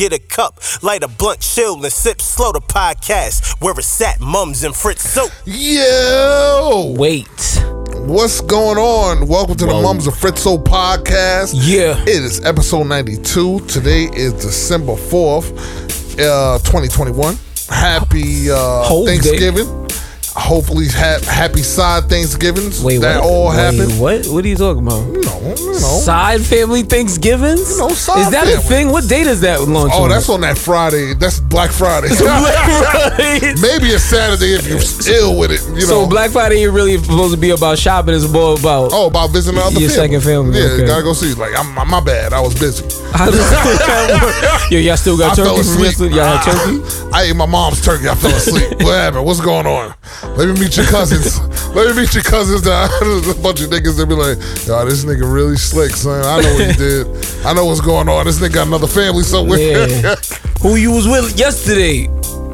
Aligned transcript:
get 0.00 0.12
a 0.14 0.18
cup, 0.18 0.58
light 0.82 1.02
a 1.02 1.08
blunt, 1.08 1.40
chill, 1.40 1.74
and 1.74 1.92
sip 1.92 2.22
slow 2.22 2.52
the 2.52 2.60
podcast 2.60 3.60
where 3.60 3.74
it's 3.78 4.00
at, 4.00 4.18
mums 4.18 4.64
and 4.64 4.74
Fritz 4.74 5.06
soap. 5.06 5.30
Yo, 5.44 6.94
Wait. 6.96 7.28
what's 8.06 8.40
going 8.40 8.78
on? 8.78 9.28
Welcome 9.28 9.56
to 9.56 9.66
the 9.66 9.74
Whoa. 9.74 9.82
Mums 9.82 10.06
of 10.06 10.14
Fritzo 10.14 10.56
podcast. 10.64 11.52
Yeah. 11.54 12.00
It 12.04 12.08
is 12.08 12.42
episode 12.46 12.84
92. 12.84 13.66
Today 13.66 14.04
is 14.14 14.32
December 14.32 14.94
4th, 14.94 15.52
uh, 16.18 16.58
2021. 16.60 17.36
Happy 17.68 18.50
uh, 18.50 18.84
Whole 18.84 19.04
day. 19.04 19.79
Hopefully, 20.36 20.86
ha- 20.88 21.18
happy 21.26 21.62
side 21.62 22.08
Thanksgivings. 22.08 22.82
Wait, 22.82 22.98
that 22.98 23.20
what? 23.22 23.30
all 23.30 23.48
Wait, 23.50 23.56
happened. 23.56 24.00
What? 24.00 24.26
What 24.26 24.44
are 24.44 24.48
you 24.48 24.56
talking 24.56 24.86
about? 24.86 25.04
You 25.06 25.20
know, 25.22 25.54
you 25.58 25.66
know. 25.72 26.00
Side 26.04 26.40
family 26.42 26.82
Thanksgivings? 26.82 27.70
You 27.72 27.78
know, 27.78 27.88
side 27.88 28.20
Is 28.20 28.30
that 28.30 28.46
a 28.46 28.58
thing? 28.60 28.90
What 28.90 29.08
date 29.08 29.26
is 29.26 29.40
that 29.40 29.62
launch? 29.62 29.92
Oh, 29.94 30.04
on? 30.04 30.10
that's 30.10 30.28
on 30.28 30.40
that 30.42 30.56
Friday. 30.56 31.14
That's 31.14 31.40
Black 31.40 31.70
Friday. 31.70 32.08
Right. 32.20 33.40
Maybe 33.60 33.88
it's 33.88 34.04
Saturday 34.04 34.54
if 34.54 34.66
you're 34.66 34.80
ill 35.14 35.38
with 35.38 35.50
it. 35.50 35.60
You 35.68 35.86
know. 35.86 36.04
So 36.04 36.06
Black 36.08 36.30
Friday 36.30 36.62
ain't 36.62 36.72
really 36.72 36.98
supposed 36.98 37.34
to 37.34 37.40
be 37.40 37.50
about 37.50 37.78
shopping. 37.78 38.14
It's 38.14 38.28
more 38.28 38.58
about. 38.58 38.90
Oh, 38.92 39.06
about 39.08 39.30
visiting 39.30 39.58
the 39.58 39.64
other 39.66 39.80
Your 39.80 39.90
family. 39.90 40.20
second 40.20 40.20
family, 40.22 40.58
Yeah, 40.58 40.66
okay. 40.74 40.86
gotta 40.86 41.02
go 41.02 41.12
see. 41.12 41.34
Like, 41.34 41.58
I'm, 41.58 41.74
my 41.88 42.00
bad. 42.00 42.32
I 42.32 42.40
was 42.40 42.58
busy. 42.58 42.84
Yo, 44.70 44.78
y'all 44.78 44.96
still 44.96 45.18
got 45.18 45.32
I 45.32 45.42
turkey 45.42 45.62
from 45.96 46.12
Y'all 46.14 46.36
had 46.36 46.44
turkey? 46.44 47.10
I 47.12 47.22
ate 47.24 47.36
my 47.36 47.46
mom's 47.46 47.80
turkey. 47.84 48.08
I 48.08 48.14
fell 48.14 48.30
asleep. 48.34 48.82
what 48.82 48.94
happened? 48.94 49.26
What's 49.26 49.40
going 49.40 49.66
on? 49.66 49.94
Let 50.36 50.48
me 50.48 50.60
meet 50.60 50.76
your 50.76 50.86
cousins. 50.86 51.38
Let 51.74 51.94
me 51.94 52.02
meet 52.02 52.14
your 52.14 52.22
cousins. 52.22 52.62
There's 52.62 53.28
a 53.28 53.34
bunch 53.40 53.60
of 53.60 53.70
niggas 53.70 53.96
that 53.98 54.06
be 54.08 54.14
like, 54.14 54.38
yo, 54.66 54.84
this 54.84 55.04
nigga 55.04 55.30
really 55.30 55.56
slick, 55.56 55.92
son. 55.92 56.24
I 56.24 56.40
know 56.40 56.54
what 56.54 56.66
he 56.70 56.76
did. 56.76 57.06
I 57.44 57.52
know 57.52 57.66
what's 57.66 57.80
going 57.80 58.08
on. 58.08 58.26
This 58.26 58.38
nigga 58.38 58.54
got 58.54 58.66
another 58.66 58.86
family 58.86 59.22
somewhere. 59.22 59.88
Yeah. 59.88 60.14
Who 60.62 60.76
you 60.76 60.92
was 60.92 61.06
with 61.06 61.38
yesterday? 61.38 62.06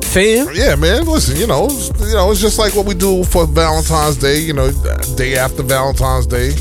Fam? 0.03 0.49
Yeah, 0.55 0.77
man. 0.77 1.05
Listen, 1.05 1.37
you 1.37 1.47
know, 1.47 1.69
you 1.69 2.15
know, 2.15 2.31
it's 2.31 2.41
just 2.41 2.59
like 2.59 2.75
what 2.75 2.87
we 2.87 2.95
do 2.95 3.25
for 3.25 3.47
Valentine's 3.47 4.17
Day. 4.17 4.39
You 4.39 4.55
know, 4.55 4.71
day 5.17 5.37
after 5.37 5.63
Valentine's 5.63 6.27
Day. 6.27 6.53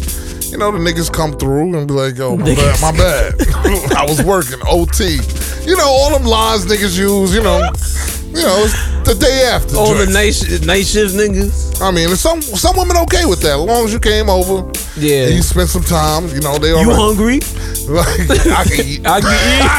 You 0.51 0.57
know, 0.57 0.71
the 0.71 0.79
niggas 0.79 1.11
come 1.11 1.33
through 1.33 1.75
and 1.75 1.87
be 1.87 1.93
like, 1.93 2.17
"Yo, 2.17 2.35
my 2.37 2.55
bad, 2.55 2.81
my 2.81 2.91
bad. 2.91 3.33
I 3.95 4.05
was 4.05 4.21
working 4.23 4.59
OT." 4.67 5.19
You 5.65 5.75
know, 5.77 5.87
all 5.87 6.17
them 6.17 6.25
lines 6.25 6.65
niggas 6.65 6.97
use. 6.97 7.33
You 7.33 7.43
know, 7.43 7.69
you 8.35 8.41
know, 8.43 8.63
it's 8.65 8.75
the 9.07 9.15
day 9.15 9.43
after. 9.51 9.77
All 9.77 9.93
the 9.95 10.05
night, 10.07 10.33
sh- 10.35 10.61
night 10.65 10.85
shift 10.85 11.13
niggas? 11.15 11.81
I 11.81 11.91
mean, 11.91 12.09
some 12.15 12.41
some 12.41 12.75
women 12.77 12.97
okay 12.97 13.25
with 13.25 13.41
that, 13.41 13.57
as 13.57 13.65
long 13.65 13.85
as 13.85 13.93
you 13.93 13.99
came 13.99 14.29
over. 14.29 14.69
Yeah. 14.97 15.25
and 15.27 15.35
you 15.35 15.41
spent 15.41 15.69
some 15.69 15.83
time. 15.83 16.27
You 16.29 16.39
know, 16.41 16.57
they 16.57 16.71
all 16.71 16.81
You 16.81 16.89
right. 16.89 16.97
hungry? 16.97 17.39
Like, 17.85 18.07
I 18.49 18.63
can 18.65 18.85
eat. 18.85 19.05
I 19.05 19.21
can 19.21 19.31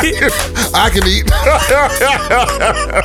eat. 0.07 0.23
I 0.75 0.91
can 0.91 1.03
eat. 1.09 1.29
I 1.33 3.03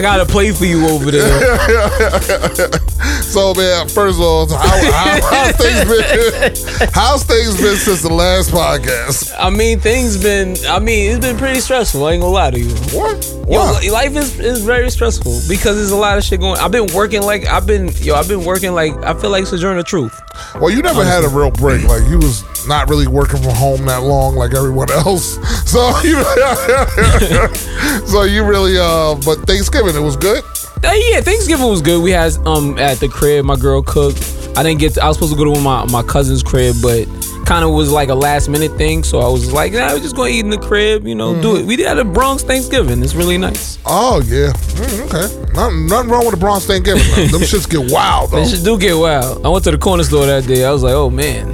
got 0.00 0.20
a 0.20 0.26
play 0.26 0.52
for 0.52 0.64
you 0.64 0.86
over 0.88 1.10
there. 1.10 2.68
So 3.32 3.54
man, 3.54 3.88
first 3.88 4.18
of 4.18 4.20
all, 4.20 4.46
how, 4.46 4.58
how, 4.58 5.20
how's 5.30 5.56
things 5.56 5.88
been? 5.88 6.88
How's 6.92 7.24
things 7.24 7.56
been 7.58 7.76
since 7.76 8.02
the 8.02 8.12
last 8.12 8.50
podcast? 8.50 9.34
I 9.38 9.48
mean, 9.48 9.80
things 9.80 10.22
been. 10.22 10.54
I 10.68 10.78
mean, 10.78 11.12
it's 11.12 11.24
been 11.26 11.38
pretty 11.38 11.60
stressful. 11.60 12.04
I 12.04 12.12
ain't 12.12 12.20
gonna 12.20 12.32
lie 12.32 12.50
to 12.50 12.60
you. 12.60 12.68
What? 12.92 13.26
Yo, 13.48 13.58
Why? 13.58 13.80
li- 13.80 13.90
life 13.90 14.16
is, 14.16 14.38
is 14.38 14.62
very 14.62 14.90
stressful 14.90 15.40
because 15.48 15.76
there's 15.76 15.92
a 15.92 15.96
lot 15.96 16.18
of 16.18 16.24
shit 16.24 16.40
going. 16.40 16.58
I've 16.58 16.72
been 16.72 16.92
working 16.92 17.22
like 17.22 17.46
I've 17.46 17.66
been 17.66 17.88
yo. 18.02 18.16
I've 18.16 18.28
been 18.28 18.44
working 18.44 18.74
like 18.74 18.92
I 19.02 19.14
feel 19.14 19.30
like 19.30 19.46
Sojourner 19.46 19.82
Truth. 19.82 20.20
Well, 20.60 20.70
you 20.70 20.82
never 20.82 21.04
had 21.04 21.24
a 21.24 21.28
real 21.28 21.50
break. 21.50 21.84
Like 21.84 22.08
you 22.08 22.18
was 22.18 22.44
not 22.66 22.88
really 22.88 23.06
working 23.06 23.42
from 23.42 23.54
home 23.54 23.86
that 23.86 24.02
long, 24.02 24.34
like 24.36 24.54
everyone 24.54 24.90
else. 24.90 25.38
So 25.72 25.88
you, 26.02 26.22
so 28.06 28.24
you 28.24 28.44
really. 28.44 28.76
Uh, 28.78 29.14
but 29.24 29.46
Thanksgiving, 29.46 29.96
it 29.96 30.00
was 30.00 30.16
good. 30.16 30.44
Uh, 30.84 30.92
yeah, 30.92 31.22
Thanksgiving 31.22 31.66
was 31.66 31.80
good. 31.80 32.02
We 32.02 32.10
had 32.10 32.36
um 32.46 32.78
at 32.78 32.98
the 32.98 33.08
crib. 33.08 33.46
My 33.46 33.56
girl 33.56 33.80
cooked. 33.82 34.18
I 34.56 34.62
didn't 34.62 34.80
get. 34.80 34.94
To, 34.94 35.04
I 35.04 35.08
was 35.08 35.16
supposed 35.16 35.32
to 35.32 35.38
go 35.38 35.52
to 35.54 35.60
my 35.60 35.84
my 35.86 36.02
cousin's 36.02 36.42
crib, 36.42 36.76
but 36.82 37.06
kind 37.46 37.64
of 37.64 37.70
was 37.72 37.90
like 37.90 38.08
a 38.08 38.14
last 38.14 38.48
minute 38.48 38.76
thing. 38.76 39.02
So 39.02 39.18
I 39.20 39.28
was 39.28 39.52
like, 39.52 39.72
nah, 39.72 39.92
we're 39.92 39.98
just 40.00 40.14
gonna 40.14 40.28
eat 40.30 40.40
in 40.40 40.50
the 40.50 40.58
crib. 40.58 41.06
You 41.06 41.14
know, 41.14 41.40
do 41.40 41.56
it. 41.56 41.64
We 41.66 41.76
did 41.76 41.86
at 41.86 41.98
a 41.98 42.04
Bronx 42.04 42.42
Thanksgiving. 42.42 43.02
It's 43.02 43.14
really 43.14 43.38
nice. 43.38 43.78
Oh 43.86 44.20
yeah, 44.26 44.52
Mm, 44.52 45.06
okay. 45.06 45.52
Nothing, 45.54 45.86
nothing 45.86 46.10
wrong 46.10 46.24
with 46.24 46.34
the 46.34 46.40
Bronx 46.40 46.66
Thanksgiving. 46.66 47.02
Them 47.30 47.40
shits 47.42 47.68
get 47.68 47.90
wild 47.92 48.30
though. 48.30 48.44
They 48.44 48.62
do 48.62 48.78
get 48.78 48.94
wild. 48.96 49.44
I 49.44 49.48
went 49.48 49.64
to 49.64 49.70
the 49.70 49.78
corner 49.78 50.02
store 50.04 50.26
that 50.26 50.46
day. 50.46 50.64
I 50.64 50.70
was 50.70 50.82
like, 50.82 50.94
oh 50.94 51.10
man. 51.10 51.52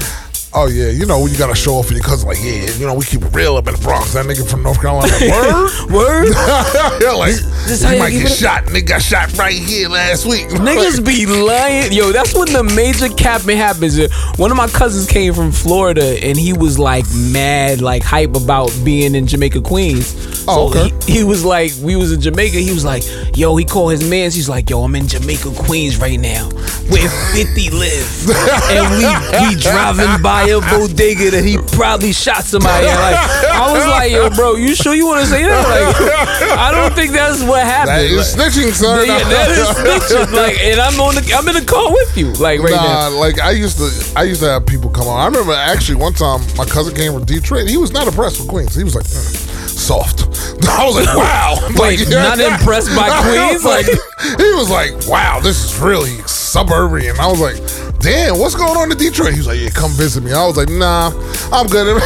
Oh 0.55 0.67
yeah, 0.67 0.89
you 0.89 1.05
know 1.05 1.21
when 1.21 1.31
you 1.31 1.37
gotta 1.37 1.55
show 1.55 1.75
off 1.75 1.89
for 1.89 1.93
your 1.95 2.03
cousin. 2.03 2.27
Like 2.27 2.39
yeah, 2.43 2.71
you 2.79 2.87
know 2.87 2.95
we 2.95 3.05
keep 3.05 3.21
it 3.21 3.35
real 3.35 3.57
up 3.57 3.69
in 3.69 3.75
the 3.75 3.81
Bronx. 3.83 4.15
That 4.15 4.25
nigga 4.25 4.49
from 4.51 4.63
North 4.63 4.81
Carolina. 4.81 5.13
Word. 5.21 5.91
Word. 5.93 6.29
yeah, 7.03 7.13
like 7.13 7.35
this 7.67 7.83
you 7.83 7.99
might 7.99 8.11
get 8.11 8.31
shot. 8.31 8.65
Nigga 8.65 8.89
got 8.89 9.03
shot 9.03 9.37
right 9.37 9.53
here 9.53 9.91
last 9.91 10.25
week. 10.25 10.47
Niggas 10.49 11.05
be 11.05 11.27
lying. 11.27 11.93
Yo, 11.93 12.13
that's 12.13 12.35
when 12.35 12.51
the 12.51 12.63
major 12.65 13.09
capping 13.15 13.59
happens. 13.59 13.99
One 14.39 14.51
of 14.51 14.57
my 14.57 14.69
cousins 14.69 15.07
came 15.07 15.35
from 15.35 15.53
Florida 15.53 16.17
and 16.25 16.39
he 16.39 16.55
was 16.55 16.79
like 16.79 17.05
mad, 17.15 17.83
like 17.83 18.03
hype 18.03 18.35
about 18.35 18.73
being 18.85 19.15
in 19.15 19.27
Jamaica, 19.27 19.61
Queens. 19.61 20.15
Oh, 20.49 20.73
So 20.73 20.81
okay. 20.81 20.95
he, 21.05 21.19
he 21.19 21.25
was 21.25 21.45
like, 21.45 21.73
we 21.83 21.95
was 21.95 22.11
in 22.11 22.23
Jamaica. 22.23 22.57
He 22.57 22.73
was 22.73 22.87
like, 22.87 23.05
yo, 23.37 23.55
he 23.57 23.67
called 23.67 23.93
his 23.93 24.09
mans. 24.09 24.35
He's 24.35 24.49
like, 24.49 24.71
yo, 24.71 24.83
I'm 24.83 24.95
in 24.95 25.07
Jamaica, 25.09 25.53
Queens 25.57 25.99
right 25.99 26.19
now, 26.19 26.49
where 26.89 27.09
50 27.35 27.69
live. 27.71 28.31
and 28.71 28.91
we 28.97 29.49
we 29.49 29.61
driving 29.61 30.23
by 30.23 30.38
a 30.47 30.61
bodega 30.61 31.31
that 31.33 31.45
he 31.45 31.59
probably 31.75 32.13
shot 32.13 32.45
somebody 32.45 32.87
at. 32.87 32.95
Like, 32.95 33.19
I 33.51 33.73
was 33.73 33.87
like, 33.87 34.13
yo, 34.13 34.31
bro, 34.31 34.55
you 34.57 34.75
sure 34.75 34.95
you 34.95 35.07
want 35.07 35.21
to 35.21 35.27
say 35.27 35.43
that? 35.43 35.65
Like, 35.67 36.59
I 36.59 36.71
don't 36.71 36.95
think 36.95 37.13
that's 37.13 37.43
what 37.43 37.63
happened. 37.65 37.99
that 37.99 38.05
is 38.05 38.37
Like- 38.37 38.53
snitching, 38.53 38.73
son. 38.73 39.07
yeah, 39.07 39.19
that 39.25 39.51
is 39.51 39.67
snitching. 39.79 40.33
Like, 40.33 40.61
and 40.61 40.81
I'm 40.81 41.01
on 41.01 41.15
the, 41.17 41.33
I'm 41.35 41.49
in 41.49 41.55
the 41.55 41.65
car 41.65 41.91
with 41.91 42.17
you, 42.17 42.33
like 42.35 42.61
right 42.61 42.71
nah, 42.75 43.09
now. 43.11 43.19
like 43.19 43.41
I 43.41 43.51
used 43.53 43.79
to, 43.79 44.13
I 44.17 44.23
used 44.25 44.41
to 44.43 44.49
have 44.49 44.67
people 44.67 44.91
come 44.91 45.09
on. 45.09 45.19
I 45.21 45.27
remember 45.27 45.53
actually 45.53 45.97
one 45.97 46.13
time 46.13 46.41
my 46.57 46.65
cousin 46.65 46.95
came 46.95 47.13
from 47.13 47.25
Detroit. 47.25 47.69
He 47.69 47.77
was 47.77 47.93
not 47.93 48.07
impressed 48.07 48.39
with 48.41 48.49
Queens. 48.49 48.75
He 48.75 48.85
was 48.85 48.95
like, 48.95 49.05
"Mm, 49.05 49.69
soft. 49.69 50.25
I 50.69 50.85
was 50.87 50.97
like, 50.97 51.17
wow. 51.17 51.57
Wait, 51.77 52.09
not 52.11 52.39
impressed 52.39 52.95
by 52.95 53.09
Queens? 53.23 53.65
like, 53.65 53.87
Like- 53.87 54.39
he 54.41 54.53
was 54.55 54.69
like, 54.71 54.93
wow, 55.09 55.41
this 55.41 55.65
is 55.65 55.79
really 55.81 56.17
suburban. 56.27 57.19
I 57.21 57.27
was 57.29 57.41
like, 57.41 57.57
damn, 58.01 58.39
what's 58.39 58.55
going 58.55 58.77
on 58.77 58.91
in 58.91 58.99
Detroit? 58.99 59.33
He 59.33 59.39
was 59.39 59.47
like, 59.47 59.61
yeah, 59.61 59.71
come 59.71 59.91
visit 59.93 60.23
me. 60.23 60.33
I 60.33 60.47
was 60.47 60.57
like, 60.57 60.69
nah, 60.69 61.11
I'm 61.53 61.67
good. 61.67 61.87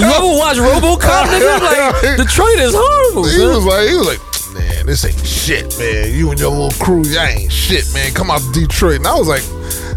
You 0.00 0.06
ever 0.06 0.26
watch 0.26 0.56
RoboCop? 0.56 1.24
Nigga? 1.26 1.54
Like, 2.04 2.16
Detroit 2.16 2.58
is 2.58 2.74
horrible. 2.76 3.24
He 3.24 3.38
son. 3.38 3.54
was 3.56 3.64
like, 3.64 3.88
he 3.88 3.94
was 3.94 4.06
like, 4.06 4.54
man, 4.54 4.86
this 4.86 5.04
ain't 5.04 5.26
shit, 5.26 5.78
man. 5.78 6.12
You 6.12 6.30
and 6.30 6.38
your 6.38 6.50
little 6.50 6.72
crew, 6.84 7.02
y'all 7.02 7.22
ain't 7.26 7.52
shit, 7.52 7.84
man. 7.92 8.12
Come 8.12 8.30
out 8.30 8.40
to 8.40 8.52
Detroit. 8.52 8.96
And 8.96 9.06
I 9.06 9.14
was 9.14 9.28
like, 9.28 9.42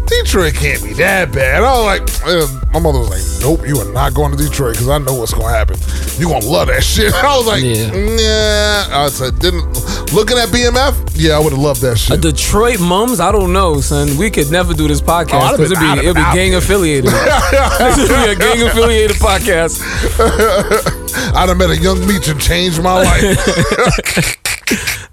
Detroit 0.08 0.54
can't 0.54 0.82
be 0.82 0.92
that 0.94 1.30
bad. 1.32 1.62
I 1.62 1.72
was 1.72 1.84
like, 1.86 2.02
uh, 2.26 2.46
my 2.72 2.80
mother 2.80 2.98
was 2.98 3.10
like, 3.10 3.22
nope, 3.42 3.66
you 3.66 3.78
are 3.78 3.92
not 3.92 4.14
going 4.14 4.36
to 4.36 4.42
Detroit 4.42 4.74
because 4.74 4.88
I 4.88 4.98
know 4.98 5.14
what's 5.14 5.32
going 5.34 5.46
to 5.46 5.52
happen. 5.56 5.76
You're 6.18 6.30
going 6.30 6.42
to 6.42 6.48
love 6.48 6.68
that 6.68 6.82
shit. 6.84 7.12
I 7.14 7.36
was 7.36 7.46
like, 7.46 7.62
Yeah. 7.62 8.88
nah. 8.88 9.04
I 9.04 9.08
said, 9.10 9.38
didn't, 9.38 9.64
looking 10.12 10.38
at 10.38 10.48
BMF, 10.48 10.94
yeah, 11.14 11.36
I 11.36 11.38
would 11.38 11.52
have 11.52 11.60
loved 11.60 11.80
that 11.82 11.92
A 11.94 11.96
shit. 11.96 12.20
Detroit 12.20 12.80
mums, 12.80 13.20
I 13.20 13.30
don't 13.32 13.52
know, 13.52 13.80
son. 13.80 14.16
We 14.16 14.30
could 14.30 14.50
never 14.50 14.72
do 14.74 14.88
this 14.88 15.00
Oh, 15.02 15.04
podcast 15.04 15.52
because 15.52 15.72
I'd 15.72 15.98
it'd 15.98 16.00
be, 16.00 16.06
it'd 16.08 16.16
be 16.16 16.22
gang 16.34 16.54
affiliated. 16.54 17.04
would 17.12 18.08
be 18.08 18.32
a 18.32 18.34
gang 18.34 18.62
affiliated 18.66 19.16
podcast. 19.16 19.82
I'd 21.36 21.48
have 21.48 21.58
met 21.58 21.70
a 21.70 21.76
young 21.76 22.04
Meech 22.06 22.28
and 22.28 22.40
changed 22.40 22.82
my 22.82 23.02
life. 23.02 23.22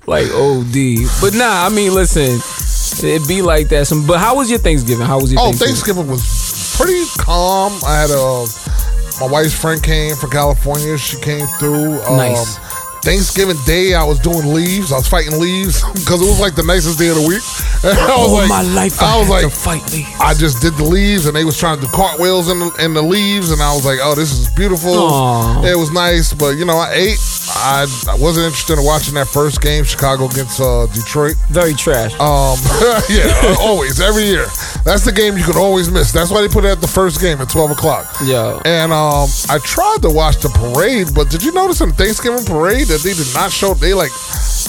Like 0.07 0.27
OD. 0.31 0.75
But 1.21 1.33
nah, 1.33 1.65
I 1.65 1.69
mean, 1.69 1.93
listen, 1.93 2.39
it 3.03 3.27
be 3.27 3.41
like 3.41 3.67
that. 3.69 3.87
Some, 3.87 4.05
but 4.07 4.19
how 4.19 4.35
was 4.37 4.49
your 4.49 4.59
Thanksgiving? 4.59 5.05
How 5.05 5.19
was 5.19 5.31
your 5.31 5.41
Oh, 5.41 5.51
Thanksgiving? 5.51 6.05
Thanksgiving 6.05 6.07
was 6.07 6.75
pretty 6.77 7.05
calm. 7.17 7.73
I 7.85 8.01
had 8.01 8.09
a 8.11 8.45
my 9.21 9.27
wife's 9.31 9.57
friend 9.57 9.81
came 9.81 10.13
from 10.15 10.29
California. 10.29 10.97
She 10.97 11.17
came 11.21 11.47
through. 11.59 12.01
Um, 12.03 12.17
Nice. 12.17 12.57
Thanksgiving 13.05 13.57
Day, 13.65 13.93
I 13.93 14.03
was 14.03 14.17
doing 14.17 14.51
leaves. 14.51 14.91
I 14.91 14.97
was 14.97 15.07
fighting 15.07 15.39
leaves 15.39 15.83
because 15.93 16.21
it 16.21 16.25
was 16.25 16.39
like 16.39 16.55
the 16.55 16.63
nicest 16.63 16.97
day 16.97 17.09
of 17.09 17.15
the 17.21 17.27
week. 17.27 17.45
And 17.85 17.93
I 18.01 18.17
was 18.17 18.29
All 18.29 18.33
like, 18.33 18.49
my 18.49 18.63
life, 18.63 18.99
I, 19.01 19.13
I 19.15 19.19
was 19.19 19.29
like, 19.29 19.43
to 19.43 19.49
fight 19.51 19.85
leaves. 19.93 20.09
I 20.19 20.33
just 20.33 20.59
did 20.59 20.73
the 20.73 20.83
leaves, 20.83 21.27
and 21.27 21.35
they 21.35 21.45
was 21.45 21.57
trying 21.57 21.77
to 21.79 21.85
do 21.85 21.91
cartwheels 21.91 22.49
in 22.49 22.57
the, 22.57 22.73
in 22.81 22.93
the 22.95 23.03
leaves, 23.03 23.51
and 23.51 23.61
I 23.61 23.73
was 23.75 23.85
like, 23.85 23.99
"Oh, 24.01 24.15
this 24.15 24.31
is 24.31 24.49
beautiful." 24.49 24.89
Aw. 24.91 25.63
It 25.65 25.77
was 25.77 25.91
nice, 25.91 26.33
but 26.33 26.57
you 26.57 26.65
know, 26.65 26.77
I 26.77 26.91
ate. 26.93 27.19
I, 27.53 27.85
I 28.09 28.17
wasn't 28.17 28.47
interested 28.49 28.79
in 28.79 28.83
watching 28.83 29.13
that 29.13 29.27
first 29.27 29.61
game, 29.61 29.83
Chicago 29.83 30.25
against 30.25 30.59
uh, 30.59 30.87
Detroit. 30.87 31.35
Very 31.49 31.75
trash. 31.75 32.11
Um, 32.17 32.57
yeah, 33.09 33.55
always, 33.61 34.01
every 34.01 34.23
year. 34.23 34.47
That's 34.83 35.05
the 35.05 35.13
game 35.13 35.37
you 35.37 35.43
could 35.43 35.57
always 35.57 35.91
miss. 35.91 36.11
That's 36.11 36.31
why 36.31 36.41
they 36.41 36.47
put 36.47 36.65
it 36.65 36.69
at 36.69 36.81
the 36.81 36.87
first 36.87 37.21
game 37.21 37.39
at 37.39 37.49
twelve 37.49 37.69
o'clock. 37.69 38.07
Yeah. 38.23 38.59
And 38.65 38.91
um, 38.91 39.29
I 39.49 39.59
tried 39.61 40.01
to 40.01 40.09
watch 40.09 40.37
the 40.37 40.49
parade, 40.49 41.13
but 41.13 41.29
did 41.29 41.43
you 41.43 41.51
notice 41.51 41.81
in 41.81 41.89
the 41.89 41.95
Thanksgiving 41.95 42.43
parade 42.45 42.89
that 42.95 43.03
they 43.03 43.13
did 43.13 43.27
not 43.35 43.51
show? 43.51 43.73
They 43.75 43.93
like 43.93 44.11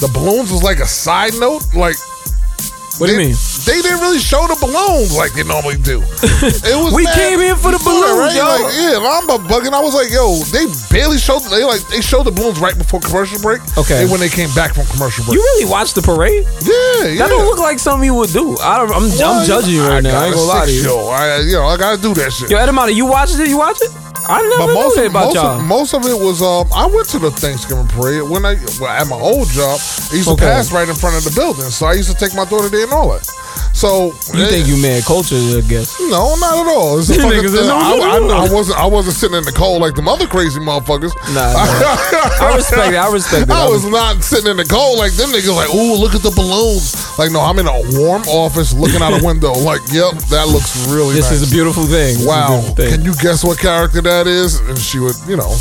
the 0.03 0.09
balloons 0.13 0.51
was 0.51 0.61
like 0.63 0.79
a 0.79 0.87
side 0.87 1.33
note. 1.39 1.63
Like 1.73 1.95
What 2.99 3.07
do 3.07 3.13
you 3.13 3.19
mean? 3.31 3.35
They 3.65 3.79
didn't 3.81 3.99
really 4.01 4.17
show 4.19 4.47
the 4.47 4.57
balloons 4.59 5.15
like 5.15 5.33
they 5.33 5.43
normally 5.43 5.77
do. 5.77 6.01
It 6.67 6.75
was 6.77 6.93
We 6.93 7.03
mad- 7.03 7.15
came 7.19 7.39
here 7.39 7.55
for 7.55 7.69
the 7.71 7.77
You 7.77 7.87
saw 7.87 7.93
that, 7.93 8.13
balloons, 8.15 8.35
yo. 8.35 8.45
Like, 8.47 8.73
yeah, 8.73 8.95
I'm 8.97 9.27
a 9.29 9.37
bugging. 9.43 9.73
I 9.75 9.81
was 9.83 9.93
like, 9.93 10.09
yo, 10.09 10.39
they 10.55 10.65
barely 10.89 11.17
showed. 11.21 11.43
They 11.51 11.63
like 11.63 11.81
they 11.93 12.01
showed 12.01 12.25
the 12.25 12.31
balloons 12.35 12.59
right 12.59 12.77
before 12.77 12.99
commercial 12.99 13.39
break. 13.39 13.61
Okay. 13.77 14.01
and 14.03 14.11
when 14.11 14.19
they 14.19 14.29
came 14.29 14.49
back 14.55 14.73
from 14.73 14.85
commercial 14.87 15.23
break. 15.25 15.35
You 15.37 15.41
really 15.43 15.69
watched 15.69 15.95
the 15.95 16.01
parade? 16.01 16.43
yeah, 16.65 17.11
yeah. 17.11 17.19
That 17.21 17.29
don't 17.29 17.45
look 17.45 17.59
like 17.59 17.77
something 17.79 18.05
you 18.05 18.15
would 18.15 18.31
do. 18.33 18.57
I 18.59 18.77
don't, 18.81 18.89
I'm, 18.91 19.07
Well, 19.13 19.39
I'm 19.39 19.45
judging 19.45 19.73
you 19.77 19.83
right 19.85 20.01
now. 20.03 20.17
I 20.21 20.25
ain't 20.27 20.35
gonna 20.35 20.47
lie 20.47 20.65
to 20.65 20.71
you. 20.73 20.83
Yo, 20.83 21.07
I, 21.07 21.39
you 21.45 21.53
know, 21.59 21.67
I 21.67 21.77
gotta 21.77 22.01
do 22.01 22.13
that 22.17 22.31
shit. 22.33 22.49
Yo, 22.49 22.57
Edamata, 22.57 22.93
you 22.93 23.05
watched 23.05 23.37
it? 23.39 23.47
You 23.49 23.57
watch 23.57 23.77
it? 23.81 23.91
I 24.29 24.39
But 24.41 24.49
never 24.59 24.67
knew 24.67 24.73
most 24.73 24.95
that 24.95 25.05
of, 25.05 25.11
about 25.11 25.25
most, 25.25 25.35
y'all. 25.35 25.59
of, 25.59 25.65
most 25.65 25.93
of 25.93 26.05
it 26.05 26.17
was 26.19 26.41
um 26.41 26.67
I 26.75 26.85
went 26.87 27.07
to 27.09 27.19
the 27.19 27.31
Thanksgiving 27.31 27.87
parade 27.87 28.23
when 28.23 28.45
I 28.45 28.55
well, 28.79 28.89
at 28.89 29.07
my 29.07 29.15
old 29.19 29.47
job. 29.49 29.79
I 30.11 30.15
used 30.15 30.29
to 30.29 30.35
pass 30.35 30.71
right 30.71 30.87
in 30.87 30.95
front 30.95 31.17
of 31.17 31.23
the 31.23 31.31
building, 31.35 31.69
so 31.71 31.85
I 31.85 31.93
used 31.93 32.09
to 32.11 32.17
take 32.17 32.35
my 32.35 32.45
daughter 32.45 32.69
there 32.69 32.83
and 32.83 32.93
all 32.93 33.09
that. 33.13 33.25
So 33.77 34.09
you 34.33 34.41
eh, 34.41 34.49
think 34.49 34.67
you 34.67 34.81
mad 34.81 35.03
culture, 35.05 35.37
I 35.37 35.61
guess. 35.61 35.99
No, 36.01 36.33
not 36.41 36.65
at 36.65 36.67
all. 36.67 36.97
It's 36.97 37.09
a 37.09 37.13
fucking 37.21 37.45
are- 37.45 37.69
no, 37.69 37.77
I, 37.77 38.17
no. 38.17 38.33
I, 38.41 38.49
I 38.49 38.49
wasn't. 38.49 38.77
I 38.79 38.85
wasn't 38.87 39.15
sitting 39.15 39.37
in 39.37 39.45
the 39.45 39.51
cold 39.53 39.81
like 39.81 39.93
them 39.93 40.07
other 40.09 40.25
crazy 40.25 40.59
motherfuckers. 40.59 41.13
Nah, 41.29 41.53
nah. 41.53 42.41
I 42.41 42.53
respect 42.57 42.93
it. 42.93 42.97
I 42.97 43.11
respect 43.13 43.43
it. 43.43 43.51
I 43.53 43.69
was 43.69 43.85
not 43.85 44.23
sitting 44.23 44.49
in 44.49 44.57
the 44.57 44.65
cold 44.65 44.97
like 44.97 45.13
them 45.13 45.29
niggas. 45.29 45.53
Like, 45.53 45.69
ooh, 45.69 45.93
look 45.93 46.15
at 46.17 46.25
the 46.25 46.33
balloons. 46.33 46.97
Like, 47.21 47.29
no, 47.31 47.41
I'm 47.41 47.59
in 47.59 47.67
a 47.69 47.77
warm 48.01 48.23
office 48.25 48.73
looking 48.73 49.01
out 49.01 49.13
a 49.13 49.23
window. 49.23 49.53
Like, 49.53 49.81
yep, 49.93 50.17
that 50.33 50.49
looks 50.49 50.73
really. 50.89 51.13
This 51.13 51.29
nice. 51.29 51.41
is 51.45 51.51
a 51.51 51.53
beautiful 51.53 51.83
thing. 51.85 52.17
This 52.17 52.25
is 52.25 52.25
a 52.25 52.29
Wow, 52.29 52.47
beautiful 52.57 52.75
thing. 52.81 52.89
can 52.97 53.05
you 53.05 53.13
guess 53.21 53.43
what 53.45 53.59
character 53.61 54.01
that 54.01 54.16
is? 54.25 54.59
And 54.61 54.77
she 54.79 54.99
would, 54.99 55.15
you 55.27 55.37
know. 55.37 55.53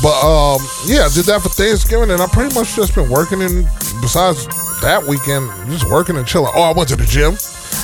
But 0.00 0.16
um, 0.24 0.62
yeah, 0.86 1.08
did 1.12 1.26
that 1.26 1.40
for 1.42 1.50
Thanksgiving, 1.50 2.10
and 2.10 2.22
I 2.22 2.26
pretty 2.28 2.54
much 2.54 2.74
just 2.74 2.94
been 2.94 3.10
working. 3.10 3.42
And 3.42 3.64
besides 4.00 4.46
that 4.80 5.04
weekend, 5.04 5.50
just 5.68 5.84
working 5.90 6.16
and 6.16 6.26
chilling. 6.26 6.52
Oh, 6.54 6.62
I 6.62 6.72
went 6.72 6.88
to 6.88 6.96
the 6.96 7.04
gym. 7.04 7.36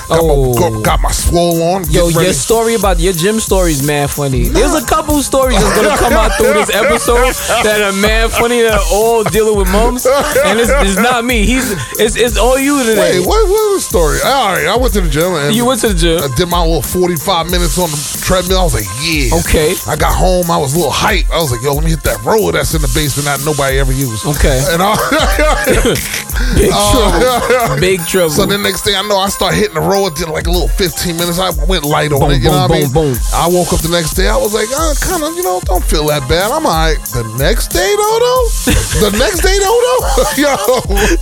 Got, 0.08 0.20
Oh. 0.22 0.54
my, 0.54 0.60
got, 0.60 0.84
got 0.84 1.00
my 1.00 1.10
swole 1.10 1.62
on. 1.74 1.90
Yo, 1.90 2.08
your 2.08 2.32
story 2.32 2.74
about 2.74 3.00
your 3.00 3.12
gym 3.12 3.40
story 3.40 3.72
is 3.72 3.82
mad 3.86 4.10
funny. 4.10 4.48
There's 4.48 4.74
a 4.74 4.84
couple 4.86 5.20
stories 5.22 5.58
that's 5.58 5.74
gonna 5.76 5.96
come 5.96 6.12
out 6.12 6.32
through 6.38 6.54
this 6.54 6.70
episode 6.70 7.34
that 7.64 7.82
are 7.82 7.92
mad 7.92 8.30
funny 8.30 8.62
that 8.62 8.74
are 8.74 8.86
all 8.92 9.24
dealing 9.24 9.56
with 9.58 9.70
mums, 9.72 10.06
and 10.06 10.60
it's, 10.60 10.70
it's 10.70 10.96
not 10.96 11.24
me. 11.24 11.44
He's 11.44 11.72
it's 11.98 12.16
it's 12.16 12.36
all 12.38 12.58
you 12.58 12.84
today. 12.84 13.18
Wait, 13.18 13.26
what 13.26 13.48
was 13.48 13.82
the 13.82 13.88
story? 13.88 14.18
All 14.24 14.52
right, 14.54 14.66
I 14.66 14.76
went 14.76 14.94
to 14.94 15.00
the 15.00 15.10
gym 15.10 15.34
and 15.34 15.54
You 15.54 15.66
went 15.66 15.80
to 15.80 15.88
the 15.88 15.94
gym. 15.98 16.20
I 16.22 16.34
did 16.36 16.48
my 16.48 16.62
little 16.62 16.82
45 16.82 17.50
minutes 17.50 17.78
on 17.78 17.90
the 17.90 17.98
treadmill. 18.24 18.60
I 18.60 18.64
was 18.64 18.74
like, 18.74 18.88
yeah. 19.02 19.34
Okay. 19.42 19.74
I 19.86 19.96
got 19.96 20.14
home. 20.14 20.50
I 20.50 20.56
was 20.58 20.74
a 20.74 20.76
little 20.76 20.92
hype. 20.94 21.28
I 21.30 21.38
was 21.38 21.50
like, 21.50 21.62
yo, 21.62 21.74
let 21.74 21.84
me 21.84 21.90
hit 21.90 22.02
that 22.04 22.22
roller 22.22 22.52
that's 22.52 22.74
in 22.74 22.80
the 22.82 22.90
basement 22.94 23.26
that 23.26 23.42
nobody 23.44 23.78
ever 23.78 23.92
used. 23.92 24.24
Okay. 24.26 24.62
And 24.70 24.82
I, 24.82 24.94
Big 26.54 26.70
Oh. 26.72 26.92
trouble. 26.92 27.80
Big 27.80 28.00
trouble. 28.06 28.30
so 28.30 28.46
the 28.46 28.58
next 28.58 28.82
thing 28.84 28.94
I 28.94 29.02
know, 29.02 29.16
I 29.18 29.28
start 29.28 29.54
hitting 29.54 29.74
the 29.74 29.80
roller. 29.80 30.10
Did 30.10 30.28
like 30.28 30.46
a 30.46 30.50
little 30.50 30.68
15 30.68 31.16
minutes. 31.16 31.38
I 31.38 31.50
went 31.66 31.84
light 31.84 32.12
on 32.12 32.20
Boom, 32.20 32.30
it. 32.32 32.42
You 32.42 32.50
know 32.50 32.66
boom, 32.68 32.68
what 32.68 32.70
I 32.70 32.80
mean? 32.80 32.92
boom, 32.92 33.12
boom. 33.14 33.34
I 33.34 33.46
woke 33.48 33.72
up 33.72 33.80
the 33.80 33.92
next 33.92 34.14
day. 34.14 34.28
I 34.28 34.36
was 34.36 34.52
like, 34.54 34.68
uh, 34.72 34.94
kind 35.00 35.22
of, 35.24 35.34
you 35.36 35.42
know, 35.44 35.60
don't 35.64 35.84
feel 35.84 36.06
that 36.08 36.28
bad. 36.28 36.50
I'm 36.50 36.64
all 36.66 36.72
right. 36.72 36.98
The 37.12 37.24
next 37.38 37.68
day, 37.72 37.88
though, 37.96 38.18
though, 38.20 38.44
the 39.10 39.12
next 39.18 39.40
day, 39.42 39.56
though, 39.60 39.78
though, 39.80 40.00
yo, 40.40 40.52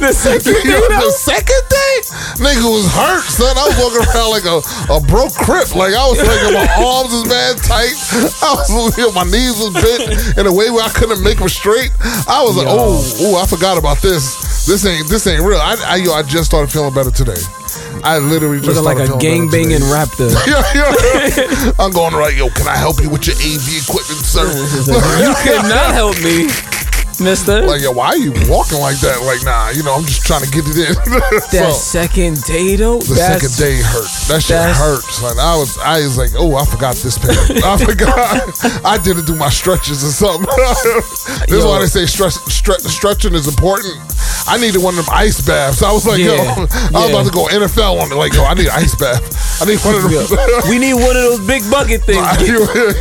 The 0.01 0.13
second 0.13 0.55
day, 0.65 0.71
Yo, 0.71 0.81
the 0.89 1.11
second 1.15 1.65
day, 1.71 1.95
nigga 2.43 2.67
was 2.67 2.87
hurt, 2.91 3.25
son. 3.31 3.55
I 3.57 3.65
was 3.71 3.77
walking 3.79 4.03
around 4.05 4.31
like 4.35 4.47
a, 4.49 4.59
a 4.93 4.99
broke 5.07 5.35
crip. 5.35 5.75
Like 5.75 5.95
I 5.95 6.05
was 6.09 6.19
like 6.19 6.43
my 6.55 6.69
arms 6.83 7.11
was 7.13 7.27
mad 7.29 7.59
tight. 7.63 7.95
I 8.43 8.55
was, 8.71 8.97
you 8.99 9.07
know, 9.07 9.13
my 9.13 9.25
knees 9.25 9.57
was 9.59 9.73
bent 9.75 10.39
in 10.39 10.47
a 10.47 10.53
way 10.53 10.71
where 10.71 10.83
I 10.85 10.91
couldn't 10.91 11.23
make 11.23 11.39
them 11.39 11.49
straight. 11.49 11.91
I 12.27 12.43
was 12.43 12.57
like, 12.57 12.67
oh, 12.69 12.99
oh, 13.21 13.37
I 13.43 13.47
forgot 13.47 13.79
about 13.79 13.99
this. 14.03 14.25
This 14.67 14.87
ain't 14.87 15.09
this 15.09 15.27
ain't 15.27 15.43
real. 15.43 15.59
I, 15.59 15.77
I, 15.87 15.97
yo, 15.97 16.13
I 16.13 16.23
just 16.23 16.47
started 16.47 16.73
feeling 16.73 16.95
better 16.95 17.11
today. 17.11 17.37
I 18.03 18.19
literally 18.19 18.61
just 18.61 18.81
Looking 18.81 18.99
like 18.99 19.09
a 19.09 19.19
gang 19.19 19.49
banging 19.51 19.85
raptor. 19.93 20.33
Yeah, 20.49 20.65
yeah. 20.75 21.73
I'm 21.79 21.93
going 21.93 22.15
right, 22.15 22.35
yo. 22.35 22.49
Can 22.51 22.69
I 22.69 22.77
help 22.77 23.01
you 23.01 23.09
with 23.11 23.27
your 23.27 23.37
AV 23.37 23.65
equipment, 23.85 24.25
sir? 24.25 24.45
you 25.21 25.33
cannot 25.45 25.93
help 25.93 26.17
me, 26.25 26.49
Mister. 27.21 27.63
Like, 27.63 27.83
yo, 27.83 27.93
why 27.93 28.09
are 28.09 28.17
you 28.17 28.33
walking 28.51 28.81
like 28.81 28.99
that? 29.01 29.21
Like, 29.25 29.45
nah, 29.45 29.71
you 29.71 29.83
know, 29.83 29.95
I'm 29.95 30.05
just 30.05 30.23
trying 30.27 30.43
to 30.43 30.51
get 30.51 30.65
it 30.67 30.77
in. 30.77 30.95
that 31.51 31.51
So, 31.51 31.71
second 31.73 32.43
day 32.45 32.77
though. 32.77 32.99
the 32.99 33.15
second 33.17 33.55
day 33.59 33.81
hurt. 33.83 34.09
That 34.29 34.43
shit 34.43 34.59
hurts. 34.59 35.23
Like, 35.23 35.39
I 35.39 35.57
was, 35.57 35.79
I 35.79 36.01
was 36.03 36.19
like, 36.19 36.31
oh, 36.37 36.57
I 36.57 36.65
forgot 36.65 36.97
this 36.97 37.19
pain. 37.19 37.35
I 37.65 37.77
forgot. 37.77 38.85
I 38.85 38.99
didn't 38.99 39.27
do 39.27 39.35
my 39.37 39.51
stretches 39.51 40.03
or 40.05 40.11
something. 40.13 40.47
this 41.49 41.59
is 41.61 41.65
why 41.65 41.81
they 41.81 41.87
say 41.87 42.07
stretch, 42.07 42.35
stre- 42.51 42.81
stretching 42.87 43.35
is 43.35 43.47
important. 43.49 43.95
I 44.47 44.59
needed 44.61 44.83
one 44.83 44.99
of 44.99 45.07
them 45.07 45.15
ice 45.15 45.41
baths. 45.41 45.83
I 45.83 45.93
was 45.93 46.07
like, 46.07 46.19
yo, 46.21 46.35
I 46.37 46.61
was 46.61 46.69
yeah. 46.93 47.09
about 47.09 47.25
to 47.25 47.33
go 47.33 47.47
NFL 47.49 47.97
on 48.03 48.13
it. 48.13 48.17
Like, 48.17 48.35
yo, 48.35 48.45
I 48.45 48.53
need 48.55 48.67
an 48.69 48.77
ice 48.77 48.95
bath. 48.95 49.25
I 49.63 49.65
need 49.65 49.79
one 49.81 49.95
of 49.95 50.03
them. 50.05 50.13
Yo, 50.13 50.27
we 50.69 50.79
need 50.79 50.93
one 50.95 51.17
of 51.17 51.23
those 51.33 51.47
big 51.47 51.63
bucket 51.71 52.03
things. 52.05 52.21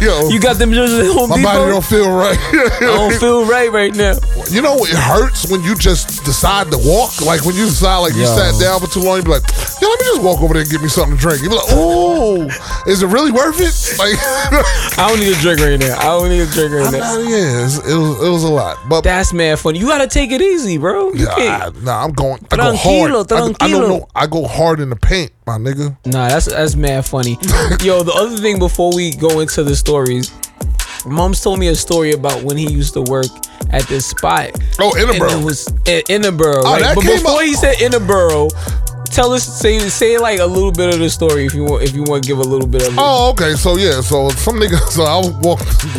yo, 0.01 0.29
You 0.29 0.39
got 0.39 0.55
them 0.57 0.71
at 0.73 0.87
Home 1.11 1.29
my 1.29 1.35
Depot. 1.37 1.51
body 1.51 1.71
don't 1.71 1.83
feel 1.85 2.09
right. 2.15 2.37
I 2.39 2.79
don't 2.79 3.13
feel 3.19 3.45
right 3.45 3.69
right 3.71 3.93
now. 3.93 4.02
You 4.51 4.61
know, 4.61 4.75
it 4.83 4.97
hurts 4.97 5.49
when 5.49 5.63
you 5.63 5.75
just 5.75 6.23
decide 6.25 6.69
to 6.71 6.77
walk. 6.77 7.21
Like 7.21 7.45
when 7.45 7.55
you 7.55 7.65
decide, 7.65 7.97
like 7.99 8.13
you 8.13 8.21
Yo. 8.21 8.35
sat 8.35 8.59
down 8.59 8.79
for 8.81 8.87
too 8.87 8.99
long, 8.99 9.17
you 9.17 9.23
be 9.23 9.29
like, 9.31 9.43
"Yo, 9.81 9.87
let 9.87 9.99
me 9.99 10.05
just 10.05 10.21
walk 10.21 10.41
over 10.41 10.53
there 10.53 10.61
and 10.63 10.71
give 10.71 10.81
me 10.81 10.89
something 10.89 11.15
to 11.17 11.21
drink." 11.21 11.41
You 11.41 11.49
be 11.49 11.55
like, 11.55 11.69
"Oh, 11.69 12.47
is 12.87 13.01
it 13.01 13.07
really 13.07 13.31
worth 13.31 13.59
it?" 13.59 13.73
Like, 14.03 14.15
I 14.99 15.07
don't 15.07 15.19
need 15.19 15.31
a 15.35 15.39
drink 15.41 15.59
right 15.59 15.79
now. 15.79 15.97
I 15.99 16.03
don't 16.17 16.29
need 16.29 16.41
a 16.41 16.47
drink 16.47 16.73
right 16.73 16.85
I'm 16.87 16.91
now. 16.93 16.99
not, 17.15 17.29
yeah, 17.29 17.65
it's- 17.65 17.77
it 17.77 17.95
was 17.95 18.23
it 18.23 18.29
was 18.29 18.43
a 18.43 18.49
lot, 18.51 18.77
but 18.89 19.01
That's 19.03 19.31
mad 19.33 19.59
funny. 19.59 19.79
You 19.79 19.87
gotta 19.87 20.07
take 20.07 20.31
it 20.31 20.41
easy, 20.41 20.77
bro. 20.77 21.11
You 21.13 21.25
yeah, 21.25 21.31
I, 21.33 21.35
can't. 21.69 21.83
nah, 21.83 22.03
I'm 22.03 22.11
going. 22.11 22.39
I 22.51 22.55
go 22.57 22.63
Tranquilo, 22.73 22.77
hard. 22.77 23.31
I, 23.31 23.35
I 23.35 23.39
don't 23.39 23.57
tranquilo. 23.57 23.87
know. 23.89 24.07
I 24.15 24.27
go 24.27 24.45
hard 24.47 24.79
in 24.79 24.89
the 24.89 24.95
paint, 24.95 25.31
my 25.47 25.57
nigga. 25.57 25.95
Nah, 26.05 26.27
that's 26.29 26.45
that's 26.47 26.75
mad 26.75 27.05
funny. 27.05 27.31
Yo, 27.81 28.03
the 28.03 28.13
other 28.15 28.37
thing 28.37 28.59
before 28.59 28.93
we 28.95 29.11
go 29.15 29.39
into 29.39 29.63
the 29.63 29.75
stories, 29.75 30.31
Mom's 31.05 31.41
told 31.41 31.59
me 31.59 31.67
a 31.67 31.75
story 31.75 32.11
about 32.13 32.43
when 32.43 32.57
he 32.57 32.71
used 32.71 32.93
to 32.93 33.01
work 33.01 33.25
at 33.71 33.83
this 33.87 34.05
spot. 34.05 34.51
Oh, 34.79 34.93
And 34.97 35.09
it 35.09 35.43
was 35.45 35.67
in 35.85 36.01
Innaboro, 36.09 36.61
Oh, 36.65 36.73
right? 36.73 36.81
that 36.81 36.95
But 36.95 37.03
came 37.03 37.17
before 37.17 37.39
up- 37.39 37.41
he 37.45 37.53
said 37.55 37.75
Innaboro, 37.75 38.49
tell 39.05 39.31
us 39.33 39.43
say 39.43 39.77
say 39.89 40.17
like 40.17 40.39
a 40.39 40.45
little 40.45 40.71
bit 40.71 40.93
of 40.93 40.99
the 40.99 41.09
story 41.09 41.45
if 41.45 41.53
you 41.53 41.63
want 41.65 41.83
if 41.83 41.93
you 41.93 42.03
want 42.03 42.23
to 42.23 42.27
give 42.27 42.39
a 42.39 42.43
little 42.43 42.67
bit 42.67 42.81
of 42.87 42.93
it. 42.93 42.99
Oh, 42.99 43.29
okay. 43.31 43.53
So 43.55 43.77
yeah, 43.77 44.01
so 44.01 44.29
some 44.29 44.55
nigga. 44.59 44.79
So 44.93 45.03
I 45.03 45.17
was 45.17 45.31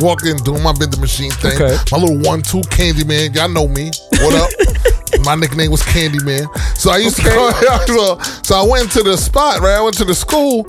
walk, 0.01 0.25
in 0.25 0.37
doing 0.39 0.63
my 0.63 0.73
vending 0.73 1.01
machine 1.01 1.31
thing. 1.33 1.53
Okay. 1.61 1.77
My 1.93 1.99
little 1.99 2.19
one-two 2.21 2.61
Candyman. 2.71 3.35
Y'all 3.35 3.49
know 3.49 3.69
me. 3.69 3.91
What 4.23 4.35
up? 4.35 4.51
my 5.25 5.35
nickname 5.35 5.71
was 5.71 5.83
Candyman. 5.83 6.47
So 6.77 6.91
I 6.91 6.99
used 6.99 7.19
Okay. 7.21 7.31
to 7.31 7.37
call. 7.37 7.51
So, 7.87 8.19
so 8.43 8.55
I 8.57 8.67
went 8.67 8.91
to 8.93 9.03
the 9.03 9.17
spot. 9.17 9.61
Right. 9.61 9.77
I 9.77 9.81
went 9.81 9.97
to 9.99 10.05
the 10.05 10.15
school, 10.15 10.65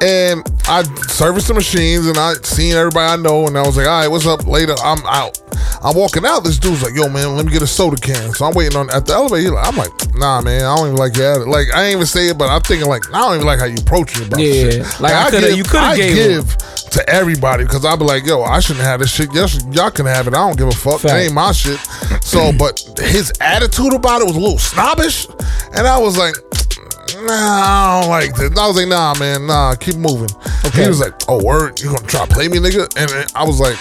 and 0.00 0.42
I 0.68 0.82
serviced 1.08 1.48
the 1.48 1.54
machines, 1.54 2.06
and 2.06 2.16
I 2.18 2.34
seen 2.34 2.74
everybody 2.74 3.12
I 3.12 3.16
know, 3.16 3.46
and 3.46 3.56
I 3.58 3.62
was 3.62 3.76
like, 3.76 3.86
all 3.86 4.00
right, 4.00 4.08
what's 4.08 4.26
up? 4.26 4.46
Later, 4.46 4.74
I'm 4.82 5.04
out. 5.06 5.40
I'm 5.82 5.96
walking 5.96 6.24
out. 6.26 6.40
This 6.44 6.58
dude's 6.58 6.82
like, 6.82 6.94
yo, 6.94 7.08
man, 7.08 7.36
let 7.36 7.46
me 7.46 7.52
get 7.52 7.62
a 7.62 7.66
soda 7.66 7.96
can. 7.96 8.32
So 8.34 8.46
I'm 8.46 8.54
waiting 8.54 8.76
on 8.76 8.90
at 8.90 9.06
the 9.06 9.12
elevator. 9.12 9.52
Like- 9.52 9.66
I'm 9.68 9.76
like, 9.76 9.90
nah, 10.16 10.40
man, 10.40 10.64
I 10.64 10.74
don't 10.76 10.86
even 10.88 10.96
like 10.98 11.16
your 11.16 11.30
attitude. 11.30 11.48
Like, 11.48 11.68
I 11.74 11.84
ain't 11.84 11.94
even 11.96 12.06
say 12.06 12.28
it, 12.28 12.38
but 12.38 12.48
I'm 12.50 12.60
thinking 12.62 12.88
like, 12.88 13.08
I 13.14 13.18
don't 13.18 13.34
even 13.36 13.46
like 13.46 13.58
how 13.60 13.64
you 13.66 13.76
approach 13.78 14.18
me 14.18 14.26
about 14.26 14.40
Yeah, 14.40 14.70
shit. 14.70 15.00
like, 15.00 15.12
I 15.14 15.30
coulda- 15.30 15.48
give- 15.48 15.56
you 15.56 15.64
coulda 15.64 15.86
I 15.86 15.96
gave 15.96 16.16
him. 16.16 16.44
to 16.90 17.08
everybody 17.08 17.64
because 17.64 17.84
I'll 17.84 17.96
be 17.96 18.04
like, 18.04 18.26
yo, 18.26 18.42
I 18.42 18.58
shouldn't 18.60 18.84
have 18.84 19.00
this 19.00 19.10
shit. 19.12 19.32
Yes, 19.32 19.64
y'all 19.70 19.90
can 19.90 20.06
have 20.06 20.26
it. 20.26 20.34
I 20.34 20.38
don't 20.38 20.56
give 20.58 20.68
a 20.68 20.72
fuck. 20.72 21.00
That 21.02 21.10
Fact. 21.10 21.24
ain't 21.24 21.34
my 21.34 21.52
shit. 21.52 21.78
So, 22.24 22.50
but 22.52 22.80
his 22.98 23.32
attitude 23.40 23.92
about 23.94 24.20
it 24.20 24.26
was 24.26 24.36
a 24.36 24.40
little 24.40 24.58
snobbish, 24.58 25.28
and 25.74 25.86
I 25.86 25.98
was 25.98 26.16
like. 26.18 26.34
Nah, 27.14 27.22
I 27.32 28.00
don't 28.00 28.10
like 28.10 28.34
this. 28.34 28.56
I 28.58 28.66
was 28.66 28.76
like, 28.76 28.88
nah, 28.88 29.14
man, 29.18 29.46
nah, 29.46 29.74
keep 29.74 29.96
moving. 29.96 30.30
Okay. 30.66 30.82
He 30.82 30.88
was 30.88 31.00
like, 31.00 31.14
oh, 31.28 31.42
word, 31.42 31.80
you 31.80 31.86
gonna 31.86 32.06
try 32.06 32.26
to 32.26 32.32
play 32.32 32.48
me, 32.48 32.58
nigga? 32.58 32.88
And 32.96 33.30
I 33.34 33.44
was 33.44 33.60
like, 33.60 33.76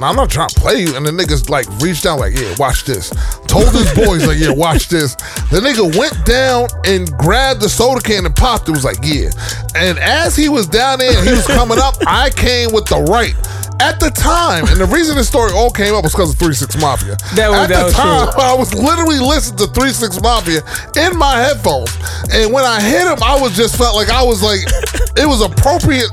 nah, 0.00 0.08
I'm 0.08 0.16
not 0.16 0.30
trying 0.30 0.48
to 0.48 0.60
play 0.60 0.80
you. 0.80 0.96
And 0.96 1.04
the 1.04 1.10
niggas 1.10 1.50
like 1.50 1.66
reached 1.80 2.04
down, 2.04 2.18
like, 2.18 2.38
yeah, 2.38 2.54
watch 2.58 2.84
this. 2.84 3.10
Told 3.46 3.70
his 3.72 3.92
boys, 3.92 4.26
like, 4.26 4.38
yeah, 4.38 4.50
watch 4.50 4.88
this. 4.88 5.14
The 5.50 5.60
nigga 5.60 5.96
went 5.98 6.24
down 6.24 6.68
and 6.86 7.10
grabbed 7.18 7.60
the 7.60 7.68
soda 7.68 8.00
can 8.00 8.24
and 8.24 8.34
popped 8.34 8.68
it. 8.68 8.72
Was 8.72 8.84
like, 8.84 8.98
yeah. 9.02 9.30
And 9.74 9.98
as 9.98 10.36
he 10.36 10.48
was 10.48 10.66
down 10.66 11.00
there 11.00 11.16
and 11.16 11.26
he 11.26 11.32
was 11.32 11.46
coming 11.46 11.78
up, 11.78 11.96
I 12.06 12.30
came 12.30 12.72
with 12.72 12.86
the 12.86 13.02
right. 13.10 13.34
At 13.80 13.98
the 13.98 14.10
time, 14.10 14.66
and 14.68 14.76
the 14.76 14.84
reason 14.86 15.16
this 15.16 15.28
story 15.28 15.52
all 15.52 15.70
came 15.70 15.94
up 15.94 16.04
was 16.04 16.12
because 16.12 16.30
of 16.32 16.38
3 16.38 16.52
6 16.54 16.76
Mafia. 16.80 17.16
That 17.34 17.48
was- 17.50 17.58
At 17.60 17.68
that 17.70 17.78
the 17.78 17.84
was 17.86 17.94
time, 17.94 18.32
true. 18.32 18.42
I 18.42 18.54
was 18.54 18.74
literally 18.74 19.18
listening 19.18 19.58
to 19.58 19.66
3 19.72 19.90
6 19.92 20.20
Mafia 20.20 20.60
in 20.96 21.16
my 21.16 21.36
headphones. 21.40 21.90
And 22.32 22.52
when 22.52 22.64
I 22.64 22.80
hit 22.80 23.06
him, 23.06 23.18
I 23.22 23.40
was 23.40 23.56
just 23.56 23.76
felt 23.76 23.96
like 23.96 24.10
I 24.10 24.22
was 24.22 24.42
like, 24.42 24.60
it 25.16 25.26
was 25.26 25.40
appropriate 25.40 26.10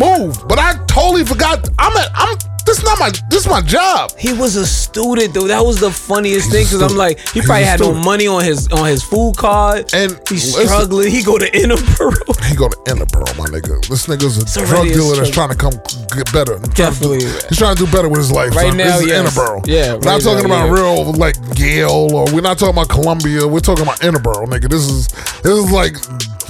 move. 0.00 0.40
But 0.48 0.58
I 0.58 0.74
totally 0.86 1.24
forgot. 1.24 1.68
I'm 1.78 1.94
at, 1.96 2.10
I'm, 2.14 2.36
this 2.70 2.78
is 2.78 2.84
not 2.84 2.98
my, 3.00 3.10
this 3.28 3.46
my 3.48 3.60
job. 3.62 4.12
He 4.16 4.32
was 4.32 4.54
a 4.54 4.64
student 4.64 5.34
though. 5.34 5.48
That 5.48 5.64
was 5.64 5.80
the 5.80 5.90
funniest 5.90 6.52
thing 6.52 6.64
because 6.64 6.80
I'm 6.82 6.96
like, 6.96 7.18
he 7.30 7.42
probably 7.42 7.64
had 7.64 7.80
no 7.80 7.92
money 7.92 8.28
on 8.28 8.44
his 8.44 8.68
on 8.68 8.86
his 8.86 9.02
food 9.02 9.36
card, 9.36 9.92
And 9.92 10.12
he's 10.28 10.54
listen- 10.54 10.68
struggling. 10.68 11.10
He 11.10 11.24
go 11.24 11.36
to 11.36 11.50
Innaboro. 11.50 12.46
He 12.46 12.54
go 12.54 12.68
to 12.68 12.76
Innabro, 12.86 13.26
my 13.36 13.46
nigga. 13.46 13.84
This 13.88 14.06
nigga's 14.06 14.38
a 14.38 14.66
drug 14.66 14.86
dealer 14.86 15.16
that's 15.16 15.30
trying 15.30 15.48
to 15.48 15.56
come 15.56 15.72
get 16.14 16.32
better. 16.32 16.58
He's 16.58 16.74
trying 16.74 16.94
to 16.94 17.00
do- 17.00 17.06
Definitely. 17.10 17.24
he's 17.48 17.58
trying 17.58 17.76
to 17.76 17.84
do 17.86 17.90
better 17.90 18.08
with 18.08 18.18
his 18.18 18.30
life. 18.30 18.54
Right 18.54 18.68
son. 18.68 18.76
now, 18.76 18.98
this 18.98 19.02
is 19.02 19.08
yes. 19.08 19.36
Yeah, 19.66 19.94
we're 19.94 20.00
not 20.00 20.20
talking 20.20 20.48
now, 20.48 20.66
about 20.66 20.66
yeah. 20.66 20.72
real 20.72 21.12
like 21.14 21.36
Yale 21.58 22.14
or 22.14 22.32
we're 22.32 22.40
not 22.40 22.58
talking 22.58 22.74
about 22.74 22.88
Columbia. 22.88 23.48
We're 23.48 23.58
talking 23.58 23.82
about 23.82 23.98
Innabro, 23.98 24.46
nigga. 24.46 24.70
This 24.70 24.86
is 24.88 25.08
this 25.42 25.58
is 25.58 25.72
like 25.72 25.96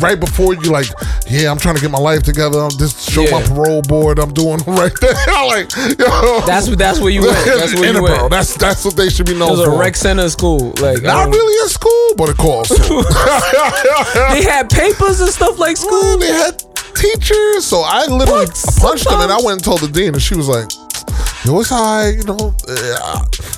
right 0.01 0.19
before 0.19 0.55
you 0.55 0.71
like, 0.71 0.87
yeah, 1.29 1.51
I'm 1.51 1.59
trying 1.59 1.77
to 1.77 1.81
get 1.81 1.91
my 1.91 1.99
life 1.99 2.23
together. 2.23 2.59
I'm 2.61 2.71
just 2.71 3.09
show 3.11 3.23
my 3.31 3.43
parole 3.43 3.83
board. 3.83 4.19
I'm 4.19 4.33
doing 4.33 4.59
right 4.67 4.93
there. 5.01 5.15
like, 5.47 5.71
yo, 5.99 6.41
That's 6.47 6.75
that's 6.77 7.01
where 7.01 7.11
you 7.11 7.23
went. 7.23 7.37
That's 7.45 7.75
where 7.75 7.93
you 7.95 8.03
went. 8.03 8.31
That's 8.31 8.55
that's 8.57 8.85
what 8.85 8.97
they 8.97 9.09
should 9.09 9.27
be 9.27 9.33
It 9.33 9.39
known 9.39 9.51
was 9.51 9.61
a 9.61 9.71
rec 9.71 9.97
center 9.97 10.29
school. 10.29 10.73
Like 10.81 11.03
Not 11.03 11.27
um, 11.27 11.31
really 11.31 11.67
a 11.67 11.69
school, 11.69 12.15
but 12.17 12.29
a 12.31 12.35
call. 12.35 12.65
school. 12.65 13.03
They 14.33 14.43
had 14.43 14.69
papers 14.71 15.21
and 15.21 15.31
stuff 15.31 15.59
like 15.59 15.77
Well, 15.79 16.03
school. 16.03 16.19
they 16.19 16.29
had 16.33 16.63
teachers. 16.95 17.67
So 17.67 17.83
I 17.85 18.07
literally 18.07 18.47
What? 18.47 18.65
punched 18.79 19.09
them 19.09 19.21
and 19.21 19.33
I 19.33 19.37
went 19.37 19.53
and 19.59 19.65
told 19.65 19.81
the 19.81 19.89
dean, 19.89 20.15
and 20.15 20.23
she 20.23 20.35
was 20.35 20.49
like, 20.49 20.69
Yo, 21.45 21.61
it's 21.61 21.71
high, 21.71 22.11
you 22.11 22.23
know. 22.25 22.55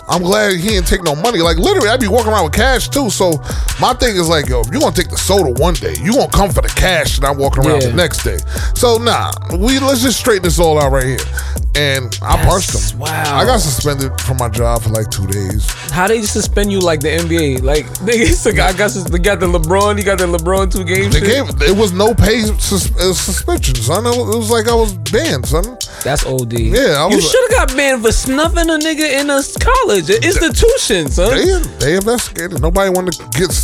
I'm 0.08 0.22
glad 0.22 0.56
he 0.56 0.68
didn't 0.70 0.86
take 0.86 1.02
no 1.02 1.14
money. 1.14 1.38
Like 1.40 1.58
literally, 1.58 1.88
I'd 1.88 2.00
be 2.00 2.08
walking 2.08 2.32
around 2.32 2.44
with 2.44 2.52
cash 2.54 2.88
too. 2.88 3.10
So 3.10 3.32
my 3.80 3.92
thing 3.94 4.16
is 4.16 4.28
like, 4.28 4.48
yo, 4.48 4.60
if 4.60 4.68
you're 4.70 4.80
gonna 4.80 4.94
take 4.94 5.08
the 5.10 5.16
soda 5.16 5.50
one 5.60 5.74
day, 5.74 5.94
you 6.00 6.12
gonna 6.14 6.28
come 6.30 6.50
for 6.50 6.62
the 6.62 6.68
cash, 6.68 7.16
and 7.18 7.26
I'm 7.26 7.38
walking 7.38 7.66
around 7.66 7.82
Yeah. 7.82 7.88
the 7.88 7.94
next 7.94 8.22
day. 8.24 8.38
So 8.74 8.98
nah, 8.98 9.32
we 9.56 9.78
let's 9.78 10.02
just 10.02 10.18
straighten 10.18 10.44
this 10.44 10.58
all 10.58 10.80
out 10.80 10.92
right 10.92 11.04
here. 11.06 11.18
And 11.74 12.18
I 12.20 12.36
punched 12.44 12.74
him. 12.92 12.98
wow. 12.98 13.38
I 13.38 13.44
got 13.46 13.60
suspended 13.60 14.20
from 14.20 14.36
my 14.36 14.48
job 14.50 14.82
for 14.82 14.90
like 14.90 15.10
two 15.10 15.26
days. 15.26 15.66
How 15.90 16.06
they 16.06 16.20
suspend 16.22 16.70
you 16.70 16.80
like 16.80 17.00
the 17.00 17.08
NBA? 17.08 17.62
Like 17.62 17.88
they, 18.04 18.28
I 18.28 18.72
got 18.72 18.90
they 18.92 19.18
got 19.18 19.40
the 19.40 19.46
LeBron. 19.46 19.96
You 19.96 20.04
got 20.04 20.18
the 20.18 20.26
LeBron 20.26 20.70
two 20.70 20.84
games. 20.84 21.14
They 21.14 21.20
gave 21.20 21.48
it 21.62 21.76
was 21.76 21.92
no 21.92 22.14
pay 22.14 22.42
sus- 22.42 22.94
uh, 22.96 23.14
suspension, 23.14 23.74
son. 23.76 24.04
It 24.06 24.16
was 24.36 24.50
like 24.50 24.68
I 24.68 24.74
was 24.74 24.92
banned, 24.94 25.46
son. 25.46 25.64
That's 26.04 26.26
OD. 26.26 26.52
Yeah, 26.58 27.06
I 27.06 27.08
you 27.08 27.20
should 27.20 27.50
have 27.52 27.68
got 27.68 27.76
banned 27.76 28.02
for 28.02 28.12
snuffing 28.12 28.68
a 28.68 28.76
nigga 28.76 29.20
in 29.20 29.30
a 29.30 29.40
college 29.60 30.10
an 30.10 30.22
institution, 30.22 31.08
son. 31.08 31.30
They 31.30 31.58
they 31.78 31.96
investigated. 31.96 32.60
Nobody 32.60 32.90
wanted 32.90 33.14
to 33.14 33.24
get 33.38 33.48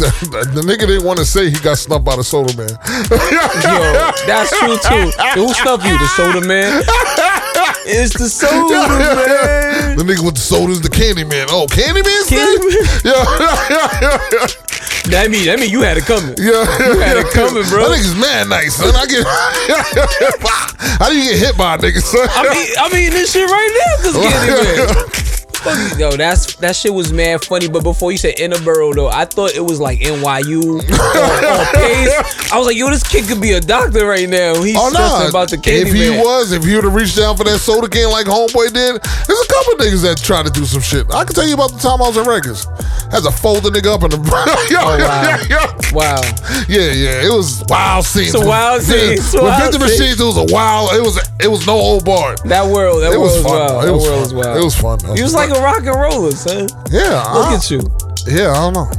the 0.57 0.63
nigga 0.65 0.87
didn't 0.87 1.05
want 1.05 1.19
to 1.19 1.27
say 1.27 1.51
he 1.51 1.59
got 1.61 1.77
snuffed 1.77 2.05
by 2.05 2.17
the 2.17 2.25
soda 2.25 2.57
man. 2.57 2.71
Yo, 3.13 3.77
that's 4.27 4.51
true 4.59 4.79
too. 4.81 5.13
Who 5.41 5.53
snuffed 5.53 5.85
you? 5.85 5.99
The 5.99 6.09
soda 6.17 6.47
man. 6.47 6.83
It's 7.89 8.13
the 8.19 8.29
soda 8.29 8.85
man. 8.89 9.97
The 9.97 10.05
nigga 10.05 10.21
with 10.25 10.35
the 10.37 10.41
sodas, 10.45 10.81
the 10.81 10.91
candy 10.91 11.25
man. 11.25 11.47
Oh, 11.51 11.67
candy 11.67 12.03
man 12.03 12.23
Candyman? 12.29 13.05
Yeah. 13.05 13.25
yeah. 13.71 14.47
That 15.09 15.31
mean 15.31 15.47
that 15.49 15.59
mean 15.59 15.71
you 15.71 15.81
had 15.81 15.97
it 15.97 16.05
coming. 16.05 16.37
yeah. 16.37 16.69
You 16.85 17.01
had 17.01 17.17
it 17.17 17.33
coming, 17.33 17.65
bro. 17.73 17.89
That 17.89 17.97
nigga's 17.97 18.13
mad 18.21 18.49
nice, 18.53 18.77
son. 18.77 18.93
I 18.93 19.07
get 19.09 19.25
How 21.01 21.09
do 21.09 21.17
you 21.17 21.33
get 21.33 21.39
hit 21.41 21.57
by 21.57 21.75
a 21.75 21.79
nigga, 21.79 22.03
son? 22.05 22.29
I 22.29 22.43
mean, 22.53 22.69
I 22.77 22.87
mean 22.93 23.11
this 23.11 23.33
shit 23.33 23.49
right 23.49 23.73
now, 23.73 23.93
cause 24.05 24.15
Candyman. 24.21 25.28
Fuck, 25.59 25.99
Yo, 25.99 26.11
that's 26.13 26.55
that 26.57 26.77
shit 26.77 26.93
was 26.95 27.13
mad 27.13 27.45
funny. 27.45 27.69
But 27.69 27.83
before 27.83 28.13
you 28.13 28.19
said 28.19 28.37
Innaborough 28.37 28.95
though, 28.95 29.09
I 29.09 29.25
thought 29.25 29.55
it 29.55 29.61
was 29.65 29.81
like 29.81 29.99
NYU 30.01 30.65
or, 30.65 30.77
or 30.77 30.83
Pace. 31.75 32.53
I 32.53 32.59
was 32.59 32.67
like, 32.67 32.77
yo, 32.77 32.89
this 32.91 33.03
kid 33.07 33.27
could 33.27 33.41
be 33.41 33.53
a 33.53 33.61
doctor 33.61 34.07
right 34.07 34.29
now. 34.29 34.61
He's 34.63 34.77
Oh 34.79 34.91
stressing 34.91 35.31
about 35.31 35.51
the 35.51 35.59
candy. 35.59 35.91
if 35.91 35.95
he 35.95 36.11
was, 36.11 36.53
if 36.53 36.65
he 36.65 36.75
would 36.75 36.85
have 36.85 36.95
reached 36.95 37.17
down 37.17 37.37
for 37.37 37.45
that 37.45 37.59
soda 37.59 37.89
can 37.89 38.11
like 38.11 38.27
Homeboy 38.27 38.73
did, 38.73 39.03
there's 39.03 39.41
a 39.41 39.49
couple 39.49 39.75
niggas 39.85 40.03
that 40.03 40.19
try 40.23 40.43
to 40.43 40.51
do 40.51 40.65
some 40.65 40.81
shit. 40.83 41.13
I 41.13 41.25
can 41.25 41.35
tell 41.35 41.47
you 41.47 41.55
about 41.55 41.73
the 41.73 41.79
time 41.79 42.01
I 42.03 42.09
was 42.09 42.17
in 42.17 42.25
Rikers. 42.25 42.65
Has 43.13 43.25
a 43.27 43.33
folder 43.33 43.71
nigga 43.71 43.95
up 43.95 44.03
in 44.05 44.11
the. 44.11 44.19
yo, 44.71 44.79
Oh, 44.81 44.99
wow. 44.99 45.39
yo, 45.49 45.59
yo. 45.59 45.63
Wow. 45.93 46.21
Yeah, 46.69 46.93
yeah, 46.93 47.27
it 47.27 47.33
was 47.35 47.65
wild 47.69 48.05
scenes. 48.05 48.35
It's 48.35 48.43
a 48.45 48.47
wild 48.47 48.83
scene. 48.83 49.13
It's 49.19 49.33
a 49.35 49.39
With 49.43 49.45
wild 49.51 49.63
Victor 49.73 49.89
scene. 49.89 49.99
Machines, 49.99 50.21
it 50.21 50.25
was 50.25 50.37
a 50.37 50.55
wild. 50.55 50.93
It 50.95 51.03
was 51.03 51.17
it 51.41 51.49
was 51.49 51.67
no 51.67 51.75
old 51.75 52.05
bar. 52.05 52.37
That 52.45 52.67
world, 52.67 53.03
that 53.03 53.13
It 53.13 53.19
world 53.19 53.23
was 53.33 53.43
was, 53.43 53.43
fun. 53.45 53.59
wild. 53.59 53.83
It 53.83 53.87
that 53.87 53.93
was 53.95 54.03
world 54.07 54.21
was 54.21 54.35
wild. 54.35 54.57
It 54.59 54.65
was 54.65 54.77
fun. 54.77 54.99
Though. 54.99 55.15
You 55.15 55.23
was 55.23 55.35
like 55.35 55.48
a 55.51 55.61
rock 55.61 55.79
and 55.79 55.89
roller, 55.95 56.33
son. 56.33 56.69
Yeah, 56.91 57.23
Look 57.33 57.47
I- 57.49 57.55
at 57.57 57.71
you. 57.71 57.81
Yeah, 58.27 58.53
I 58.53 58.71
don't 58.71 58.75
know. 58.75 58.91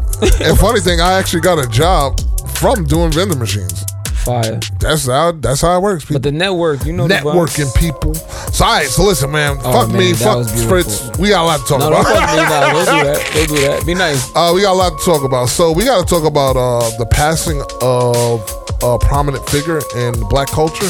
and 0.45 0.57
funny 0.57 0.79
thing, 0.79 0.99
I 1.01 1.13
actually 1.13 1.41
got 1.41 1.59
a 1.63 1.67
job 1.69 2.19
from 2.55 2.83
doing 2.85 3.11
vending 3.11 3.37
machines. 3.39 3.85
Fire. 4.25 4.59
That's 4.81 5.07
how 5.07 5.31
that's 5.31 5.61
how 5.61 5.77
it 5.77 5.81
works. 5.81 6.03
People. 6.03 6.15
But 6.15 6.23
the 6.23 6.31
network, 6.33 6.83
you 6.85 6.91
know 6.91 7.07
Networking 7.07 7.73
people. 7.77 8.13
So 8.15 8.65
all 8.65 8.73
right, 8.73 8.85
so 8.87 9.03
listen, 9.05 9.31
man. 9.31 9.57
Oh, 9.63 9.71
fuck 9.71 9.87
man, 9.89 9.97
me, 9.97 10.13
fuck. 10.13 10.45
Fritz. 10.67 11.09
We 11.17 11.29
got 11.29 11.43
a 11.43 11.47
lot 11.47 11.59
to 11.61 11.65
talk 11.65 11.79
No, 11.79 11.87
about. 11.87 12.03
me. 12.03 12.11
Don't 12.11 12.27
do 12.27 13.05
that. 13.05 13.31
Don't 13.33 13.47
do 13.47 13.61
that. 13.67 13.85
Be 13.85 13.93
nice. 13.93 14.29
Uh, 14.35 14.51
we 14.53 14.61
got 14.61 14.73
a 14.73 14.75
lot 14.75 14.99
to 14.99 15.05
talk 15.05 15.23
about. 15.23 15.47
So 15.47 15.71
we 15.71 15.85
got 15.85 16.05
to 16.05 16.13
talk 16.13 16.25
about 16.25 16.57
uh, 16.57 16.89
the 16.97 17.05
passing 17.05 17.61
of 17.81 18.41
a 18.83 18.99
prominent 18.99 19.47
figure 19.49 19.79
in 19.95 20.19
black 20.27 20.49
culture. 20.49 20.89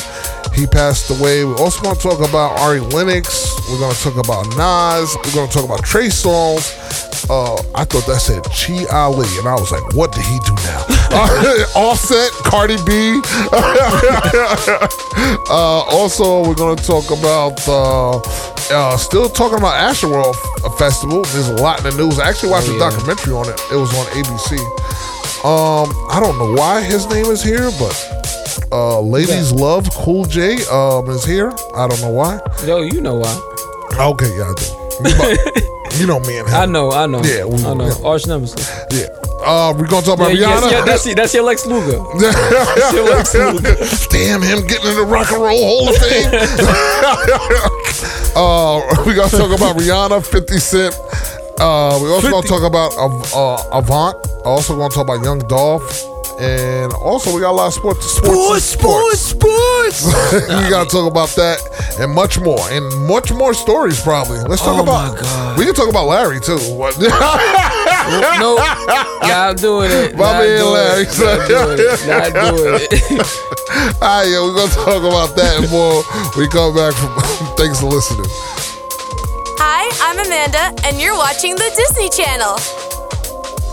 He 0.56 0.66
passed 0.68 1.10
away. 1.10 1.46
We 1.46 1.54
also 1.54 1.82
want 1.84 2.00
to 2.02 2.10
talk 2.10 2.20
about 2.28 2.60
Ari 2.60 2.80
Lennox. 2.82 3.48
We're 3.70 3.80
going 3.80 3.94
to 3.96 4.02
talk 4.04 4.18
about 4.18 4.46
Nas. 4.58 5.16
We're 5.24 5.34
going 5.36 5.48
to 5.48 5.54
talk 5.54 5.66
about 5.66 5.84
Trey 5.86 6.08
Songz. 6.08 6.76
Uh, 7.30 7.56
I 7.76 7.86
thought 7.86 8.06
that 8.08 8.20
said 8.20 8.44
Chi 8.46 8.86
Ali, 8.92 9.28
and 9.38 9.48
I 9.48 9.54
was 9.54 9.72
like, 9.72 9.84
what 9.94 10.12
did 10.12 10.26
he 10.26 10.40
do 10.46 10.54
now? 10.66 10.84
Offset, 11.76 12.32
Cardi 12.44 12.78
B. 12.86 13.22
uh, 15.50 15.84
also, 15.94 16.44
we're 16.48 16.56
going 16.56 16.76
to 16.78 16.84
talk 16.84 17.06
about, 17.12 17.56
uh, 17.68 18.18
uh, 18.74 18.98
still 18.98 19.30
talking 19.30 19.58
about 19.60 19.76
Astroworld 19.94 20.36
F- 20.66 20.78
Festival. 20.78 21.22
There's 21.24 21.50
a 21.50 21.56
lot 21.56 21.78
in 21.86 21.92
the 21.92 21.98
news. 22.04 22.20
I 22.20 22.30
actually 22.30 22.50
watched 22.50 22.68
Oh, 22.70 22.76
a 22.76 22.80
documentary 22.80 23.34
on 23.34 23.48
it. 23.50 23.60
It 23.72 23.76
was 23.76 23.94
on 23.96 24.06
ABC. 24.18 24.58
Um, 25.46 25.90
I 26.12 26.20
don't 26.20 26.38
know 26.38 26.54
why 26.60 26.82
his 26.82 27.08
name 27.10 27.26
is 27.28 27.42
here, 27.44 27.70
but 27.80 27.94
uh, 28.72 29.00
Ladies 29.02 29.52
Love 29.52 29.90
Cool 29.92 30.26
J 30.26 30.58
um, 30.72 31.10
is 31.10 31.24
here. 31.26 31.52
I 31.76 31.88
don't 31.88 32.00
know 32.02 32.12
why. 32.12 32.40
Yo, 32.66 32.82
you 32.82 33.02
know 33.02 33.16
why. 33.16 33.36
Okay, 33.98 34.30
yeah, 34.38 34.52
I 34.52 34.54
do. 34.56 34.66
You, 36.00 36.06
know 36.08 36.20
me 36.22 36.38
and 36.40 36.48
him. 36.48 36.56
I 36.56 36.66
know, 36.66 36.92
I 36.92 37.06
know. 37.08 37.22
Yeah, 37.24 37.46
we- 37.46 37.64
I 37.66 37.74
know. 37.74 37.88
yeah. 37.88 38.06
Arch 38.08 38.26
nemesis. 38.28 38.70
Yeah. 38.92 39.08
Uh, 39.42 39.74
we're 39.78 39.88
gonna 39.88 40.06
talk 40.06 40.16
about 40.20 40.36
Yeah, 40.36 40.52
Rihanna. 40.60 40.72
yeah, 40.72 40.84
that's, 40.86 41.06
that's 41.16 41.34
your 41.34 41.44
Lex 41.44 41.66
Luger. 41.66 41.94
your 42.94 43.06
Lex 43.06 43.34
Luger. 43.34 43.76
Damn 44.12 44.42
him 44.42 44.68
getting 44.68 44.90
in 44.92 44.96
the 44.98 45.06
Rock 45.08 45.32
and 45.32 45.42
Roll 45.42 45.58
Hall 45.58 45.88
of 45.90 45.96
Fame. 45.96 46.26
uh, 48.36 48.82
we 49.06 49.14
gonna 49.16 49.30
talk 49.30 49.52
about 49.58 49.78
Rihanna, 49.78 50.26
Fifty 50.26 50.60
Cent. 50.60 50.94
Uh, 51.60 52.00
we 52.02 52.10
also 52.10 52.30
gonna 52.30 52.48
talk 52.48 52.64
about 52.64 52.94
Av- 52.98 53.34
uh, 53.34 53.64
Avant. 53.78 54.16
Also 54.46 54.76
gonna 54.76 54.94
talk 54.94 55.06
about 55.06 55.24
Young 55.24 55.40
Dolph. 55.48 56.04
And 56.40 56.94
also, 56.94 57.36
we 57.36 57.42
got 57.42 57.52
a 57.52 57.58
lot 57.60 57.68
of 57.68 57.74
sports, 57.74 58.06
sports, 58.06 58.64
sports, 58.64 59.20
sports. 59.20 60.06
we 60.48 60.70
gotta 60.70 60.90
talk 60.90 61.12
about 61.12 61.28
that 61.36 61.60
and 62.00 62.14
much 62.14 62.40
more, 62.40 62.60
and 62.72 62.86
much 63.08 63.34
more 63.34 63.54
stories 63.54 64.00
probably. 64.02 64.40
Let's 64.48 64.62
talk 64.62 64.80
Oh 64.80 64.84
about. 64.84 65.16
my 65.16 65.22
God. 65.22 65.58
We 65.60 65.66
can 65.66 65.74
talk 65.76 65.90
about 65.90 66.08
Larry 66.08 66.40
too. 66.40 66.56
What? 66.80 66.98
no, 66.98 68.56
not 69.28 69.58
doing 69.58 69.92
it. 69.92 70.16
My 70.18 70.32
not 70.32 70.40
man 70.40 70.60
doing 70.60 70.74
Larry 70.74 71.04
it. 71.04 71.10
said- 71.12 71.38
Not 71.40 71.48
doing 71.50 71.78
it. 71.80 72.08
Not 72.08 72.32
doing 72.56 72.88
it. 72.88 73.22
All 74.02 74.08
right, 74.08 74.24
yeah, 74.32 74.40
we're 74.42 74.56
gonna 74.56 74.72
talk 74.74 75.04
about 75.04 75.36
that 75.36 75.60
and 75.60 75.70
more. 75.70 76.04
We 76.38 76.48
come 76.48 76.74
back 76.74 76.94
from. 76.96 77.12
Thanks 77.60 77.80
for 77.82 77.88
listening. 77.88 78.26
Hi, 79.60 79.92
I'm 80.08 80.18
Amanda, 80.26 80.72
and 80.88 80.98
you're 81.00 81.18
watching 81.18 81.56
the 81.56 81.70
Disney 81.76 82.10
Channel. 82.10 82.56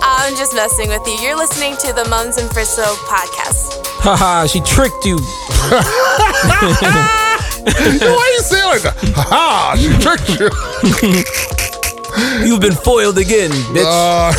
I'm 0.02 0.36
just 0.36 0.54
messing 0.54 0.88
with 0.88 1.06
you. 1.06 1.14
You're 1.14 1.36
listening 1.36 1.76
to 1.78 1.92
the 1.92 2.04
Mums 2.08 2.36
and 2.36 2.48
Frisso 2.50 2.84
podcast. 3.06 3.84
Haha, 4.02 4.46
she 4.46 4.60
tricked 4.60 5.04
you. 5.04 5.16
Why 7.66 8.32
you 8.34 8.40
say 8.42 8.60
it 8.60 8.66
like 8.66 8.82
that? 8.82 8.94
Ha 9.14 9.22
ha! 9.28 9.74
She 9.76 9.88
tricked 9.98 10.28
you. 10.38 10.50
You've 12.46 12.60
been 12.60 12.74
foiled 12.74 13.18
again, 13.18 13.50
bitch. 13.74 13.84
Uh, 13.84 14.32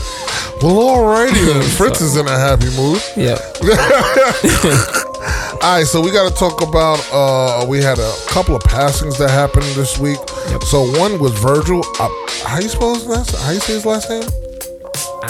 well, 0.62 0.96
alrighty 0.96 1.46
then. 1.52 1.62
Fritz 1.76 2.00
is 2.00 2.16
in 2.16 2.26
a 2.26 2.38
happy 2.38 2.70
mood. 2.76 3.02
yeah. 3.16 3.38
All 5.62 5.78
right, 5.78 5.86
so 5.86 6.00
we 6.00 6.10
got 6.12 6.28
to 6.30 6.34
talk 6.36 6.62
about. 6.62 7.00
Uh, 7.12 7.66
we 7.66 7.82
had 7.82 7.98
a 7.98 8.12
couple 8.28 8.54
of 8.54 8.62
passings 8.62 9.18
that 9.18 9.30
happened 9.30 9.64
this 9.74 9.98
week. 9.98 10.18
Yep. 10.50 10.62
So 10.64 10.82
one 10.98 11.18
was 11.18 11.32
Virgil. 11.32 11.82
Uh, 11.98 12.08
how 12.44 12.58
you 12.60 12.68
spell 12.68 12.94
his 12.94 13.06
last? 13.06 13.34
How 13.42 13.50
you 13.50 13.60
say 13.60 13.72
his 13.74 13.86
last 13.86 14.08
name? 14.10 14.22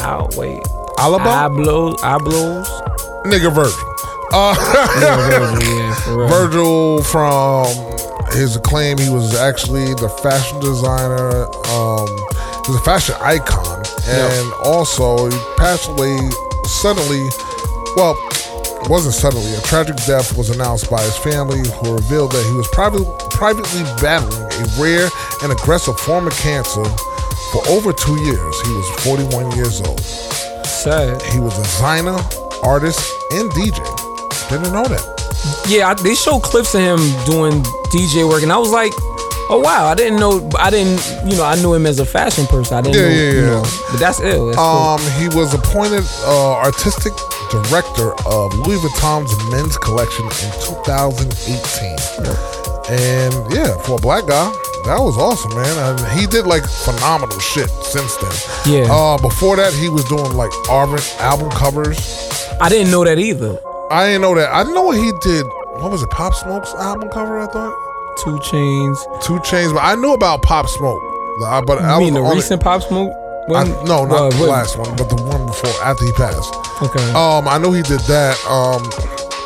Ow, 0.00 0.28
wait. 0.36 0.60
Alaba. 0.98 1.48
Ablos, 1.48 1.96
Ablos. 1.98 2.66
Nigga 3.24 3.52
Virgil. 3.54 3.94
Uh, 4.32 4.54
yeah, 5.00 5.94
for 5.94 6.18
real. 6.18 6.28
Virgil 6.28 7.02
from 7.04 7.66
his 8.32 8.56
acclaim, 8.56 8.98
he 8.98 9.08
was 9.08 9.34
actually 9.36 9.94
the 9.94 10.08
fashion 10.22 10.58
designer. 10.60 11.46
Um, 11.72 12.08
he 12.66 12.72
was 12.72 12.80
a 12.80 12.84
fashion 12.84 13.14
icon, 13.20 13.84
and 14.08 14.52
also 14.64 15.28
he 15.28 15.38
passed 15.56 15.88
away 15.88 16.18
suddenly. 16.64 17.28
Well, 17.96 18.16
it 18.82 18.88
wasn't 18.90 19.14
suddenly. 19.14 19.54
A 19.54 19.60
tragic 19.62 19.96
death 20.06 20.36
was 20.36 20.50
announced 20.50 20.90
by 20.90 21.02
his 21.02 21.16
family, 21.16 21.58
who 21.58 21.94
revealed 21.94 22.32
that 22.32 22.44
he 22.46 22.52
was 22.52 22.68
private, 22.68 23.04
privately 23.30 23.82
battling 24.00 24.42
a 24.42 24.66
rare 24.80 25.08
and 25.42 25.52
aggressive 25.52 25.98
form 26.00 26.26
of 26.26 26.34
cancer 26.34 26.84
for 27.52 27.66
over 27.68 27.92
two 27.92 28.16
years. 28.22 28.60
He 28.62 28.72
was 28.72 28.88
41 29.04 29.56
years 29.56 29.80
old. 29.80 30.00
Sad. 30.66 31.22
He 31.22 31.40
was 31.40 31.58
a 31.58 31.62
designer, 31.62 32.16
artist, 32.62 33.00
and 33.32 33.50
DJ. 33.52 33.82
Didn't 34.48 34.72
know 34.72 34.84
that. 34.84 35.16
Yeah, 35.68 35.88
I, 35.88 35.94
they 35.94 36.14
show 36.14 36.38
clips 36.38 36.74
of 36.74 36.80
him 36.80 36.98
doing 37.24 37.62
DJ 37.90 38.28
work, 38.28 38.42
and 38.42 38.52
I 38.52 38.58
was 38.58 38.70
like, 38.70 38.92
Oh 39.48 39.60
wow, 39.62 39.86
I 39.86 39.94
didn't 39.94 40.18
know. 40.18 40.48
I 40.58 40.70
didn't. 40.70 40.98
You 41.30 41.36
know, 41.36 41.44
I 41.44 41.54
knew 41.56 41.72
him 41.72 41.86
as 41.86 42.00
a 42.00 42.04
fashion 42.06 42.46
person. 42.46 42.78
I 42.78 42.80
didn't 42.82 42.96
Yeah, 42.96 43.02
know. 43.02 43.14
yeah, 43.14 43.30
you 43.30 43.40
yeah. 43.40 43.46
know, 43.46 43.62
but 43.92 43.98
that's 44.00 44.20
ill. 44.20 44.46
That's 44.46 44.58
cool. 44.58 44.66
Um, 44.66 45.00
he 45.20 45.28
was 45.28 45.54
appointed 45.54 46.02
uh, 46.24 46.54
artistic 46.66 47.12
director 47.50 48.10
of 48.26 48.52
Louis 48.66 48.78
Vuitton's 48.82 49.30
men's 49.52 49.78
collection 49.78 50.24
in 50.24 50.50
2018. 50.66 51.94
And 52.88 53.34
yeah, 53.54 53.76
for 53.82 53.94
a 53.96 54.00
black 54.00 54.26
guy, 54.26 54.50
that 54.86 54.98
was 54.98 55.16
awesome, 55.18 55.54
man. 55.54 55.76
And 55.78 56.18
he 56.18 56.26
did 56.26 56.46
like 56.46 56.64
phenomenal 56.66 57.38
shit 57.38 57.68
since 57.82 58.16
then. 58.16 58.34
Yeah. 58.82 58.88
Uh, 58.90 59.18
before 59.18 59.56
that, 59.56 59.72
he 59.74 59.88
was 59.88 60.04
doing 60.06 60.32
like 60.34 60.50
album 60.68 60.98
album 61.18 61.50
covers. 61.50 61.98
I 62.60 62.68
didn't 62.68 62.90
know 62.90 63.04
that 63.04 63.18
either. 63.18 63.58
I 63.90 64.06
didn't 64.06 64.22
know 64.22 64.34
that. 64.34 64.50
I 64.52 64.62
know 64.64 64.82
what 64.82 64.98
he 64.98 65.10
did. 65.22 65.44
What 65.82 65.90
was 65.92 66.02
it? 66.02 66.10
Pop 66.10 66.34
Smoke's 66.34 66.74
album 66.74 67.08
cover. 67.10 67.38
I 67.38 67.46
thought 67.46 67.74
2 68.24 68.30
Chainz. 68.38 68.98
2 69.24 69.34
Chainz, 69.40 69.72
but 69.74 69.80
I 69.84 69.94
knew 69.94 70.12
about 70.14 70.42
Pop 70.42 70.68
Smoke. 70.68 71.00
Uh, 71.44 71.60
But 71.62 71.82
I 71.82 71.94
You 71.94 72.00
was 72.00 72.00
mean 72.00 72.14
the 72.14 72.20
only- 72.20 72.36
recent 72.36 72.62
Pop 72.62 72.82
Smoke? 72.82 73.12
I, 73.54 73.62
no, 73.84 74.04
not 74.04 74.10
Well, 74.10 74.30
the 74.30 74.36
what- 74.38 74.48
last 74.48 74.76
one, 74.78 74.94
but 74.96 75.08
the 75.08 75.16
one 75.22 75.46
before 75.46 75.70
after 75.84 76.04
he 76.04 76.12
passed. 76.12 76.52
Okay. 76.82 77.12
Um, 77.12 77.46
I 77.46 77.58
know 77.58 77.70
he 77.72 77.82
did 77.82 78.00
that. 78.00 78.36
Um, 78.48 78.82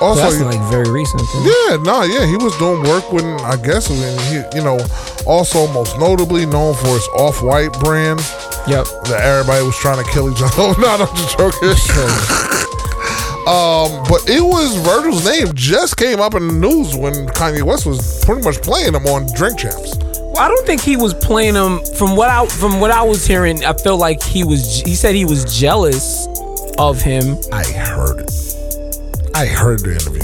also, 0.00 0.22
that's 0.30 0.40
like 0.40 0.60
very 0.70 0.88
recent. 0.90 1.20
yeah, 1.42 1.76
no, 1.82 2.02
yeah, 2.02 2.24
he 2.24 2.36
was 2.36 2.56
doing 2.56 2.82
work 2.84 3.12
when 3.12 3.38
I 3.40 3.56
guess 3.56 3.90
when 3.90 4.18
he, 4.30 4.40
you 4.56 4.62
know, 4.64 4.78
also 5.26 5.66
most 5.74 5.98
notably 5.98 6.46
known 6.46 6.74
for 6.74 6.86
his 6.88 7.06
off-white 7.14 7.72
brand 7.80 8.20
Yep. 8.66 8.86
that 9.12 9.20
everybody 9.20 9.62
was 9.66 9.76
trying 9.76 10.02
to 10.02 10.10
kill 10.10 10.30
each 10.30 10.40
other. 10.58 10.80
no, 10.80 10.88
I'm 10.88 11.16
just 11.16 11.36
joking. 11.36 11.74
um, 13.50 14.04
but 14.08 14.28
it 14.28 14.40
was 14.42 14.76
Virgil's 14.78 15.24
name 15.24 15.52
just 15.54 15.96
came 15.96 16.20
up 16.20 16.34
in 16.34 16.46
the 16.46 16.54
news 16.54 16.94
when 16.96 17.12
Kanye 17.28 17.62
West 17.62 17.84
was 17.86 18.24
pretty 18.24 18.42
much 18.42 18.62
playing 18.62 18.94
him 18.94 19.04
on 19.06 19.26
Drink 19.34 19.58
Champs. 19.58 19.96
Well, 19.98 20.38
I 20.38 20.46
don't 20.48 20.64
think 20.66 20.80
he 20.80 20.96
was 20.96 21.12
playing 21.14 21.54
him. 21.56 21.80
From 21.96 22.14
what 22.16 22.30
I 22.30 22.46
from 22.46 22.78
what 22.80 22.90
I 22.92 23.02
was 23.02 23.26
hearing, 23.26 23.64
I 23.64 23.72
felt 23.72 23.98
like 24.00 24.22
he 24.22 24.44
was. 24.44 24.80
He 24.82 24.94
said 24.94 25.14
he 25.16 25.24
was 25.24 25.58
jealous 25.58 26.28
of 26.78 27.00
him. 27.02 27.36
I 27.52 27.64
heard 27.64 28.20
it. 28.20 28.30
I 29.34 29.46
heard 29.46 29.80
the 29.80 29.92
interview. 29.92 30.20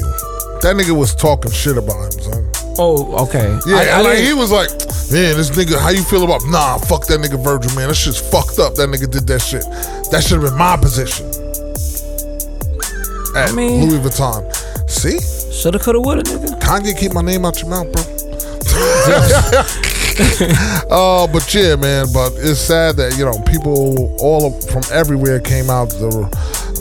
That 0.63 0.75
nigga 0.77 0.97
was 0.97 1.15
talking 1.15 1.51
shit 1.51 1.77
about 1.77 2.15
him, 2.15 2.21
son. 2.21 2.51
Oh, 2.79 3.27
okay. 3.27 3.59
Yeah, 3.67 3.77
I, 3.77 3.85
I 3.99 4.01
like 4.03 4.17
didn't- 4.19 4.27
he 4.27 4.35
was 4.35 4.51
like, 4.53 4.69
man, 5.11 5.37
this 5.37 5.51
nigga, 5.51 5.79
how 5.81 5.91
you 5.91 6.03
feel 6.03 6.25
about? 6.25 6.43
Nah, 6.47 6.79
fuck 6.79 7.07
that 7.07 7.21
nigga 7.21 7.43
Virgil, 7.43 7.75
man. 7.75 7.89
That 7.89 7.95
shit's 7.95 8.21
fucked 8.21 8.59
up. 8.59 8.75
That 8.77 8.89
nigga 8.89 9.11
did 9.11 9.27
that 9.29 9.41
shit. 9.41 9.63
That 10.11 10.23
should 10.23 10.41
have 10.43 10.51
been 10.51 10.59
my 10.59 10.77
position. 10.77 11.27
At 13.37 13.51
I 13.51 13.53
mean- 13.53 13.89
Louis 13.89 13.99
Vuitton. 14.01 14.43
See, 14.89 15.19
shoulda, 15.53 15.79
coulda, 15.79 16.01
woulda, 16.01 16.23
nigga. 16.23 16.59
Kanye, 16.61 16.97
keep 16.99 17.13
my 17.13 17.23
name 17.23 17.45
out 17.45 17.61
your 17.61 17.69
mouth, 17.71 17.91
bro. 17.93 18.03
uh, 20.91 21.27
but 21.33 21.55
yeah, 21.55 21.77
man. 21.77 22.07
But 22.13 22.33
it's 22.37 22.61
sad 22.61 22.97
that 22.97 23.17
you 23.19 23.25
know 23.25 23.39
people 23.45 24.15
all 24.21 24.47
of, 24.47 24.65
from 24.71 24.83
everywhere 24.93 25.41
came 25.41 25.69
out 25.71 25.91
to, 25.91 26.29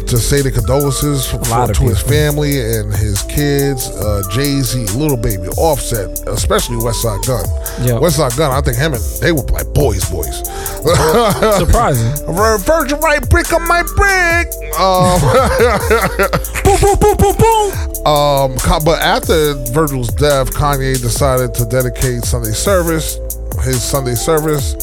to 0.08 0.18
say 0.18 0.42
the 0.42 0.52
condolences 0.52 1.28
for, 1.28 1.38
of 1.38 1.74
to 1.78 1.84
his 1.84 2.02
family 2.02 2.60
and 2.62 2.94
his 2.94 3.24
kids. 3.24 3.90
Uh, 3.90 4.22
Jay 4.32 4.62
Z, 4.62 4.86
Lil 4.98 5.18
Baby, 5.18 5.48
Offset, 5.58 6.28
especially 6.28 6.78
Westside 6.78 7.26
Gunn. 7.26 7.46
Yeah. 7.86 7.94
Westside 8.00 8.38
Gunn. 8.38 8.52
I 8.52 8.62
think 8.62 8.78
him 8.78 8.94
and 8.94 9.04
they 9.22 9.32
were 9.32 9.42
like 9.54 9.72
boys, 9.74 10.10
boys. 10.10 10.38
Surprising. 11.58 12.12
Vir- 12.34 12.58
Virgil 12.60 13.00
right 13.00 13.28
brick 13.30 13.52
on 13.54 13.68
my 13.68 13.82
brick. 13.96 14.48
Um, 14.80 15.20
boom, 16.64 16.78
boom, 16.82 16.98
boom, 17.00 17.18
boom, 17.18 17.36
boom. 17.38 17.72
Um, 18.06 18.56
but 18.86 19.02
after 19.02 19.54
Virgil's 19.74 20.10
death, 20.10 20.54
Kanye 20.54 21.00
decided 21.02 21.54
to 21.56 21.66
dedicate 21.66 22.24
Sunday 22.24 22.52
service, 22.52 23.18
his 23.64 23.82
Sunday 23.84 24.16
service, 24.16 24.74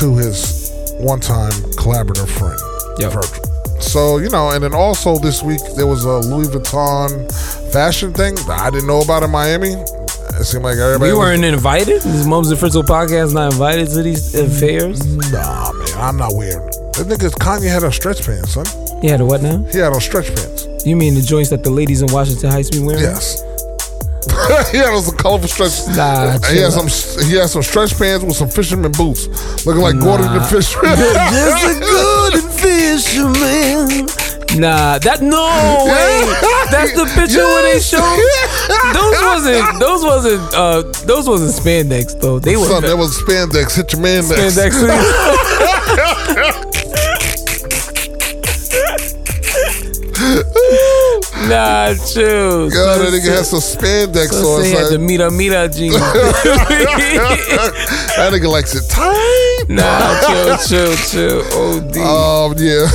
to 0.00 0.16
his 0.16 0.72
one-time 1.00 1.52
collaborator 1.76 2.26
friend, 2.26 2.58
Yep. 2.98 3.12
Virgil. 3.12 3.49
So 3.80 4.18
you 4.18 4.28
know, 4.28 4.50
and 4.50 4.62
then 4.62 4.74
also 4.74 5.18
this 5.18 5.42
week 5.42 5.60
there 5.76 5.86
was 5.86 6.04
a 6.04 6.18
Louis 6.18 6.48
Vuitton 6.48 7.10
fashion 7.72 8.12
thing 8.12 8.34
that 8.46 8.60
I 8.60 8.70
didn't 8.70 8.86
know 8.86 9.00
about 9.00 9.22
in 9.22 9.30
Miami. 9.30 9.70
It 9.72 10.44
seemed 10.44 10.64
like 10.64 10.78
everybody 10.78 11.12
We 11.12 11.18
weren't 11.18 11.44
invited. 11.44 12.02
This 12.02 12.24
Mums 12.26 12.50
and 12.50 12.58
Frizzle 12.58 12.82
podcast 12.82 13.34
not 13.34 13.52
invited 13.52 13.88
to 13.90 14.02
these 14.02 14.34
uh, 14.34 14.44
affairs. 14.44 15.04
Nah, 15.32 15.72
man, 15.72 15.88
I'm 15.96 16.16
not 16.16 16.34
wearing. 16.34 16.64
That 16.96 17.06
nigga 17.08 17.30
Kanye 17.32 17.70
had 17.70 17.84
on 17.84 17.92
stretch 17.92 18.24
pants, 18.24 18.54
son. 18.54 18.64
Yeah, 19.02 19.16
the 19.16 19.24
what 19.24 19.42
now? 19.42 19.58
He 19.72 19.78
had 19.78 19.92
on 19.92 20.00
stretch 20.00 20.34
pants. 20.34 20.66
You 20.86 20.96
mean 20.96 21.14
the 21.14 21.22
joints 21.22 21.50
that 21.50 21.62
the 21.62 21.70
ladies 21.70 22.02
in 22.02 22.10
Washington 22.12 22.50
Heights 22.50 22.70
be 22.70 22.78
wearing? 22.80 23.02
Yes. 23.02 23.42
He 24.70 24.78
had 24.78 24.98
some 25.00 25.16
colorful 25.16 25.48
stretch. 25.48 25.96
Nah, 25.96 26.38
he 26.50 26.58
had 26.58 26.72
some. 26.72 26.88
He 27.26 27.36
had 27.36 27.48
some 27.48 27.62
stretch 27.62 27.96
pants 27.98 28.24
with 28.24 28.36
some 28.36 28.48
fisherman 28.48 28.92
boots, 28.92 29.26
looking 29.66 29.82
like 29.82 29.98
Gordon 29.98 30.32
the 30.32 30.42
fisherman. 30.42 30.96
Just 30.96 31.64
a 31.64 31.80
good 31.80 32.42
fisherman. 32.60 34.06
Nah, 34.60 34.98
that 34.98 35.22
no 35.22 35.86
way. 35.86 36.26
That's 36.70 36.92
the 36.92 37.06
picture 37.14 37.44
where 37.44 37.62
they 37.62 37.78
show. 37.80 37.98
Those 38.92 39.22
wasn't. 39.22 39.78
Those 39.80 40.02
wasn't. 40.04 40.54
Uh, 40.54 40.82
those 41.06 41.28
wasn't 41.28 41.52
spandex 41.54 42.20
though. 42.20 42.38
They 42.40 42.56
were 42.56 42.64
Son, 42.66 42.82
that 42.82 42.96
was 42.96 43.16
spandex. 43.22 43.76
Hit 43.76 43.92
your 43.92 44.02
man 44.02 44.28
next. 44.28 44.56
spandex. 44.56 44.80
nah, 51.48 51.94
chill. 51.94 52.68
God, 52.70 53.00
that 53.00 53.12
nigga 53.12 53.36
had 53.36 53.46
some 53.46 53.60
spandex 53.60 54.30
So 54.32 54.56
on. 54.56 54.62
they 54.62 54.70
had 54.70 54.88
the 54.92 54.98
mira 54.98 55.30
mira 55.30 55.68
jeans. 55.68 55.94
that 58.16 58.30
nigga 58.32 58.48
likes 58.50 58.74
it 58.74 58.88
tight. 58.90 59.64
nah, 59.68 60.20
chill, 60.26 60.56
chill, 60.66 60.96
chill. 60.96 61.40
OD. 61.56 61.96
Um, 61.96 62.54
yeah. 62.58 62.86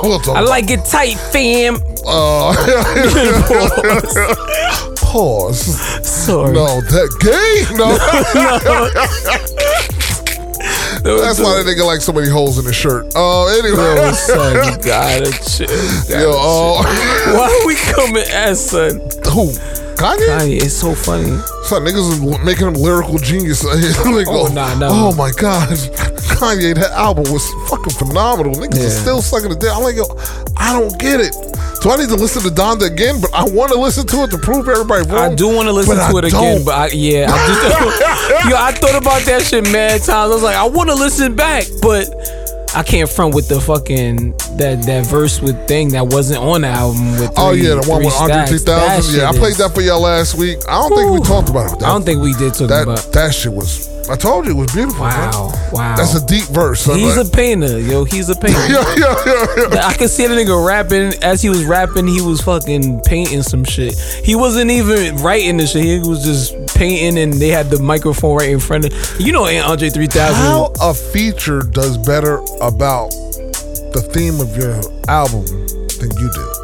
we'll 0.02 0.20
I 0.36 0.40
like 0.40 0.70
it 0.70 0.84
tight, 0.84 1.18
fam. 1.32 1.76
Uh, 2.06 2.54
pause. 4.96 5.60
Sorry. 6.06 6.52
No, 6.52 6.80
that 6.80 7.10
gay? 7.20 7.66
No. 7.76 7.96
That's 11.02 11.40
why 11.40 11.62
that 11.62 11.66
nigga 11.66 11.84
like 11.86 12.00
so 12.00 12.12
many 12.12 12.28
holes 12.28 12.58
in 12.58 12.64
his 12.64 12.76
shirt. 12.76 13.14
Uh, 13.14 13.46
anyway. 13.46 13.76
Yo, 13.96 14.12
son, 14.12 14.56
you 14.56 14.78
gotta 14.84 15.30
chill. 15.30 15.70
You 15.70 16.08
gotta 16.08 16.22
Yo, 16.22 16.30
uh, 16.36 16.82
chill. 16.84 17.34
Why 17.34 17.48
are 17.48 17.66
we 17.66 17.74
coming 17.76 18.24
at 18.30 18.54
son? 18.56 19.00
who? 19.32 19.52
Kanye? 20.00 20.26
Kanye, 20.28 20.62
it's 20.62 20.74
so 20.74 20.94
funny. 20.94 21.28
Son, 21.64 21.84
niggas 21.84 22.10
is 22.12 22.44
making 22.44 22.66
him 22.66 22.74
lyrical 22.74 23.18
genius. 23.18 23.62
like, 23.64 24.26
oh, 24.28 24.46
oh, 24.48 24.52
nah, 24.52 24.74
nah. 24.78 24.88
Oh 24.90 25.14
my 25.14 25.30
god, 25.30 25.68
Kanye, 26.40 26.74
that 26.74 26.90
album 26.92 27.30
was 27.32 27.46
fucking 27.68 27.92
phenomenal. 27.92 28.54
Niggas 28.54 28.78
are 28.80 28.82
Yeah. 28.82 28.88
still 28.88 29.22
sucking 29.22 29.52
it 29.52 29.60
down. 29.60 29.76
I'm 29.76 29.82
like, 29.82 29.96
yo, 29.96 30.04
I 30.56 30.72
don't 30.78 30.98
get 30.98 31.20
it. 31.20 31.34
So 31.82 31.90
I 31.90 31.96
need 31.96 32.08
to 32.10 32.14
listen 32.16 32.42
to 32.42 32.48
Donda 32.50 32.86
again? 32.86 33.20
But 33.22 33.32
I 33.34 33.44
want 33.44 33.72
to 33.72 33.78
listen 33.78 34.06
to 34.08 34.24
it 34.24 34.30
to 34.32 34.38
prove 34.38 34.68
everybody 34.68 35.08
wrong. 35.08 35.32
I 35.32 35.34
do 35.34 35.48
want 35.48 35.66
to 35.68 35.72
listen 35.72 35.96
to 35.96 36.02
I 36.02 36.10
it 36.18 36.24
again, 36.24 36.56
don't. 36.56 36.64
but 36.64 36.74
I, 36.74 36.86
yeah, 36.88 37.26
I 37.30 37.46
just, 37.46 38.44
yo, 38.50 38.56
I 38.56 38.72
thought 38.72 39.00
about 39.00 39.22
that 39.22 39.42
shit 39.42 39.64
mad 39.70 40.02
times. 40.02 40.08
I 40.10 40.26
was 40.26 40.42
like, 40.42 40.56
I 40.56 40.66
want 40.68 40.90
to 40.90 40.94
listen 40.94 41.34
back, 41.34 41.64
but 41.80 42.04
I 42.74 42.82
can't 42.84 43.08
front 43.10 43.34
with 43.34 43.48
the 43.48 43.60
fucking 43.60 44.30
that 44.58 44.82
that 44.86 45.06
verse 45.06 45.40
with 45.40 45.66
thing 45.66 45.90
that 45.90 46.06
wasn't 46.06 46.38
on 46.42 46.60
the 46.60 46.68
album 46.68 47.12
with. 47.18 47.32
Oh 47.36 47.50
three- 47.52 47.62
yeah, 47.66 47.74
the 47.80 47.88
one 47.90 48.04
with 48.04 48.14
Andre 48.14 48.46
3000. 48.46 49.18
Yeah, 49.20 49.28
I 49.28 49.32
played 49.32 49.56
that 49.56 49.74
for 49.74 49.80
y'all 49.80 50.00
last 50.00 50.34
week. 50.36 50.58
I 50.68 50.80
don't 50.88 50.96
think 50.96 51.10
we 51.10 51.20
talked 51.26 51.48
about 51.48 51.72
it. 51.72 51.82
I 51.82 51.88
don't 51.88 52.04
think 52.04 52.22
we 52.22 52.32
did 52.34 52.54
talk 52.54 52.68
that 52.68 52.82
about. 52.84 53.12
that 53.12 53.34
shit 53.34 53.52
was. 53.52 53.88
I 54.08 54.16
told 54.16 54.46
you 54.46 54.52
it 54.52 54.54
was 54.56 54.72
beautiful. 54.72 55.02
Wow, 55.02 55.50
man. 55.52 55.70
wow. 55.72 55.96
That's 55.96 56.14
a 56.14 56.26
deep 56.26 56.44
verse. 56.46 56.80
Son. 56.80 56.98
He's 56.98 57.16
Like- 57.16 57.26
a 57.26 57.30
painter, 57.30 57.78
yo. 57.78 58.02
He's 58.04 58.28
a 58.28 58.34
painter. 58.34 58.58
yeah, 58.68 58.84
yeah, 58.96 59.46
yeah. 59.72 59.86
I 59.86 59.94
could 59.96 60.10
see 60.10 60.26
the 60.26 60.34
nigga 60.34 60.66
rapping. 60.66 61.12
As 61.22 61.42
he 61.42 61.48
was 61.48 61.64
rapping, 61.64 62.08
he 62.08 62.20
was 62.20 62.40
fucking 62.40 63.00
painting 63.02 63.42
some 63.42 63.62
shit. 63.64 63.94
He 64.24 64.34
wasn't 64.34 64.70
even 64.72 65.16
writing 65.18 65.58
the 65.58 65.66
shit. 65.66 65.84
He 65.84 65.98
was 66.00 66.24
just 66.24 66.54
painting, 66.80 67.18
and 67.22 67.34
they 67.34 67.48
had 67.48 67.68
the 67.68 67.78
microphone 67.78 68.38
right 68.38 68.48
in 68.48 68.58
front 68.58 68.86
of. 68.86 69.20
You 69.20 69.32
know, 69.32 69.44
Andre 69.44 69.90
three 69.90 70.06
thousand. 70.06 70.36
How 70.36 70.72
a 70.80 70.94
feature 70.94 71.60
does 71.60 71.98
better 71.98 72.36
about 72.62 73.10
the 73.92 74.02
theme 74.14 74.40
of 74.40 74.56
your 74.56 74.80
album 75.06 75.44
than 76.00 76.10
you 76.16 76.30
did. 76.32 76.59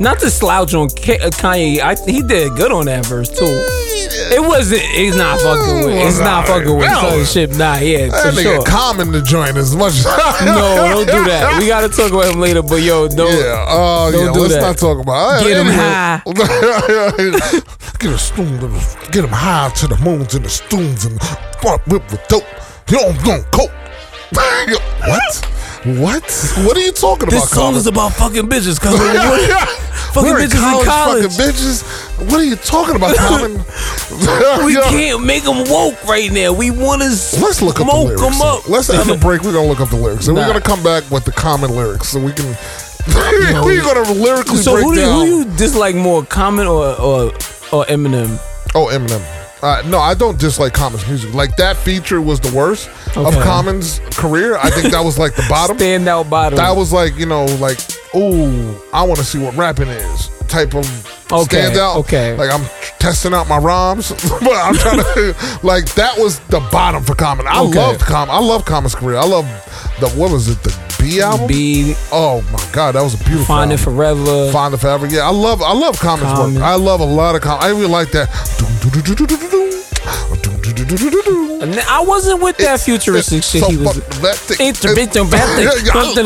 Not 0.00 0.18
to 0.20 0.30
slouch 0.30 0.74
on 0.74 0.88
K- 0.88 1.18
uh, 1.20 1.30
Kanye, 1.30 1.78
I, 1.80 1.94
he 2.10 2.20
did 2.22 2.56
good 2.56 2.72
on 2.72 2.86
that 2.86 3.06
verse 3.06 3.28
too. 3.28 3.46
It 3.46 4.40
wasn't. 4.42 4.82
It's 4.84 5.16
not 5.16 5.40
fucking 5.40 5.84
with. 5.86 5.94
It's 6.06 6.18
not 6.18 6.46
fucking 6.48 6.76
with 6.76 6.90
some 6.90 7.24
shit. 7.24 7.50
Nah, 7.56 7.76
yeah, 7.76 8.06
for 8.06 8.10
That 8.12 8.34
nigga 8.34 8.42
sure. 8.42 8.62
common 8.64 9.12
to 9.12 9.22
join 9.22 9.56
as 9.56 9.74
much. 9.76 9.94
No, 10.44 10.76
don't 10.76 11.06
do 11.06 11.24
that. 11.30 11.58
We 11.60 11.66
gotta 11.68 11.88
talk 11.88 12.10
about 12.12 12.32
him 12.32 12.40
later. 12.40 12.62
But 12.62 12.82
yo, 12.82 13.06
don't. 13.08 13.30
Yeah, 13.32 13.64
uh, 13.68 14.10
Don't 14.10 14.26
yeah. 14.26 14.32
do 14.32 14.40
let's 14.40 14.54
that. 14.54 14.60
not 14.62 14.78
talk 14.78 14.98
about. 15.00 15.40
it. 15.40 15.48
Get 15.48 15.56
'em 15.58 15.68
Anyway. 15.68 15.80
get 17.98 18.10
a 18.10 18.16
the- 18.18 19.08
get 19.12 19.24
him 19.24 19.30
high 19.30 19.70
to 19.76 19.86
the 19.86 19.96
moons 19.98 20.34
and 20.34 20.44
the 20.44 20.48
stoons 20.50 21.04
and 21.04 21.20
fuck 21.62 21.86
whip 21.86 22.02
with 22.10 22.26
dope. 22.28 22.44
You 22.90 22.98
don't 22.98 23.24
don't 23.24 23.44
cope. 23.52 23.70
what? 25.06 25.53
What? 25.84 26.24
What 26.64 26.76
are 26.76 26.80
you 26.80 26.92
talking 26.92 27.28
This 27.28 27.34
about? 27.38 27.40
This 27.44 27.50
song 27.50 27.58
Common? 27.64 27.76
is 27.80 27.86
about 27.86 28.12
fucking 28.14 28.48
bitches. 28.48 28.80
Cause 28.80 28.96
fucking 28.98 30.30
We're 30.30 30.40
in 30.40 30.48
bitches 30.48 30.80
in 30.80 30.84
college. 30.86 31.22
Fucking 31.24 31.44
bitches. 31.44 32.30
What 32.30 32.40
are 32.40 32.44
you 32.44 32.56
talking 32.56 32.96
about, 32.96 33.16
Common? 33.16 33.60
We 34.64 34.74
Yo, 34.74 34.82
can't 34.82 35.24
make 35.24 35.42
them 35.44 35.64
woke 35.68 36.02
right 36.04 36.30
now. 36.32 36.52
We 36.52 36.70
want 36.70 37.02
to 37.02 37.08
Let's 37.08 37.60
look 37.60 37.80
up 37.80 37.86
the 37.86 37.92
smoke 37.92 38.06
lyrics. 38.06 38.22
them 38.22 38.40
up. 38.40 38.68
Let's 38.68 38.88
have 38.92 39.08
a 39.10 39.16
break. 39.18 39.42
We're 39.42 39.52
gonna 39.52 39.68
look 39.68 39.80
up 39.80 39.90
the 39.90 39.96
lyrics, 39.96 40.26
and 40.28 40.36
we're 40.36 40.46
gonna 40.46 40.60
come 40.60 40.82
back 40.82 41.10
with 41.10 41.24
the 41.24 41.32
common 41.32 41.70
lyrics, 41.76 42.08
so 42.08 42.20
we 42.20 42.32
can. 42.32 42.46
we're 43.64 43.82
gonna 43.82 44.10
lyrically 44.12 44.58
So 44.58 44.72
break 44.74 44.84
who 44.86 44.94
do, 44.94 45.00
you, 45.00 45.06
down. 45.06 45.26
who 45.26 45.38
you 45.38 45.44
dislike 45.56 45.96
more, 45.96 46.24
Common 46.24 46.66
or 46.66 46.98
or 47.00 47.24
or 47.72 47.84
Eminem? 47.86 48.38
Oh, 48.74 48.86
Eminem. 48.92 49.22
Uh, 49.64 49.82
no, 49.86 49.98
I 49.98 50.12
don't 50.12 50.38
dislike 50.38 50.74
Common's 50.74 51.06
music. 51.08 51.32
Like 51.32 51.56
that 51.56 51.76
feature 51.78 52.20
was 52.20 52.38
the 52.38 52.54
worst 52.54 52.88
of 53.16 53.32
Common's 53.42 53.98
career. 54.10 54.56
I 54.58 54.68
think 54.68 54.92
that 54.92 55.02
was 55.02 55.18
like 55.18 55.34
the 55.36 55.46
bottom. 55.48 55.78
Stand 55.78 56.06
out 56.06 56.28
bottom. 56.28 56.56
That 56.58 56.76
was 56.76 56.92
like 56.92 57.16
you 57.16 57.24
know 57.26 57.46
like 57.60 57.78
ooh, 58.14 58.76
I 58.92 59.02
want 59.04 59.18
to 59.18 59.24
see 59.24 59.38
what 59.38 59.56
rapping 59.56 59.88
is 59.88 60.28
type 60.48 60.74
of 60.74 60.84
Okay, 61.32 61.62
standout. 61.70 61.96
okay. 61.96 62.36
like 62.36 62.50
I'm 62.50 62.64
testing 62.98 63.32
out 63.32 63.48
my 63.48 63.56
rhymes, 63.56 64.10
but 64.40 64.52
I'm 64.52 64.74
trying 64.74 64.98
to 65.14 65.34
like 65.62 65.86
that 65.94 66.18
was 66.18 66.40
the 66.50 66.60
bottom 66.70 67.02
for 67.02 67.14
Common. 67.14 67.46
I 67.48 67.60
Okay. 67.62 67.78
loved 67.78 68.00
Common. 68.02 68.34
I 68.34 68.40
love 68.40 68.66
Common's 68.66 68.94
career. 68.94 69.16
I 69.16 69.24
love 69.24 69.46
the 70.00 70.10
what 70.10 70.30
was 70.30 70.48
it 70.50 70.62
the 70.62 70.70
B 71.04 71.20
album? 71.20 71.46
be 71.46 71.94
Oh 72.10 72.42
my 72.52 72.64
god, 72.72 72.94
that 72.94 73.02
was 73.02 73.14
a 73.14 73.18
beautiful. 73.18 73.44
Finding 73.44 73.78
Forever. 73.78 74.50
Find 74.50 74.74
it 74.74 74.78
forever. 74.78 75.06
Yeah, 75.06 75.26
I 75.28 75.30
love 75.30 75.62
I 75.62 75.72
love 75.72 75.98
Common. 76.00 76.54
work. 76.54 76.62
I 76.62 76.74
love 76.76 77.00
a 77.00 77.04
lot 77.04 77.34
of 77.34 77.42
com. 77.42 77.60
I 77.60 77.68
really 77.68 77.86
like 77.86 78.10
that. 78.12 78.28
I 81.88 82.04
wasn't 82.06 82.42
with 82.42 82.56
that 82.58 82.80
futuristic 82.80 83.38
It's 83.38 83.50
shit. 83.50 83.62
so 83.62 83.70
he 83.70 83.76
was. 83.76 83.96
fucking- 83.98 84.22
that 84.22 84.36
thing- 84.36 84.68
It's 84.68 84.84
a 84.84 84.94
bit 84.94 85.12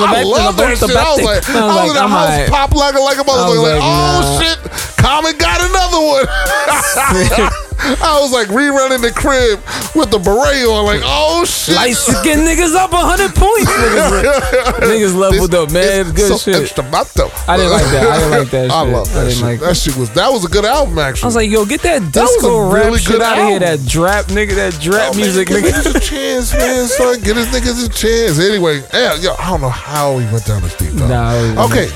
I, 0.02 0.20
I 0.20 0.22
love 0.22 0.56
that 0.56 0.78
shit. 0.78 0.90
I 0.96 1.14
was 1.14 1.22
like. 1.22 1.48
I 1.48 1.64
was 1.66 1.74
was 1.76 1.90
in 1.90 1.94
like, 1.94 1.94
the 1.94 2.08
house 2.08 2.48
pop 2.50 2.74
like 2.74 2.94
a 2.94 2.98
like 3.00 3.18
a 3.18 3.22
motherfucker. 3.24 3.62
Like, 3.62 3.80
like, 3.80 3.82
oh 3.84 4.40
shit, 4.42 4.58
Common 4.98 5.36
got 5.38 5.60
another 5.60 6.00
one. 6.00 7.58
I 7.80 8.18
was 8.20 8.32
like 8.32 8.48
rerunning 8.48 9.00
the 9.02 9.12
crib 9.12 9.60
with 9.94 10.10
the 10.10 10.18
beret 10.18 10.66
on. 10.66 10.84
Like, 10.84 11.00
oh 11.04 11.44
shit. 11.44 11.76
Light 11.76 11.94
skin 11.94 12.40
niggas 12.40 12.74
up 12.74 12.90
hundred 12.92 13.34
points. 13.34 13.70
Niggas, 13.70 14.82
niggas 14.90 15.14
leveled 15.16 15.54
up, 15.54 15.70
man. 15.70 16.12
Good 16.12 16.36
so 16.36 16.38
shit. 16.38 16.56
Extravato. 16.68 17.30
I 17.48 17.56
didn't 17.56 17.72
like 17.72 17.84
that. 17.94 18.06
I 18.06 18.18
didn't 18.18 18.38
like 18.38 18.50
that 18.50 18.70
I 18.72 18.84
shit. 18.84 18.92
love 18.92 19.08
I 19.08 19.12
that 19.14 19.20
didn't 19.20 19.34
shit. 19.34 19.42
like 19.44 19.60
that 19.60 19.66
that. 19.68 19.76
shit 19.76 19.96
was 19.96 20.10
that 20.14 20.28
was 20.30 20.44
a 20.44 20.48
good 20.48 20.64
album 20.64 20.98
actually. 20.98 21.22
I 21.24 21.26
was 21.26 21.36
like, 21.36 21.50
yo, 21.50 21.64
get 21.64 21.82
that 21.82 22.12
disco 22.12 22.56
a 22.58 22.72
rap 22.74 22.84
really 22.86 22.98
shit 22.98 23.12
good 23.12 23.22
out 23.22 23.38
of 23.38 23.48
here. 23.48 23.58
That 23.60 23.84
drap 23.86 24.24
nigga, 24.26 24.54
that 24.56 24.78
drap 24.80 25.12
Oh, 25.12 25.16
music 25.16 25.48
give 25.48 25.58
nigga. 25.62 25.70
niggas 25.70 25.94
a 25.96 26.00
chance, 26.00 26.52
man. 26.54 26.86
Son, 26.88 27.20
get 27.20 27.36
his 27.36 27.46
niggas 27.48 27.86
a 27.86 27.88
chance. 27.88 28.38
Anyway, 28.40 28.82
yeah, 28.92 29.14
yo, 29.16 29.34
I 29.38 29.50
don't 29.50 29.60
know 29.60 29.68
how 29.70 30.18
he 30.18 30.26
went 30.32 30.44
down 30.44 30.62
this 30.62 30.76
deep. 30.76 30.90
though. 30.92 31.06
Nah, 31.08 31.64
okay, 31.66 31.88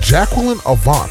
Jacqueline 0.00 0.60
Avant 0.66 1.10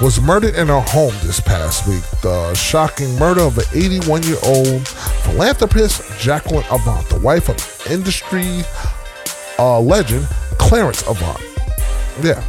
was 0.00 0.20
murdered 0.20 0.54
in 0.54 0.68
her 0.68 0.80
home 0.80 1.14
this 1.22 1.40
past 1.40 1.88
week. 1.88 2.02
The 2.22 2.54
shocking 2.54 3.18
murder 3.18 3.42
of 3.42 3.56
an 3.58 3.64
81 3.72 4.22
year 4.24 4.36
old 4.44 4.86
philanthropist, 4.88 6.02
Jacqueline 6.18 6.64
Avant, 6.70 7.08
the 7.08 7.18
wife 7.18 7.48
of 7.48 7.86
industry 7.90 8.62
uh, 9.58 9.80
legend 9.80 10.26
Clarence 10.58 11.02
Avant. 11.02 11.40
Yeah. 12.22 12.42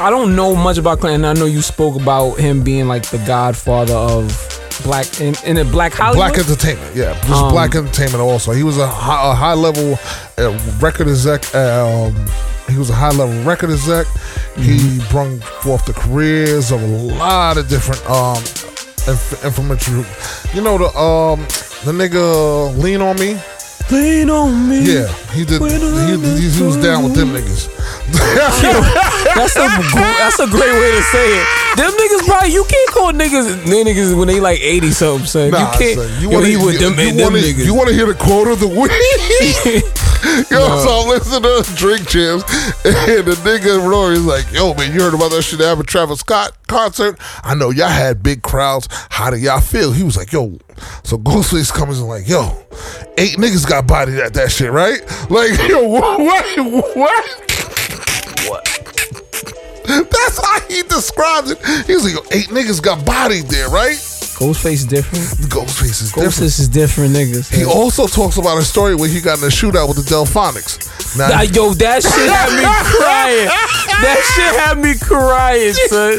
I 0.00 0.10
don't 0.10 0.34
know 0.34 0.54
much 0.56 0.78
about 0.78 1.00
Clinton. 1.00 1.24
I 1.24 1.32
know 1.32 1.44
you 1.46 1.62
spoke 1.62 2.00
about 2.00 2.34
him 2.34 2.62
being 2.64 2.88
like 2.88 3.04
the 3.10 3.18
godfather 3.18 3.94
of 3.94 4.48
black 4.82 5.20
in, 5.20 5.34
in 5.44 5.58
a 5.58 5.64
black 5.64 5.92
Hollywood. 5.92 6.32
Black 6.32 6.38
entertainment, 6.38 6.96
yeah, 6.96 7.12
just 7.20 7.30
Um, 7.42 7.52
black 7.52 7.74
entertainment. 7.74 8.20
Also, 8.20 8.52
he 8.52 8.62
was 8.62 8.78
a 8.78 8.86
high, 8.88 9.30
a 9.30 9.34
high 9.34 9.54
level 9.54 9.98
uh, 10.38 10.58
record 10.80 11.08
exec. 11.08 11.54
Um, 11.54 12.14
he 12.72 12.78
was 12.78 12.90
a 12.90 12.94
high 12.94 13.10
level 13.10 13.42
record 13.44 13.70
exec. 13.70 14.06
He 14.56 14.78
Mm-hmm. 14.78 15.10
brung 15.12 15.38
forth 15.62 15.84
the 15.86 15.92
careers 15.94 16.70
of 16.72 16.82
a 16.82 16.86
lot 16.86 17.56
of 17.58 17.68
different 17.68 18.04
um, 18.10 18.36
inf- 19.08 19.44
influential. 19.44 20.04
You 20.54 20.60
know 20.62 20.76
the 20.78 20.90
um, 20.98 21.40
the 21.84 21.92
nigga 21.92 22.76
lean 22.82 23.00
on 23.02 23.16
me. 23.18 23.40
Lean 23.90 24.30
on 24.30 24.68
me. 24.68 24.80
Yeah, 24.94 25.08
he 25.32 25.44
did. 25.44 25.60
He, 25.60 25.68
he, 26.40 26.48
he 26.50 26.62
was 26.62 26.76
down 26.82 27.04
with 27.04 27.14
them 27.14 27.28
niggas. 27.28 27.68
That's 28.32 29.56
a 29.56 29.68
that's 30.18 30.38
a 30.40 30.46
great 30.46 30.72
way 30.72 30.90
to 30.92 31.02
say 31.02 31.40
it. 31.40 31.46
Them 31.76 31.90
niggas 31.92 32.26
probably 32.26 32.52
you 32.52 32.64
can't 32.64 32.90
call 32.90 33.12
niggas 33.12 33.64
niggas 33.64 34.16
when 34.18 34.28
they 34.28 34.40
like 34.40 34.60
eighty 34.60 34.90
something. 34.90 35.26
Son. 35.26 35.50
Nah, 35.50 35.60
you 35.60 35.78
can't. 35.78 36.00
son, 36.00 36.22
you 36.22 36.28
wanna, 36.30 36.64
with 36.64 36.80
them, 36.80 36.98
you 36.98 37.22
wanna, 37.22 37.38
niggas. 37.38 37.64
You 37.64 37.74
want 37.74 37.88
to 37.88 37.94
hear 37.94 38.06
the 38.06 38.14
quote 38.14 38.48
of 38.48 38.60
the 38.60 38.68
week? 38.68 38.90
yo, 40.50 40.80
so 40.80 41.02
I'm 41.02 41.08
listening 41.08 41.42
to 41.42 41.74
Drink 41.76 42.08
Champs, 42.08 42.44
and 42.84 43.26
the 43.26 43.36
nigga 43.44 43.86
Rory's 43.86 44.20
like, 44.20 44.50
"Yo, 44.52 44.74
man, 44.74 44.92
you 44.92 45.00
heard 45.00 45.14
about 45.14 45.30
that 45.32 45.42
shit 45.42 45.58
that 45.58 45.68
happened 45.68 45.88
Travis 45.88 46.20
Scott 46.20 46.52
concert? 46.66 47.18
I 47.42 47.54
know 47.54 47.70
y'all 47.70 47.88
had 47.88 48.22
big 48.22 48.42
crowds. 48.42 48.88
How 49.10 49.30
did 49.30 49.40
y'all 49.40 49.60
feel?" 49.60 49.92
He 49.92 50.02
was 50.02 50.16
like, 50.16 50.32
"Yo." 50.32 50.58
So 51.04 51.18
Ghostface 51.18 51.72
comes 51.72 51.98
and 51.98 52.08
like, 52.08 52.28
"Yo, 52.28 52.56
eight 53.18 53.36
niggas 53.36 53.68
got 53.68 53.86
bodied 53.86 54.18
at 54.18 54.34
that 54.34 54.50
shit, 54.50 54.70
right? 54.70 55.00
Like, 55.30 55.50
yo, 55.68 55.86
what? 55.88 56.96
What? 56.96 57.42
That's 60.00 60.38
how 60.44 60.60
he 60.68 60.82
describes 60.82 61.50
it. 61.50 61.58
He's 61.86 62.04
like, 62.04 62.24
eight 62.32 62.48
niggas 62.48 62.82
got 62.82 63.04
bodied 63.04 63.44
there, 63.44 63.68
right? 63.68 63.96
Ghostface 64.42 64.88
different. 64.88 65.24
Ghostface 65.50 66.02
is 66.02 66.10
different. 66.12 66.32
Ghostface 66.34 66.58
is 66.60 66.68
different 66.68 67.14
niggas. 67.14 67.54
He 67.54 67.64
also 67.64 68.06
talks 68.06 68.36
about 68.38 68.58
a 68.58 68.62
story 68.62 68.94
where 68.94 69.08
he 69.08 69.20
got 69.20 69.38
in 69.38 69.44
a 69.44 69.48
shootout 69.48 69.88
with 69.88 69.96
the 69.98 70.02
Delfonics. 70.10 70.82
Now, 71.16 71.28
Nah, 71.28 71.40
yo, 71.42 71.72
that 71.74 72.02
shit 72.02 72.28
had 72.28 72.50
me 72.56 72.64
crying. 72.98 73.46
That 74.02 74.18
shit 74.34 74.52
had 74.58 74.78
me 74.78 74.98
crying, 74.98 75.72
son. 75.88 76.18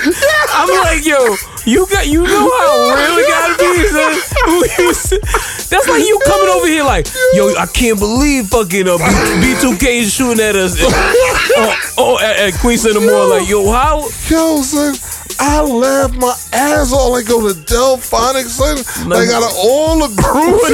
I'm 0.53 0.69
like, 0.85 1.05
yo, 1.05 1.35
you 1.65 1.85
got, 1.87 2.07
you 2.07 2.23
know 2.23 2.47
how 2.47 2.95
real 2.95 3.17
it 3.19 3.27
gotta 3.27 3.55
be, 3.59 3.87
son. 3.91 4.13
Who 4.45 4.55
you 4.83 4.89
s- 4.91 5.67
That's 5.69 5.87
like 5.89 6.03
you 6.05 6.19
coming 6.25 6.49
over 6.49 6.67
here 6.67 6.83
like, 6.83 7.07
yo, 7.33 7.49
I 7.57 7.65
can't 7.65 7.99
believe 7.99 8.47
fucking 8.47 8.87
uh, 8.87 8.97
B- 8.97 9.55
B2K 9.57 9.83
is 10.05 10.13
shooting 10.13 10.39
at 10.43 10.55
us. 10.55 10.77
oh, 10.79 11.93
oh, 11.97 12.19
at, 12.19 12.53
at 12.53 12.53
Queen 12.61 12.77
Center 12.77 13.01
Mall. 13.01 13.29
Like, 13.29 13.49
yo, 13.49 13.69
how? 13.71 14.01
yo, 14.29 14.61
son, 14.61 14.93
I 15.39 15.61
laughed 15.61 16.15
my 16.15 16.35
ass 16.53 16.91
off. 16.93 17.11
Like, 17.11 17.27
go 17.27 17.41
to 17.47 17.53
Delfonics, 17.53 18.49
son. 18.57 18.77
Like, 19.09 19.29
out 19.29 19.43
of 19.43 19.53
all 19.57 19.99
the 20.07 20.13
groups, 20.21 20.69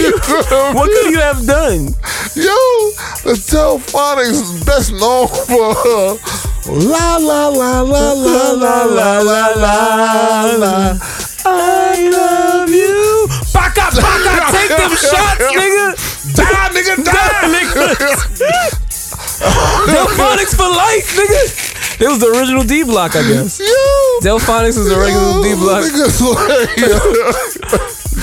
What 0.75 0.89
could 0.89 1.11
you 1.11 1.19
have 1.19 1.45
done? 1.45 1.87
yo, 2.35 2.59
the 3.23 3.33
Delfonics 3.35 4.41
is 4.41 4.63
best 4.65 4.91
known 4.93 5.27
for 5.27 5.71
uh, 5.75 6.17
la 6.67 7.17
la 7.17 7.47
la 7.49 7.81
la 7.81 8.11
la 8.13 8.51
la 8.53 8.83
la 8.85 9.17
la 9.19 9.47
la 9.55 10.57
la. 10.57 10.97
I 11.45 12.09
love 12.11 12.69
you. 12.69 13.27
Baka, 13.53 13.89
baka, 13.95 14.51
take 14.51 14.69
them 14.69 14.91
shots, 14.95 15.45
nigga. 15.59 15.95
Die, 16.35 16.69
nigga, 16.75 16.95
die, 17.03 17.47
nigga. 17.49 17.85
Delfonics 19.89 20.53
for 20.55 20.69
life, 20.69 21.15
nigga. 21.15 21.68
It 21.99 22.07
was 22.07 22.19
the 22.19 22.27
original 22.27 22.63
D 22.63 22.83
block, 22.83 23.15
I 23.15 23.21
guess. 23.23 23.59
Yo. 23.59 23.65
Delfonics 24.21 24.77
was 24.77 24.87
the 24.89 24.97
regular 24.97 25.43
D 25.43 25.53
block. 25.55 25.83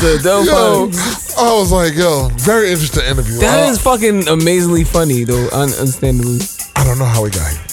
The 0.01 0.19
Delfonics. 0.23 1.37
I 1.39 1.53
was 1.53 1.71
like, 1.73 1.95
yo, 1.95 2.29
very 2.39 2.71
interesting 2.71 3.05
interview. 3.05 3.39
That 3.39 3.67
Uh, 3.69 3.71
is 3.71 3.79
fucking 3.81 4.29
amazingly 4.29 4.85
funny, 4.85 5.25
though. 5.25 5.49
Un- 5.53 5.73
understandably. 5.75 6.41
I 6.77 6.85
don't 6.85 6.99
know 6.99 7.05
how 7.05 7.23
we 7.23 7.31
got 7.31 7.51
here. 7.53 7.61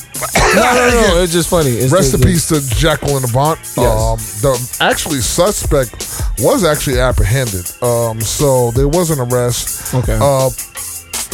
No, 0.56 0.62
no, 0.62 0.90
no. 1.16 1.22
It's 1.24 1.34
just 1.34 1.50
funny. 1.50 1.72
It's 1.72 1.92
Rest 1.92 2.14
in 2.14 2.22
peace 2.22 2.48
to 2.50 2.62
Jacqueline 2.76 3.24
Avant. 3.24 3.58
Um, 3.78 4.20
the 4.46 4.78
actually 4.82 5.20
suspect 5.20 5.94
was 6.40 6.64
actually 6.64 7.00
apprehended. 7.00 7.66
Um, 7.82 8.22
so 8.22 8.70
there 8.72 8.88
was 8.88 9.10
an 9.10 9.20
arrest. 9.20 9.94
Okay. 9.96 10.14
Uh, 10.22 10.52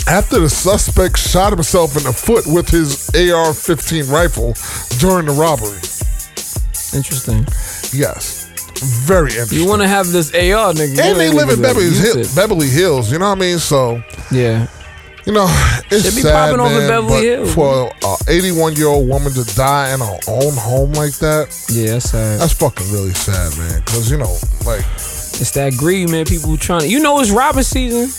after 0.07 0.39
the 0.39 0.49
suspect 0.49 1.17
shot 1.17 1.53
himself 1.53 1.95
in 1.97 2.03
the 2.03 2.13
foot 2.13 2.45
with 2.47 2.69
his 2.69 3.09
AR-15 3.15 4.09
rifle 4.11 4.53
during 4.99 5.25
the 5.25 5.31
robbery. 5.33 5.77
Interesting. 6.95 7.45
Yes, 7.93 8.47
very 9.05 9.29
interesting. 9.31 9.59
You 9.59 9.67
want 9.67 9.81
to 9.81 9.87
have 9.87 10.07
this 10.11 10.33
AR, 10.33 10.73
nigga? 10.73 10.95
you 10.95 11.01
and 11.03 11.19
they 11.19 11.29
live 11.29 11.49
in 11.49 11.61
Beverly, 11.61 11.89
Hill. 11.89 12.23
Beverly 12.35 12.67
Hills. 12.67 13.11
You 13.11 13.19
know 13.19 13.29
what 13.29 13.37
I 13.37 13.41
mean? 13.41 13.59
So 13.59 14.01
Yeah. 14.31 14.67
you 15.25 15.33
know, 15.33 15.45
it's 15.91 16.15
be 16.15 16.21
sad, 16.21 16.55
popping 16.55 16.57
man, 16.63 16.87
Beverly 16.87 17.07
but 17.09 17.23
Hills. 17.23 17.53
For 17.53 17.91
a 18.03 18.15
81 18.31 18.75
year 18.75 18.87
old 18.87 19.07
woman 19.07 19.31
to 19.33 19.43
die 19.55 19.93
in 19.93 19.99
her 19.99 20.17
own 20.27 20.53
home 20.55 20.93
like 20.93 21.13
that, 21.19 21.49
Yeah, 21.69 21.91
that's 21.93 22.09
sad. 22.09 22.39
that's 22.41 22.53
fucking 22.53 22.91
really 22.91 23.13
sad, 23.13 23.55
man. 23.57 23.81
Because 23.85 24.09
you 24.09 24.17
know, 24.17 24.35
like, 24.65 24.85
It's 25.39 25.51
that 25.51 25.73
greed, 25.77 26.09
man. 26.09 26.25
People 26.25 26.57
trying 26.57 26.81
to, 26.81 26.87
you 26.87 26.99
know, 26.99 27.19
it's 27.19 27.31
robbing 27.31 27.63
season. 27.63 28.09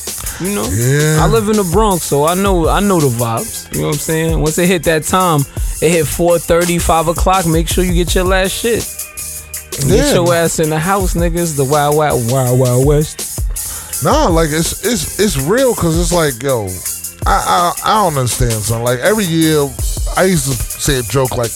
You 0.47 0.55
know, 0.55 0.65
Yeah. 0.65 1.23
I 1.23 1.27
live 1.27 1.49
in 1.49 1.57
the 1.57 1.69
Bronx, 1.71 2.03
so 2.05 2.25
I 2.27 2.35
know, 2.35 2.69
I 2.69 2.81
know 2.81 2.99
the 3.01 3.09
vibes. 3.09 3.73
You 3.75 3.83
know 3.83 3.89
what 3.89 3.97
I'm 3.97 4.01
saying? 4.01 4.41
Once 4.41 4.57
it 4.59 4.67
hit 4.69 4.85
that 4.85 5.05
time, 5.05 5.41
it 5.83 5.91
hit 5.91 6.07
4:30, 6.07 6.79
5 6.81 7.09
o'clock. 7.09 7.47
Make 7.47 7.69
sure 7.69 7.85
you 7.85 7.93
get 7.93 8.15
your 8.15 8.25
last 8.25 8.53
shit. 8.53 8.85
Yeah. 9.87 9.97
Get 9.97 10.15
your 10.15 10.35
ass 10.35 10.59
in 10.59 10.71
the 10.71 10.79
house, 10.79 11.15
niggas. 11.15 11.57
The 11.57 11.65
wild, 11.65 11.97
wild, 11.97 12.31
wild, 12.31 12.59
wild 12.59 12.87
west. 12.87 14.03
nah, 14.03 14.29
like 14.29 14.49
it's 14.51 14.85
it's 14.85 15.19
it's 15.21 15.37
real. 15.39 15.75
Because 15.75 15.99
it's 16.01 16.13
like, 16.13 16.43
yo, 16.43 16.69
I, 17.27 17.37
I 17.37 17.73
I 17.85 18.03
don't 18.05 18.17
understand, 18.17 18.53
son. 18.53 18.83
Like 18.83 18.99
every 19.01 19.25
year, 19.25 19.69
I 20.17 20.25
used 20.25 20.47
to 20.47 20.53
say 20.81 20.99
a 20.99 21.03
joke 21.03 21.37
like, 21.37 21.51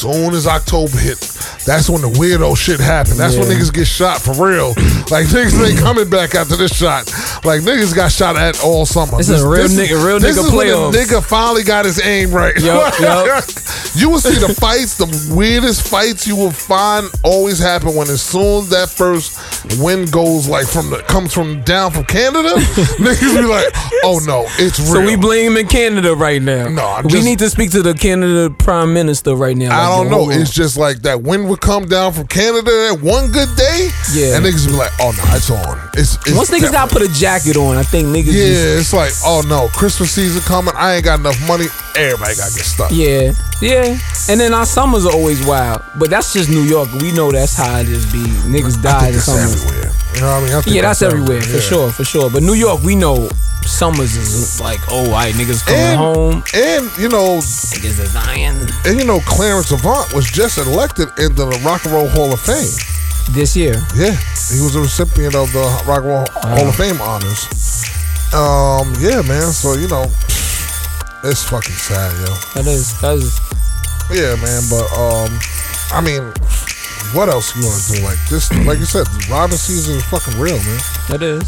soon 0.00 0.34
as 0.34 0.46
October 0.46 0.96
hit, 0.98 1.18
That's 1.66 1.88
when 1.90 2.02
the 2.02 2.08
weirdo 2.08 2.56
shit 2.56 2.80
happen. 2.80 3.16
That's 3.16 3.36
when 3.36 3.46
niggas 3.46 3.72
get 3.72 3.86
shot 3.86 4.20
for 4.20 4.32
real. 4.32 4.68
Like 5.10 5.26
niggas 5.26 5.68
ain't 5.68 5.78
coming 5.86 6.08
back 6.08 6.34
after 6.34 6.56
this 6.56 6.76
shot. 6.76 7.06
Like 7.44 7.62
niggas 7.62 7.94
got 7.94 8.10
shot 8.12 8.36
at 8.36 8.62
all 8.62 8.86
summer. 8.86 9.16
This 9.18 9.28
is 9.30 9.42
a 9.42 9.48
real 9.48 9.66
nigga- 9.66 10.04
real 10.04 10.18
this 10.20 10.38
nigga 10.38 10.44
is 10.46 10.52
when 10.52 10.92
nigga 10.92 11.24
finally 11.24 11.64
got 11.64 11.84
his 11.84 12.00
aim 12.04 12.30
right. 12.30 12.56
Yup, 12.56 12.98
yup. 13.00 13.44
you 13.98 14.10
will 14.10 14.20
see 14.20 14.34
the 14.38 14.52
fights, 14.54 14.96
the 14.96 15.06
weirdest 15.34 15.88
fights 15.88 16.26
you 16.26 16.36
will 16.36 16.50
find 16.50 17.08
always 17.24 17.58
happen 17.58 17.94
when 17.94 18.08
as 18.08 18.22
soon 18.22 18.62
as 18.62 18.68
that 18.70 18.88
first 18.88 19.38
wind 19.80 20.10
goes 20.12 20.48
like 20.48 20.66
from 20.66 20.90
the 20.90 20.98
comes 21.04 21.32
from 21.34 21.62
down 21.62 21.90
from 21.90 22.04
Canada, 22.04 22.48
niggas 22.98 23.36
be 23.40 23.44
like, 23.44 23.66
oh 24.04 24.20
no, 24.26 24.44
it's 24.58 24.78
real. 24.78 24.88
So 24.92 25.04
we 25.04 25.16
blaming 25.16 25.66
Canada 25.66 26.14
right 26.14 26.40
now. 26.42 26.68
No, 26.68 26.86
I'm 26.86 27.04
we 27.04 27.10
just- 27.10 27.24
need 27.24 27.38
to 27.40 27.50
speak 27.50 27.70
to 27.72 27.82
the 27.82 27.94
Canada 27.94 28.50
Prime 28.54 28.92
Minister 28.94 29.34
right 29.34 29.56
now. 29.56 29.70
I 29.78 29.88
Like, 29.88 30.10
don't 30.10 30.10
know. 30.10 30.30
It's 30.30 30.50
just 30.52 30.76
like 30.76 31.02
that 31.02 31.22
wind 31.22 31.48
would 31.48 31.60
come 31.60 31.86
down 31.86 32.12
from 32.12 32.26
Canada 32.26 32.70
that 32.70 32.98
one 33.02 33.30
good 33.32 33.48
day. 33.56 33.88
Yeah. 34.12 34.36
And 34.36 34.44
niggas 34.44 34.66
be 34.66 34.72
like, 34.72 34.92
oh 35.00 35.12
no, 35.16 35.22
it's 35.36 35.50
on. 35.50 35.78
It's, 35.94 36.14
it's 36.26 36.36
once 36.36 36.50
niggas 36.50 36.72
got 36.72 36.90
put 36.90 37.02
a 37.02 37.08
jacket 37.12 37.56
on, 37.56 37.76
I 37.76 37.82
think 37.82 38.08
niggas. 38.08 38.26
Yeah, 38.32 38.76
Just, 38.76 38.78
it's 38.80 38.92
like, 38.92 39.12
oh 39.24 39.42
no, 39.48 39.68
Christmas 39.68 40.10
season 40.12 40.42
coming. 40.42 40.74
I 40.76 40.94
ain't 40.96 41.04
got 41.04 41.20
enough 41.20 41.38
money. 41.48 41.66
Everybody 41.96 42.36
got 42.36 42.48
to 42.50 42.54
get 42.54 42.64
stuck. 42.64 42.90
yeah, 42.92 43.32
yeah. 43.60 43.87
And 44.28 44.40
then 44.40 44.52
our 44.54 44.66
summers 44.66 45.06
are 45.06 45.12
always 45.12 45.44
wild, 45.46 45.82
but 45.96 46.10
that's 46.10 46.32
just 46.32 46.50
New 46.50 46.62
York. 46.62 46.88
We 47.00 47.12
know 47.12 47.30
that's 47.32 47.54
how 47.54 47.78
it 47.78 47.86
just 47.86 48.12
be. 48.12 48.18
Niggas 48.48 48.78
I 48.78 48.82
die 48.82 49.08
in 49.08 49.14
it's 49.14 49.24
summers. 49.24 49.64
everywhere. 49.64 49.92
You 50.14 50.20
know 50.20 50.26
what 50.28 50.42
I 50.42 50.44
mean? 50.44 50.54
I 50.54 50.70
Yeah, 50.74 50.82
that's 50.82 51.02
everywhere 51.02 51.42
for 51.42 51.54
yeah. 51.54 51.60
sure, 51.60 51.90
for 51.92 52.04
sure. 52.04 52.30
But 52.30 52.42
New 52.42 52.54
York, 52.54 52.82
we 52.82 52.94
know 52.96 53.28
summers 53.64 54.16
is 54.16 54.60
like, 54.60 54.80
oh, 54.90 55.10
white 55.10 55.34
niggas 55.34 55.64
coming 55.64 55.80
And, 55.80 55.98
home, 55.98 56.42
and 56.54 56.90
you 56.98 57.08
know, 57.08 57.38
niggas 57.38 58.00
is 58.00 58.12
dying. 58.14 58.56
and 58.86 58.98
you 58.98 59.04
know, 59.04 59.20
Clarence 59.26 59.70
Avant 59.70 60.12
was 60.14 60.26
just 60.30 60.58
elected 60.58 61.08
into 61.18 61.44
the 61.44 61.60
Rock 61.64 61.84
and 61.84 61.94
Roll 61.94 62.08
Hall 62.08 62.32
of 62.32 62.40
Fame. 62.40 62.72
This 63.30 63.54
year, 63.54 63.74
Yeah, 63.94 64.16
he 64.48 64.60
was 64.64 64.74
a 64.74 64.80
recipient 64.80 65.34
of 65.34 65.52
the 65.52 65.60
Rock 65.86 66.00
and 66.04 66.08
Roll 66.08 66.26
Hall 66.32 66.68
of 66.68 66.74
Fame 66.76 66.98
honors. 67.00 67.44
Um, 68.32 68.94
yeah, 69.00 69.20
man. 69.22 69.52
So 69.52 69.74
you 69.74 69.86
know, 69.88 70.04
it's 71.24 71.44
fucking 71.44 71.74
sad, 71.74 72.12
yo. 72.26 72.34
that 72.54 72.66
is 72.66 72.98
that 73.00 73.16
is 73.16 73.38
Yeah, 74.12 74.34
man. 74.40 74.62
But 74.70 74.86
um, 74.96 75.30
I 75.92 76.00
mean, 76.00 76.32
what 77.12 77.28
else 77.28 77.54
you 77.56 77.64
want 77.66 77.82
to 77.84 77.92
do? 77.92 78.02
Like 78.04 78.18
this, 78.28 78.50
like 78.66 78.78
you 78.78 78.84
said, 78.86 79.06
the 79.06 79.26
Robin 79.30 79.56
season 79.56 79.96
is 79.96 80.04
fucking 80.06 80.38
real, 80.40 80.56
man. 80.58 80.80
that 81.08 81.22
is. 81.22 81.44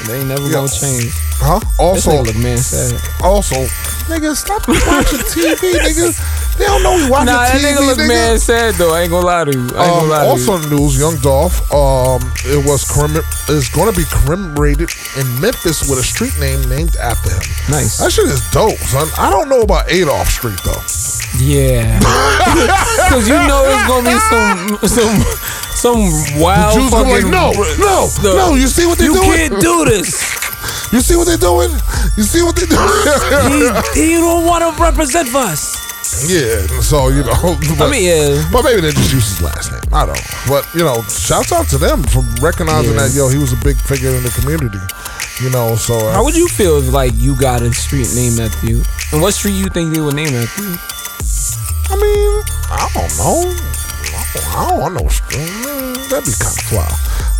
It 0.00 0.10
ain't 0.14 0.28
never 0.28 0.46
Yeah. 0.46 0.62
gonna 0.62 0.68
change. 0.68 1.10
Huh? 1.42 1.58
This 1.58 1.78
Also, 1.78 2.10
nigga 2.12 2.26
look 2.26 2.36
man 2.36 2.58
sad. 2.58 2.94
also, 3.22 3.56
nigga, 4.06 4.34
stop 4.36 4.62
watching 4.68 5.18
TV, 5.26 5.74
nigga. 5.86 6.14
They 6.58 6.64
don't 6.66 6.82
know 6.82 6.94
we 6.94 7.10
watching 7.10 7.26
Nah, 7.34 7.42
that 7.46 7.58
TV, 7.60 7.66
nigga 7.74 7.86
look 7.86 7.98
man 8.06 8.38
sad 8.38 8.74
though. 8.74 8.94
I 8.94 9.02
ain't 9.02 9.10
gonna 9.10 9.26
lie 9.26 9.44
to 9.44 9.52
you. 9.52 9.60
I 9.60 9.64
ain't 9.64 9.74
gonna 9.74 10.02
Um, 10.02 10.08
lie 10.08 10.22
to 10.24 10.30
also 10.30 10.56
you. 10.58 10.62
in 10.64 10.70
news, 10.70 10.98
Young 10.98 11.16
Dolph, 11.18 11.58
um, 11.74 12.22
it 12.46 12.64
was 12.64 12.84
commem- 12.84 13.26
is 13.50 13.68
going 13.70 13.90
to 13.92 13.96
be 13.98 14.04
commemorated 14.06 14.90
in 15.16 15.40
Memphis 15.40 15.88
with 15.88 15.98
a 15.98 16.02
street 16.04 16.36
name 16.38 16.62
named 16.68 16.94
after 16.96 17.30
him. 17.30 17.42
Nice. 17.68 17.98
That 17.98 18.12
shit 18.12 18.26
is 18.26 18.42
dope, 18.50 18.78
son. 18.78 19.08
I 19.18 19.30
don't 19.30 19.48
know 19.48 19.62
about 19.62 19.90
Adolf 19.90 20.28
Street 20.28 20.58
though. 20.64 20.82
Yeah. 21.40 21.98
Cause 23.10 23.28
you 23.28 23.34
know 23.46 23.62
it's 23.64 23.86
gonna 23.88 24.10
be 24.10 24.18
some 24.28 24.78
some 24.88 25.22
some 25.74 26.40
wild 26.42 26.74
Jews 26.74 26.90
gonna 26.90 27.04
fucking 27.08 27.30
like, 27.30 27.32
no, 27.32 27.52
no, 27.78 28.36
no. 28.36 28.54
You 28.54 28.66
see 28.66 28.86
what 28.86 28.98
they're 28.98 29.08
You 29.08 29.14
doing? 29.14 29.30
can't 29.50 29.60
do 29.62 29.84
this. 29.84 30.22
You 30.92 31.00
see 31.00 31.16
what 31.16 31.26
they're 31.26 31.36
doing? 31.40 31.70
You 32.16 32.24
see 32.24 32.42
what 32.42 32.56
they're 32.56 32.66
doing? 32.66 32.88
he, 33.52 33.58
he 34.00 34.08
don't 34.16 34.44
want 34.46 34.64
to 34.64 34.70
represent 34.82 35.28
for 35.28 35.38
us. 35.44 35.76
yeah. 36.28 36.64
So 36.80 37.08
you 37.08 37.22
know, 37.22 37.36
but, 37.78 37.88
I 37.88 37.90
mean, 37.90 38.04
yeah. 38.08 38.48
but 38.50 38.64
maybe 38.64 38.80
they 38.80 38.90
just 38.92 39.12
use 39.12 39.28
his 39.36 39.42
last 39.42 39.70
name. 39.70 39.82
I 39.92 40.06
don't 40.06 40.16
know. 40.16 40.30
But 40.48 40.64
you 40.74 40.80
know, 40.84 41.02
shouts 41.06 41.52
out 41.52 41.68
to 41.68 41.78
them 41.78 42.02
for 42.04 42.22
recognizing 42.40 42.94
Yeah. 42.94 43.06
that 43.06 43.14
yo, 43.14 43.28
he 43.28 43.38
was 43.38 43.52
a 43.52 43.60
big 43.62 43.76
figure 43.76 44.10
in 44.10 44.22
the 44.22 44.30
community. 44.30 44.80
You 45.44 45.50
know, 45.50 45.76
so 45.76 45.94
uh, 46.08 46.12
How 46.14 46.24
would 46.24 46.34
you 46.34 46.48
feel 46.48 46.78
if 46.78 46.90
like 46.92 47.12
you 47.14 47.36
got 47.38 47.62
a 47.62 47.72
street 47.72 48.08
named 48.14 48.40
after 48.40 48.66
you? 48.66 48.82
And 49.12 49.22
what 49.22 49.34
street 49.34 49.54
you 49.54 49.68
think 49.68 49.94
they 49.94 50.00
would 50.00 50.14
name 50.16 50.34
after 50.34 50.62
you? 50.62 50.74
I 51.90 51.94
mean, 51.96 52.42
I 52.72 52.90
don't 52.92 53.12
know. 53.16 53.46
I 54.18 54.24
don't, 54.34 54.46
I 54.48 54.68
don't 54.68 54.80
want 54.80 54.94
no. 54.94 55.00
mm, 55.06 56.08
That'd 56.10 56.26
be 56.26 56.32
kind 56.36 56.56
of 56.58 56.64
fly. 56.66 56.90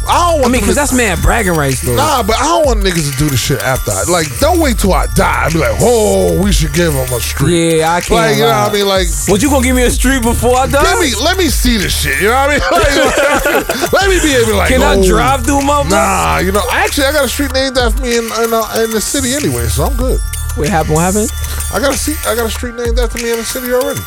I 0.08 0.30
don't 0.30 0.40
want. 0.40 0.46
I 0.46 0.52
mean, 0.52 0.64
cause 0.64 0.74
that's 0.74 0.92
mad 0.92 1.20
bragging 1.22 1.52
rights 1.52 1.82
though. 1.82 1.96
Nah, 1.96 2.22
but 2.22 2.36
I 2.36 2.44
don't 2.44 2.66
want 2.66 2.80
niggas 2.80 3.12
to 3.12 3.16
do 3.18 3.28
the 3.28 3.36
shit 3.36 3.60
after. 3.60 3.90
I, 3.92 4.04
like, 4.08 4.26
don't 4.40 4.60
wait 4.60 4.78
till 4.78 4.92
I 4.92 5.06
die. 5.06 5.46
I'd 5.46 5.52
be 5.52 5.58
like, 5.58 5.76
oh, 5.80 6.40
we 6.42 6.52
should 6.52 6.72
give 6.72 6.92
him 6.92 7.12
a 7.12 7.20
street. 7.20 7.78
Yeah, 7.78 7.92
I 7.92 8.00
can't 8.00 8.10
Like, 8.12 8.36
you 8.36 8.42
know 8.42 8.48
lie. 8.48 8.64
what 8.64 8.70
I 8.70 8.74
mean? 8.74 8.88
Like, 8.88 9.08
What 9.28 9.42
you 9.42 9.50
gonna 9.50 9.64
give 9.64 9.76
me 9.76 9.84
a 9.84 9.90
street 9.90 10.22
before 10.22 10.56
I 10.56 10.66
die? 10.66 10.82
Let 10.82 10.98
me 11.00 11.12
let 11.22 11.36
me 11.36 11.48
see 11.48 11.76
this 11.76 11.92
shit. 12.00 12.20
You 12.20 12.28
know 12.28 12.34
what 12.34 12.50
I 12.50 12.58
mean? 12.58 12.62
Like, 12.78 13.92
let 13.92 14.08
me 14.08 14.18
be 14.22 14.34
able 14.34 14.52
to 14.52 14.56
like. 14.56 14.68
Can 14.68 14.82
I 14.82 14.96
oh, 14.96 15.02
drive 15.06 15.44
through 15.44 15.62
my? 15.62 15.82
Nah, 15.88 16.38
you 16.38 16.52
know. 16.52 16.62
Actually, 16.72 17.06
I 17.08 17.12
got 17.12 17.24
a 17.24 17.28
street 17.28 17.52
named 17.52 17.76
after 17.78 18.02
me 18.02 18.16
in 18.16 18.24
in, 18.24 18.52
uh, 18.52 18.82
in 18.84 18.90
the 18.90 19.00
city 19.00 19.34
anyway, 19.34 19.66
so 19.66 19.84
I'm 19.84 19.96
good. 19.96 20.20
What 20.58 20.68
happened? 20.68 20.94
What 20.94 21.02
happened? 21.14 21.30
I 21.72 21.80
got 21.80 21.94
a 21.94 21.96
seat. 21.96 22.18
I 22.26 22.34
got 22.34 22.46
a 22.46 22.50
street 22.50 22.74
named 22.74 22.98
after 22.98 23.22
me 23.22 23.30
in 23.30 23.38
the 23.38 23.44
city 23.44 23.72
already. 23.72 24.00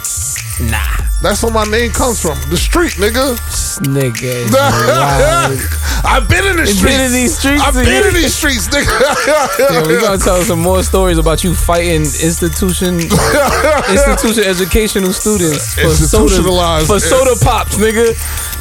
Nah, 0.69 0.77
That's 1.23 1.41
where 1.41 1.51
my 1.51 1.63
name 1.65 1.89
comes 1.91 2.21
from. 2.21 2.37
The 2.51 2.57
street, 2.57 2.93
nigga. 3.01 3.33
nigga. 3.81 4.45
I've 6.05 6.27
been 6.29 6.45
in 6.45 6.57
the 6.57 6.65
Been 6.83 7.01
in 7.01 7.11
these 7.13 7.37
streets, 7.39 7.63
I've 7.63 7.73
been 7.73 7.87
in 7.87 8.13
these 8.13 8.35
streets, 8.35 8.67
nigga. 8.67 8.85
Yeah, 9.57 9.87
we 9.87 9.97
gonna 9.99 10.17
tell 10.19 10.41
some 10.43 10.59
more 10.59 10.83
stories 10.83 11.17
about 11.17 11.43
you 11.43 11.55
fighting 11.55 12.01
institution, 12.01 12.99
institution 13.89 14.43
educational 14.43 15.13
students 15.13 15.73
for 15.75 15.93
soda, 15.95 16.85
for 16.85 16.99
soda 16.99 17.33
pops, 17.43 17.77
nigga. 17.77 18.13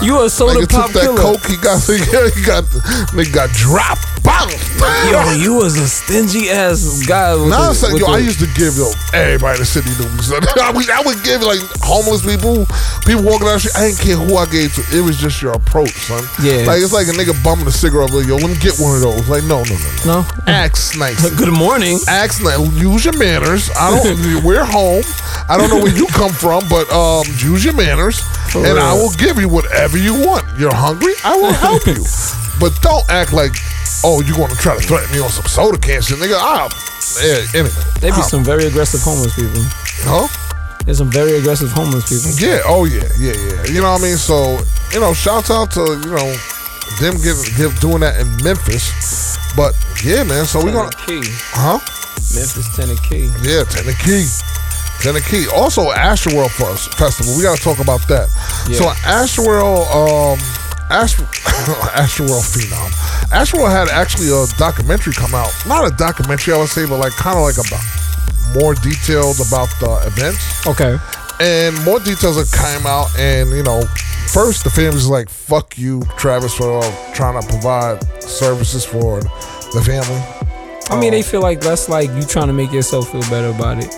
You 0.03 0.23
a 0.25 0.31
soda 0.31 0.61
Nigga 0.61 0.71
pop 0.71 0.87
took 0.87 0.95
that 0.95 1.03
killer. 1.05 1.21
coke. 1.21 1.47
He 1.47 1.57
got. 1.57 1.81
He 2.37 2.43
got. 2.47 2.65
Nigga 3.13 3.33
got 3.33 3.51
dropped. 3.51 4.07
Yo, 4.81 5.33
you 5.33 5.55
was 5.55 5.77
a 5.79 5.89
stingy 5.89 6.49
ass 6.51 7.05
guy. 7.07 7.35
With 7.35 7.49
Nah, 7.51 7.73
the, 7.73 7.89
with 7.93 8.01
yo, 8.01 8.07
the- 8.07 8.13
I 8.13 8.19
used 8.19 8.41
to 8.41 8.49
give 8.57 8.77
yo 8.77 8.89
everybody 9.13 9.57
in 9.59 9.61
the 9.61 9.67
city. 9.69 9.91
Son. 10.23 10.41
I, 10.63 10.71
would, 10.73 10.89
I 10.89 11.03
would 11.03 11.21
give 11.25 11.43
like 11.43 11.61
homeless 11.83 12.25
people, 12.25 12.65
people 13.05 13.25
walking 13.25 13.47
down 13.49 13.59
the 13.59 13.61
street. 13.61 13.77
I 13.77 13.91
didn't 13.91 14.01
care 14.01 14.17
who 14.17 14.37
I 14.37 14.47
gave 14.49 14.73
to. 14.77 14.83
It 14.97 15.03
was 15.03 15.17
just 15.19 15.43
your 15.43 15.53
approach, 15.53 15.93
son. 15.93 16.25
Yeah. 16.43 16.65
like 16.65 16.81
it's 16.81 16.93
like 16.93 17.09
a 17.09 17.17
nigga 17.17 17.37
bumming 17.45 17.67
a 17.67 17.73
cigarette. 17.75 18.13
Like, 18.13 18.27
yo, 18.27 18.37
let 18.37 18.49
me 18.49 18.57
get 18.61 18.79
one 18.81 18.97
of 18.97 19.03
those. 19.03 19.29
Like, 19.29 19.45
no, 19.45 19.61
no, 19.69 19.75
no, 19.77 19.91
no. 20.07 20.13
no. 20.23 20.27
Ask 20.47 20.97
nice. 20.97 21.19
Good 21.41 21.53
morning. 21.53 21.99
Ask 22.09 22.43
nice. 22.43 22.61
Use 22.81 23.05
your 23.05 23.17
manners. 23.19 23.69
I 23.77 23.91
don't. 23.93 24.45
we're 24.45 24.65
home. 24.65 25.05
I 25.49 25.59
don't 25.59 25.69
know 25.69 25.83
where 25.83 25.95
you 25.95 26.07
come 26.09 26.33
from, 26.33 26.63
but 26.71 26.87
um, 26.93 27.27
use 27.43 27.65
your 27.65 27.75
manners, 27.75 28.21
For 28.53 28.65
and 28.65 28.79
I 28.79 28.95
will 28.95 29.13
give 29.19 29.39
you 29.39 29.49
whatever 29.49 29.99
you 29.99 30.15
want. 30.15 30.47
You're 30.59 30.75
hungry. 30.75 31.15
I 31.25 31.35
will 31.37 31.53
help 31.53 31.87
you, 31.87 32.05
but 32.61 32.73
don't 32.81 33.05
act 33.11 33.33
like. 33.33 33.53
Oh, 34.05 34.21
you 34.23 34.35
going 34.37 34.51
to 34.51 34.57
try 34.57 34.77
to 34.77 34.83
threaten 34.83 35.11
me 35.13 35.21
on 35.21 35.31
some 35.31 35.45
soda 35.47 35.79
can 35.79 36.01
shit, 36.03 36.19
nigga? 36.19 36.37
Ah, 36.39 36.69
yeah, 37.23 37.45
anyway. 37.55 37.75
They 38.01 38.11
be 38.11 38.17
Ah, 38.19 38.23
some 38.23 38.45
very 38.45 38.67
aggressive 38.67 39.01
homeless 39.03 39.35
people. 39.35 39.63
Huh? 40.07 40.29
There's 40.85 40.99
some 40.99 41.11
very 41.11 41.37
aggressive 41.39 41.71
homeless 41.73 42.09
people. 42.09 42.31
Yeah. 42.41 42.63
Oh 42.65 42.85
yeah. 42.85 43.05
Yeah. 43.19 43.33
Yeah. 43.37 43.67
You 43.67 43.81
know 43.83 43.93
what 43.93 44.01
I 44.01 44.05
mean? 44.05 44.17
So 44.17 44.59
you 44.93 45.01
know, 45.01 45.13
shouts 45.13 45.51
out 45.51 45.71
to 45.73 45.81
you 45.81 46.11
know 46.11 46.29
them 47.01 47.21
getting 47.21 47.45
give 47.57 47.79
doing 47.81 48.01
that 48.01 48.19
in 48.19 48.27
Memphis. 48.43 49.37
But 49.55 49.77
yeah, 50.03 50.23
man. 50.25 50.47
So 50.47 50.65
we're 50.65 50.73
gonna, 50.73 50.91
Key. 51.07 51.21
huh? 51.53 51.79
Memphis 52.33 52.69
Tennessee. 52.75 53.29
Yeah, 53.45 53.65
Tennessee. 53.69 54.25
Tennessee. 55.05 55.47
Also, 55.55 55.91
Astroworld 55.93 56.51
Fest- 56.53 56.95
Festival. 56.95 57.37
We 57.37 57.43
got 57.43 57.57
to 57.59 57.63
talk 57.63 57.79
about 57.79 58.01
that. 58.09 58.29
Yeah. 58.69 58.77
So, 58.77 58.85
Astroworld, 59.05 59.89
um, 59.93 60.39
Astro, 60.91 61.25
Astroworld 61.95 62.45
Phenom. 62.51 62.91
Astroworld 63.31 63.71
had 63.71 63.89
actually 63.89 64.29
a 64.29 64.47
documentary 64.59 65.13
come 65.13 65.35
out. 65.35 65.51
Not 65.67 65.87
a 65.91 65.95
documentary, 65.97 66.55
I 66.55 66.59
would 66.59 66.69
say, 66.69 66.87
but 66.87 66.99
like 66.99 67.13
kind 67.13 67.39
of 67.39 67.45
like 67.45 67.57
about 67.57 67.83
more 68.55 68.75
details 68.75 69.39
about 69.47 69.69
the 69.79 70.03
events. 70.07 70.67
Okay. 70.67 70.99
and 71.41 71.85
more 71.85 72.01
details 72.01 72.37
have 72.37 72.51
came 72.53 72.85
out 72.87 73.09
and 73.19 73.49
you 73.51 73.63
know 73.63 73.81
first 74.29 74.65
the 74.65 74.71
family's 74.71 75.07
like 75.07 75.29
fuck 75.31 75.79
you 75.79 76.03
travis 76.19 76.53
for 76.55 76.81
uh, 76.83 77.13
trying 77.15 77.41
to 77.41 77.49
provide 77.49 78.03
services 78.23 78.85
for 78.85 79.21
the 79.73 79.83
family 79.87 80.21
I 80.91 80.99
mean, 80.99 81.13
they 81.13 81.23
feel 81.23 81.41
like 81.41 81.61
that's 81.61 81.89
like 81.89 82.11
you 82.11 82.23
trying 82.25 82.49
to 82.49 82.53
make 82.53 82.73
yourself 82.73 83.13
feel 83.13 83.21
better 83.31 83.47
about 83.47 83.79
it. 83.79 83.95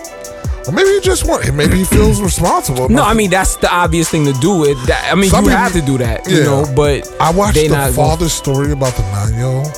Or 0.67 0.71
maybe 0.73 0.89
he 0.89 0.99
just 1.01 1.27
want 1.27 1.45
it 1.45 1.51
maybe 1.53 1.77
he 1.77 1.83
feels 1.85 2.21
responsible 2.21 2.87
No. 2.89 3.03
I 3.03 3.13
mean 3.13 3.29
that's 3.29 3.55
the 3.57 3.71
obvious 3.73 4.09
thing 4.09 4.25
to 4.25 4.33
do. 4.33 4.63
It. 4.65 4.75
That, 4.87 5.09
I 5.11 5.15
mean, 5.15 5.29
Some 5.29 5.43
you 5.45 5.49
people- 5.51 5.63
have 5.63 5.73
to 5.73 5.81
do 5.81 5.97
that, 5.99 6.27
you 6.29 6.37
Yeah. 6.39 6.43
know. 6.45 6.65
But 6.75 7.09
i 7.19 7.31
watched 7.31 7.55
they 7.55 7.67
the 7.67 7.75
not 7.75 7.91
father's 7.93 8.33
story 8.33 8.71
about 8.71 8.93
the 8.95 9.03
nine-year-old 9.11 9.71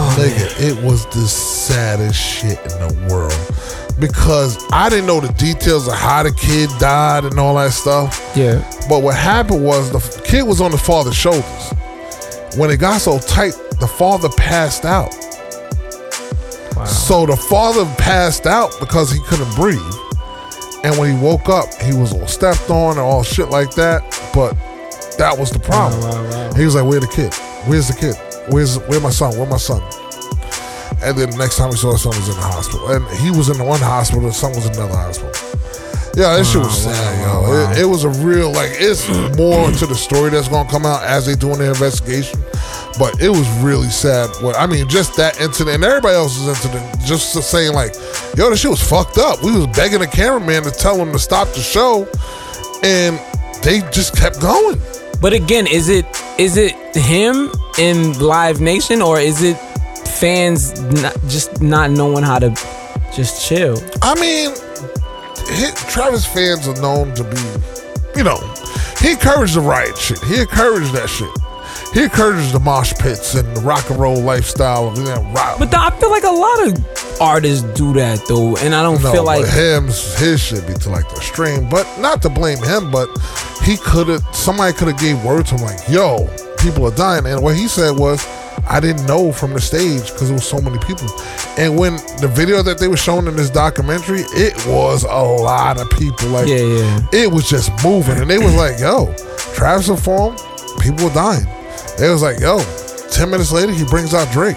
Oh, 0.00 0.16
nigga 0.18 0.60
it 0.60 0.84
was 0.84 1.06
the 1.06 1.26
saddest 1.26 2.20
shit 2.20 2.58
in 2.72 2.78
the 2.88 3.12
world 3.12 3.34
because 3.98 4.56
i 4.72 4.88
didn't 4.88 5.06
know 5.06 5.18
the 5.18 5.32
details 5.32 5.88
of 5.88 5.94
how 5.94 6.22
the 6.22 6.30
kid 6.32 6.70
died 6.78 7.24
and 7.24 7.38
all 7.40 7.54
that 7.56 7.72
stuff 7.72 8.30
Yeah. 8.36 8.62
But 8.88 9.02
what 9.02 9.16
happened 9.16 9.64
was 9.64 9.90
the 9.90 9.98
f- 9.98 10.22
kid 10.24 10.42
was 10.44 10.60
on 10.60 10.70
the 10.70 10.78
father's 10.78 11.16
shoulders. 11.16 11.72
When 12.56 12.70
it 12.70 12.76
got 12.78 13.00
so 13.00 13.18
tight, 13.18 13.54
the 13.80 13.86
father 13.88 14.28
passed 14.30 14.84
out. 14.86 15.12
Wow. 16.76 16.84
So 16.84 17.26
the 17.26 17.36
father 17.36 17.84
passed 17.98 18.46
out 18.46 18.72
because 18.80 19.10
he 19.10 19.20
couldn't 19.24 19.52
breathe. 19.56 19.80
And 20.84 20.96
when 20.96 21.16
he 21.16 21.22
woke 21.22 21.48
up, 21.48 21.72
he 21.82 21.92
was 21.92 22.12
all 22.12 22.26
stepped 22.26 22.70
on 22.70 22.92
and 22.92 23.00
all 23.00 23.22
shit 23.22 23.50
like 23.50 23.74
that. 23.74 24.02
But 24.34 24.56
That 25.18 25.36
was 25.36 25.50
the 25.50 25.58
problem. 25.58 26.00
Wow, 26.00 26.22
wow, 26.22 26.30
wow. 26.30 26.54
He 26.54 26.64
was 26.64 26.76
like, 26.76 26.84
"Where 26.86 27.00
the 27.00 27.08
kid? 27.08 27.34
Where's 27.66 27.88
the 27.88 27.94
kid? 27.94 28.14
Where's 28.52 28.78
where 28.86 29.00
my 29.00 29.10
son? 29.10 29.36
Where 29.36 29.48
my 29.48 29.56
son?" 29.56 29.82
And 31.02 31.18
then 31.18 31.30
the 31.30 31.36
next 31.36 31.56
time 31.56 31.70
we 31.70 31.76
saw 31.76 31.90
his 31.92 32.02
son 32.02 32.14
was 32.14 32.28
in 32.28 32.36
the 32.36 32.40
hospital, 32.40 32.88
and 32.92 33.04
he 33.18 33.30
was 33.32 33.48
in 33.48 33.58
one 33.66 33.80
hospital, 33.80 34.22
the 34.22 34.32
son 34.32 34.52
was 34.52 34.66
in 34.66 34.74
another 34.74 34.94
hospital. 34.94 35.32
Yeah, 36.18 36.36
that 36.36 36.46
shit 36.46 36.60
was 36.60 36.82
sad, 36.82 37.22
yo. 37.22 37.70
It, 37.70 37.78
it 37.78 37.84
was 37.84 38.02
a 38.02 38.08
real 38.08 38.50
like. 38.50 38.72
It's 38.72 39.08
more 39.38 39.70
to 39.70 39.86
the 39.86 39.94
story 39.94 40.30
that's 40.30 40.48
gonna 40.48 40.68
come 40.68 40.84
out 40.84 41.04
as 41.04 41.26
they 41.26 41.36
doing 41.36 41.60
their 41.60 41.68
investigation, 41.68 42.40
but 42.98 43.22
it 43.22 43.28
was 43.28 43.48
really 43.62 43.86
sad. 43.86 44.28
What 44.42 44.58
I 44.58 44.66
mean, 44.66 44.88
just 44.88 45.16
that 45.16 45.40
incident 45.40 45.76
and 45.76 45.84
everybody 45.84 46.16
else's 46.16 46.48
incident, 46.48 46.84
just 47.06 47.40
saying 47.48 47.72
like, 47.72 47.94
yo, 48.36 48.50
this 48.50 48.58
shit 48.58 48.70
was 48.72 48.82
fucked 48.82 49.16
up. 49.16 49.44
We 49.44 49.52
was 49.52 49.68
begging 49.68 50.00
the 50.00 50.08
cameraman 50.08 50.64
to 50.64 50.72
tell 50.72 50.96
him 50.96 51.12
to 51.12 51.20
stop 51.20 51.46
the 51.54 51.60
show, 51.60 52.08
and 52.82 53.20
they 53.62 53.88
just 53.92 54.16
kept 54.16 54.40
going. 54.40 54.80
But 55.20 55.34
again, 55.34 55.68
is 55.68 55.88
it 55.88 56.04
is 56.36 56.56
it 56.56 56.74
him 56.96 57.48
in 57.78 58.18
Live 58.18 58.60
Nation 58.60 59.02
or 59.02 59.20
is 59.20 59.44
it 59.44 59.56
fans 60.18 60.80
not, 61.00 61.16
just 61.28 61.62
not 61.62 61.92
knowing 61.92 62.24
how 62.24 62.40
to 62.40 62.50
just 63.14 63.48
chill? 63.48 63.80
I 64.02 64.18
mean, 64.20 64.52
Travis 65.88 66.26
fans 66.26 66.68
are 66.68 66.80
known 66.80 67.14
to 67.14 67.24
be, 67.24 67.40
you 68.16 68.24
know, 68.24 68.38
he 69.00 69.12
encouraged 69.12 69.54
the 69.54 69.60
riot 69.60 69.96
shit. 69.96 70.22
He 70.24 70.40
encouraged 70.40 70.92
that 70.92 71.08
shit. 71.08 71.30
He 71.94 72.02
encouraged 72.04 72.52
the 72.52 72.60
mosh 72.60 72.92
pits 72.94 73.34
and 73.34 73.56
the 73.56 73.60
rock 73.62 73.88
and 73.90 73.98
roll 73.98 74.20
lifestyle 74.20 74.88
of 74.88 74.98
know, 74.98 75.22
rock. 75.32 75.58
But 75.58 75.70
th- 75.70 75.80
I 75.80 75.90
feel 75.98 76.10
like 76.10 76.24
a 76.24 76.30
lot 76.30 76.68
of 76.68 77.20
artists 77.20 77.62
do 77.78 77.94
that 77.94 78.20
though, 78.28 78.56
and 78.58 78.74
I 78.74 78.82
don't 78.82 79.02
no, 79.02 79.10
feel 79.10 79.24
like 79.24 79.46
him, 79.46 79.86
his 79.86 80.40
shit 80.40 80.66
be 80.66 80.74
to 80.74 80.90
like 80.90 81.08
the 81.08 81.16
extreme. 81.16 81.68
But 81.68 81.86
not 81.98 82.20
to 82.22 82.28
blame 82.28 82.62
him, 82.62 82.90
but 82.90 83.08
he 83.62 83.76
could 83.78 84.08
have. 84.08 84.22
Somebody 84.34 84.74
could 84.76 84.88
have 84.88 85.00
gave 85.00 85.22
word 85.24 85.46
to 85.46 85.54
him 85.54 85.62
like, 85.62 85.88
"Yo, 85.88 86.28
people 86.58 86.86
are 86.86 86.94
dying," 86.94 87.24
and 87.26 87.42
what 87.42 87.56
he 87.56 87.68
said 87.68 87.96
was. 87.96 88.26
I 88.68 88.80
didn't 88.80 89.06
know 89.06 89.32
from 89.32 89.52
the 89.52 89.60
stage 89.60 90.12
because 90.12 90.28
there 90.28 90.34
was 90.34 90.46
so 90.46 90.60
many 90.60 90.78
people. 90.78 91.08
And 91.56 91.78
when 91.78 91.96
the 92.20 92.30
video 92.32 92.62
that 92.62 92.78
they 92.78 92.88
were 92.88 92.96
showing 92.96 93.26
in 93.26 93.36
this 93.36 93.50
documentary, 93.50 94.20
it 94.28 94.54
was 94.66 95.04
a 95.04 95.08
lot 95.22 95.80
of 95.80 95.88
people. 95.90 96.28
Like 96.28 96.48
Yeah, 96.48 96.56
yeah. 96.56 97.00
it 97.12 97.30
was 97.30 97.48
just 97.48 97.70
moving. 97.84 98.18
And 98.18 98.28
they 98.30 98.38
was 98.38 98.54
like, 98.54 98.78
yo, 98.78 99.14
Travis 99.54 99.88
informed, 99.88 100.38
people 100.80 101.08
were 101.08 101.14
dying. 101.14 101.46
It 101.98 102.10
was 102.10 102.22
like, 102.22 102.38
yo, 102.40 102.58
10 103.10 103.30
minutes 103.30 103.50
later, 103.52 103.72
he 103.72 103.84
brings 103.84 104.14
out 104.14 104.30
Drake. 104.32 104.56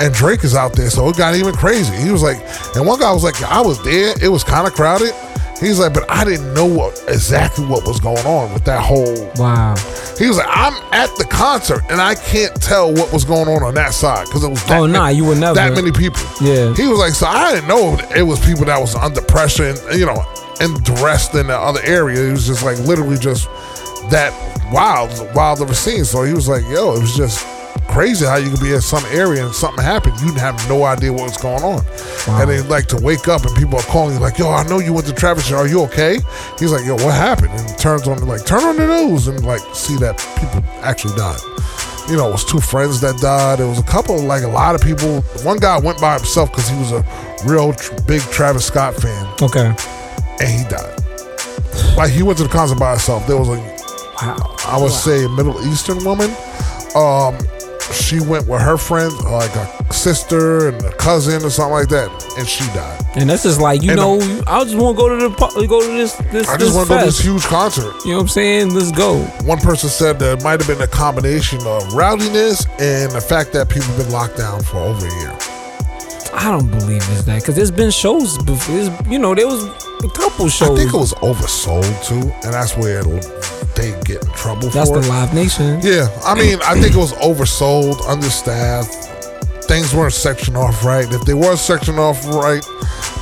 And 0.00 0.12
Drake 0.12 0.42
is 0.42 0.56
out 0.56 0.72
there, 0.74 0.90
so 0.90 1.08
it 1.08 1.16
got 1.16 1.36
even 1.36 1.54
crazy. 1.54 1.94
He 1.96 2.10
was 2.10 2.22
like, 2.22 2.38
and 2.74 2.84
one 2.84 2.98
guy 2.98 3.12
was 3.12 3.22
like, 3.22 3.40
I 3.44 3.60
was 3.60 3.80
there, 3.84 4.12
it 4.20 4.28
was 4.28 4.42
kind 4.42 4.66
of 4.66 4.74
crowded. 4.74 5.14
He's 5.64 5.78
like, 5.78 5.94
but 5.94 6.10
I 6.10 6.24
didn't 6.24 6.52
know 6.54 6.66
what, 6.66 7.02
exactly 7.08 7.66
what 7.66 7.86
was 7.86 7.98
going 8.00 8.24
on 8.26 8.52
with 8.52 8.64
that 8.64 8.82
whole 8.82 9.30
wow. 9.36 9.74
he 10.18 10.26
was 10.28 10.36
like, 10.36 10.46
I'm 10.48 10.74
at 10.92 11.14
the 11.16 11.24
concert 11.24 11.82
and 11.90 12.00
I 12.00 12.14
can't 12.14 12.54
tell 12.60 12.92
what 12.92 13.12
was 13.12 13.24
going 13.24 13.48
on 13.48 13.62
on 13.62 13.74
that 13.74 13.94
side 13.94 14.26
because 14.26 14.44
it 14.44 14.50
was 14.50 14.62
that 14.66 14.78
Oh, 14.78 14.86
nah, 14.86 15.08
you 15.08 15.24
would 15.24 15.38
never. 15.38 15.54
that 15.54 15.72
many 15.72 15.90
people. 15.92 16.22
Yeah. 16.40 16.74
he 16.74 16.86
was 16.86 16.98
like, 16.98 17.12
so 17.12 17.26
I 17.26 17.54
didn't 17.54 17.68
know 17.68 17.96
it 18.14 18.22
was 18.22 18.44
people 18.44 18.64
that 18.66 18.78
was 18.78 18.94
under 18.94 19.20
pressure 19.22 19.64
and 19.70 19.98
you 19.98 20.06
know 20.06 20.22
and 20.60 20.82
dressed 20.84 21.34
in 21.34 21.48
the 21.48 21.56
other 21.56 21.80
area. 21.82 22.28
It 22.28 22.32
was 22.32 22.46
just 22.46 22.62
like 22.62 22.78
literally 22.80 23.18
just 23.18 23.46
that 24.10 24.32
wild, 24.72 25.10
wild 25.34 25.60
of 25.60 25.70
a 25.70 25.74
scene. 25.74 26.04
So 26.04 26.22
he 26.24 26.32
was 26.32 26.48
like, 26.48 26.62
yo, 26.64 26.94
it 26.94 27.00
was 27.00 27.16
just 27.16 27.44
crazy 27.94 28.26
how 28.26 28.36
you 28.36 28.50
could 28.50 28.60
be 28.60 28.74
at 28.74 28.82
some 28.82 29.04
area 29.06 29.46
and 29.46 29.54
something 29.54 29.82
happened. 29.84 30.20
You'd 30.20 30.36
have 30.36 30.56
no 30.68 30.84
idea 30.84 31.12
what 31.12 31.22
was 31.22 31.36
going 31.38 31.62
on. 31.62 31.80
And 32.40 32.50
then 32.50 32.68
like 32.68 32.86
to 32.88 32.96
wake 32.96 33.28
up 33.28 33.44
and 33.46 33.54
people 33.56 33.78
are 33.78 33.82
calling 33.84 34.14
you 34.14 34.20
like, 34.20 34.36
yo, 34.38 34.50
I 34.50 34.64
know 34.64 34.80
you 34.80 34.92
went 34.92 35.06
to 35.06 35.12
Travis. 35.14 35.50
Are 35.52 35.66
you 35.68 35.82
okay? 35.84 36.18
He's 36.58 36.72
like, 36.72 36.84
yo, 36.84 36.94
what 36.94 37.14
happened? 37.14 37.50
And 37.52 37.78
turns 37.78 38.06
on 38.08 38.18
like, 38.26 38.44
turn 38.44 38.64
on 38.64 38.76
the 38.76 38.86
news 38.86 39.28
and 39.28 39.44
like 39.46 39.62
see 39.74 39.96
that 39.98 40.18
people 40.40 40.62
actually 40.82 41.14
died. 41.16 41.38
You 42.10 42.16
know, 42.16 42.28
it 42.28 42.32
was 42.32 42.44
two 42.44 42.60
friends 42.60 43.00
that 43.00 43.16
died. 43.20 43.60
It 43.60 43.64
was 43.64 43.78
a 43.78 43.82
couple, 43.84 44.20
like 44.22 44.42
a 44.42 44.48
lot 44.48 44.74
of 44.74 44.82
people. 44.82 45.22
One 45.42 45.58
guy 45.58 45.78
went 45.78 46.00
by 46.00 46.16
himself 46.16 46.50
because 46.50 46.68
he 46.68 46.76
was 46.78 46.92
a 46.92 47.02
real 47.46 47.72
tr- 47.72 47.94
big 48.06 48.20
Travis 48.22 48.66
Scott 48.66 48.94
fan, 48.94 49.26
Okay. 49.40 49.74
and 50.40 50.48
he 50.48 50.64
died. 50.68 50.98
Like 51.96 52.10
he 52.10 52.22
went 52.22 52.36
to 52.38 52.44
the 52.44 52.50
concert 52.50 52.78
by 52.78 52.90
himself. 52.90 53.26
There 53.26 53.38
was 53.38 53.48
a 53.48 53.74
Wow. 54.22 54.54
I 54.66 54.80
would 54.80 54.92
say 54.92 55.24
a 55.24 55.28
Middle 55.28 55.58
Eastern 55.66 56.04
woman. 56.04 56.30
Um, 56.94 57.36
she 57.92 58.20
went 58.20 58.46
with 58.48 58.60
her 58.62 58.76
friend, 58.76 59.12
like 59.24 59.54
a 59.56 59.92
sister 59.92 60.68
and 60.68 60.82
a 60.84 60.92
cousin 60.96 61.44
or 61.44 61.50
something 61.50 61.72
like 61.72 61.88
that, 61.88 62.10
and 62.38 62.48
she 62.48 62.64
died. 62.68 63.00
And 63.16 63.30
that's 63.30 63.42
just 63.44 63.60
like 63.60 63.82
you 63.82 63.90
And, 63.90 64.00
know, 64.00 64.42
I 64.46 64.64
just 64.64 64.76
want 64.76 64.96
to 64.96 65.02
go 65.02 65.08
to 65.08 65.28
the 65.28 65.66
go 65.66 65.80
to 65.80 65.86
this 65.86 66.14
this 66.32 66.48
I 66.48 66.56
this 66.56 66.68
just 66.68 66.76
want 66.76 66.88
to 66.88 66.94
go 66.94 67.00
to 67.00 67.06
this 67.06 67.20
huge 67.20 67.44
concert. 67.44 67.94
You 68.04 68.12
know 68.12 68.16
what 68.16 68.22
I'm 68.22 68.28
saying? 68.28 68.74
Let's 68.74 68.90
go. 68.92 69.20
One 69.44 69.58
person 69.58 69.88
said 69.88 70.18
that 70.20 70.38
it 70.38 70.44
might 70.44 70.60
have 70.60 70.66
been 70.66 70.82
a 70.82 70.90
combination 70.90 71.60
of 71.66 71.92
rowdiness 71.94 72.66
and 72.80 73.12
the 73.12 73.20
fact 73.20 73.52
that 73.52 73.68
people 73.68 73.88
have 73.88 73.98
been 73.98 74.10
locked 74.12 74.36
down 74.36 74.62
for 74.62 74.78
over 74.78 75.06
a 75.06 75.14
year. 75.20 75.53
I 76.36 76.50
don't 76.50 76.70
believe 76.70 77.02
it's 77.10 77.24
that 77.24 77.40
because 77.40 77.56
there's 77.56 77.70
been 77.70 77.90
shows 77.90 78.36
before. 78.38 78.74
There's, 78.74 79.08
you 79.10 79.18
know, 79.18 79.34
there 79.34 79.46
was 79.46 79.64
a 79.64 80.08
couple 80.08 80.48
shows. 80.48 80.70
I 80.70 80.76
think 80.76 80.92
it 80.94 80.96
was 80.96 81.14
oversold 81.14 82.04
too, 82.06 82.30
and 82.44 82.52
that's 82.52 82.76
where 82.76 83.00
it'll, 83.00 83.20
they 83.76 83.98
get 84.04 84.22
in 84.24 84.32
trouble 84.32 84.68
That's 84.70 84.90
for 84.90 85.00
the 85.00 85.06
it. 85.06 85.10
Live 85.10 85.32
Nation. 85.34 85.80
Yeah, 85.82 86.08
I 86.24 86.34
mean, 86.34 86.58
I 86.64 86.74
think 86.80 86.94
it 86.94 86.98
was 86.98 87.12
oversold, 87.14 88.06
understaffed. 88.08 89.03
Things 89.68 89.94
weren't 89.94 90.12
sectioned 90.12 90.56
off 90.56 90.84
right. 90.84 91.10
If 91.10 91.22
they 91.24 91.34
were 91.34 91.56
sectioned 91.56 91.98
off 91.98 92.24
right, 92.26 92.62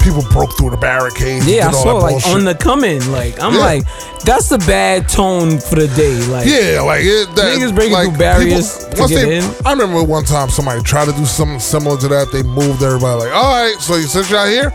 people 0.03 0.23
broke 0.33 0.57
through 0.59 0.71
the 0.71 0.77
barricades. 0.77 1.47
Yeah, 1.47 1.69
I 1.69 1.71
saw 1.73 1.95
like 1.99 2.11
bullshit. 2.13 2.35
on 2.35 2.45
the 2.45 2.55
coming. 2.55 3.11
Like 3.13 3.41
I'm 3.41 3.55
Yeah. 3.55 3.61
like, 3.61 3.85
that's 4.25 4.51
a 4.51 4.59
bad 4.59 5.09
tone 5.09 5.59
for 5.61 5.77
the 5.77 5.89
day. 5.89 6.15
Like 6.27 6.47
Yeah, 6.47 6.81
like 6.83 7.03
it, 7.05 7.35
that, 7.37 7.57
Niggas 7.59 7.75
breaking 7.75 7.93
like, 7.95 8.09
through 8.09 8.19
barriers 8.19 8.79
to 8.89 9.01
once 9.01 9.11
get 9.13 9.23
they- 9.27 9.37
in. 9.39 9.45
I 9.65 9.71
remember 9.73 10.03
one 10.03 10.25
time 10.25 10.51
somebody 10.51 10.83
tried 10.83 11.07
to 11.07 11.13
do 11.13 11.25
something 11.25 11.61
similar 11.61 11.97
to 11.99 12.09
that. 12.09 12.33
They 12.33 12.43
moved 12.43 12.83
everybody 12.83 13.21
like, 13.29 13.35
all 13.35 13.55
right, 13.55 13.77
so 13.81 13.95
you 13.97 14.03
since 14.03 14.29
you're 14.31 14.41
out 14.41 14.49
here, 14.49 14.73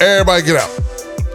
everybody 0.00 0.42
get 0.42 0.56
out, 0.56 0.70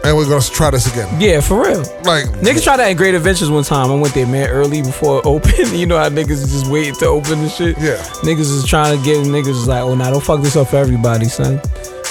and 0.04 0.16
we're 0.16 0.28
gonna 0.28 0.40
try 0.42 0.70
this 0.70 0.90
again. 0.92 1.08
yeah, 1.20 1.40
for 1.40 1.62
real. 1.62 1.80
Like 2.04 2.26
Niggas 2.40 2.62
tried 2.62 2.76
that 2.78 2.90
at 2.90 2.96
Great 2.96 3.14
Adventures 3.14 3.50
one 3.50 3.64
time. 3.64 3.90
I 3.90 3.94
went 3.94 4.14
there 4.14 4.26
man 4.26 4.48
early 4.50 4.82
before 4.82 5.18
it 5.20 5.26
opened. 5.26 5.72
You 5.72 5.86
know 5.86 5.98
how 5.98 6.08
niggas 6.08 6.40
just 6.50 6.66
waiting 6.70 6.94
to 6.96 7.06
open 7.06 7.40
and 7.40 7.50
shit. 7.50 7.76
Yeah. 7.78 7.96
Niggas 8.22 8.40
is 8.40 8.64
trying 8.66 8.96
to 8.96 9.04
get 9.04 9.24
niggas 9.26 9.48
is 9.48 9.66
like, 9.68 9.82
oh 9.82 9.94
nah, 9.94 10.10
don't 10.10 10.22
fuck 10.22 10.42
this 10.42 10.56
up 10.56 10.68
for 10.68 10.76
everybody, 10.76 11.26
son. 11.26 11.58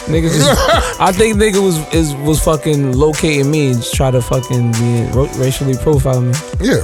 Niggas 0.08 0.36
is, 0.36 0.48
I 1.00 1.12
think 1.14 1.38
nigga 1.38 1.64
was 1.64 1.78
is 1.94 2.14
was 2.16 2.44
fucking 2.44 2.94
locating 2.94 3.50
me 3.50 3.68
and 3.68 3.78
just 3.78 3.94
try 3.94 4.12
to 4.12 4.22
fucking 4.22 4.72
be 4.74 5.08
racially 5.40 5.78
profile 5.78 6.20
me. 6.22 6.34
Yeah. 6.60 6.84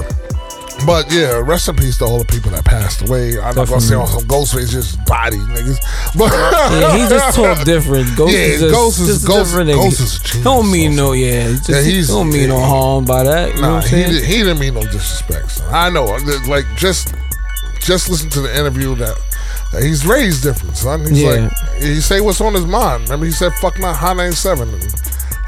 But 0.86 1.12
yeah, 1.12 1.40
rest 1.44 1.68
in 1.68 1.76
peace 1.76 1.98
to 1.98 2.04
all 2.04 2.18
the 2.18 2.24
people 2.24 2.50
that 2.52 2.64
passed 2.64 3.02
away. 3.06 3.38
I'm 3.38 3.54
not 3.54 3.68
gonna 3.68 3.80
say 3.80 3.94
on 3.94 4.06
some 4.06 4.22
Ghostface 4.22 4.70
just 4.70 5.04
body 5.04 5.36
niggas, 5.36 5.78
but 6.18 6.32
Yeah, 6.32 6.96
he 6.96 7.08
just 7.08 7.36
talk 7.36 7.64
different. 7.64 8.08
Ghost 8.16 8.32
Yeah, 8.32 8.38
is 8.40 8.60
just, 8.60 8.74
Ghost 8.74 9.00
is- 9.00 9.06
just 9.08 9.24
a 9.24 9.26
Ghost- 9.28 9.50
different. 9.50 9.70
Ghost 9.72 10.00
is 10.00 10.16
a 10.16 10.24
genius 10.24 10.44
Don't 10.44 10.70
mean 10.72 10.96
no, 10.96 11.12
yeah. 11.12 11.48
He 11.48 11.54
Just, 11.56 11.68
Yeah, 11.68 11.80
he's- 11.82 12.06
he 12.08 12.12
don't 12.14 12.30
mean 12.32 12.48
no 12.48 12.60
harm 12.60 13.04
by 13.04 13.22
that. 13.24 13.54
You 13.54 13.60
know 13.62 13.68
Nah, 13.68 13.74
what 13.76 13.88
he, 13.88 13.96
did, 14.04 14.24
he 14.24 14.38
didn't 14.38 14.58
mean 14.58 14.74
no 14.74 14.82
disrespect. 14.82 15.50
Son. 15.50 15.74
I 15.74 15.90
know. 15.90 16.04
Like 16.48 16.64
just 16.76 17.14
just 17.80 18.08
listen 18.10 18.28
to 18.30 18.40
the 18.42 18.58
interview 18.58 18.94
that, 18.96 19.16
that 19.72 19.82
he's 19.82 20.06
raised 20.06 20.42
different, 20.42 20.76
son. 20.76 21.00
He's 21.00 21.22
Yeah. 21.22 21.48
like 21.48 21.82
he 21.82 22.00
say 22.00 22.20
what's 22.20 22.40
on 22.40 22.54
his 22.54 22.66
mind. 22.66 23.04
Remember 23.04 23.26
he 23.26 23.32
said 23.32 23.52
fuck 23.54 23.78
not 23.78 23.96
Hot 23.96 24.16
97 24.16 24.68
and 24.68 24.82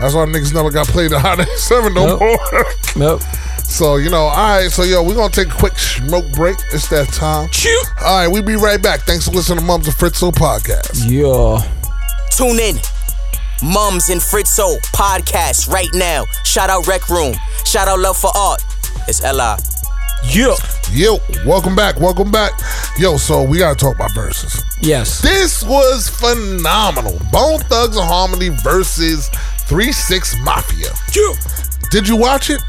that's 0.00 0.14
why 0.14 0.24
niggas 0.26 0.52
never 0.54 0.70
got 0.70 0.86
played 0.88 1.12
at 1.12 1.20
Hot 1.20 1.38
97 1.38 1.94
no 1.94 2.06
Nope. 2.06 2.20
more. 2.20 2.64
Nope. 2.96 3.22
So, 3.64 3.96
you 3.96 4.10
know, 4.10 4.24
all 4.24 4.36
right, 4.36 4.70
so 4.70 4.82
yo, 4.82 5.02
we're 5.02 5.14
gonna 5.14 5.32
take 5.32 5.48
a 5.48 5.56
quick 5.56 5.78
smoke 5.78 6.30
break. 6.32 6.56
It's 6.72 6.88
that 6.88 7.08
time. 7.08 7.50
Shoot. 7.52 7.86
All 8.00 8.18
right, 8.18 8.28
we 8.28 8.42
be 8.42 8.56
right 8.56 8.82
back. 8.82 9.00
Thanks 9.00 9.26
for 9.26 9.32
listening 9.32 9.60
to 9.60 9.64
Mums 9.64 9.86
and 9.86 9.96
Fritzo 9.96 10.32
podcast. 10.32 11.04
Yeah. 11.08 11.60
Tune 12.30 12.58
in. 12.58 12.76
Mums 13.62 14.08
and 14.08 14.20
Fritzo 14.20 14.78
podcast 14.92 15.68
right 15.70 15.88
now. 15.94 16.24
Shout 16.44 16.68
out 16.68 16.86
Rec 16.86 17.08
Room. 17.08 17.34
Shout 17.64 17.88
out 17.88 17.98
Love 17.98 18.16
for 18.16 18.30
Art. 18.36 18.62
It's 19.08 19.22
Ella. 19.22 19.58
Yeah. 20.24 20.54
Yo, 20.92 21.18
welcome 21.46 21.74
back, 21.74 21.98
welcome 21.98 22.30
back. 22.30 22.52
Yo, 22.98 23.16
so 23.16 23.42
we 23.42 23.58
gotta 23.58 23.76
talk 23.76 23.94
about 23.94 24.12
verses. 24.14 24.62
Yes. 24.80 25.20
This 25.22 25.62
was 25.62 26.08
phenomenal. 26.08 27.18
Bone 27.30 27.60
Thugs 27.60 27.96
and 27.96 28.06
Harmony 28.06 28.50
versus 28.50 29.28
3 29.68 29.90
6 29.92 30.36
Mafia. 30.40 30.88
Yeah. 31.14 31.34
Did 31.90 32.06
you 32.08 32.16
watch 32.16 32.50
it? 32.50 32.60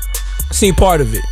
Seen 0.54 0.76
part 0.76 1.02
of 1.02 1.14
it. 1.14 1.24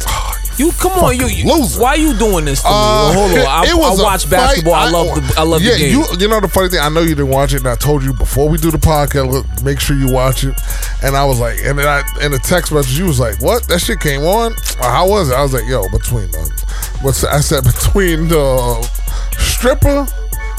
You 0.58 0.72
come 0.74 0.92
on, 0.94 1.18
you, 1.18 1.28
you 1.28 1.46
loser. 1.46 1.80
Why 1.82 1.96
you 1.96 2.14
doing 2.14 2.46
this 2.46 2.62
to 2.62 2.68
me? 2.68 2.74
Uh, 2.74 3.14
Hold 3.14 3.32
on, 3.32 3.38
I, 3.48 3.66
it 3.70 3.76
was 3.76 4.00
I 4.00 4.04
watch 4.04 4.30
basketball. 4.30 4.74
I, 4.74 4.90
love 4.90 5.16
the 5.16 5.34
I 5.38 5.44
love 5.44 5.62
yeah, 5.62 5.74
the 5.74 5.78
game. 5.78 5.92
You, 5.92 6.06
you 6.20 6.28
know 6.28 6.40
the 6.40 6.48
funny 6.48 6.70
thing, 6.70 6.80
I 6.80 6.90
know 6.90 7.02
you 7.02 7.16
didn't 7.16 7.30
watch 7.30 7.54
it, 7.54 7.60
and 7.60 7.68
I 7.68 7.76
told 7.76 8.04
you 8.04 8.14
before 8.14 8.50
we 8.50 8.58
do 8.58 8.70
the 8.70 8.78
podcast, 8.78 9.32
look, 9.32 9.46
make 9.64 9.80
sure 9.80 9.96
you 9.96 10.12
watch 10.12 10.44
it. 10.44 10.60
And 11.04 11.16
I 11.16 11.24
was 11.26 11.40
like, 11.40 11.60
and 11.64 11.80
then 11.80 11.88
I 11.88 12.04
in 12.24 12.32
the 12.32 12.40
text 12.40 12.72
message, 12.72 12.98
you 12.98 13.06
was 13.06 13.20
like, 13.20 13.42
"What? 13.42 13.68
That 13.70 13.80
shit 13.80 14.00
came 14.02 14.22
on? 14.22 14.54
Uh, 14.80 14.92
How 14.92 15.08
was 15.08 15.30
it?" 15.30 15.36
I 15.36 15.42
was 15.42 15.54
like, 15.54 15.66
"Yo, 15.68 15.88
between 15.90 16.30
the, 16.32 16.66
what's 17.02 17.24
I 17.24 17.40
said 17.40 17.64
between 17.76 18.28
the 18.28 18.90
stripper 19.38 20.06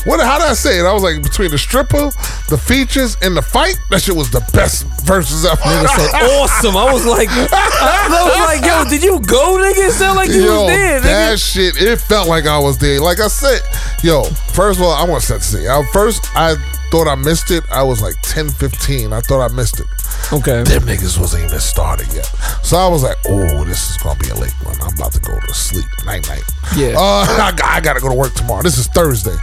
What? 0.05 0.21
How 0.21 0.39
did 0.39 0.49
I 0.49 0.55
say 0.55 0.79
it? 0.81 0.85
I 0.85 0.93
was 0.93 1.03
like 1.03 1.23
between 1.23 1.51
the 1.51 1.59
stripper, 1.59 2.11
the 2.49 2.59
features, 2.59 3.17
and 3.23 3.37
the 3.37 3.43
fight. 3.43 3.79
That 3.91 4.03
shit 4.03 4.17
was 4.17 4.31
the 4.31 4.45
best 4.53 4.85
verses 5.05 5.45
ever. 5.45 5.61
Nigga 5.63 5.89
said 5.89 6.23
awesome. 6.41 6.77
I 6.77 6.93
was 6.93 7.07
like, 7.07 7.29
I 7.31 8.09
was 8.11 8.47
like, 8.47 8.65
yo, 8.67 8.85
did 8.91 9.03
you 9.03 9.21
go, 9.21 9.59
nigga? 9.59 9.89
It 9.89 9.93
sounded 9.93 10.17
like 10.21 10.31
you 10.31 10.43
Yo, 10.45 10.63
was 10.65 10.73
there, 10.75 11.01
Nigga. 11.01 11.03
that 11.05 11.39
shit, 11.39 11.81
it 11.81 12.01
felt 12.01 12.29
like 12.29 12.47
I 12.47 12.59
was 12.59 12.79
there. 12.79 13.01
Like 13.01 13.21
I 13.21 13.29
said, 13.29 13.61
yo, 14.03 14.25
first 14.55 14.79
of 14.79 14.85
all, 14.85 14.93
I 14.93 15.05
want 15.09 15.21
to 15.23 15.27
set 15.27 15.39
the 15.39 15.45
scene. 15.45 15.69
I, 15.69 15.85
first, 15.93 16.25
I 16.35 16.55
thought 16.93 17.09
I 17.09 17.15
missed 17.15 17.51
it. 17.51 17.65
I 17.73 17.83
was 17.83 18.03
like 18.03 18.15
10, 18.23 18.51
15. 18.51 19.15
I 19.15 19.21
thought 19.23 19.41
I 19.41 19.49
missed 19.55 19.81
it. 19.81 19.87
Okay. 20.31 20.63
Them 20.63 20.83
niggas 20.83 21.19
wasn't 21.19 21.45
even 21.47 21.59
started 21.59 22.07
yet. 22.13 22.27
So 22.63 22.77
I 22.77 22.87
was 22.87 23.03
like, 23.03 23.17
oh, 23.27 23.65
this 23.65 23.91
is 23.91 23.97
going 23.97 24.19
to 24.19 24.23
be 24.23 24.29
a 24.29 24.35
late 24.35 24.53
one. 24.63 24.77
I'm 24.83 24.93
about 24.95 25.13
to 25.15 25.21
go 25.21 25.33
to 25.41 25.55
sleep. 25.55 25.87
Night, 26.05 26.29
night. 26.29 26.43
Yeah. 26.77 26.95
Uh, 26.99 27.25
I, 27.27 27.59
I 27.65 27.81
got 27.81 27.95
to 27.95 28.01
go 28.01 28.11
to 28.11 28.15
work 28.15 28.35
tomorrow. 28.35 28.61
This 28.63 28.77
is 28.77 28.89
Thursday. 28.89 29.37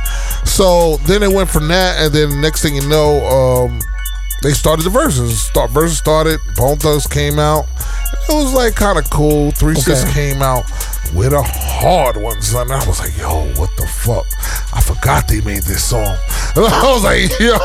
So 0.46 0.98
then 1.08 1.24
it 1.24 1.32
went 1.34 1.50
from 1.50 1.68
that, 1.70 2.00
and 2.00 2.14
then 2.14 2.40
next 2.40 2.62
thing 2.62 2.76
you 2.76 2.88
know, 2.88 3.26
um, 3.26 3.80
they 4.44 4.52
started 4.52 4.84
the 4.84 4.92
verses. 4.92 5.42
Start 5.42 5.72
verses 5.72 5.98
started. 5.98 6.40
Bone 6.56 6.78
Thugs 6.78 7.08
came 7.08 7.40
out. 7.40 7.66
It 8.30 8.34
was 8.34 8.54
like 8.54 8.76
kind 8.76 9.00
of 9.00 9.10
cool. 9.10 9.50
Three 9.52 9.74
Six 9.74 10.04
Okay. 10.04 10.14
came 10.14 10.42
out 10.44 10.66
with 11.14 11.34
a 11.34 11.42
hard 11.42 12.18
one, 12.18 12.42
son. 12.42 12.72
I 12.72 12.86
was 12.88 13.00
like, 13.00 13.18
yo, 13.18 13.46
what 13.56 13.70
the 13.78 13.88
fuck? 13.88 14.26
I 14.74 14.82
forgot 14.82 15.28
they 15.28 15.42
made 15.42 15.64
this 15.64 15.84
song. 15.84 16.18
I 16.56 16.92
was 16.94 17.04
like, 17.04 17.30
yo. 17.40 17.58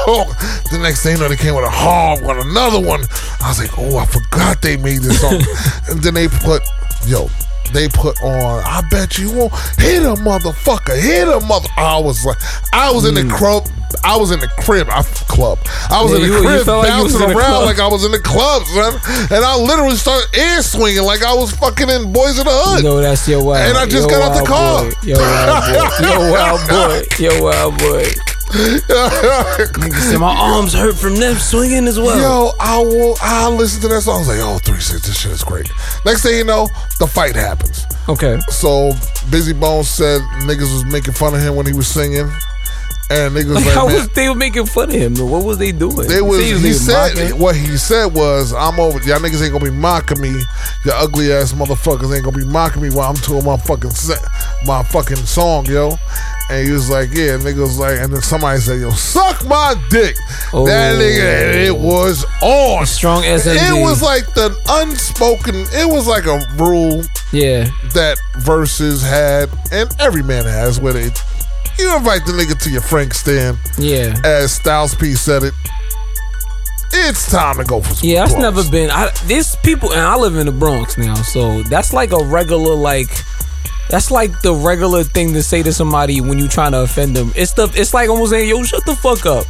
The 0.71 0.79
next 0.81 1.03
thing 1.03 1.17
you 1.17 1.23
know, 1.23 1.29
they 1.29 1.37
came 1.37 1.55
with 1.55 1.65
a 1.65 1.71
hard 1.71 2.23
one, 2.23 2.39
another 2.39 2.81
one. 2.81 3.05
I 3.41 3.49
was 3.49 3.59
like, 3.59 3.79
oh, 3.79 3.99
I 3.99 4.07
forgot 4.07 4.63
they 4.63 4.77
made 4.77 5.03
this 5.03 5.21
song. 5.21 5.41
and 5.89 6.03
then 6.03 6.15
they 6.15 6.29
put, 6.29 6.63
yo, 7.07 7.29
they 7.73 7.89
put 7.89 8.21
on, 8.23 8.63
I 8.65 8.83
bet 8.91 9.19
you 9.19 9.33
won't 9.33 9.53
hit 9.79 10.03
a 10.03 10.15
motherfucker, 10.21 11.01
hit 11.01 11.29
a 11.29 11.41
mother. 11.47 11.69
I 11.77 11.99
was 11.99 12.25
like, 12.25 12.39
I 12.73 12.93
was 12.93 13.05
in 13.05 13.15
the 13.15 13.23
mm. 13.23 13.33
crib. 13.33 13.65
I 14.03 14.17
was 14.17 14.33
in 14.33 14.41
the 14.41 14.49
crib, 14.59 14.89
I 14.91 15.03
club. 15.03 15.59
I 15.91 16.03
was 16.03 16.11
Yeah, 16.13 16.17
in 16.17 16.23
the 16.23 16.29
you- 16.29 16.41
crib 16.43 16.67
like 16.67 16.89
you 16.89 17.05
bouncing 17.05 17.31
in 17.31 17.37
around 17.37 17.65
like 17.65 17.79
I 17.79 17.89
was 17.89 18.05
in 18.05 18.11
the 18.13 18.19
club, 18.19 18.65
son. 18.67 18.95
And 19.31 19.45
I 19.45 19.57
literally 19.57 19.97
started 19.97 20.29
air 20.35 20.63
swinging 20.63 21.03
like 21.03 21.23
I 21.23 21.35
was 21.35 21.53
fucking 21.53 21.89
in 21.89 22.13
Boys 22.13 22.39
in 22.39 22.45
the 22.45 22.53
Hood. 22.53 22.85
No, 22.85 23.01
that's 23.01 23.29
your 23.29 23.45
wild. 23.45 23.69
And 23.69 23.79
I 23.79 23.87
just 23.87 24.09
got 24.09 24.23
out 24.23 24.39
the 24.39 24.47
car. 24.47 24.85
boy. 24.85 24.93
Yo, 25.03 25.17
wild 25.19 25.65
boy. 25.71 26.07
Yo, 26.07 26.33
wild 26.33 26.69
boy. 26.69 27.03
Yo, 27.19 27.43
wild 27.43 27.79
boy. 27.79 28.34
Nigga 28.51 29.95
said 30.11 30.19
my 30.19 30.35
arms 30.37 30.73
hurt 30.73 30.95
from 30.97 31.17
them 31.17 31.37
swinging 31.37 31.87
as 31.87 31.99
well. 31.99 32.19
Yo, 32.19 32.53
I 32.61 32.79
will. 32.79 33.17
I 33.21 33.49
listen 33.51 33.81
to 33.83 33.89
that 33.89 34.03
song. 34.03 34.17
I 34.17 34.19
was 34.19 34.29
like, 34.29 34.39
"Oh, 34.41 34.59
three 34.59 34.77
this 34.77 35.19
shit 35.19 35.33
is 35.33 35.43
great." 35.43 35.71
Next 36.05 36.23
thing 36.23 36.37
you 36.39 36.45
know, 36.45 36.69
the 36.99 37.07
fight 37.07 37.35
happens. 37.35 37.85
Okay. 38.09 38.39
So 38.49 38.93
Bizzy 39.31 39.59
Bones 39.59 39.89
said 39.89 40.21
niggas 40.43 40.73
was 40.73 40.85
making 40.85 41.15
fun 41.15 41.35
of 41.35 41.41
him 41.41 41.57
when 41.57 41.67
he 41.67 41.73
was 41.73 41.89
singing, 41.89 42.31
and 43.11 43.35
niggas 43.35 43.55
was 43.55 43.65
Like, 43.65 43.75
how 43.75 43.87
like, 43.87 43.95
was 43.97 44.09
they 44.11 44.29
were 44.29 44.35
making 44.35 44.67
fun 44.67 44.91
of 44.91 44.95
him? 44.95 45.15
though? 45.15 45.27
What 45.27 45.45
was 45.45 45.59
they 45.59 45.73
doing? 45.73 46.07
they 46.07 46.21
was. 46.21 46.45
He 46.45 46.53
was 46.55 46.85
said 46.85 47.15
mocking? 47.17 47.39
what 47.39 47.57
he 47.57 47.77
said 47.77 48.07
was, 48.15 48.53
"I'm 48.53 48.79
over. 48.79 48.99
Y'all 49.09 49.19
niggas 49.19 49.43
ain't 49.43 49.53
gonna 49.53 49.65
be 49.65 49.71
mocking 49.71 50.21
me. 50.21 50.31
Your 50.85 50.95
ugly 50.95 51.33
ass 51.33 51.53
motherfuckers 51.53 52.15
ain't 52.15 52.25
gonna 52.25 52.37
be 52.37 52.45
mocking 52.45 52.83
me 52.83 52.91
while 52.91 53.09
I'm 53.11 53.17
doing 53.23 53.45
my 53.45 53.57
fucking 53.57 53.91
set, 53.91 54.23
my 54.67 54.83
fucking 54.85 55.17
song, 55.17 55.67
yo." 55.67 55.97
And 56.51 56.67
he 56.67 56.73
was 56.73 56.91
like, 56.91 57.09
"Yeah." 57.13 57.39
Nigga 57.39 57.61
was 57.61 57.79
like, 57.79 57.99
and 57.99 58.13
then 58.13 58.21
somebody 58.21 58.61
said, 58.61 58.79
"Yo, 58.81 58.91
suck 58.91 59.45
my 59.47 59.75
dick." 59.89 60.15
That 60.17 60.53
Oh. 60.53 60.65
nigga, 60.67 61.51
and 61.51 61.59
it 61.59 61.77
was 61.77 62.25
on. 62.43 62.85
strong 62.87 63.23
SMG. 63.25 63.57
It 63.79 63.83
was 63.83 64.03
like 64.03 64.33
the 64.35 64.55
unspoken. 64.69 65.55
It 65.73 65.89
was 65.89 66.07
like 66.07 66.27
a 66.27 66.47
rule 66.57 67.03
Yeah. 67.33 67.69
that 67.95 68.19
verses 68.39 69.03
had, 69.03 69.49
and 69.73 69.91
every 69.99 70.23
man 70.23 70.45
has, 70.45 70.79
where 70.79 70.93
they 70.93 71.11
you 71.79 71.97
invite 71.97 72.25
the 72.27 72.33
nigga 72.33 72.57
to 72.63 72.71
your 72.71 72.83
Frank 72.83 73.15
stand, 73.15 73.57
Yeah. 73.79 74.15
as 74.23 74.53
Styles 74.53 74.95
P 74.95 75.15
said 75.15 75.43
it. 75.45 75.55
It's 76.93 77.29
time 77.31 77.57
to 77.57 77.65
go 77.65 77.81
for 77.81 77.93
some. 77.95 78.09
Yeah, 78.09 78.25
that's 78.27 78.39
never 78.39 78.63
been. 78.71 78.91
I 78.91 79.11
this 79.27 79.57
people, 79.65 79.91
and 79.93 80.01
I 80.01 80.15
live 80.17 80.37
in 80.37 80.47
the 80.47 80.53
Bronx 80.53 80.97
now, 80.97 81.15
so 81.17 81.63
that's 81.65 81.93
like 81.93 82.13
a 82.13 82.23
regular 82.23 82.75
like. 82.75 83.09
That's 83.91 84.11
like 84.11 84.41
the 84.43 84.55
regular 84.55 85.05
thing 85.05 85.33
to 85.35 85.43
say 85.43 85.63
to 85.63 85.73
somebody 85.73 86.21
when 86.21 86.39
you're 86.39 86.49
trying 86.49 86.73
to 86.73 86.83
offend 86.83 87.15
them. 87.17 87.33
It's 87.37 87.53
the. 87.53 87.69
It's 87.75 87.93
like 87.95 88.09
almost 88.09 88.31
saying, 88.33 88.49
"Yo, 88.49 88.63
shut 88.65 88.85
the 88.87 88.97
fuck 88.97 89.27
up," 89.27 89.47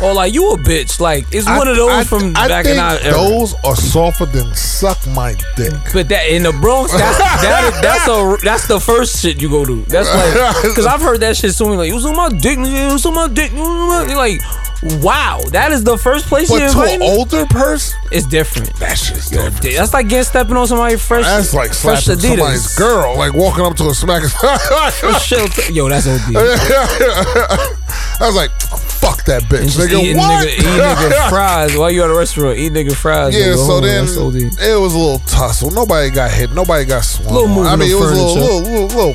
or 0.00 0.14
like, 0.14 0.32
"You 0.32 0.52
a 0.52 0.56
bitch." 0.56 1.00
Like 1.00 1.26
it's 1.32 1.46
I- 1.46 1.58
one 1.58 1.66
of 1.66 1.76
those 1.76 1.90
I- 1.90 2.04
from 2.04 2.36
I 2.36 2.46
back 2.48 2.66
in 2.66 2.78
our 2.78 2.94
era. 3.00 3.12
Those 3.14 3.54
are 3.64 3.74
softer 3.74 4.26
than 4.26 4.54
suck 4.54 5.04
my 5.08 5.34
dick. 5.56 5.72
But 5.92 6.08
that 6.08 6.28
in 6.30 6.44
the 6.44 6.52
Bronx, 6.52 6.92
that's 6.92 7.18
that, 7.18 7.78
that's 7.82 8.06
a 8.08 8.36
that's 8.44 8.68
the 8.68 8.78
first 8.78 9.20
shit 9.20 9.42
you 9.42 9.50
go 9.50 9.64
to. 9.64 9.82
That's 9.86 10.08
like 10.08 10.62
because 10.62 10.86
I've 10.86 11.00
heard 11.02 11.20
that 11.20 11.36
shit 11.36 11.52
so 11.52 11.64
many 11.64 11.78
like 11.78 11.88
you 11.88 11.94
was 11.96 12.06
on 12.06 12.14
my 12.16 12.28
dick, 12.28 12.58
you 12.58 12.92
was 12.92 13.04
on 13.06 13.14
my 13.14 13.26
dick. 13.28 13.50
you 13.52 13.58
was 13.58 13.68
my-" 13.68 14.06
You're 14.08 14.16
like, 14.16 14.40
wow, 15.02 15.40
that 15.50 15.72
is 15.72 15.82
the 15.84 15.96
first 15.98 16.26
place 16.26 16.48
you 16.50 16.58
But 16.58 16.72
to 16.72 16.80
an 16.94 17.02
older 17.02 17.46
person, 17.46 17.98
It's 18.12 18.26
different. 18.26 18.74
that 18.76 18.96
shit's 18.96 19.28
different. 19.30 19.60
That's 19.62 19.92
like 19.92 20.08
getting 20.08 20.24
stepping 20.24 20.56
on 20.56 20.66
somebody 20.66 20.96
fresh. 20.96 21.24
That's 21.24 21.52
like 21.54 21.72
fresh 21.74 22.04
slapping 22.04 22.22
Adidas. 22.22 22.28
somebody's 22.38 22.74
girl, 22.76 23.16
like 23.16 23.32
walking 23.34 23.64
up 23.64 23.76
to 23.76 23.88
a 23.88 23.94
smack. 23.94 24.22
Yo, 25.70 25.88
that's 25.88 26.06
OD. 26.06 26.36
I 28.20 28.26
was 28.26 28.34
like, 28.36 28.50
fuck 28.60 29.24
that 29.24 29.42
bitch, 29.44 29.64
just 29.64 29.78
nigga. 29.78 30.02
eating 30.02 30.16
what? 30.16 30.46
nigga, 30.46 30.52
eating 30.58 30.72
nigga 30.72 31.28
fries 31.30 31.76
while 31.76 31.90
you 31.90 32.02
at 32.02 32.10
a 32.10 32.14
restaurant. 32.14 32.58
Eat 32.58 32.72
nigga 32.72 32.94
fries. 32.94 33.34
Yeah, 33.34 33.46
nigga. 33.54 33.66
so 33.66 33.72
Oh, 33.78 33.80
then 33.80 34.04
it 34.46 34.80
was 34.80 34.94
a 34.94 34.98
little 34.98 35.18
tussle. 35.20 35.70
Nobody 35.70 36.10
got 36.10 36.30
hit. 36.30 36.52
Nobody 36.52 36.84
got 36.84 37.04
swung. 37.04 37.32
Little 37.34 37.60
I 37.66 37.76
mean, 37.76 37.90
it 37.90 37.94
was 37.94 38.10
a 38.10 38.14
little, 38.14 38.34
little, 38.34 38.60
little, 38.60 38.86
little 38.88 39.14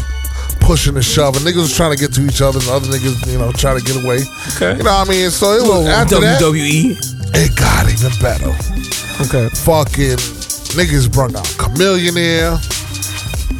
pushing 0.64 0.95
and 0.95 1.03
shoving. 1.05 1.41
Niggas 1.43 1.68
was 1.70 1.76
trying 1.76 1.91
to 1.93 1.99
get 1.99 2.14
to 2.16 2.26
each 2.26 2.41
other, 2.41 2.59
and 2.59 2.68
other 2.70 2.88
niggas, 2.88 3.32
you 3.32 3.38
know, 3.38 3.51
trying 3.51 3.78
to 3.80 3.84
get 3.86 4.03
away. 4.03 4.20
Okay. 4.55 4.78
You 4.78 4.84
know 4.84 4.95
what 4.95 5.07
I 5.07 5.11
mean? 5.11 5.30
So 5.30 5.51
it 5.53 5.61
was 5.61 5.70
Little 5.70 5.88
after 5.88 6.20
that, 6.22 6.41
WWE. 6.41 6.95
it 7.36 7.55
got 7.55 7.86
even 7.91 8.11
better. 8.22 8.49
Okay. 9.22 9.49
Fucking 9.64 10.18
niggas 10.80 11.11
brung 11.11 11.36
out 11.36 11.45
Chamillionaire. 11.59 12.57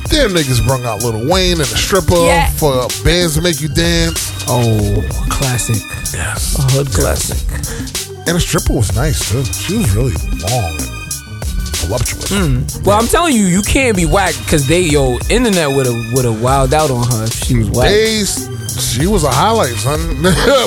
Them 0.10 0.32
niggas 0.32 0.66
brung 0.66 0.84
out 0.86 1.04
Lil 1.04 1.28
Wayne 1.30 1.58
and 1.60 1.66
the 1.70 1.78
stripper 1.78 2.16
Yeah. 2.16 2.50
for 2.52 2.88
bands 3.04 3.36
to 3.36 3.42
make 3.42 3.62
you 3.62 3.68
dance. 3.70 4.32
Oh, 4.48 5.02
classic. 5.30 5.82
Yes. 6.14 6.58
A 6.60 6.62
hood 6.74 6.88
classic. 6.92 7.40
And 8.28 8.36
the 8.36 8.40
stripper 8.40 8.74
was 8.74 8.96
nice 8.96 9.30
too. 9.32 9.44
She 9.46 9.78
was 9.78 9.96
really 9.96 10.14
long 10.44 10.78
voluptuous. 11.86 12.32
Mm. 12.32 12.86
Well, 12.86 13.00
I'm 13.00 13.08
telling 13.08 13.36
you, 13.36 13.46
you 13.46 13.62
can't 13.62 13.96
be 13.96 14.06
whacked 14.06 14.40
because 14.40 14.68
they 14.68 14.82
yo 14.82 15.18
internet 15.30 15.70
would 15.70 15.86
have 15.86 16.14
would 16.14 16.26
have 16.26 16.36
wowed 16.36 16.74
out 16.74 16.92
on 16.92 17.08
her 17.12 17.24
if 17.26 17.34
she 17.34 17.58
was 17.58 17.70
whacked. 17.70 17.90
They, 17.90 18.53
she 18.80 19.08
was 19.08 19.24
a 19.24 19.32
highlight, 19.32 19.76
son. 19.76 20.00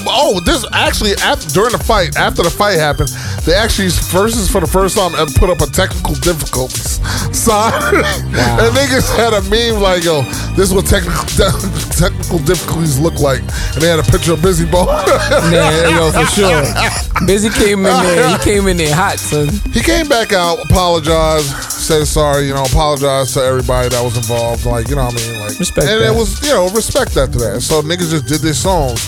oh, 0.08 0.40
this 0.44 0.64
actually 0.72 1.12
after, 1.22 1.48
during 1.50 1.72
the 1.72 1.82
fight, 1.82 2.16
after 2.16 2.42
the 2.42 2.50
fight 2.50 2.78
happened, 2.78 3.08
they 3.44 3.54
actually 3.54 3.88
versus 4.10 4.50
for 4.50 4.60
the 4.60 4.66
first 4.66 4.96
time 4.96 5.14
and 5.14 5.32
put 5.34 5.50
up 5.50 5.60
a 5.60 5.66
technical 5.66 6.14
difficulties 6.16 7.00
sign. 7.36 7.72
and 7.94 8.70
niggas 8.76 9.08
had 9.16 9.32
a 9.32 9.42
meme 9.50 9.80
like, 9.80 10.04
"Yo, 10.04 10.22
this 10.56 10.68
is 10.70 10.74
what 10.74 10.86
technical 10.86 11.24
technical 11.96 12.38
difficulties 12.40 12.98
look 12.98 13.18
like," 13.20 13.40
and 13.74 13.80
they 13.82 13.88
had 13.88 13.98
a 13.98 14.08
picture 14.10 14.32
of 14.32 14.40
Bizzy 14.40 14.70
Bone. 14.70 14.86
Yeah, 15.52 15.88
yo, 15.88 16.10
for 16.12 16.26
sure. 16.26 16.62
Bizzy 17.26 17.52
came 17.54 17.86
in 17.86 17.92
there. 18.02 18.28
He 18.28 18.38
came 18.44 18.68
in 18.68 18.76
there 18.76 18.94
hot, 18.94 19.18
son. 19.18 19.48
he 19.72 19.80
came 19.80 20.08
back 20.08 20.32
out, 20.32 20.58
apologized, 20.64 21.46
said 21.72 22.06
sorry, 22.06 22.46
you 22.46 22.54
know, 22.54 22.64
apologized 22.64 23.34
to 23.34 23.40
everybody 23.40 23.88
that 23.88 24.02
was 24.02 24.16
involved, 24.16 24.66
like 24.66 24.88
you 24.88 24.96
know 24.96 25.04
what 25.06 25.14
I 25.14 25.26
mean, 25.32 25.40
like 25.40 25.58
Respect 25.58 25.86
and 25.88 26.02
that. 26.02 26.12
it 26.12 26.14
was 26.14 26.42
you 26.42 26.52
know 26.52 26.68
respect 26.70 27.16
after 27.16 27.38
that. 27.38 27.60
So 27.62 27.80
niggas 27.82 27.95
just 28.04 28.26
did 28.26 28.40
their 28.40 28.54
songs. 28.54 29.00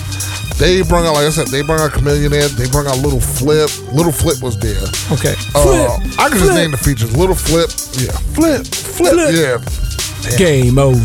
They 0.58 0.82
brought 0.82 1.06
out, 1.06 1.14
like 1.14 1.26
I 1.26 1.30
said, 1.30 1.46
they 1.48 1.62
brought 1.62 1.80
out 1.80 1.92
Chamillionaire. 1.92 2.48
They 2.56 2.68
brought 2.70 2.86
out 2.86 2.98
Lil 2.98 3.20
Flip. 3.20 3.70
Lil 3.92 4.10
Flip 4.10 4.42
was 4.42 4.58
there. 4.58 4.82
Okay. 5.12 5.34
Uh, 5.54 5.94
I 6.18 6.28
can 6.28 6.38
just 6.38 6.50
Flip. 6.50 6.54
name 6.54 6.70
the 6.72 6.76
features. 6.78 7.14
Lil 7.16 7.34
Flip, 7.34 7.70
yeah. 7.94 8.10
Flip, 8.34 8.66
Flip, 8.66 9.12
Flip. 9.14 9.30
yeah. 9.30 10.36
Game 10.36 10.78
over. 10.78 10.98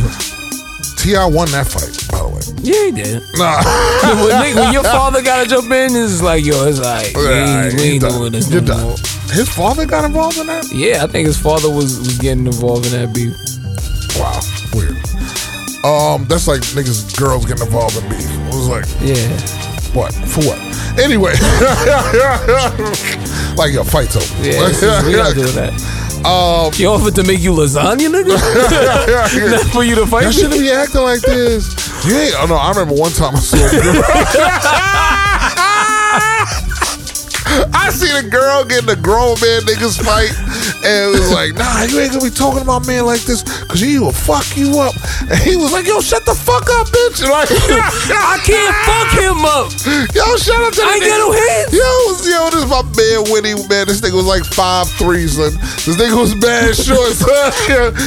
T.I. 0.98 1.26
won 1.28 1.52
that 1.52 1.68
fight, 1.68 1.92
by 2.10 2.24
the 2.24 2.30
way. 2.32 2.42
Yeah, 2.64 2.86
he 2.88 2.92
did. 2.96 3.22
Nah, 3.36 3.60
when, 4.26 4.56
when 4.56 4.74
your 4.74 4.84
father 4.88 5.22
gotta 5.22 5.48
jump 5.50 5.70
in, 5.70 5.92
it's 5.94 6.22
like, 6.24 6.46
yo, 6.46 6.66
it's 6.66 6.80
like, 6.80 7.14
we 7.14 7.28
ain't, 7.28 7.74
we 7.76 7.82
ain't 8.00 8.02
done. 8.02 8.18
doing 8.20 8.32
this 8.32 8.50
You're 8.50 8.62
no 8.62 8.68
done. 8.68 8.84
more. 8.88 8.98
His 9.36 9.50
father 9.50 9.86
got 9.86 10.06
involved 10.06 10.38
in 10.38 10.48
that. 10.48 10.72
Yeah, 10.74 11.04
I 11.04 11.08
think 11.08 11.28
his 11.28 11.38
father 11.38 11.70
was, 11.70 12.00
was 12.00 12.18
getting 12.20 12.48
involved 12.48 12.86
in 12.88 12.94
that 12.94 13.14
beef. 13.14 13.36
Wow, 14.18 14.40
weird. 14.74 14.96
Um, 15.84 16.26
that's 16.26 16.48
like 16.48 16.62
niggas, 16.62 17.18
girls 17.18 17.46
getting 17.46 17.66
involved 17.66 17.98
in 17.98 18.08
beef. 18.10 18.24
It 18.24 18.56
was 18.56 18.68
like, 18.70 18.86
Yeah. 19.02 19.28
What? 19.94 20.14
For 20.14 20.42
what? 20.42 20.58
Anyway. 20.98 21.34
like, 23.58 23.74
yo, 23.74 23.84
fight's 23.84 24.16
over. 24.16 24.26
Yeah, 24.42 24.72
we 25.06 25.14
gotta 25.14 25.36
do 25.36 25.46
that. 25.54 25.74
Um, 26.26 26.72
She 26.72 26.86
offered 26.86 27.16
to 27.16 27.24
make 27.24 27.42
you 27.42 27.52
lasagna, 27.52 28.08
nigga? 28.10 28.40
Not 29.52 29.62
for 29.74 29.84
you 29.84 29.96
to 29.96 30.08
fight 30.08 30.24
Y'all 30.24 30.32
shouldn't 30.32 30.62
be 30.62 30.72
acting 30.72 31.02
like 31.02 31.22
this. 31.22 31.68
You 32.08 32.16
ain't, 32.16 32.34
oh 32.38 32.46
no, 32.48 32.56
I 32.56 32.70
remember 32.70 32.96
one 32.96 33.12
time 33.12 33.36
I 33.36 33.40
saw 33.40 33.58
a 33.58 33.70
girl. 33.70 34.04
I 37.74 37.84
I 37.84 37.92
seen 37.92 38.16
a 38.16 38.24
girl 38.24 38.64
getting 38.64 38.88
a 38.88 38.96
grown 38.96 39.36
man 39.44 39.68
niggas 39.68 40.00
fight, 40.00 40.32
and 40.88 41.12
it 41.12 41.20
was 41.20 41.36
like, 41.36 41.52
nah, 41.60 41.84
you 41.84 42.00
ain't 42.00 42.16
gonna 42.16 42.24
be 42.24 42.32
talking 42.32 42.64
about 42.64 42.88
man 42.88 43.04
like 43.04 43.20
this, 43.28 43.44
cause 43.68 43.84
he 43.84 44.00
will 44.00 44.16
fuck 44.16 44.56
you 44.56 44.80
up. 44.80 44.96
And 45.28 45.36
he 45.44 45.60
was 45.60 45.76
like, 45.76 45.84
yo, 45.84 46.00
shut 46.00 46.24
the 46.24 46.32
fuck 46.32 46.64
up, 46.80 46.88
bitch. 46.88 47.20
And 47.20 47.32
like, 47.36 47.52
I 47.52 48.40
can't 48.40 48.72
fuck 48.88 49.12
him 49.20 49.44
up. 49.44 49.68
yo, 50.16 50.24
shout 50.40 50.64
out 50.64 50.72
to 50.72 50.80
I 50.80 50.96
the 50.96 51.04
ain't 51.04 51.12
got 51.12 51.20
no 51.28 51.32
hands. 51.36 51.76
Yo, 51.76 51.92
yo, 52.24 52.40
this 52.56 52.64
is 52.64 52.72
my 52.72 52.88
man 52.96 53.20
Winnie, 53.28 53.60
man. 53.68 53.84
This 53.92 54.00
nigga 54.00 54.16
was 54.16 54.32
like 54.32 54.48
five 54.48 54.88
three, 54.96 55.28
son. 55.28 55.52
This 55.84 56.00
nigga 56.00 56.16
was 56.16 56.32
bad 56.40 56.72
short, 56.88 57.12
son. 57.20 57.52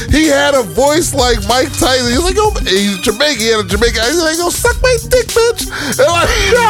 he 0.08 0.32
had 0.32 0.56
a 0.56 0.64
voice 0.64 1.12
like 1.12 1.36
Mike 1.44 1.68
Tyson. 1.76 2.08
He 2.08 2.16
was 2.16 2.32
like, 2.32 2.40
yo, 2.40 2.48
he's 2.64 2.96
Jamaican. 3.04 3.44
He 3.44 3.52
had 3.52 3.60
a 3.60 3.68
Jamaican. 3.68 4.08
He's 4.08 4.24
like, 4.24 4.40
yo, 4.40 4.48
suck 4.48 4.80
my 4.80 4.96
dick, 5.12 5.28
bitch. 5.28 5.68
And 6.00 6.08
like, 6.08 6.32
yo, 6.48 6.64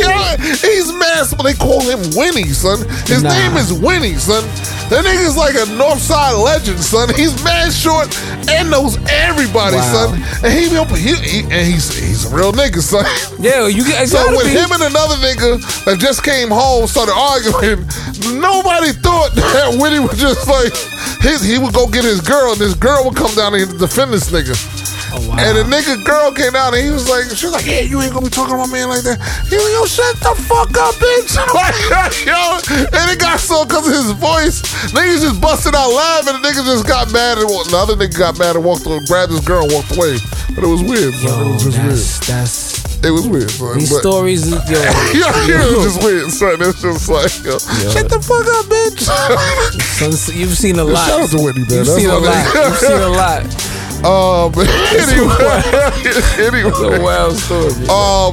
yo, 0.00 0.16
he's 0.64 0.88
mad, 0.96 1.28
but 1.36 1.44
they 1.44 1.52
call 1.52 1.84
him 1.84 2.00
Winnie, 2.16 2.48
son. 2.52 2.78
His 3.06 3.22
Nah. 3.22 3.30
name 3.30 3.56
is 3.56 3.72
Winnie, 3.72 4.14
son. 4.16 4.44
That 4.88 5.04
nigga's 5.04 5.36
like 5.36 5.54
a 5.54 5.66
Northside 5.76 6.42
legend, 6.42 6.80
son. 6.80 7.12
He's 7.14 7.36
mad 7.44 7.72
short 7.72 8.08
and 8.48 8.70
knows 8.70 8.96
everybody, 9.10 9.76
Wow. 9.76 9.92
son. 9.92 10.22
And 10.44 10.52
he, 10.52 10.68
he, 10.96 11.14
he 11.20 11.38
and 11.42 11.66
he's 11.66 11.92
he's 11.92 12.24
a 12.24 12.34
real 12.34 12.52
nigga, 12.52 12.80
son. 12.80 13.04
Yeah, 13.38 13.66
you 13.66 13.84
get. 13.84 14.08
So 14.08 14.24
when 14.34 14.46
be. 14.46 14.52
him 14.52 14.72
and 14.72 14.82
another 14.82 15.16
nigga 15.16 15.60
that 15.84 15.98
just 15.98 16.22
came 16.24 16.48
home 16.48 16.86
started 16.86 17.12
arguing, 17.12 17.84
nobody 18.40 18.92
thought 18.92 19.34
that 19.34 19.76
Winnie 19.80 20.00
would 20.00 20.16
just 20.16 20.48
like 20.48 20.72
his, 21.20 21.42
he 21.42 21.58
would 21.58 21.74
go 21.74 21.86
get 21.86 22.04
his 22.04 22.20
girl 22.20 22.52
and 22.52 22.60
this 22.60 22.74
girl 22.74 23.04
would 23.04 23.16
come 23.16 23.34
down 23.34 23.54
and 23.54 23.78
defend 23.78 24.12
this 24.12 24.30
nigga. 24.30 24.56
Oh, 25.18 25.28
wow. 25.28 25.36
And 25.42 25.58
the 25.58 25.64
nigga 25.66 25.98
girl 26.06 26.30
came 26.30 26.54
out 26.54 26.74
and 26.74 26.82
he 26.84 26.90
was 26.94 27.10
like, 27.10 27.26
she 27.34 27.46
was 27.50 27.54
like, 27.58 27.66
yeah, 27.66 27.80
you 27.82 27.98
ain't 28.00 28.14
gonna 28.14 28.26
be 28.26 28.30
talking 28.30 28.54
about 28.54 28.70
man 28.70 28.86
like 28.88 29.02
that. 29.02 29.18
He 29.50 29.58
was 29.58 29.66
like, 29.66 29.74
yo, 29.74 29.82
shut 29.90 30.14
the 30.22 30.32
fuck 30.46 30.70
up, 30.78 30.94
bitch. 31.02 31.34
Like, 31.58 31.74
yo, 32.22 32.38
and 32.94 33.06
it 33.10 33.18
got 33.18 33.40
so 33.40 33.64
because 33.66 33.88
of 33.88 33.94
his 33.98 34.12
voice, 34.14 34.62
niggas 34.94 35.22
just 35.26 35.40
busted 35.40 35.74
out 35.74 35.90
laughing 35.90 36.34
and 36.36 36.44
the 36.44 36.48
nigga 36.48 36.62
just 36.64 36.86
got 36.86 37.10
mad 37.10 37.38
and 37.38 37.48
the 37.50 37.74
other 37.76 37.96
nigga 37.98 38.14
got 38.16 38.38
mad 38.38 38.54
and 38.54 38.64
walked 38.64 38.86
and 38.86 39.02
grabbed 39.08 39.32
his 39.32 39.40
girl 39.42 39.64
and 39.64 39.72
walked 39.72 39.90
away. 39.96 40.18
But 40.54 40.62
it 40.64 40.70
was 40.70 40.82
weird. 40.86 41.14
Yo, 41.18 41.34
it 41.34 41.50
was 41.50 41.64
just 41.64 41.78
weird. 41.78 41.90
that's, 41.90 42.26
that's 42.28 43.04
It 43.04 43.10
was 43.10 43.26
weird. 43.26 43.50
son. 43.50 43.78
these 43.78 43.90
But- 43.90 44.00
stories. 44.06 44.46
Is, 44.46 44.52
yo, 44.70 44.78
yeah, 45.18 45.50
it 45.50 45.76
was 45.76 45.84
just 45.90 45.98
weird, 46.04 46.30
son. 46.30 46.56
It's 46.62 46.82
just 46.82 47.08
like, 47.08 47.34
yo, 47.42 47.58
shut 47.90 48.06
the 48.06 48.20
fuck 48.22 48.46
up, 48.46 48.66
bitch. 48.70 49.02
son, 49.98 50.12
you've 50.38 50.54
seen 50.56 50.78
a 50.78 50.84
lot. 50.84 51.08
Shout 51.08 51.20
out 51.26 51.30
to 51.30 51.42
Whitney, 51.42 51.62
man. 51.66 51.82
You've 51.82 51.86
That's 51.86 51.98
seen 51.98 52.10
a 52.10 52.18
lot. 52.18 52.54
You've 52.54 52.76
seen 52.78 53.02
a 53.02 53.08
lot. 53.10 53.42
Um, 54.04 54.52
anyway, 54.54 55.62
It's 56.06 56.38
a 56.38 56.46
anyway, 56.46 56.98
wild 57.00 57.36
story. 57.36 57.72
um, 57.88 58.32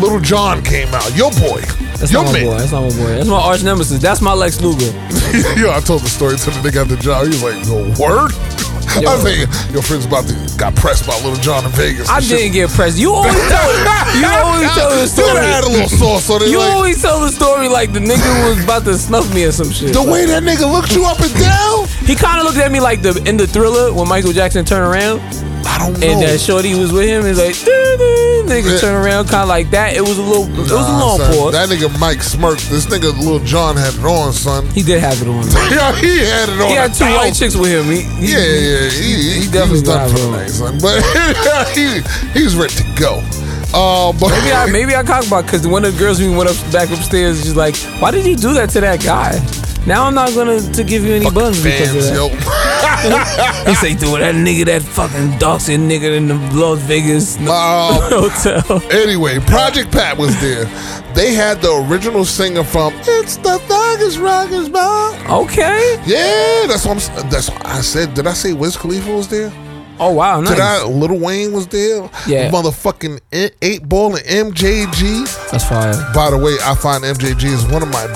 Lil 0.00 0.20
Jon 0.20 0.62
came 0.62 0.88
out. 0.94 1.16
Your 1.16 1.30
boy, 1.32 1.60
That's 1.96 2.12
your 2.12 2.24
not 2.24 2.32
my 2.34 2.42
boy. 2.44 2.58
That's 2.58 2.72
not 2.72 2.82
my 2.82 2.88
boy. 2.90 3.06
That's 3.16 3.28
my 3.28 3.40
arch 3.40 3.62
nemesis. 3.62 4.00
That's 4.02 4.20
my 4.20 4.34
Lex 4.34 4.60
Luger. 4.60 4.84
yo, 5.58 5.72
I 5.72 5.80
told 5.80 6.02
the 6.02 6.08
story 6.08 6.36
to 6.36 6.50
the 6.50 6.60
nigga 6.68 6.82
at 6.82 6.88
the 6.88 6.96
job. 6.96 7.22
He 7.24 7.28
was 7.30 7.42
like, 7.42 7.64
"Yo, 7.66 7.88
word." 7.98 8.32
I 8.96 9.00
Yo. 9.00 9.12
was 9.12 9.22
thinking, 9.22 9.48
your 9.72 9.82
friend's 9.82 10.06
about 10.06 10.26
to 10.28 10.34
got 10.56 10.74
pressed 10.74 11.06
by 11.06 11.14
Lil 11.22 11.36
Jon 11.36 11.64
in 11.64 11.70
Vegas. 11.72 12.08
I 12.08 12.20
didn't 12.20 12.52
get 12.52 12.70
pressed. 12.70 12.98
You 12.98 13.14
always 13.14 13.34
tell. 13.48 13.68
You 14.18 14.26
always 14.42 14.70
tell 14.74 14.90
the 14.90 15.06
story. 15.06 15.38
a 15.38 15.62
little 15.68 15.88
sauce 15.88 16.28
on 16.30 16.42
it. 16.42 16.50
You 16.50 16.58
like, 16.58 16.72
always 16.72 17.00
tell 17.00 17.20
the 17.20 17.30
story 17.30 17.68
like 17.68 17.92
the 17.92 18.00
nigga 18.00 18.48
was 18.48 18.62
about 18.64 18.84
to 18.84 18.98
snuff 18.98 19.32
me 19.34 19.44
or 19.44 19.52
some 19.52 19.70
shit. 19.70 19.92
the 19.92 20.02
way 20.02 20.26
that 20.26 20.42
nigga 20.42 20.70
looked 20.70 20.94
you 20.94 21.04
up 21.04 21.20
and 21.20 21.32
down. 21.34 21.86
He 22.06 22.14
kind 22.14 22.40
of 22.40 22.46
looked 22.46 22.58
at 22.58 22.72
me 22.72 22.80
like 22.80 23.02
the 23.02 23.22
in 23.26 23.36
the 23.36 23.46
thriller 23.46 23.92
when 23.92 24.08
Michael 24.08 24.32
Jackson 24.32 24.64
turned 24.64 24.84
around 24.84 25.20
I 25.68 25.78
don't 25.78 26.00
know. 26.00 26.06
and 26.06 26.22
that 26.22 26.40
shorty 26.40 26.74
was 26.74 26.92
with 26.92 27.06
him. 27.06 27.24
He's 27.24 27.38
like, 27.38 27.54
nigga 28.48 28.80
turn 28.80 28.94
around, 29.04 29.28
kind 29.28 29.42
of 29.42 29.48
like 29.48 29.70
that. 29.70 29.94
It 29.94 30.00
was 30.00 30.18
a 30.18 30.22
little, 30.22 30.44
it 30.48 30.58
was 30.58 30.70
a 30.70 30.76
long 30.76 31.18
pause. 31.18 31.52
That 31.52 31.68
nigga 31.68 31.92
Mike 32.00 32.22
smirked. 32.22 32.68
This 32.70 32.86
nigga 32.86 33.16
Lil 33.18 33.40
Jon 33.40 33.76
had 33.76 33.94
it 33.94 34.04
on, 34.04 34.32
son. 34.32 34.66
he 34.68 34.82
did 34.82 35.00
have 35.00 35.20
it 35.20 35.28
on. 35.28 35.44
Yeah, 35.68 35.92
he 36.00 36.18
had 36.24 36.48
it 36.48 36.60
on. 36.60 36.68
He 36.68 36.74
had 36.74 36.94
two 36.94 37.04
white 37.04 37.34
chicks 37.34 37.54
with 37.54 37.70
him. 37.70 37.84
He, 37.84 38.00
he, 38.00 38.32
Yeah, 38.32 38.38
yeah, 38.38 38.90
he, 38.90 39.14
he, 39.14 39.40
he, 39.40 39.46
definitely 39.52 39.70
was 39.72 39.82
done 39.82 40.10
for 40.10 40.18
the 40.18 40.30
night, 40.30 40.50
son. 40.50 40.78
But 40.82 41.68
he, 41.76 42.00
he's 42.32 42.56
ready 42.56 42.74
to 42.74 42.84
go. 42.98 43.22
Uh, 43.74 44.12
but 44.18 44.30
Maybe 44.30 44.52
I 44.52 44.66
maybe 44.72 44.96
I 44.96 45.02
cock 45.02 45.26
about 45.26 45.44
because 45.44 45.66
one 45.66 45.84
of 45.84 45.92
the 45.92 45.98
girls 45.98 46.18
we 46.20 46.28
went 46.30 46.48
up 46.48 46.56
back 46.72 46.88
upstairs. 46.90 47.42
She's 47.42 47.54
like, 47.54 47.76
"Why 48.00 48.10
did 48.10 48.24
you 48.24 48.34
do 48.34 48.54
that 48.54 48.70
to 48.70 48.80
that 48.80 49.02
guy?" 49.04 49.36
Now 49.86 50.04
I'm 50.04 50.14
not 50.14 50.34
gonna 50.34 50.60
to 50.60 50.84
give 50.84 51.04
you 51.04 51.14
any 51.14 51.30
buns 51.30 51.62
because 51.62 51.94
of 51.94 52.02
that. 52.02 52.14
yo. 52.14 52.28
He 53.68 53.74
say, 53.76 53.94
"Dude, 53.94 54.20
that 54.20 54.34
nigga, 54.34 54.64
that 54.66 54.82
fucking 54.82 55.38
skinned 55.60 55.90
nigga 55.90 56.16
in 56.16 56.28
the 56.28 56.34
Las 56.52 56.80
Vegas 56.80 57.36
Um, 57.38 57.46
hotel." 57.46 58.82
Anyway, 58.90 59.38
Project 59.40 59.92
Pat 59.92 60.18
was 60.18 60.38
there. 60.40 60.64
They 61.14 61.32
had 61.32 61.62
the 61.62 61.72
original 61.88 62.24
singer 62.24 62.64
from 62.64 62.92
"It's 63.06 63.36
the 63.36 63.58
Thuggish 63.68 64.18
Ruggish 64.18 64.70
Bone." 64.72 65.42
Okay. 65.44 65.96
Yeah, 66.06 66.66
that's 66.66 66.84
what 66.84 66.96
I'm. 67.10 67.30
That's 67.30 67.50
what 67.50 67.64
I 67.64 67.80
said. 67.80 68.14
Did 68.14 68.26
I 68.26 68.32
say 68.34 68.52
Wiz 68.52 68.76
Khalifa 68.76 69.10
was 69.14 69.28
there? 69.28 69.52
Oh 70.00 70.12
wow, 70.12 70.40
nice. 70.40 70.56
Did 70.82 70.88
Lil 70.88 71.18
Wayne 71.18 71.52
was 71.52 71.66
there. 71.66 72.08
Yeah. 72.26 72.50
Motherfucking 72.50 73.20
eight 73.62 73.88
ball 73.88 74.16
and 74.16 74.54
MJG. 74.54 75.50
That's 75.50 75.64
fire. 75.68 75.94
By 76.14 76.30
the 76.30 76.38
way, 76.38 76.54
I 76.62 76.74
find 76.74 77.02
MJG 77.04 77.44
is 77.44 77.66
one 77.66 77.82
of 77.82 77.88
my 77.90 78.06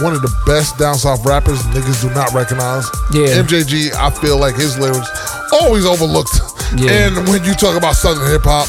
one 0.00 0.14
of 0.14 0.22
the 0.22 0.32
best 0.46 0.78
down 0.78 0.94
south 0.94 1.24
rappers 1.26 1.60
niggas 1.74 2.02
do 2.02 2.10
not 2.14 2.32
recognize. 2.32 2.86
Yeah. 3.12 3.42
MJG, 3.42 3.92
I 3.94 4.10
feel 4.10 4.38
like 4.38 4.54
his 4.54 4.78
lyrics 4.78 5.08
always 5.52 5.84
overlooked. 5.84 6.32
Yeah. 6.76 7.08
And 7.08 7.28
when 7.28 7.44
you 7.44 7.54
talk 7.54 7.76
about 7.76 7.94
southern 7.96 8.26
hip 8.30 8.42
hop, 8.44 8.68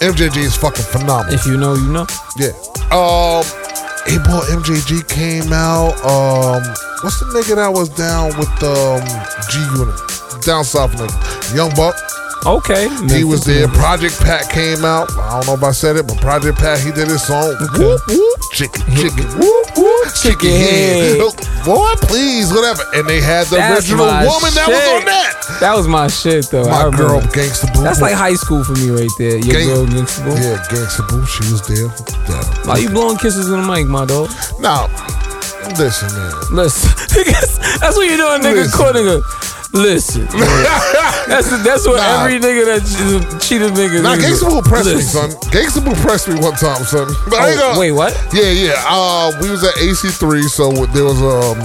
MJG 0.00 0.36
is 0.38 0.56
fucking 0.56 0.84
phenomenal. 0.84 1.34
If 1.34 1.46
you 1.46 1.56
know, 1.56 1.74
you 1.74 1.90
know. 1.92 2.06
Yeah. 2.36 2.50
Um 2.90 3.44
Eight 4.06 4.22
Ball 4.24 4.42
MJG 4.52 5.08
came 5.08 5.52
out. 5.52 5.94
Um 6.04 6.62
what's 7.02 7.18
the 7.20 7.26
nigga 7.34 7.56
that 7.56 7.72
was 7.72 7.88
down 7.90 8.36
with 8.38 8.50
um 8.62 9.02
G 9.50 9.58
Unit? 9.78 10.13
Down 10.44 10.64
south 10.64 10.92
nigga. 10.96 11.56
Young 11.56 11.74
Buck. 11.74 11.96
Okay. 12.44 12.88
He 13.08 13.24
was 13.24 13.44
there. 13.44 13.68
Project 13.68 14.20
Pat 14.20 14.50
came 14.50 14.84
out. 14.84 15.08
I 15.16 15.40
don't 15.40 15.46
know 15.46 15.54
if 15.54 15.62
I 15.64 15.70
said 15.72 15.96
it, 15.96 16.06
but 16.06 16.20
Project 16.20 16.58
Pat, 16.58 16.78
he 16.78 16.92
did 16.92 17.08
his 17.08 17.24
song. 17.24 17.56
Whoop, 17.78 18.00
whoop, 18.06 18.38
chicken, 18.52 18.84
chicken, 18.92 19.24
whoop, 19.40 19.64
whoop, 19.72 20.06
chicken 20.20 20.50
head. 20.52 21.16
head. 21.16 21.64
Boy, 21.64 21.88
please, 22.04 22.52
whatever. 22.52 22.84
And 22.92 23.08
they 23.08 23.22
had 23.22 23.46
the 23.46 23.56
That's 23.56 23.88
original 23.88 24.04
woman 24.04 24.52
that 24.52 24.68
was 24.68 24.84
on 24.92 25.04
that. 25.08 25.32
That 25.60 25.72
was 25.74 25.88
my 25.88 26.08
shit 26.08 26.50
though. 26.50 26.68
My 26.68 26.90
girl, 26.94 27.22
Gangsta 27.32 27.72
Boo. 27.72 27.80
That's 27.82 28.02
like 28.02 28.12
high 28.12 28.34
school 28.34 28.62
for 28.62 28.72
me 28.76 28.90
right 28.90 29.08
there. 29.16 29.38
Your 29.40 29.54
Gang- 29.56 29.68
girl 29.72 29.86
Gangsta 29.86 30.24
Boo. 30.28 30.36
Yeah, 30.36 30.60
Gangsta 30.68 31.08
Boo, 31.08 31.24
she 31.24 31.48
was 31.48 31.62
there. 31.64 31.88
Yeah. 32.28 32.44
Why 32.68 32.76
you 32.76 32.90
blowing 32.90 33.16
kisses 33.16 33.48
in 33.48 33.56
the 33.62 33.66
mic, 33.66 33.86
my 33.86 34.04
dog? 34.04 34.28
Now, 34.60 34.92
listen, 35.80 36.12
man. 36.12 36.32
Listen, 36.52 36.92
that's 37.80 37.96
what 37.96 38.04
you're 38.04 38.20
doing, 38.20 38.42
nigga. 38.44 38.68
Listen. 38.68 38.76
Quoting 38.76 39.06
her. 39.08 39.22
Listen, 39.74 40.22
that's 41.26 41.50
that's 41.66 41.84
what 41.86 41.96
Nah. 41.98 42.22
every 42.22 42.38
nigga 42.38 42.62
that 42.70 42.82
che- 42.86 43.38
cheated 43.42 43.72
nigga. 43.74 44.02
Nah, 44.04 44.14
Gangsta. 44.14 44.46
Boo 44.48 44.62
pressed 44.62 44.94
me, 44.94 45.00
son. 45.02 45.30
Gangsta 45.50 45.84
Boo 45.84 45.94
pressed 46.00 46.28
me 46.28 46.38
one 46.38 46.54
time, 46.54 46.84
son. 46.84 47.08
But 47.28 47.40
Oh, 47.42 47.56
gonna- 47.58 47.80
wait, 47.80 47.90
what? 47.90 48.14
Yeah, 48.32 48.50
yeah. 48.54 48.78
Uh, 48.86 49.32
we 49.42 49.50
was 49.50 49.64
at 49.64 49.74
A3C, 49.74 50.44
so 50.48 50.70
there 50.94 51.02
was 51.04 51.18
um, 51.18 51.58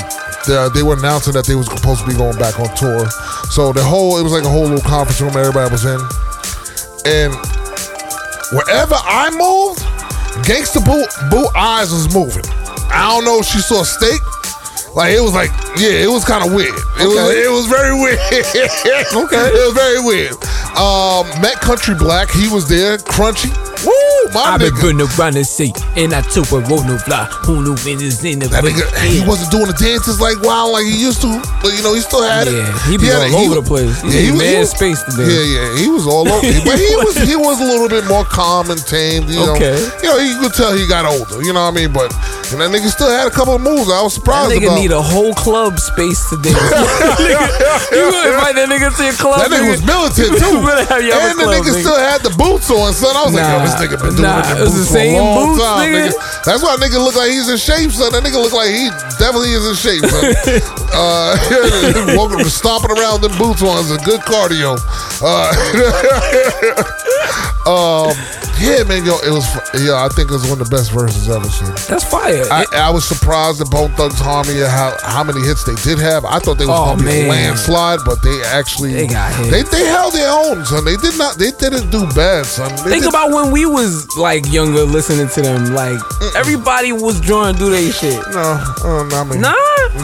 they, 0.48 0.80
they 0.80 0.84
were 0.84 0.98
announcing 0.98 1.34
that 1.34 1.46
they 1.46 1.54
was 1.54 1.68
supposed 1.68 2.02
to 2.02 2.08
be 2.08 2.16
going 2.18 2.36
back 2.40 2.60
on 2.60 2.74
tour. 2.76 3.06
So 3.54 3.72
the 3.74 3.84
whole 3.84 4.18
it 4.18 4.24
was 4.24 4.32
like 4.34 4.44
a 4.44 4.50
whole 4.50 4.66
little 4.66 4.82
conference 4.82 5.22
room 5.22 5.38
everybody 5.38 5.70
was 5.70 5.86
in, 5.86 6.02
and 7.06 7.30
wherever 8.58 8.98
I 9.06 9.30
moved, 9.38 9.86
Gangsta 10.50 10.82
Boo 10.82 11.06
Boo 11.30 11.46
eyes 11.56 11.92
was 11.94 12.10
moving. 12.14 12.46
I 12.90 13.06
don't 13.14 13.24
know 13.24 13.38
if 13.38 13.46
she 13.46 13.60
saw 13.60 13.84
steak. 13.84 14.18
Like 15.00 15.16
it 15.16 15.22
was 15.22 15.34
like, 15.34 15.52
yeah, 15.80 16.04
it 16.04 16.10
was 16.12 16.26
kind 16.26 16.46
of 16.46 16.54
weird. 16.54 16.76
It 17.00 17.08
was 17.08 17.32
it 17.32 17.50
was 17.50 17.68
very 17.68 17.96
weird. 17.96 18.20
Okay. 19.16 19.48
It 19.48 19.64
was 19.64 19.74
very 19.74 20.04
weird. 20.04 20.34
Um, 20.76 21.24
Met 21.40 21.56
Crunchy 21.64 21.98
Black, 21.98 22.30
he 22.30 22.50
was 22.50 22.68
there. 22.68 22.98
Crunchy. 22.98 23.48
Woo, 24.26 24.34
my 24.34 24.42
I've 24.56 24.60
been 24.60 24.74
nigga. 24.74 24.82
putting 24.82 25.02
around 25.02 25.34
the 25.36 25.44
seat 25.46 25.76
and 25.96 26.14
I 26.14 26.22
took 26.22 26.52
a 26.52 26.60
roll 26.68 26.84
no 26.84 26.98
fly. 26.98 27.26
Who 27.48 27.64
knew 27.64 27.74
is 27.76 28.24
in 28.24 28.40
the 28.40 28.48
That 28.52 28.64
nigga, 28.64 28.84
he 29.08 29.24
wasn't 29.28 29.52
doing 29.52 29.68
the 29.68 29.78
dances 29.78 30.20
like 30.20 30.36
wild 30.44 30.74
like 30.74 30.86
he 30.86 30.96
used 31.00 31.22
to, 31.22 31.32
but 31.64 31.72
you 31.76 31.82
know 31.84 31.94
he 31.96 32.02
still 32.02 32.22
had 32.24 32.48
it. 32.48 32.54
Yeah, 32.56 32.68
he 32.90 32.98
be 32.98 33.08
had 33.08 33.32
all 33.32 33.42
it. 33.42 33.46
over 33.48 33.56
the 33.62 33.66
place. 33.68 33.96
He 34.04 34.30
need 34.32 34.38
mad 34.38 34.68
space 34.68 35.02
to 35.08 35.12
dance. 35.16 35.30
Yeah, 35.32 35.46
yeah, 35.46 35.68
he 35.80 35.88
was 35.90 36.06
all 36.08 36.28
over. 36.28 36.42
but 36.66 36.78
he 36.78 36.92
was 37.00 37.16
he 37.18 37.36
was 37.36 37.58
a 37.62 37.68
little 37.68 37.90
bit 37.90 38.06
more 38.06 38.26
calm 38.26 38.70
and 38.70 38.82
tame. 38.86 39.26
You 39.30 39.40
know, 39.46 39.56
Okay. 39.56 39.78
you 40.04 40.08
know, 40.10 40.18
you 40.20 40.36
could 40.40 40.54
tell 40.54 40.72
he 40.76 40.86
got 40.88 41.06
older. 41.08 41.42
You 41.42 41.54
know 41.54 41.64
what 41.66 41.74
I 41.74 41.80
mean? 41.80 41.92
But 41.94 42.12
and 42.52 42.60
that 42.62 42.70
nigga 42.74 42.90
still 42.90 43.10
had 43.10 43.28
a 43.28 43.34
couple 43.34 43.56
of 43.56 43.62
moves. 43.62 43.90
I 43.90 44.02
was 44.02 44.14
That 44.16 44.22
surprised 44.22 44.52
nigga 44.54 44.70
about. 44.74 44.82
need 44.82 44.92
a 44.92 45.02
whole 45.02 45.34
club 45.34 45.78
space 45.80 46.20
to 46.30 46.38
dance. 46.42 46.58
Nigga, 47.20 47.46
you 47.94 48.04
gonna 48.10 48.34
invite 48.34 48.56
that 48.58 48.68
nigga 48.70 48.90
to 48.96 49.04
your 49.04 49.14
club? 49.14 49.40
that 49.42 49.50
nigga 49.54 49.70
was 49.70 49.82
militant 49.86 50.34
too, 50.42 50.58
You 50.62 50.66
have 50.66 51.02
your 51.04 51.18
and 51.20 51.38
the 51.40 51.44
club, 51.46 51.62
nigga, 51.62 51.72
nigga. 51.74 51.82
still 51.86 52.00
had 52.00 52.22
the 52.26 52.34
boots 52.38 52.70
on. 52.72 52.94
Son, 52.94 53.14
I 53.16 53.24
was 53.26 53.34
like, 53.34 53.46
yo, 53.46 53.62
this 53.62 53.76
nigga 53.78 53.98
been 54.10 54.26
doing 54.26 54.30
Nah, 54.30 54.42
it 54.42 54.52
in 54.52 54.58
it 54.58 54.62
was 54.66 54.74
the 54.74 54.80
boots 54.80 54.92
for 54.92 54.98
a 54.98 55.00
same 55.00 55.22
long 55.22 55.36
boots, 55.54 55.62
time, 55.64 55.80
nigga. 55.90 56.10
nigga. 56.10 56.44
That's 56.46 56.62
why 56.64 56.76
nigga 56.82 56.98
look 57.04 57.16
like 57.16 57.30
he's 57.32 57.50
in 57.50 57.58
shape, 57.58 57.92
son. 57.92 58.10
That 58.14 58.24
nigga 58.24 58.40
look 58.42 58.54
like 58.54 58.70
he 58.74 58.90
definitely 59.22 59.54
is 59.54 59.66
in 59.68 59.76
shape, 59.78 60.04
son. 60.10 60.26
uh, 60.94 62.16
walking, 62.18 62.44
stomping 62.50 62.92
around 62.98 63.22
them 63.22 63.34
boots 63.38 63.62
on 63.62 63.78
is 63.80 63.92
a 63.92 64.00
good 64.06 64.22
cardio. 64.26 64.78
Uh, 65.22 65.52
um, 67.70 68.12
yeah, 68.60 68.84
man, 68.84 69.06
yo, 69.06 69.16
it 69.24 69.32
was. 69.32 69.48
Yeah, 69.80 70.04
I 70.04 70.10
think 70.12 70.30
it 70.32 70.34
was 70.36 70.44
one 70.50 70.60
of 70.60 70.68
the 70.70 70.76
best 70.76 70.92
verses 70.92 71.30
ever 71.30 71.48
seen. 71.48 71.72
That's 71.88 72.04
fire. 72.04 72.44
I, 72.52 72.66
I 72.76 72.90
was 72.90 73.08
surprised 73.08 73.60
that 73.60 73.70
Bone 73.72 73.92
Thugs 73.96 74.20
Harmony 74.20 74.60
how 74.60 74.98
how 75.04 75.24
many 75.24 75.40
hits 75.48 75.64
they 75.64 75.76
did 75.76 75.98
have. 76.00 76.26
I 76.26 76.40
thought 76.40 76.58
they 76.58 76.66
was 76.66 76.76
Oh, 76.78 76.96
gonna 76.96 77.04
be 77.08 77.22
a 77.24 77.28
landslide, 77.30 78.00
but 78.06 78.22
they 78.22 78.36
actually 78.52 78.94
They 78.94 79.08
got 79.08 79.32
hits. 79.36 79.50
They 79.52 79.64
they 79.64 79.86
held 79.88 80.14
their 80.14 80.28
own, 80.30 80.66
son. 80.66 80.84
They 80.84 80.98
did 80.98 81.18
not. 81.18 81.38
They 81.38 81.52
didn't 81.52 81.90
do 81.90 82.04
bad, 82.12 82.46
son. 82.46 82.68
They 82.84 83.00
Think 83.00 83.04
did- 83.04 83.10
about 83.16 83.32
when 83.32 83.52
we 83.52 83.66
was 83.66 83.99
like 84.18 84.46
younger, 84.52 84.84
listening 84.84 85.28
to 85.30 85.42
them. 85.42 85.74
Like 85.74 86.00
everybody 86.36 86.92
was 86.92 87.20
drawing 87.22 87.56
do 87.56 87.70
they 87.70 87.92
shit. 87.92 88.20
no, 88.32 88.60
uh, 88.84 89.04
not 89.10 89.28
me. 89.28 89.38
Nah. 89.40 89.54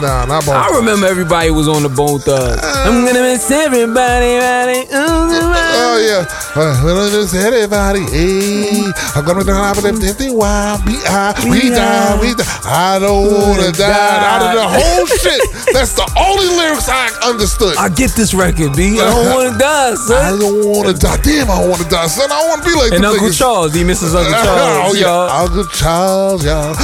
nah, 0.00 0.24
not 0.26 0.44
Bone. 0.46 0.56
I 0.56 0.70
remember 0.76 1.06
everybody 1.06 1.50
was 1.50 1.68
on 1.68 1.82
the 1.82 1.88
Bone 1.88 2.18
Thugs. 2.20 2.60
I'm 2.62 3.04
gonna 3.06 3.20
miss 3.20 3.50
everybody, 3.50 4.36
everybody. 4.38 4.86
Oh 4.92 5.96
yeah, 6.00 6.26
uh, 6.56 6.80
well, 6.84 7.10
just 7.10 7.34
everybody. 7.34 8.00
Hey, 8.10 8.84
I'm 9.14 9.24
gonna 9.24 9.44
die 9.44 9.74
fifty 10.00 10.30
while 10.30 10.78
we 10.86 11.00
die, 11.02 11.34
we 11.48 11.70
die, 11.70 12.20
we 12.20 12.34
die. 12.34 12.44
I 12.64 12.98
don't 12.98 13.32
wanna 13.32 13.72
die. 13.72 14.24
Out 14.26 14.42
of 14.42 14.52
the 14.54 14.66
whole 14.66 15.06
shit, 15.22 15.40
that's 15.72 15.94
the 15.94 16.06
only 16.18 16.48
lyrics 16.56 16.88
I 16.88 17.08
understood. 17.24 17.76
I 17.76 17.88
get 17.88 18.10
this 18.12 18.34
record, 18.34 18.76
B. 18.76 19.00
I 19.00 19.08
don't 19.10 19.26
want 19.34 19.52
to 19.52 19.58
die, 19.58 19.94
son. 19.94 20.34
I 20.34 20.38
don't 20.38 20.66
wanna 20.68 20.92
die. 20.92 21.16
Damn, 21.22 21.50
I 21.50 21.60
don't 21.60 21.70
wanna 21.70 21.88
die, 21.88 22.06
son. 22.06 22.30
I 22.30 22.36
don't 22.40 22.48
wanna 22.50 22.64
be 22.64 22.74
like 22.74 22.92
And 22.92 23.04
Uncle 23.04 23.28
niggas. 23.28 23.38
Charles, 23.38 23.74
he 23.74 23.84
misses 23.86 24.14
Uncle 24.14 24.34
oh 24.36 24.44
Charles, 24.44 25.00
yeah, 25.00 25.06
y'all. 25.06 25.46
Uncle 25.46 25.64
Charles, 25.66 26.44
y'all. 26.44 26.74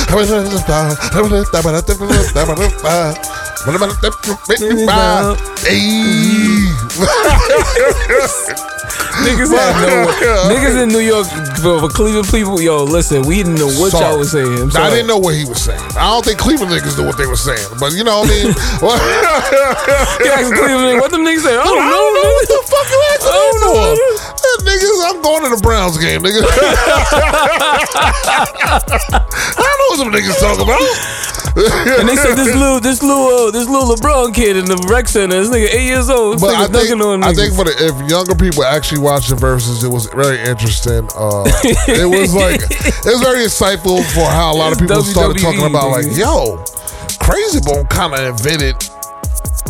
Hey. 5.62 6.68
Niggas 9.22 9.52
had 9.52 9.76
no 9.86 10.08
Niggas 10.50 10.82
in 10.82 10.88
New 10.88 11.04
York, 11.04 11.26
for, 11.60 11.88
Cleveland 11.88 12.26
people, 12.28 12.60
yo, 12.60 12.84
listen, 12.84 13.22
we 13.22 13.36
didn't 13.36 13.54
know 13.56 13.70
what 13.78 13.92
Sorry. 13.92 14.04
y'all 14.04 14.18
was 14.18 14.32
saying. 14.32 14.70
I 14.74 14.90
didn't 14.90 15.06
know 15.06 15.18
what 15.18 15.34
he 15.34 15.44
was 15.44 15.62
saying. 15.62 15.80
I 15.94 16.10
don't 16.10 16.24
think 16.24 16.38
Cleveland 16.38 16.72
niggas 16.72 16.98
knew 16.98 17.06
what 17.06 17.18
they 17.18 17.26
were 17.26 17.36
saying, 17.36 17.60
but 17.78 17.92
you 17.92 18.04
know 18.04 18.20
what 18.24 18.30
I 18.30 18.34
mean. 18.34 18.50
You 18.50 20.30
ask 20.32 20.48
Cleveland, 20.50 21.00
what 21.00 21.10
them 21.12 21.22
niggas 21.22 21.44
say? 21.44 21.54
I 21.54 21.62
don't 21.62 21.76
I 21.76 21.86
know. 21.86 22.02
don't 22.02 22.14
know 22.18 22.30
what 22.34 22.48
the 22.48 22.60
fuck 22.66 22.88
you 22.88 23.00
asking 23.12 23.30
I 23.30 23.38
don't 23.38 23.60
know. 23.62 24.21
Eh, 24.52 24.62
niggas, 24.64 25.00
I'm 25.04 25.22
going 25.22 25.42
to 25.44 25.56
the 25.56 25.62
Browns 25.62 25.98
game, 25.98 26.20
nigga. 26.22 26.42
I 29.12 29.56
don't 29.56 29.78
know 29.78 29.88
what 29.88 29.98
some 29.98 30.12
niggas 30.12 30.38
talk 30.40 30.60
about. 30.60 30.80
And 31.54 32.08
they 32.08 32.16
said 32.16 32.34
this 32.34 32.54
little, 32.56 32.80
this 32.80 33.02
little, 33.02 33.48
uh, 33.48 33.50
this 33.50 33.68
little 33.68 33.94
LeBron 33.94 34.34
kid 34.34 34.56
in 34.56 34.64
the 34.64 34.88
rec 34.88 35.06
center, 35.06 35.36
this 35.36 35.50
nigga 35.50 35.68
eight 35.68 35.84
years 35.86 36.08
old, 36.08 36.40
But 36.40 36.54
I 36.54 36.66
think, 36.66 36.98
on 36.98 37.22
I 37.22 37.34
think 37.34 37.52
for 37.54 37.64
the 37.64 37.76
if 37.76 38.10
younger 38.10 38.34
people 38.34 38.64
actually 38.64 39.02
watch 39.02 39.28
the 39.28 39.34
verses, 39.34 39.84
it 39.84 39.88
was 39.88 40.06
very 40.06 40.40
interesting. 40.40 41.10
Uh, 41.12 41.44
it 41.92 42.08
was 42.08 42.32
like 42.34 42.62
it 42.64 43.04
was 43.04 43.20
very 43.20 43.44
insightful 43.44 44.00
for 44.16 44.24
how 44.24 44.54
a 44.54 44.56
lot 44.56 44.72
of 44.72 44.78
people 44.78 45.02
started 45.02 45.42
talking 45.42 45.66
about 45.66 45.90
like, 45.90 46.08
yo, 46.16 46.56
Crazy 47.20 47.60
Bone 47.60 47.84
kind 47.84 48.14
of 48.14 48.20
invented 48.32 48.80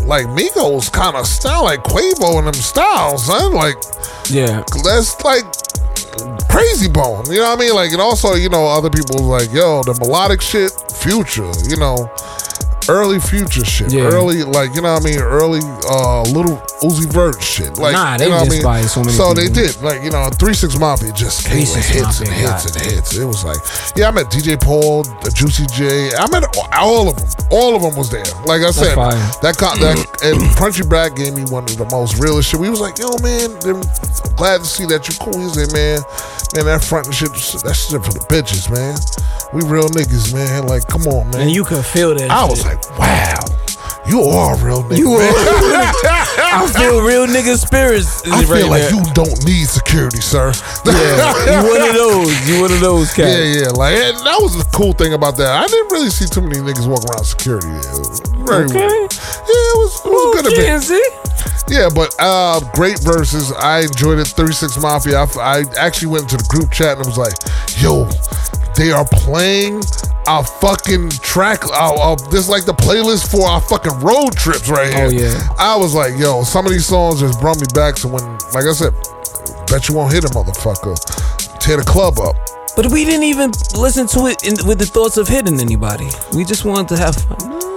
like 0.05 0.27
Migos 0.27 0.91
kind 0.93 1.17
of 1.17 1.27
sound 1.27 1.65
like 1.65 1.81
Quavo 1.85 2.39
and 2.39 2.47
them 2.47 2.55
styles, 2.55 3.27
son. 3.27 3.53
Like 3.53 3.77
yeah. 4.31 4.65
that's 4.85 5.23
like 5.25 5.45
crazy 6.49 6.89
bone. 6.89 7.25
You 7.31 7.41
know 7.41 7.51
what 7.51 7.59
I 7.59 7.61
mean? 7.61 7.75
Like, 7.75 7.93
and 7.93 8.01
also, 8.01 8.35
you 8.35 8.49
know, 8.49 8.67
other 8.67 8.91
people 8.91 9.25
like, 9.25 9.53
yo, 9.53 9.83
the 9.83 9.95
melodic 9.95 10.41
shit, 10.41 10.71
future, 10.93 11.51
you 11.69 11.77
know, 11.77 12.11
early 12.89 13.21
future 13.21 13.65
shit. 13.65 13.93
Yeah. 13.93 14.03
Early, 14.05 14.43
like, 14.45 14.75
you 14.75 14.83
know 14.83 14.93
what 14.95 15.03
I 15.03 15.05
mean? 15.05 15.19
Early, 15.21 15.61
uh, 15.89 16.23
Lil 16.23 16.57
Uzi 16.83 17.11
Vert 17.13 17.43
shit. 17.43 17.79
Like, 17.79 17.93
Nah, 17.95 18.17
they 18.17 18.25
you 18.25 18.31
know 18.31 18.37
what 18.37 18.43
I 18.43 18.49
just 18.49 18.65
mean? 18.65 18.89
so 18.89 19.01
many 19.01 19.13
So 19.13 19.35
they 19.35 19.49
did. 19.49 19.81
Like, 19.83 20.03
you 20.03 20.11
know, 20.11 20.29
3 20.31 20.55
6 20.55 20.79
Mafia 20.79 21.13
just 21.13 21.47
3 21.47 21.65
6 21.65 21.87
hits 21.89 22.21
and 22.21 22.29
hits 22.29 22.67
God. 22.67 22.77
and 22.77 22.93
hits. 22.93 23.17
It 23.17 23.25
was 23.25 23.45
like, 23.45 23.59
yeah, 23.97 24.09
I 24.09 24.11
met 24.11 24.27
DJ 24.27 24.61
Paul, 24.61 25.03
the 25.05 25.31
Juicy 25.35 25.67
J. 25.75 26.15
I 26.17 26.29
met 26.31 26.45
all 26.73 27.09
of 27.09 27.17
them. 27.17 27.29
All 27.51 27.77
of 27.77 27.83
them 27.83 27.95
was 27.97 28.11
there. 28.11 28.25
Like 28.47 28.63
I 28.63 28.71
said, 28.71 28.95
fire. 28.95 29.13
that 29.43 29.57
con- 29.59 29.79
that 29.81 29.99
and 30.25 30.41
Crunchy 30.57 30.89
Black 30.89 31.15
gave 31.17 31.35
me 31.35 31.45
one 31.53 31.65
of 31.65 31.77
the 31.77 31.85
most 31.91 32.19
realest 32.19 32.49
shit. 32.51 32.59
We 32.61 32.71
was 32.71 32.81
like, 32.81 32.99
yo, 32.99 33.13
man, 33.21 33.53
them, 33.61 33.83
glad 34.37 34.61
to 34.61 34.67
see 34.67 34.87
that 34.87 35.07
you 35.09 35.15
cool. 35.21 35.37
He 35.39 35.49
said, 35.53 35.73
man, 35.73 36.01
man, 36.57 36.65
that 36.67 36.83
front 36.83 37.07
and 37.07 37.15
shit, 37.15 37.29
that 37.63 37.75
shit 37.77 38.01
for 38.03 38.13
the 38.13 38.25
bitches, 38.33 38.71
man. 38.73 38.97
We 39.53 39.61
real 39.69 39.89
niggas, 39.93 40.33
man. 40.33 40.67
Like, 40.67 40.89
come 40.89 41.03
on, 41.09 41.31
man. 41.31 41.43
And 41.43 41.51
you 41.51 41.65
could 41.65 41.85
feel 41.85 42.15
that. 42.15 42.31
I 42.31 42.41
shit. 42.43 42.51
was 42.51 42.65
like, 42.65 42.72
wow, 42.99 43.39
you 44.07 44.21
are 44.23 44.55
a 44.55 44.65
real 44.65 44.83
nigga. 44.85 44.99
You 44.99 45.19
man. 45.19 45.33
I 46.55 46.67
feel 46.77 47.01
real 47.03 47.27
nigga 47.27 47.57
spirits. 47.57 48.23
I 48.27 48.43
feel 48.45 48.69
right 48.69 48.83
like 48.83 48.91
you 48.93 49.03
don't 49.15 49.45
need 49.45 49.67
security, 49.67 50.21
sir. 50.21 50.53
Yeah, 50.85 51.63
you 51.63 51.69
one 51.69 51.81
of 51.89 51.95
those. 51.95 52.49
You 52.49 52.61
one 52.61 52.73
of 52.73 52.81
those 52.81 53.13
cats. 53.15 53.33
Yeah, 53.33 53.63
yeah. 53.63 53.69
Like 53.71 53.97
and 53.97 54.17
that 54.19 54.39
was 54.41 54.57
the 54.57 54.69
cool 54.77 54.93
thing 54.93 55.15
about 55.15 55.37
that. 55.39 55.49
I 55.49 55.67
didn't 55.67 55.91
really 55.93 56.11
see 56.11 56.27
too 56.27 56.41
many 56.43 56.59
niggas 56.61 56.87
walk 56.89 57.05
around 57.11 57.25
security. 57.25 57.69
Very 58.45 58.65
Okay. 58.67 58.79
weird. 58.87 59.13
Yeah, 59.13 59.73
it 59.73 59.79
was, 59.79 59.93
it 60.05 60.11
was 60.11 60.43
good. 60.43 60.91
Yeah. 60.91 61.19
Yeah, 61.69 61.89
but 61.95 62.15
uh, 62.19 62.61
great 62.75 62.99
verses. 63.01 63.51
I 63.53 63.81
enjoyed 63.81 64.19
it. 64.19 64.27
Thirty 64.29 64.53
Six 64.53 64.77
Mafia. 64.79 65.21
I, 65.21 65.27
I 65.41 65.65
actually 65.79 66.09
went 66.09 66.25
into 66.25 66.37
the 66.37 66.45
group 66.49 66.71
chat 66.71 66.99
and 66.99 67.07
I 67.07 67.09
was 67.09 67.17
like, 67.17 67.33
"Yo, 67.81 68.05
they 68.77 68.91
are 68.91 69.05
playing 69.05 69.83
our 70.27 70.45
fucking 70.45 71.11
track. 71.11 71.69
Our, 71.71 71.99
our, 71.99 72.17
this 72.31 72.49
like 72.49 72.65
the 72.65 72.75
playlist 72.75 73.31
for 73.31 73.47
our 73.47 73.61
fucking 73.61 74.01
road 74.01 74.33
trips 74.33 74.69
right 74.69 74.93
oh, 74.95 75.09
here." 75.09 75.31
Oh, 75.31 75.35
yeah. 75.35 75.49
I 75.59 75.77
was 75.77 75.95
like, 75.95 76.19
"Yo, 76.19 76.43
some 76.43 76.67
of 76.67 76.73
these 76.73 76.87
songs 76.87 77.21
just 77.21 77.41
brought 77.41 77.61
me 77.61 77.67
back 77.75 77.95
to 77.97 78.09
when, 78.09 78.25
like 78.55 78.67
I 78.67 78.73
said, 78.73 78.95
bet 79.67 79.89
you 79.89 79.95
won't 79.95 80.13
hit 80.13 80.25
a 80.25 80.29
motherfucker, 80.29 80.97
tear 81.59 81.77
the 81.77 81.85
club 81.85 82.19
up." 82.19 82.37
But 82.75 82.91
we 82.91 83.05
didn't 83.05 83.25
even 83.25 83.51
listen 83.77 84.07
to 84.09 84.27
it 84.27 84.45
in, 84.45 84.67
with 84.67 84.79
the 84.79 84.87
thoughts 84.87 85.19
of 85.19 85.29
hitting 85.29 85.61
anybody. 85.61 86.09
We 86.35 86.45
just 86.45 86.65
wanted 86.65 86.89
to 86.89 86.97
have 86.97 87.17
fun. 87.17 87.72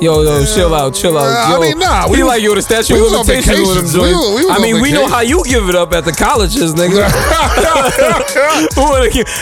Yo, 0.00 0.22
yo, 0.22 0.44
chill 0.46 0.72
out, 0.74 0.94
chill 0.94 1.18
out. 1.18 1.26
Nah, 1.26 1.56
I 1.56 1.60
mean, 1.60 1.78
nah, 1.78 2.06
we 2.08 2.22
was- 2.22 2.28
like 2.28 2.42
yo, 2.42 2.54
the 2.54 2.62
statute 2.62 2.94
we 2.94 3.00
of 3.04 3.10
limitations 3.10 3.66
with 3.66 3.92
them. 3.92 4.02
We 4.02 4.10
joints. 4.10 4.28
we 4.30 4.44
was 4.46 4.56
I 4.56 4.58
mean, 4.62 4.80
we 4.80 4.92
know 4.92 5.06
how 5.06 5.20
you 5.20 5.42
give 5.44 5.68
it 5.68 5.74
up 5.74 5.92
at 5.92 6.04
the 6.04 6.12
colleges, 6.12 6.72
nigga. 6.74 7.02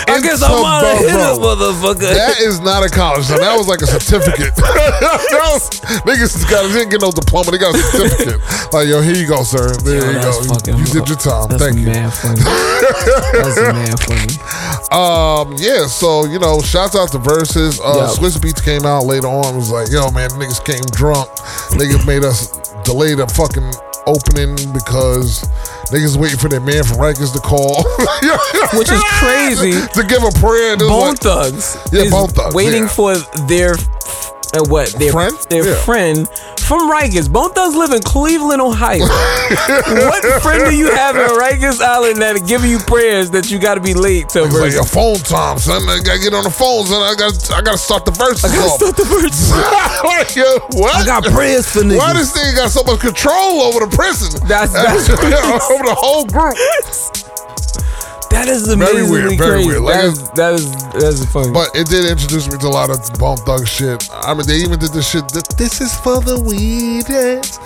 I 0.09 0.21
guess 0.23 0.41
I'm 0.43 0.53
of 0.57 0.99
hit 0.99 1.13
a 1.13 1.37
motherfucker. 1.37 2.09
That 2.15 2.41
is 2.41 2.61
not 2.61 2.83
a 2.85 2.89
college. 2.89 3.27
So 3.27 3.37
that 3.39 3.55
was 3.57 3.69
like 3.69 3.83
a 3.83 3.87
certificate. 3.87 4.55
was, 4.57 5.69
niggas 6.09 6.49
got, 6.49 6.63
didn't 6.73 6.89
get 6.91 7.01
no 7.03 7.11
diploma. 7.11 7.51
They 7.51 7.59
got 7.59 7.75
a 7.75 7.79
certificate. 7.79 8.41
Like, 8.73 8.89
yo, 8.89 9.03
here 9.03 9.15
you 9.17 9.27
go, 9.29 9.43
sir. 9.43 9.75
There 9.85 10.01
Yo, 10.01 10.07
you 10.09 10.21
go. 10.25 10.41
You, 10.73 10.79
you 10.81 10.87
did 10.87 11.07
your 11.09 11.19
time. 11.21 11.49
That's 11.49 11.61
Thank 11.63 11.79
you. 11.81 11.87
mad 11.87 12.13
funny. 12.15 12.41
That's 12.41 13.61
mad 13.61 14.01
funny. 14.09 14.39
Um, 14.89 15.53
yeah, 15.59 15.87
so, 15.87 16.25
you 16.25 16.39
know, 16.39 16.63
shouts 16.63 16.95
out 16.97 17.11
to 17.13 17.19
Versus. 17.19 17.79
Uh, 17.81 18.09
Yo. 18.09 18.15
Swizz 18.17 18.39
Beatz 18.39 18.63
came 18.63 18.87
out 18.87 19.05
later 19.05 19.27
on. 19.29 19.57
was 19.57 19.71
like, 19.71 19.91
yo, 19.91 20.11
man, 20.11 20.31
niggas 20.47 20.65
came 20.65 20.85
drunk. 20.93 21.29
Niggas 21.75 22.07
made 22.07 22.25
us 22.25 22.49
delay 22.85 23.15
the 23.15 23.27
fucking 23.27 23.67
opening 24.07 24.55
because 24.73 25.43
niggas 25.91 26.17
waiting 26.17 26.39
for 26.39 26.49
their 26.49 26.61
man 26.61 26.85
from 26.85 26.99
Rikers 26.99 27.33
to 27.33 27.41
call. 27.41 27.83
Which 28.79 28.91
is 28.91 29.03
crazy. 29.19 29.73
to 29.73 30.07
give 30.07 30.23
a 30.23 30.31
prayer. 30.39 30.75
And 30.75 30.83
it 30.83 30.85
was 30.85 30.91
Bone 30.91 31.09
like, 31.11 31.19
Thugs 31.19 31.79
Yeah, 31.93 32.11
Bone 32.11 32.29
Thugs, 32.29 32.55
waiting 32.55 32.85
yeah. 32.85 32.89
for 32.89 33.17
their 33.49 33.75
uh, 34.57 34.65
what 34.69 34.89
their 34.99 35.13
Friend? 35.13 35.33
their 35.51 35.65
Yeah. 35.67 35.75
friend 35.85 36.29
from 36.67 36.91
Rikers. 36.91 37.31
Bone 37.33 37.53
Thugs 37.53 37.77
live 37.77 37.93
in 37.93 38.03
Cleveland, 38.03 38.61
Ohio. 38.61 39.01
what 39.07 40.43
friend 40.43 40.65
do 40.69 40.75
you 40.75 40.91
have 40.91 41.15
in 41.17 41.29
Rikers 41.39 41.81
Island 41.81 42.21
that 42.23 42.43
giving 42.47 42.71
you 42.71 42.79
prayers 42.79 43.31
that 43.31 43.51
you 43.51 43.59
got 43.59 43.75
to 43.77 43.81
be 43.81 43.95
late 43.95 44.29
to 44.31 44.45
It's 44.45 44.53
like 44.55 44.63
verse? 44.73 44.75
your 44.75 44.85
phone 44.85 45.17
time, 45.19 45.59
son. 45.59 45.83
I 45.89 46.01
gotta 46.03 46.19
get 46.19 46.35
on 46.35 46.43
the 46.45 46.51
phone, 46.51 46.87
son. 46.87 47.03
I 47.03 47.15
gotta, 47.15 47.55
I 47.55 47.63
gotta 47.63 47.79
start 47.79 48.05
the 48.05 48.11
verses 48.13 48.45
I 48.45 48.49
gotta 48.57 48.71
off. 48.71 48.81
start 48.81 48.97
the 48.97 49.05
verse. 49.05 49.53
like, 50.05 50.35
yo, 50.41 50.59
what? 50.81 50.95
I 50.97 51.05
got 51.07 51.25
prayers 51.25 51.71
for 51.71 51.81
niggas. 51.81 51.99
Why 51.99 52.13
this 52.15 52.33
thing 52.33 52.55
got 52.57 52.71
so 52.71 52.83
much 52.83 53.01
control 53.01 53.63
over 53.63 53.87
the 53.87 53.95
prison? 53.95 54.41
That's- 54.49 54.73
that's 54.73 55.09
over 55.71 55.85
the 55.85 55.95
whole 55.97 56.25
group. 56.27 56.57
That 58.31 58.49
is 58.49 58.67
Very 58.67 58.91
amazingly 59.07 59.11
weird, 59.11 59.39
very 59.39 59.51
crazy. 59.65 59.69
weird. 59.69 59.83
Like 59.83 59.95
that, 59.95 60.05
is, 60.05 60.31
that 60.33 60.53
is 60.55 60.67
that 60.93 61.03
is 61.15 61.25
funny. 61.33 61.53
But 61.53 61.71
it 61.75 61.87
did 61.89 62.05
introduce 62.11 62.51
me 62.51 62.59
to 62.59 62.67
a 62.67 62.75
lot 62.75 62.91
of 62.91 63.01
Bone 63.19 63.37
Thug 63.39 63.67
shit. 63.67 64.09
I 64.13 64.35
mean, 64.35 64.47
they 64.47 64.57
even 64.57 64.79
did 64.79 64.93
this 64.93 65.09
shit. 65.09 65.29
that 65.31 65.55
This 65.57 65.81
is 65.81 65.95
for 66.01 66.21
the 66.21 66.37
weedheads. 66.37 67.57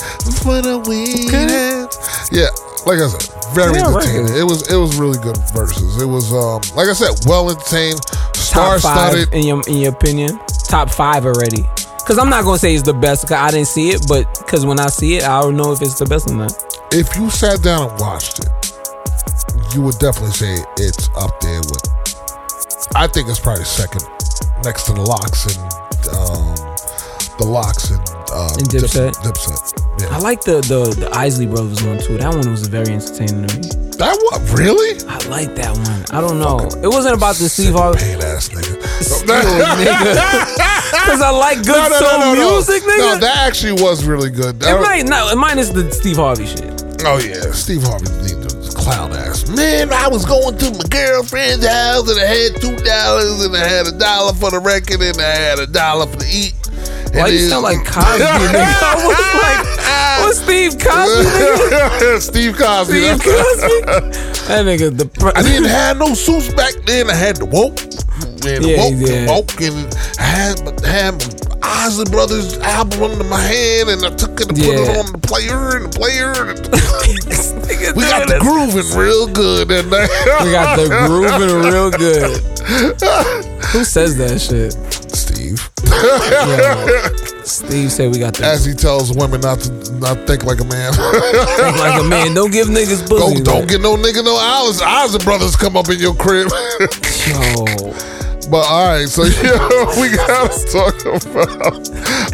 For 0.45 0.61
the 0.63 0.79
weedheads. 0.81 1.97
Yeah, 2.31 2.51
like 2.87 3.01
I 3.01 3.09
said, 3.09 3.55
very 3.55 3.75
Yeah, 3.79 3.91
right. 3.93 4.05
entertaining. 4.07 4.37
It 4.39 4.45
was 4.45 4.71
it 4.71 4.77
was 4.77 4.97
really 4.97 5.19
good 5.19 5.39
verses. 5.53 6.01
It 6.01 6.07
was 6.07 6.33
um 6.33 6.61
like 6.77 6.89
I 6.89 6.93
said, 6.95 7.13
well 7.27 7.51
entertained, 7.51 8.01
star 8.37 8.79
top 8.79 8.83
five 8.83 9.13
studded. 9.13 9.35
in 9.35 9.47
your 9.47 9.63
in 9.67 9.77
your 9.79 9.93
opinion? 9.93 10.39
Top 10.69 10.91
five 10.91 11.27
already. 11.27 11.65
Cause 12.07 12.19
I'm 12.19 12.29
not 12.31 12.45
gonna 12.45 12.59
say 12.59 12.75
it's 12.75 12.83
the 12.83 12.95
best. 12.95 13.23
Cause 13.29 13.39
I 13.39 13.51
didn't 13.51 13.69
see 13.69 13.91
it, 13.91 14.07
but 14.09 14.25
cause 14.47 14.65
when 14.67 14.79
I 14.81 14.87
see 14.89 15.17
it, 15.17 15.25
I 15.25 15.41
don't 15.43 15.57
know 15.57 15.73
if 15.73 15.81
it's 15.83 15.99
the 15.99 16.07
best 16.07 16.29
or 16.31 16.35
not. 16.35 16.53
If 16.93 17.15
you 17.17 17.31
sat 17.31 17.63
down 17.63 17.89
and 17.91 18.01
watched 18.01 18.41
it, 18.41 18.49
you 19.75 19.83
would 19.83 19.99
definitely 19.99 20.33
say 20.33 20.57
it's 20.79 21.09
up 21.17 21.39
there 21.41 21.61
with. 21.61 21.83
I 22.97 23.07
think 23.07 23.29
it's 23.29 23.39
probably 23.41 23.65
second, 23.65 24.03
next 24.65 24.85
to 24.85 24.93
the 24.93 25.03
LOX 25.03 25.47
and 25.47 25.59
um, 26.17 26.55
the 27.39 27.45
LOX 27.47 27.91
and, 27.91 28.01
uh, 28.33 28.51
And 28.59 28.67
Dipset? 28.69 29.15
Dipset. 29.23 30.03
Yeah. 30.03 30.17
I 30.17 30.19
like 30.19 30.41
the 30.43 30.61
the 30.63 30.95
the 30.99 31.11
Isley 31.15 31.47
Brothers 31.47 31.83
one 31.85 31.99
too. 31.99 32.17
That 32.19 32.35
one 32.35 32.51
was 32.51 32.67
very 32.67 32.93
entertaining 32.95 33.47
to 33.47 33.57
me. 33.57 33.63
that 33.99 34.17
what 34.27 34.41
really? 34.59 34.99
I 35.07 35.19
like 35.29 35.55
that 35.57 35.77
one. 35.77 36.05
I 36.11 36.21
don't 36.21 36.39
know. 36.41 36.59
It 36.83 36.89
wasn't 36.89 37.17
about 37.17 37.37
the 37.37 37.49
Steve 37.49 37.75
Harvey. 37.75 38.01
Pain 38.01 38.23
ass 38.23 38.49
nigga. 38.49 38.81
Still, 39.01 39.29
nigga. 39.29 40.17
Cause 41.07 41.21
I 41.23 41.31
like 41.31 41.59
good 41.59 41.77
No, 41.77 41.89
no, 41.89 41.99
soul 41.99 42.19
no, 42.19 42.51
music, 42.57 42.83
nigga. 42.83 42.99
No, 42.99 43.19
that 43.19 43.37
actually 43.47 43.73
was 43.81 44.05
really 44.05 44.31
good. 44.31 44.57
it 44.63 44.81
might 44.81 45.05
not. 45.07 45.37
Mine 45.37 45.59
is 45.59 45.73
the 45.73 45.91
Steve 45.93 46.17
Harvey 46.17 46.47
shit. 46.47 46.65
Oh 47.05 47.19
yeah, 47.19 47.53
Steve 47.53 47.83
Harvey 47.85 48.07
clown 48.81 49.13
ass. 49.13 49.49
Man, 49.49 49.93
I 49.93 50.09
was 50.09 50.25
going 50.25 50.57
to 50.59 50.71
my 50.73 50.85
girlfriend's 50.91 51.67
house 51.67 52.09
and 52.11 52.19
I 52.21 52.27
had 52.27 52.61
two 52.61 52.77
dollars 52.85 53.45
and 53.45 53.55
I 53.57 53.67
had 53.67 53.87
a 53.87 53.93
dollar 53.99 54.33
for 54.35 54.51
the 54.51 54.61
record 54.61 55.01
and 55.03 55.21
I 55.21 55.35
had 55.37 55.59
a 55.59 55.67
dollar 55.67 56.07
for 56.07 56.17
the 56.17 56.27
eat. 56.31 56.55
Why 57.13 57.27
And 57.29 57.33
you 57.33 57.49
sound 57.49 57.65
like 57.65 57.85
Cosby. 57.85 58.23
I 58.25 58.95
was 59.03 59.19
like, 59.43 59.67
what's 60.23 60.39
Steve 60.45 60.79
Cosby. 60.79 62.21
Steve 62.21 62.57
Cosby. 62.57 63.01
Steve 63.01 63.21
Cosby. 63.21 63.81
That 64.49 64.65
nigga, 64.67 64.97
the 64.97 65.33
I 65.37 65.43
didn't 65.43 65.69
have 65.69 65.99
no 65.99 66.15
suits 66.15 66.53
back 66.55 66.75
then. 66.87 67.11
I 67.11 67.15
had 67.15 67.37
the 67.37 67.47
woke. 67.47 67.81
And 68.47 68.65
the 68.65 68.69
Yeah, 68.71 68.79
woke, 68.79 68.95
yeah. 68.97 69.27
the 69.27 69.33
woke, 69.33 69.61
and 69.61 69.95
I 70.19 70.23
had, 70.23 70.81
had 70.87 71.50
Isley 71.71 72.05
Brothers 72.11 72.59
album 72.59 73.03
under 73.03 73.25
my 73.25 73.41
hand, 73.41 73.91
and 73.91 74.05
I 74.05 74.11
took 74.11 74.41
it 74.41 74.49
and 74.49 74.59
put 74.59 74.75
it 74.75 74.99
on 74.99 75.13
the 75.13 75.19
player 75.19 75.77
and 75.77 75.87
the 75.87 75.95
player. 75.95 76.35
And 76.51 76.59
we 77.97 78.03
got 78.03 78.29
the 78.29 78.39
grooving 78.41 78.99
real 78.99 79.27
good. 79.29 79.69
We 79.69 80.51
got 80.51 80.77
the 80.77 80.89
grooving 81.07 81.63
real 81.71 81.91
good. 81.91 82.43
Who 83.71 83.85
says 83.85 84.17
that 84.19 84.41
shit? 84.41 84.75
Steve. 85.15 85.71
Steve 87.47 87.91
said 87.93 88.11
we 88.13 88.19
got 88.19 88.35
the 88.35 88.45
As 88.45 88.65
he 88.65 88.75
tells 88.75 89.15
women 89.17 89.41
not 89.41 89.61
to 89.61 89.93
not 89.95 90.27
think 90.27 90.45
like 90.45 90.61
a 90.61 90.65
man. 90.65 90.93
think 90.93 91.79
like 91.79 92.01
a 92.01 92.05
man. 92.05 92.35
Don't 92.35 92.51
give 92.51 92.69
niggas 92.69 93.09
don't, 93.09 93.45
don't 93.45 93.69
get 93.69 93.81
no 93.81 93.97
nigga 93.97 94.25
no 94.25 94.37
Isley 94.37 95.25
Brothers 95.25 95.57
come 95.57 95.77
up 95.77 95.89
in 95.89 95.99
your 95.99 96.15
crib. 96.15 96.51
Yo, 97.27 97.95
But 98.51 98.67
all 98.67 98.89
right, 98.89 99.09
so 99.09 99.23
yeah, 99.43 100.01
we 100.01 100.11
gotta 100.11 100.49
talk 100.73 101.01
about. 101.07 101.89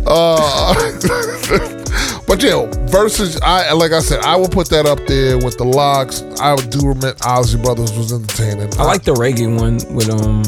Uh, 0.06 0.72
but 2.26 2.42
yeah, 2.42 2.66
versus 2.86 3.38
I 3.42 3.72
like 3.72 3.92
I 3.92 4.00
said, 4.00 4.24
I 4.24 4.36
will 4.36 4.48
put 4.48 4.70
that 4.70 4.86
up 4.86 4.98
there 5.06 5.36
with 5.36 5.58
the 5.58 5.64
LOX. 5.64 6.22
I 6.40 6.56
do 6.56 6.90
admit 6.92 7.24
Isley 7.26 7.60
Brothers 7.60 7.92
was 7.92 8.12
entertaining. 8.14 8.72
I 8.78 8.84
like 8.84 9.02
the 9.02 9.12
reggae 9.12 9.60
one 9.60 9.74
with 9.94 10.08
um 10.08 10.42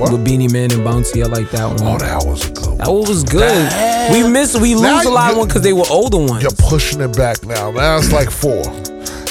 what? 0.00 0.10
with 0.10 0.24
Beenie 0.24 0.48
Man 0.48 0.72
and 0.72 0.82
Bounty. 0.82 1.22
I 1.22 1.26
like 1.26 1.48
that 1.52 1.66
one. 1.68 1.82
Oh, 1.82 1.98
that 1.98 2.26
was 2.26 2.48
good. 2.50 2.78
That 2.78 2.88
one 2.88 3.06
was 3.06 3.22
good. 3.22 4.12
We 4.12 4.28
miss 4.28 4.58
we 4.58 4.74
Now 4.74 4.96
lose 4.96 5.06
a 5.06 5.10
lot 5.10 5.30
of 5.30 5.38
one 5.38 5.46
because 5.46 5.62
they 5.62 5.72
were 5.72 5.86
older 5.90 6.18
ones. 6.18 6.42
You're 6.42 6.50
pushing 6.58 7.00
it 7.00 7.16
back 7.16 7.44
now. 7.44 7.70
Now 7.70 7.98
it's 7.98 8.10
like 8.10 8.30
four. 8.30 8.64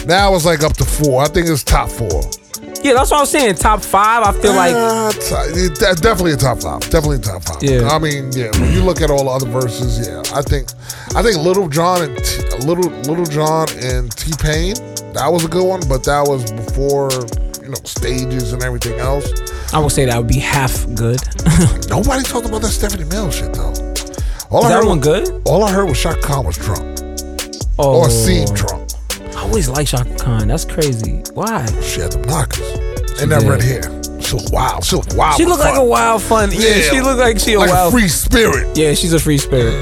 Now 0.06 0.34
it's 0.36 0.46
like 0.46 0.64
up 0.64 0.78
to 0.78 0.86
four. 0.86 1.22
I 1.22 1.28
think 1.28 1.48
it's 1.48 1.64
top 1.64 1.90
four. 1.90 2.24
Yeah, 2.84 2.94
that's 2.96 3.12
what 3.12 3.18
I 3.18 3.22
was 3.22 3.32
saying. 3.32 3.56
Top 3.56 3.82
five. 3.82 4.24
I 4.24 4.32
feel 4.42 4.54
like 4.54 4.74
Uh, 4.76 5.12
t- 5.12 5.68
that's 5.80 6.02
definitely 6.02 6.34
a 6.34 6.38
top 6.38 6.60
five. 6.62 6.82
Definitely 6.82 7.18
a 7.18 7.20
top 7.20 7.44
five. 7.44 7.64
Yeah. 7.64 7.88
I 7.90 7.98
mean, 8.00 8.32
yeah. 8.34 8.52
When 8.60 8.74
you 8.74 8.84
look 8.84 9.02
at 9.02 9.10
all 9.10 9.24
the 9.26 9.30
other 9.30 9.48
verses, 9.50 10.06
yeah. 10.06 10.22
I 10.38 10.42
think, 10.42 10.68
I 11.16 11.22
think 11.24 11.38
Lil 11.38 11.70
Jon 11.70 12.02
and 12.04 12.18
T, 12.18 12.42
Little 12.66 12.92
Lil 13.04 13.26
Jon 13.26 13.68
and 13.82 14.12
T 14.16 14.32
Pain, 14.40 14.76
that 15.14 15.28
was 15.32 15.46
a 15.46 15.48
good 15.48 15.64
one. 15.66 15.82
But 15.88 16.04
that 16.04 16.28
was 16.28 16.52
before 16.52 17.10
you 17.64 17.70
know 17.70 17.80
stages 17.86 18.52
and 18.52 18.62
everything 18.64 19.00
else. 19.00 19.26
I 19.74 19.80
would 19.80 19.92
say 19.92 20.06
that 20.06 20.18
would 20.18 20.28
be 20.28 20.40
half 20.40 20.86
good. 20.94 21.22
Nobody 21.90 22.24
talked 22.24 22.48
about 22.48 22.62
that 22.64 22.72
Stephanie 22.74 23.06
Mills 23.06 23.36
shit 23.36 23.54
though. 23.54 23.74
All 24.52 24.62
Is 24.64 24.70
that 24.70 24.76
heard 24.76 24.86
one 24.86 25.00
was- 25.00 25.08
good? 25.30 25.42
All 25.48 25.64
I 25.64 25.72
heard 25.72 25.86
was 25.88 26.00
Chaka 26.00 26.22
Khan 26.22 26.46
was 26.46 26.58
drunk 26.58 27.00
Oh, 27.80 28.02
or 28.02 28.10
seemed 28.10 28.54
drunk. 28.56 28.83
I 29.36 29.42
always 29.42 29.68
like 29.70 29.88
Chaka 29.88 30.16
Khan. 30.16 30.48
That's 30.48 30.66
crazy. 30.66 31.24
Why? 31.34 31.66
She 31.82 32.02
had 32.02 32.12
the 32.14 32.20
knockers 32.28 32.94
and 33.22 33.32
that 33.32 33.42
did. 33.42 33.50
red 33.50 33.62
hair. 33.62 33.84
She 34.22 34.36
was 34.36 34.50
wild. 34.52 34.84
She 34.86 34.96
was 34.96 35.08
wild. 35.16 35.38
She 35.38 35.46
looked 35.46 35.60
like 35.60 35.78
a 35.78 35.84
wild 35.84 36.22
fun. 36.22 36.50
Yeah, 36.52 36.82
she 36.82 37.02
looked 37.02 37.20
like 37.20 37.40
she 37.40 37.54
a 37.54 37.60
like 37.60 37.70
wild. 37.70 37.94
a 37.94 37.98
free 37.98 38.08
spirit. 38.08 38.76
yeah, 38.78 38.94
she's 38.94 39.14
a 39.14 39.20
free 39.20 39.38
spirit. 39.38 39.76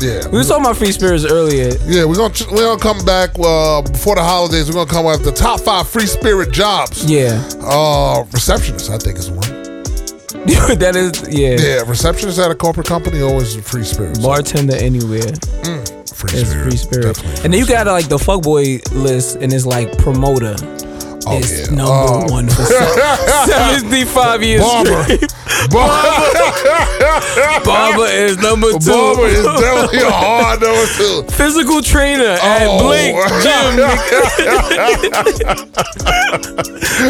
Yeah. 0.00 0.26
We 0.28 0.38
were 0.38 0.44
talking 0.44 0.64
about 0.64 0.76
free 0.76 0.92
spirits 0.92 1.24
earlier. 1.24 1.70
Yeah, 1.86 2.04
we're 2.04 2.14
gonna 2.14 2.32
we're 2.52 2.64
gonna 2.76 2.80
come 2.80 3.04
back 3.04 3.30
uh, 3.38 3.82
before 3.82 4.14
the 4.14 4.22
holidays. 4.22 4.68
We're 4.68 4.74
gonna 4.74 4.90
come 4.90 5.06
up 5.06 5.18
with 5.20 5.24
the 5.24 5.32
top 5.32 5.60
five 5.60 5.88
free 5.88 6.06
spirit 6.06 6.52
jobs. 6.52 7.04
Yeah, 7.10 7.42
Uh, 7.60 8.24
receptionist, 8.32 8.90
I 8.90 8.98
think 8.98 9.18
is 9.18 9.30
one. 9.30 9.40
that 10.78 10.94
is 10.94 11.26
yeah. 11.36 11.56
Yeah, 11.58 11.82
receptionist 11.90 12.38
at 12.38 12.50
a 12.50 12.54
corporate 12.54 12.86
company 12.86 13.20
always 13.20 13.56
a 13.56 13.62
free 13.62 13.84
spirit. 13.84 14.22
Bartender 14.22 14.76
anywhere 14.76 15.32
free 16.18 16.38
is 16.40 16.48
spirit, 16.50 16.64
free 16.68 16.76
spirit, 16.76 17.04
definitely 17.16 17.44
and 17.44 17.52
then 17.54 17.60
you 17.60 17.66
got 17.66 17.86
uh, 17.88 17.92
like 17.92 18.08
the 18.08 18.16
fuckboy 18.18 18.80
list, 18.92 19.36
and 19.40 19.52
it's 19.52 19.64
like 19.66 19.96
promoter. 19.98 20.56
Oh, 21.30 21.36
is 21.38 21.68
yeah. 21.68 21.76
number 21.76 21.92
Oh. 21.92 22.24
one 22.32 22.48
for 22.48 22.62
seventy-five 23.46 24.42
years 24.42 24.62
Barber. 24.62 25.02
straight. 25.04 25.20
Barber, 25.70 26.24
Barber 27.64 28.06
is 28.06 28.38
number 28.38 28.70
two. 28.78 28.88
Barber 28.90 29.26
is 29.26 29.44
definitely 29.44 29.98
a 29.98 30.10
hard 30.10 30.60
number 30.62 30.86
two. 30.96 31.22
Physical 31.36 31.82
trainer 31.82 32.38
at 32.40 32.66
Oh. 32.70 32.78
Blink 32.80 33.18
Gym. 33.44 33.76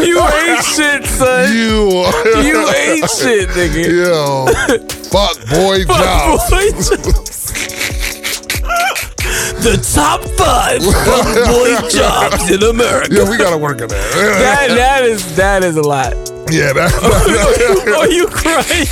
you 0.02 0.18
ain't 0.20 0.64
shit, 0.64 1.04
son. 1.06 1.52
You, 1.52 2.02
You 2.42 2.68
ain't 2.74 3.08
shit, 3.10 3.48
nigga. 3.50 3.86
yo, 3.86 4.46
fuck 5.12 5.36
boy 5.50 5.84
job. 5.84 6.40
Boy, 6.50 6.70
the 9.62 9.76
top 9.94 10.20
five 10.36 10.80
boy 10.80 11.88
jobs 11.90 12.50
in 12.50 12.62
America. 12.62 13.14
Yeah, 13.14 13.30
we 13.30 13.36
gotta 13.38 13.58
work 13.58 13.80
on 13.82 13.88
that. 13.88 13.98
That 14.38 14.68
that 14.74 15.04
is 15.04 15.36
that 15.36 15.62
is 15.64 15.76
a 15.76 15.82
lot. 15.82 16.12
yeah, 16.50 16.72
that, 16.72 16.92
Are 17.98 18.08
you 18.08 18.26
crying? 18.26 18.86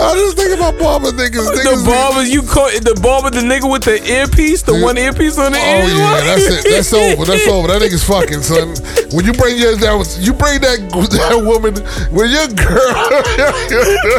I 0.00 0.14
just 0.14 0.31
think 0.52 0.60
about 0.60 0.78
Barber 0.78 1.10
niggas. 1.16 1.48
The 1.56 1.82
barber 1.86 2.22
you 2.28 2.42
call 2.42 2.68
the 2.70 2.98
barber 3.00 3.30
the 3.30 3.40
nigga 3.40 3.70
with 3.70 3.84
the 3.84 3.96
earpiece, 4.04 4.62
the 4.62 4.76
one 4.80 4.98
earpiece 4.98 5.38
on 5.38 5.52
the 5.52 5.58
Oh 5.58 5.62
ear. 5.62 5.88
yeah, 5.88 6.20
that's 6.24 6.46
it. 6.50 6.64
That's 6.70 6.92
over. 6.92 7.24
That's 7.32 7.48
over. 7.48 7.68
That 7.68 7.80
nigga's 7.80 8.04
fucking 8.04 8.42
son. 8.42 8.74
When 9.16 9.24
you 9.24 9.32
bring 9.32 9.56
your 9.56 9.76
that 9.76 9.94
was 9.94 10.18
you 10.20 10.32
bring 10.32 10.60
that 10.60 10.78
that 10.92 11.38
woman 11.40 11.76
when 12.12 12.28
your 12.30 12.48
girl 12.52 12.92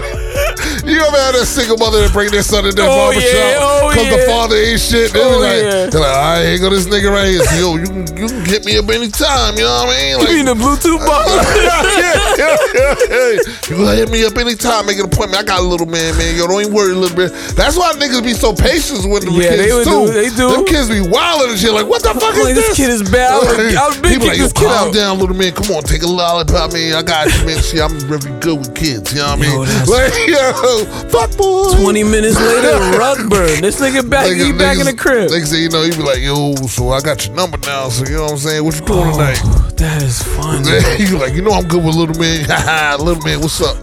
you 0.83 0.97
ever 0.99 1.17
had 1.19 1.35
that 1.37 1.45
single 1.47 1.77
mother 1.77 2.01
that 2.01 2.11
bring 2.13 2.31
their 2.31 2.43
son 2.43 2.65
in 2.65 2.75
that 2.75 2.87
Oh, 2.87 3.11
barber 3.13 3.19
yeah. 3.21 3.57
shop 3.57 3.61
Oh, 3.63 3.89
because 3.93 4.09
the 4.09 4.21
father 4.25 4.55
ain't 4.57 4.79
shit. 4.81 5.13
They 5.13 5.21
Oh, 5.21 5.39
like, 5.39 5.61
yeah. 5.63 5.85
they're 5.89 6.01
like, 6.01 6.17
all 6.17 6.33
right, 6.37 6.43
here 6.45 6.59
go 6.59 6.69
this 6.69 6.85
nigga 6.87 7.09
right 7.13 7.29
here. 7.29 7.43
So, 7.45 7.55
yo, 7.59 7.67
you 7.77 7.85
can 7.87 8.01
you 8.17 8.27
can 8.29 8.45
hit 8.45 8.65
me 8.65 8.77
up 8.77 8.89
anytime. 8.89 9.55
You 9.57 9.65
know 9.65 9.85
what 9.85 9.93
I 9.93 9.97
mean? 9.97 10.09
You 10.09 10.27
mean 10.27 10.45
Like. 10.45 10.57
the 10.57 10.57
Bluetooth 10.61 11.01
barber? 11.03 11.37
yeah, 11.61 11.81
yeah, 12.39 12.57
yeah, 12.73 12.95
yeah. 13.09 13.69
You 13.69 13.73
gonna 13.83 13.95
hit 13.97 14.09
me 14.09 14.25
up 14.25 14.37
anytime, 14.37 14.85
make 14.85 14.97
an 14.99 15.05
appointment. 15.05 15.37
I 15.41 15.43
got 15.45 15.59
a 15.59 15.65
little 15.67 15.87
man, 15.89 16.13
man. 16.17 16.22
Yo, 16.37 16.47
don't 16.47 16.61
even 16.61 16.73
worry 16.73 16.91
a 16.91 16.95
little 16.95 17.15
bit. 17.15 17.31
That's 17.55 17.75
why 17.77 17.93
niggas 17.93 18.23
be 18.23 18.33
so 18.33 18.53
patient 18.53 19.05
with 19.11 19.23
them 19.25 19.33
Yeah, 19.35 19.49
kids 19.55 19.61
they 19.61 19.83
too. 19.83 20.07
do- 20.07 20.13
they 20.13 20.29
do. 20.29 20.49
Them 20.51 20.65
kids 20.65 20.89
be 20.89 21.01
wilding 21.01 21.51
and 21.51 21.59
shit. 21.59 21.71
Like, 21.73 21.87
what 21.87 22.01
the 22.03 22.13
fuck 22.15 22.33
Like, 22.35 22.53
is 22.53 22.55
this 22.55 22.67
This 22.73 22.77
kid 22.77 22.89
is 22.89 23.03
bad. 23.09 23.33
I 23.33 23.87
would- 23.89 24.01
big 24.01 24.19
be 24.21 24.27
like, 24.27 24.37
yo, 24.37 24.43
this 24.43 24.53
kid 24.53 24.67
calm 24.67 24.87
out. 24.89 24.93
down, 24.93 25.19
little 25.19 25.35
man. 25.35 25.51
Come 25.51 25.75
on, 25.75 25.83
take 25.83 26.03
a 26.03 26.07
lollipop, 26.07 26.71
man. 26.73 26.93
I 26.95 27.01
got 27.03 27.27
you, 27.33 27.45
man. 27.45 27.59
See, 27.61 27.79
I'm 27.81 27.99
very 28.07 28.31
good 28.39 28.57
with 28.59 28.73
kids. 28.75 29.11
You 29.13 29.19
know 29.19 29.35
what 29.35 29.39
I 29.39 29.41
mean? 29.41 29.65
that's- 29.65 29.89
Like, 29.89 30.27
yo, 30.27 30.85
fuck 31.09 31.35
boy. 31.37 31.75
Twenty 31.81 32.03
minutes 32.03 32.39
later, 32.39 32.79
rug 32.97 33.29
burn. 33.29 33.61
This 33.61 33.79
nigga 33.79 34.07
back, 34.09 34.27
he 34.27 34.33
Niggas- 34.51 34.57
back 34.59 34.77
in 34.79 34.85
the 34.85 34.93
crib. 34.95 35.29
Niggas 35.29 35.47
say, 35.47 35.59
you 35.61 35.69
know, 35.69 35.83
he 35.83 35.91
be 35.91 36.03
like, 36.03 36.19
yo, 36.19 36.55
so 36.67 36.89
I 36.91 37.01
got 37.01 37.25
your 37.25 37.35
number 37.35 37.57
now. 37.65 37.89
So 37.89 38.05
you 38.05 38.15
know 38.17 38.23
what 38.23 38.31
I'm 38.33 38.37
saying? 38.37 38.63
What 38.63 38.75
you 38.79 38.85
doing 38.85 39.07
oh, 39.07 39.11
tonight? 39.11 39.39
Oh, 39.43 39.69
that 39.77 40.01
is 40.01 40.21
funny. 40.23 40.69
you 41.03 41.17
like, 41.17 41.33
you 41.33 41.41
know, 41.41 41.51
I'm 41.51 41.67
good 41.67 41.83
with 41.83 41.95
little 41.95 42.17
man. 42.19 42.47
little 42.99 43.21
man, 43.23 43.39
what's 43.41 43.61
up? 43.61 43.77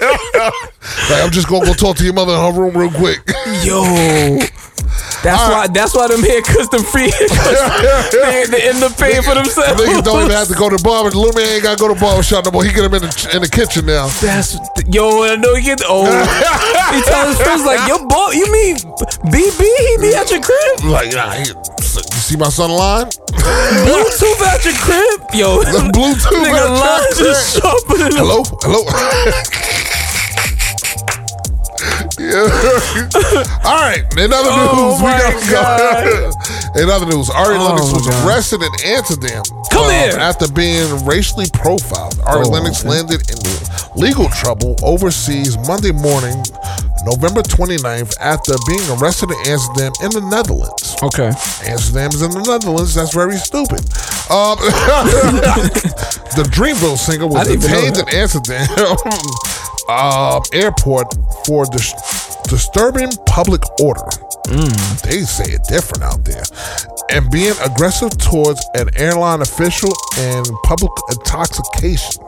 like, 1.10 1.22
I'm 1.22 1.30
just 1.30 1.48
gonna 1.48 1.66
go 1.66 1.74
talk 1.74 1.96
to 1.98 2.04
your 2.04 2.14
mother 2.14 2.32
in 2.32 2.40
her 2.40 2.60
room 2.60 2.76
real 2.76 2.90
quick. 2.90 3.20
Yo. 3.64 4.38
That's 5.24 5.40
why. 5.48 5.66
That's 5.68 5.94
why 5.96 6.08
them 6.08 6.20
haircuts, 6.20 6.68
them 6.70 6.84
free 6.84 7.08
haircuts, 7.10 8.12
they, 8.12 8.44
they 8.44 8.68
end 8.68 8.84
up 8.84 8.96
paying 8.98 9.22
for 9.22 9.34
themselves. 9.34 9.80
Niggas 9.80 10.04
don't 10.04 10.24
even 10.24 10.36
have 10.36 10.48
to 10.48 10.54
go 10.54 10.68
to 10.68 10.76
the 10.76 10.82
barber. 10.82 11.10
The 11.10 11.18
little 11.18 11.32
man 11.32 11.48
ain't 11.48 11.62
gotta 11.62 11.80
go 11.80 11.88
to 11.88 11.94
the 11.94 12.00
barber 12.00 12.22
shop 12.22 12.44
no 12.44 12.52
more. 12.52 12.62
He 12.62 12.72
get 12.72 12.84
him 12.84 12.92
in 12.94 13.02
the, 13.02 13.30
in 13.34 13.40
the 13.40 13.48
kitchen 13.48 13.86
now. 13.86 14.08
That's 14.20 14.60
yo. 14.86 15.24
I 15.24 15.36
know 15.36 15.54
he 15.56 15.64
get 15.64 15.80
oh. 15.88 16.04
he 16.92 17.00
tell 17.08 17.26
his 17.26 17.40
friends 17.40 17.64
like, 17.64 17.88
yo, 17.88 18.04
boy, 18.04 18.36
you 18.36 18.52
mean 18.52 18.76
BB? 19.32 19.60
He 19.64 19.92
be 20.04 20.14
at 20.14 20.30
your 20.30 20.44
crib? 20.44 20.84
Like, 20.84 21.12
nah, 21.16 21.32
he, 21.32 21.48
you 21.48 22.20
see 22.20 22.36
my 22.36 22.50
son 22.52 22.70
line? 22.70 23.08
Bluetooth 23.88 24.40
at 24.44 24.64
your 24.64 24.76
crib? 24.76 25.20
Yo, 25.32 25.64
The 25.64 25.88
Bluetooth 25.96 26.36
nigga 26.44 26.68
line 26.68 27.12
just 27.16 27.56
sharper 27.56 27.96
than 27.96 28.12
Hello, 28.12 28.44
hello. 28.60 28.84
Yo, 32.18 32.46
All 33.64 33.80
right. 33.82 34.04
In 34.16 34.32
other 34.32 34.50
news, 34.54 34.70
Oh, 34.70 34.96
we 34.98 35.10
my 35.10 35.18
got 35.50 36.76
In 36.80 36.88
other 36.90 37.06
news, 37.06 37.28
Ari 37.30 37.56
Oh, 37.56 37.64
Lennox 37.64 37.92
was 37.92 38.06
God. 38.06 38.26
arrested 38.28 38.62
in 38.62 38.70
Amsterdam. 38.84 39.42
Come 39.70 39.86
uh, 39.86 39.90
here. 39.90 40.12
After 40.18 40.46
being 40.52 41.04
racially 41.04 41.46
profiled, 41.52 42.20
Ari 42.26 42.46
Oh, 42.46 42.50
Lennox 42.50 42.84
landed 42.84 43.22
in 43.30 43.38
legal 44.00 44.28
trouble 44.28 44.76
overseas 44.82 45.56
Monday 45.66 45.90
morning, 45.92 46.38
November 47.04 47.42
29th, 47.42 48.14
after 48.20 48.54
being 48.66 48.86
arrested 48.98 49.30
in 49.30 49.38
Amsterdam 49.50 49.92
in 50.02 50.10
the 50.14 50.22
Netherlands. 50.30 50.94
Okay. 51.02 51.32
Amsterdam 51.66 52.10
is 52.14 52.22
in 52.22 52.30
the 52.30 52.42
Netherlands. 52.46 52.94
That's 52.94 53.12
very 53.14 53.36
stupid. 53.36 53.80
Um, 54.30 54.56
the 56.38 56.46
Dreamville 56.54 56.96
singer 56.96 57.26
was 57.26 57.36
I 57.36 57.44
didn't 57.44 57.64
even 57.64 57.70
know 57.70 57.90
detained 57.90 58.08
in 58.08 58.14
Amsterdam 58.14 58.66
um, 59.88 60.42
airport 60.52 61.12
for 61.46 61.66
dis- 61.66 61.92
disturbing 62.48 63.10
public 63.26 63.62
order. 63.80 64.04
Mm. 64.46 65.00
They 65.02 65.20
say 65.22 65.44
it 65.54 65.62
different 65.64 66.04
out 66.04 66.24
there. 66.24 66.42
And 67.10 67.30
being 67.30 67.54
aggressive 67.64 68.16
towards 68.18 68.64
an 68.74 68.88
airline 68.96 69.40
official 69.42 69.92
and 70.18 70.46
public 70.64 70.92
intoxication. 71.10 72.22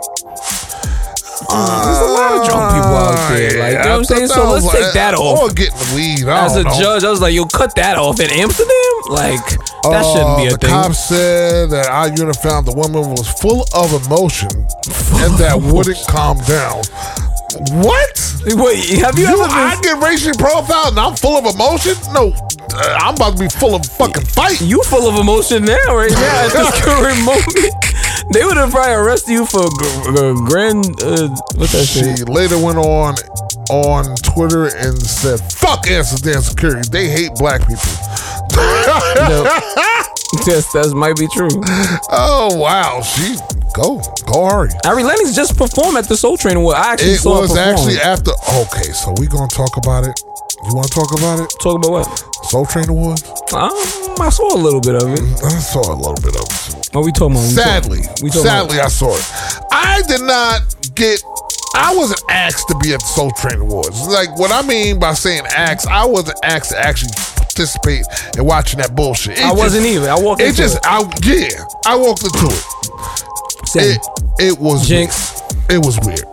There's 1.49 2.01
a 2.01 2.11
lot 2.17 2.33
of 2.41 2.49
drunk 2.49 2.75
people 2.75 2.97
out 2.97 3.29
there. 3.37 3.59
Like, 3.61 3.73
you 3.73 3.79
know 3.79 3.91
what 3.91 3.99
I'm 3.99 4.05
saying? 4.05 4.29
So 4.29 4.51
let's 4.53 4.73
take 4.73 4.93
that 4.95 5.15
off. 5.15 5.39
Or 5.43 5.49
getting 5.53 5.77
the 5.77 5.93
weed. 5.95 6.27
I 6.29 6.47
As 6.47 6.57
a 6.57 6.63
know. 6.65 6.81
judge, 6.81 7.05
I 7.05 7.11
was 7.11 7.21
like, 7.21 7.35
yo, 7.35 7.45
cut 7.45 7.75
that 7.77 7.97
off 7.99 8.19
in 8.21 8.31
Amsterdam? 8.31 8.73
Like, 9.11 9.45
that 9.85 10.03
shouldn't 10.13 10.39
be 10.39 10.49
Uh, 10.49 10.49
a 10.49 10.51
the 10.53 10.59
thing. 10.59 10.71
cops 10.71 10.99
said 11.09 11.71
that 11.71 11.87
our 11.89 12.09
unit 12.09 12.37
found 12.37 12.67
the 12.67 12.73
woman 12.73 13.11
was 13.11 13.29
full 13.29 13.65
of 13.75 13.93
emotion 14.07 14.49
and 14.51 15.37
that 15.39 15.61
wouldn't 15.61 15.99
calm 16.09 16.39
down. 16.49 16.83
What? 17.73 18.15
Wait, 18.47 18.85
have 19.01 19.19
you, 19.19 19.27
You, 19.27 19.35
ever 19.43 19.49
been 19.49 19.53
I 19.53 19.79
get 19.83 19.99
racially 20.03 20.37
profiled 20.39 20.91
and 20.91 21.01
I'm 21.01 21.17
full 21.17 21.37
of 21.39 21.55
emotion? 21.55 21.95
No, 22.13 22.31
uh, 22.75 22.99
I'm 23.01 23.15
about 23.15 23.37
to 23.37 23.43
be 23.43 23.49
full 23.49 23.75
of 23.75 23.85
fucking 23.87 24.25
fight. 24.27 24.61
you 24.61 24.83
full 24.85 25.09
of 25.09 25.17
emotion 25.19 25.65
now, 25.65 25.75
right 25.97 26.11
now, 26.11 26.47
at 26.47 26.53
this 26.53 26.81
current 26.85 27.19
moment. 27.25 27.75
They 28.33 28.45
would 28.45 28.57
have 28.57 28.71
probably 28.71 28.93
arrested 28.95 29.33
you 29.33 29.47
for 29.47 29.69
gr- 29.71 30.11
gr- 30.13 30.45
grand, 30.45 30.85
uh, 31.03 31.29
what's 31.57 31.73
that 31.73 31.87
She 31.87 32.03
shit? 32.17 32.29
later 32.29 32.59
went 32.59 32.79
on 32.79 33.15
on 33.71 34.15
Twitter 34.17 34.67
and 34.77 35.01
said, 35.03 35.41
"Fuck 35.53 35.87
Amsterdam 35.89 36.41
security. 36.43 36.89
They 36.91 37.09
hate 37.09 37.33
black 37.35 37.61
people." 37.67 37.83
Yes, 40.47 40.73
that 40.73 40.93
might 40.95 41.17
be 41.17 41.27
true. 41.35 41.51
oh 42.11 42.57
wow, 42.57 43.03
she 43.03 43.37
go 43.75 44.01
go 44.27 44.45
Ari. 44.45 44.71
Ari 44.87 45.03
Lennox 45.03 45.35
just 45.35 45.57
performed 45.57 45.99
at 45.99 46.09
the 46.09 46.17
Soul 46.17 46.37
Train 46.37 46.57
Award. 46.57 46.77
I 46.77 46.93
actually 46.93 47.13
It 47.13 47.19
saw 47.19 47.41
was 47.41 47.57
actually 47.57 47.99
after. 47.99 48.31
Okay, 48.67 48.93
so 48.93 49.13
we 49.19 49.27
gonna 49.27 49.49
talk 49.49 49.77
about 49.77 50.05
it. 50.05 50.15
You 50.67 50.75
want 50.75 50.89
to 50.89 50.95
talk 50.95 51.13
about 51.17 51.41
it? 51.41 51.51
Talk 51.61 51.77
about 51.77 51.91
what? 51.91 52.07
Soul 52.47 52.67
Train 52.67 52.89
Awards. 52.89 53.23
Um, 53.53 53.71
I 54.19 54.31
saw 54.31 54.55
a 54.57 54.59
little 54.61 54.81
bit 54.81 54.95
of 54.97 55.13
it. 55.13 55.21
I 55.45 55.59
saw 55.59 55.93
a 55.93 55.95
little 55.95 56.17
bit 56.23 56.35
of 56.35 56.43
it. 56.43 56.83
too. 56.83 56.99
What 56.99 57.05
we 57.05 57.13
talking 57.13 57.37
about? 57.37 57.51
Sadly, 57.51 58.01
we 58.23 58.31
talking 58.31 58.43
sadly, 58.43 58.81
I 58.81 58.89
saw 58.89 59.15
it. 59.15 59.25
I 59.71 60.03
did 60.09 60.23
not 60.23 60.63
get. 60.95 61.21
I 61.75 61.95
wasn't 61.95 62.23
asked 62.31 62.69
to 62.69 62.79
be 62.79 62.95
at 62.95 63.01
the 63.01 63.07
Soul 63.07 63.31
Train 63.33 63.61
Awards. 63.61 64.07
Like 64.09 64.37
what 64.39 64.51
I 64.51 64.63
mean 64.67 64.99
by 64.99 65.13
saying 65.13 65.45
asked, 65.55 65.87
I 65.89 66.07
wasn't 66.07 66.39
asked 66.43 66.71
to 66.71 66.79
actually 66.79 67.13
participate 67.61 68.05
in 68.37 68.45
watching 68.45 68.79
that 68.79 68.95
bullshit. 68.95 69.39
It 69.39 69.45
I 69.45 69.49
just- 69.49 69.57
wasn't 69.59 69.87
even. 69.87 70.09
I 70.09 70.19
walked 70.19 70.41
It 70.43 70.49
into 70.49 70.63
just, 70.63 70.77
it. 70.77 70.87
I 70.87 71.01
yeah, 71.25 71.65
I 71.87 71.97
walked 71.97 72.23
into 72.25 72.47
it. 72.47 73.67
Same. 73.67 73.91
It 74.39 74.53
it 74.53 74.59
was 74.59 74.87
Jinx. 74.87 75.41
Weird. 75.41 75.73
It 75.73 75.87
was 75.87 75.99
weird. 76.05 76.25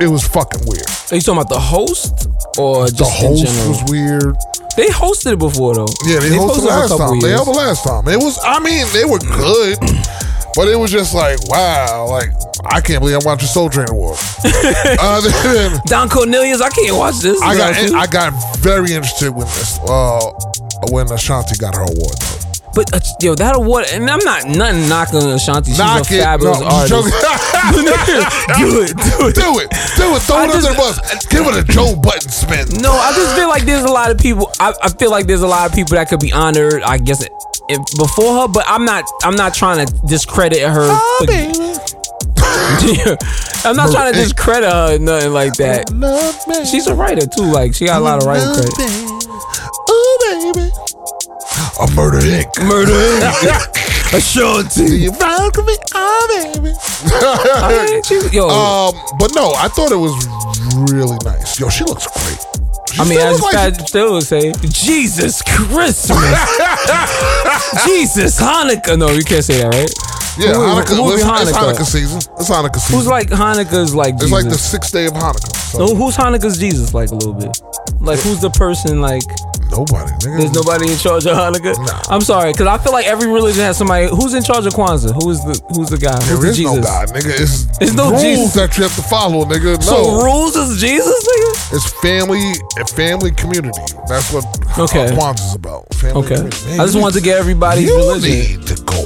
It 0.00 0.08
was 0.08 0.26
fucking 0.28 0.62
weird. 0.66 0.84
Are 1.10 1.16
you 1.16 1.20
talking 1.20 1.40
about 1.40 1.48
the 1.48 1.58
host 1.60 2.28
or 2.58 2.86
just 2.86 2.98
The 2.98 3.04
host 3.04 3.44
was 3.68 3.90
weird. 3.90 4.36
They 4.76 4.86
hosted 4.86 5.32
it 5.32 5.38
before 5.38 5.74
though. 5.74 5.88
Yeah, 6.06 6.20
they, 6.20 6.30
hosted 6.30 6.62
it 6.62 6.66
last 6.66 6.96
time. 6.96 7.20
They 7.20 7.30
held 7.30 7.48
the 7.48 7.52
last 7.52 7.84
time. 7.84 8.06
It 8.08 8.16
was. 8.18 8.38
I 8.44 8.60
mean, 8.60 8.86
they 8.92 9.04
were 9.04 9.18
good, 9.18 9.78
but 10.54 10.68
it 10.68 10.76
was 10.78 10.92
just 10.92 11.12
like, 11.14 11.42
wow, 11.48 12.06
like 12.08 12.30
I 12.64 12.80
can't 12.80 13.00
believe 13.00 13.16
I'm 13.16 13.24
watching 13.24 13.48
Soul 13.48 13.68
Train 13.68 13.88
Award. 13.90 14.16
uh, 15.00 15.80
Don 15.86 16.08
Cornelius, 16.08 16.60
I 16.60 16.68
can't 16.70 16.96
watch 16.96 17.18
this. 17.18 17.40
I 17.42 17.56
got. 17.56 17.74
I 17.94 18.06
got 18.06 18.58
very 18.58 18.92
interested 18.92 19.32
with 19.32 19.48
this 19.56 19.78
uh 19.80 20.30
when 20.88 21.10
Ashanti 21.12 21.56
got 21.56 21.74
her 21.74 21.82
award. 21.82 22.16
Though. 22.18 22.72
but 22.74 22.94
uh, 22.94 23.00
yo, 23.20 23.34
that 23.34 23.56
award, 23.56 23.86
and 23.92 24.08
I'm 24.08 24.22
not 24.24 24.46
nothing 24.46 24.88
knocking 24.88 25.18
Ashanti. 25.28 25.70
She's 25.72 25.78
Knock 25.78 26.10
a 26.10 26.14
it, 26.14 26.22
fabulous 26.22 26.60
no, 26.60 26.66
artist. 26.66 26.90
do 26.94 27.00
it, 27.04 27.10
do 28.56 28.68
it. 28.82 28.96
do 28.96 29.26
it, 29.28 29.34
do 29.36 29.50
it. 29.60 29.68
Throw 30.22 30.36
I 30.36 30.44
it 30.44 30.50
under 30.50 30.68
the 30.68 30.74
bus. 30.76 31.26
Give 31.26 31.46
it 31.46 31.56
a 31.56 31.64
Joe 31.72 31.94
Budden 31.96 32.30
spin. 32.30 32.66
No, 32.80 32.92
I 32.92 33.12
just 33.14 33.36
feel 33.36 33.48
like 33.48 33.64
there's 33.64 33.84
a 33.84 33.92
lot 33.92 34.10
of 34.10 34.18
people. 34.18 34.50
I, 34.60 34.72
I 34.82 34.88
feel 34.88 35.10
like 35.10 35.26
there's 35.26 35.42
a 35.42 35.46
lot 35.48 35.68
of 35.68 35.74
people 35.74 35.96
that 35.96 36.08
could 36.08 36.20
be 36.20 36.32
honored. 36.32 36.82
I 36.82 36.98
guess 36.98 37.22
if, 37.68 37.96
before 37.98 38.42
her, 38.42 38.48
but 38.48 38.64
I'm 38.66 38.84
not. 38.84 39.04
I'm 39.22 39.36
not 39.36 39.54
trying 39.54 39.86
to 39.86 39.92
discredit 40.06 40.62
her. 40.62 40.86
Oh, 40.88 41.24
for- 41.26 41.90
I'm 43.68 43.76
not 43.76 43.90
trying 43.92 44.12
to 44.14 44.18
discredit 44.18 44.70
her, 44.72 44.94
or 44.96 44.98
nothing 44.98 45.32
like 45.32 45.54
that. 45.54 45.88
She's 46.70 46.86
a 46.86 46.94
writer 46.94 47.26
too. 47.26 47.42
Like 47.42 47.74
she 47.74 47.86
got 47.86 48.00
a 48.00 48.04
lot 48.04 48.22
of 48.22 48.26
writing 48.26 48.48
credit. 48.54 48.72
Baby, 50.52 50.70
a 51.80 51.86
murder 51.94 52.18
Inc. 52.18 52.50
Murder 52.66 52.92
a 54.12 54.16
Ashanti. 54.16 55.02
You 55.02 55.12
found 55.12 55.56
me, 55.58 55.76
oh 55.94 56.52
baby. 56.54 56.72
She- 58.04 58.36
Yo, 58.36 58.48
Um, 58.48 58.94
but 59.18 59.32
no, 59.34 59.52
I 59.56 59.68
thought 59.68 59.92
it 59.92 59.96
was 59.96 60.12
really 60.90 61.16
nice. 61.24 61.58
Yo, 61.60 61.68
she 61.68 61.84
looks 61.84 62.06
great. 62.06 62.38
She 62.92 63.00
I 63.00 63.04
mean, 63.08 63.20
I 63.20 63.26
as 63.30 63.40
looks 63.40 63.54
like 63.54 63.88
still 63.88 64.12
would 64.14 64.24
say, 64.24 64.52
Jesus 64.66 65.42
Christmas, 65.42 66.18
Jesus 67.86 68.40
Hanukkah. 68.40 68.98
No, 68.98 69.10
you 69.10 69.22
can't 69.22 69.44
say 69.44 69.62
that, 69.62 69.72
right? 69.72 69.90
Yeah, 70.38 70.52
Who- 70.54 70.60
Hanukkah. 70.60 70.96
who 70.96 71.02
listen, 71.04 71.28
It's 71.30 71.50
Hanukkah? 71.50 71.72
Hanukkah 71.74 71.84
season. 71.86 72.18
It's 72.38 72.48
Hanukkah 72.50 72.74
season. 72.80 72.96
Who's 72.96 73.06
like 73.06 73.28
Hanukkah's 73.28 73.94
like 73.94 74.14
Jesus? 74.14 74.22
It's 74.24 74.32
like 74.32 74.48
the 74.52 74.58
sixth 74.58 74.92
day 74.92 75.06
of 75.06 75.12
Hanukkah. 75.12 75.56
So 75.72 75.78
No, 75.86 75.94
who's 75.94 76.16
Hanukkah's 76.16 76.58
Jesus 76.58 76.94
like 76.94 77.10
a 77.10 77.14
little 77.14 77.34
bit? 77.34 77.56
Like 78.00 78.18
who's 78.20 78.40
the 78.40 78.50
person 78.50 79.00
like? 79.00 79.22
nobody. 79.70 80.10
Nigga. 80.26 80.38
There's 80.38 80.52
nobody 80.52 80.90
in 80.90 80.98
charge 80.98 81.26
of 81.26 81.36
Hanukkah. 81.36 81.78
Nah. 81.86 82.02
I'm 82.12 82.22
sorry, 82.22 82.50
because 82.50 82.66
I 82.66 82.76
feel 82.78 82.92
like 82.92 83.06
every 83.06 83.28
religion 83.30 83.62
has 83.62 83.78
somebody 83.78 84.08
who's 84.08 84.34
in 84.34 84.42
charge 84.42 84.66
of 84.66 84.72
Kwanzaa. 84.74 85.14
Who 85.22 85.30
is 85.30 85.38
the 85.44 85.54
who's 85.76 85.90
the 85.90 85.96
guy? 85.98 86.18
Who's 86.18 86.26
There 86.26 86.36
the 86.38 86.48
is 86.50 86.56
Jesus? 86.56 86.74
no 86.76 86.82
God, 86.82 87.08
nigga. 87.10 87.40
It's 87.40 87.78
There's 87.78 87.94
no 87.94 88.10
rules 88.10 88.20
Jesus. 88.22 88.54
that 88.54 88.76
you 88.76 88.82
have 88.82 88.96
to 88.96 89.02
follow, 89.02 89.44
nigga. 89.44 89.78
No, 89.78 89.86
So 89.86 90.24
rules 90.24 90.56
is 90.56 90.80
Jesus, 90.80 91.06
nigga. 91.22 91.76
it's 91.76 91.88
family 92.02 92.42
family 92.96 93.30
community. 93.30 93.78
That's 94.08 94.32
what 94.32 94.44
Okay. 94.76 95.06
uh, 95.06 95.10
Kwanzaa's 95.14 95.54
about. 95.54 95.86
Family 95.94 96.18
Okay, 96.24 96.34
community. 96.34 96.72
I 96.80 96.84
just 96.86 96.98
wanted 96.98 97.14
to 97.18 97.20
get 97.22 97.38
everybody's 97.38 97.88
You 97.88 97.96
religion. 97.96 98.30
need 98.58 98.66
to 98.66 98.82
go 98.82 98.98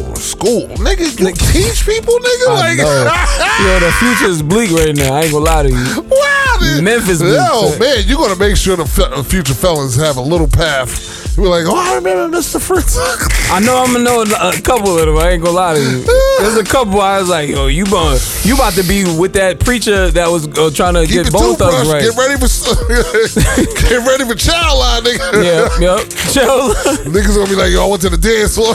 school, 0.44 0.68
nigga. 0.84 1.08
You 1.18 1.32
teach 1.32 1.86
people, 1.86 2.14
nigga. 2.14 2.46
I 2.48 2.54
like. 2.54 2.78
Yo, 3.64 3.80
the 3.80 3.92
future 3.98 4.30
is 4.30 4.42
bleak 4.42 4.70
right 4.70 4.94
now. 4.94 5.14
I 5.14 5.22
ain't 5.22 5.32
gonna 5.32 5.44
lie 5.44 5.62
to 5.64 5.70
you. 5.70 6.02
wow. 6.02 6.80
Memphis 6.82 7.20
Yo, 7.20 7.68
bleak. 7.68 7.80
man, 7.80 8.04
you're 8.06 8.18
gonna 8.18 8.36
make 8.36 8.56
sure 8.56 8.76
the 8.76 8.84
fe- 8.86 9.22
future 9.24 9.54
felons 9.54 9.96
have 9.96 10.16
a 10.16 10.20
little 10.22 10.48
path. 10.48 11.22
You're 11.36 11.48
like, 11.48 11.64
oh, 11.66 11.74
I 11.74 11.96
remember 11.96 12.38
Mr. 12.38 12.60
Fritz. 12.62 12.96
I 13.50 13.58
know 13.58 13.82
I'm 13.82 13.92
gonna 13.92 14.04
know 14.04 14.22
a 14.22 14.60
couple 14.62 14.96
of 14.96 15.06
them. 15.06 15.18
I 15.18 15.30
ain't 15.30 15.42
gonna 15.42 15.56
lie 15.56 15.74
to 15.74 15.80
you. 15.80 16.04
There's 16.38 16.56
a 16.56 16.62
couple. 16.64 17.00
I 17.00 17.18
was 17.18 17.28
like, 17.28 17.48
yo, 17.48 17.66
you 17.66 17.84
about 17.84 18.22
you 18.44 18.54
about 18.54 18.74
to 18.74 18.84
be 18.84 19.02
with 19.18 19.32
that 19.34 19.58
preacher 19.58 20.10
that 20.12 20.28
was 20.30 20.46
uh, 20.56 20.70
trying 20.70 20.94
to 20.94 21.04
Keep 21.06 21.24
get 21.24 21.32
both 21.32 21.60
of 21.60 21.74
us 21.74 21.90
right. 21.90 22.02
Get 22.02 22.14
ready 22.14 22.38
for 22.38 22.46
get 23.90 24.06
ready 24.06 24.24
for 24.24 24.36
child 24.38 24.78
line, 24.78 25.02
nigga. 25.02 25.42
Yeah, 25.42 25.66
yep. 25.82 26.06
Chill. 26.30 26.70
Niggas 27.10 27.34
gonna 27.34 27.50
be 27.50 27.56
like, 27.56 27.72
yo, 27.72 27.84
I 27.84 27.90
went 27.90 28.02
to 28.02 28.10
the 28.10 28.18
dance 28.18 28.54
floor. 28.54 28.74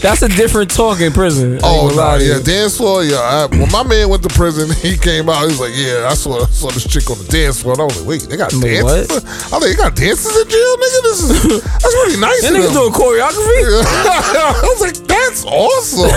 That's 0.00 0.22
a 0.22 0.28
different 0.28 0.70
talk 0.70 1.00
in 1.00 1.12
prison. 1.12 1.58
Oh 1.62 1.90
no, 1.94 2.16
yeah, 2.22 2.38
dance 2.40 2.76
floor. 2.76 3.02
Yeah, 3.02 3.18
I, 3.18 3.46
when 3.50 3.70
my 3.72 3.82
man 3.82 4.08
went 4.08 4.22
to 4.22 4.28
prison, 4.28 4.70
he 4.82 4.96
came 4.96 5.28
out. 5.28 5.40
He 5.42 5.46
was 5.46 5.60
like, 5.60 5.74
"Yeah, 5.74 6.06
I 6.08 6.14
saw, 6.14 6.42
I 6.42 6.46
saw 6.46 6.70
this 6.70 6.86
chick 6.86 7.10
on 7.10 7.18
the 7.18 7.24
dance 7.24 7.62
floor." 7.62 7.74
And 7.74 7.82
I 7.82 7.84
was 7.84 7.98
like, 7.98 8.06
"Wait, 8.08 8.22
they 8.30 8.36
got 8.36 8.52
Wait, 8.54 8.82
dances? 8.82 9.10
what? 9.10 9.26
I 9.26 9.58
was 9.58 9.62
like, 9.62 9.70
"They 9.74 9.74
got 9.74 9.96
dances 9.96 10.30
in 10.30 10.46
jail, 10.48 10.72
nigga. 10.78 11.00
This 11.02 11.18
is 11.18 11.62
that's 11.62 11.94
really 11.98 12.20
nice." 12.28 12.42
That 12.46 12.54
nigga 12.54 12.70
doing 12.70 12.94
choreography. 12.94 13.58
I 13.82 14.62
was 14.62 14.80
like, 14.80 14.98
"That's 15.10 15.44
awesome!" 15.44 16.14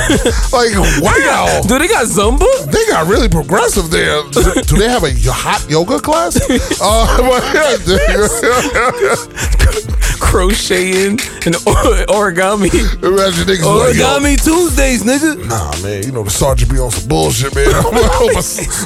like, 0.54 0.78
wow. 1.02 1.62
Do 1.66 1.80
they 1.80 1.88
got 1.90 2.06
Zumba? 2.06 2.46
They 2.70 2.86
got 2.86 3.08
really 3.08 3.30
progressive 3.30 3.90
there. 3.90 4.22
Do, 4.30 4.62
do 4.62 4.78
they 4.78 4.90
have 4.90 5.04
a 5.04 5.12
hot 5.34 5.66
yoga 5.70 6.00
class? 6.00 6.38
uh, 6.80 7.08
crocheting 10.22 11.18
and 11.46 11.56
or- 11.68 12.06
origami. 12.14 12.70
Imagine 13.04 13.46
niggas 13.50 13.66
like, 13.66 13.96
yo, 13.98 14.06
Origami 14.06 14.38
Tuesdays, 14.42 15.04
nigga. 15.04 15.36
Nah, 15.50 15.74
man, 15.82 16.04
you 16.04 16.12
know 16.12 16.24
the 16.24 16.30
sergeant 16.30 16.72
be 16.72 16.78
on 16.80 16.92
some 16.92 17.08
bullshit, 17.10 17.54
man. 17.56 17.66
my, 17.92 18.40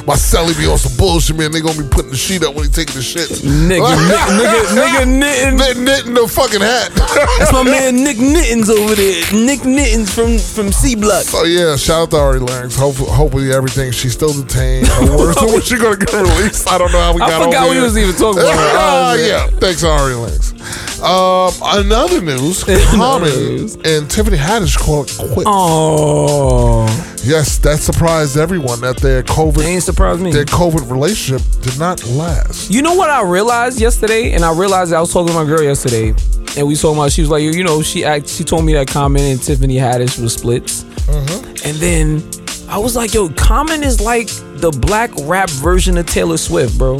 my 0.08 0.16
celly 0.16 0.56
be 0.58 0.66
on 0.66 0.78
some 0.78 0.96
bullshit, 0.96 1.36
man. 1.36 1.52
They 1.52 1.60
gonna 1.60 1.76
be 1.80 1.88
putting 1.88 2.10
the 2.10 2.16
sheet 2.16 2.42
up 2.42 2.54
when 2.54 2.64
he 2.64 2.70
taking 2.70 2.96
the 2.96 3.02
shit. 3.02 3.28
Nigga, 3.44 3.84
nigga, 4.10 4.26
nigga, 4.40 4.60
nigga 4.74 5.02
knitting. 5.06 5.56
Knit, 5.56 5.76
knitting 5.76 6.14
the 6.14 6.26
fucking 6.26 6.60
hat. 6.64 6.90
That's 7.38 7.52
my 7.52 7.62
man 7.62 7.94
Nick 8.02 8.16
Nittens 8.16 8.68
over 8.72 8.94
there. 8.96 9.22
Nick 9.36 9.60
Nittens 9.60 10.08
from 10.10 10.38
from 10.40 10.72
C 10.72 10.96
Block. 10.96 11.22
So 11.24 11.44
yeah, 11.44 11.76
shout 11.76 12.08
out 12.08 12.10
to 12.12 12.16
Ari 12.18 12.40
Larynx. 12.40 12.76
Hopefully, 12.78 13.10
hopefully 13.10 13.52
everything. 13.52 13.92
She's 13.92 14.12
still 14.14 14.32
detained. 14.32 14.88
Words 15.12 15.36
when 15.42 15.60
she 15.62 15.76
gonna 15.76 15.96
get 15.96 16.12
released. 16.12 16.68
I 16.68 16.78
don't 16.78 16.90
know 16.92 17.00
how 17.00 17.14
we 17.14 17.20
I 17.22 17.28
got. 17.28 17.44
forgot 17.44 17.64
over 17.68 17.74
we 17.76 17.80
was 17.82 17.96
even 17.98 18.14
talking 18.16 18.40
about 18.42 18.54
her. 18.56 18.72
Ah, 18.74 19.12
Oh, 19.12 19.14
yeah. 19.14 19.46
Thanks, 19.60 19.84
Ari 19.84 20.14
Larynx. 20.14 20.95
Um, 21.02 21.52
another 21.62 22.20
news: 22.20 22.64
Common 22.90 23.28
news. 23.28 23.74
and 23.76 24.10
Tiffany 24.10 24.36
Haddish 24.38 24.78
called 24.78 25.08
it 25.10 25.16
quits. 25.32 25.46
Oh, 25.46 26.86
Yes, 27.24 27.58
that 27.58 27.78
surprised 27.80 28.36
everyone 28.36 28.80
that 28.82 28.98
their 28.98 29.22
COVID 29.24 29.64
ain't 29.64 29.82
surprised 29.82 30.20
me. 30.22 30.30
their 30.32 30.44
COVID 30.44 30.90
relationship 30.90 31.42
did 31.62 31.76
not 31.78 32.04
last. 32.06 32.70
You 32.70 32.82
know 32.82 32.94
what 32.94 33.10
I 33.10 33.22
realized 33.22 33.80
yesterday, 33.80 34.32
and 34.32 34.44
I 34.44 34.52
realized 34.56 34.92
I 34.92 35.00
was 35.00 35.12
talking 35.12 35.28
to 35.28 35.34
my 35.34 35.44
girl 35.44 35.62
yesterday, 35.62 36.14
and 36.56 36.66
we 36.66 36.76
talking 36.76 36.96
about. 36.98 37.10
She 37.12 37.20
was 37.22 37.30
like, 37.30 37.42
you 37.42 37.64
know, 37.64 37.82
she 37.82 38.04
act, 38.04 38.28
she 38.28 38.44
told 38.44 38.64
me 38.64 38.72
that 38.74 38.86
Common 38.88 39.22
and 39.22 39.42
Tiffany 39.42 39.76
Haddish 39.76 40.18
was 40.20 40.34
splits, 40.34 40.84
Mm-hmm. 41.06 41.66
and 41.68 41.76
then 41.78 42.22
I 42.68 42.78
was 42.78 42.96
like, 42.96 43.12
yo, 43.14 43.28
Common 43.30 43.82
is 43.84 44.00
like 44.00 44.28
the 44.60 44.70
black 44.70 45.10
rap 45.22 45.50
version 45.50 45.98
of 45.98 46.06
Taylor 46.06 46.36
Swift, 46.36 46.76
bro. 46.78 46.98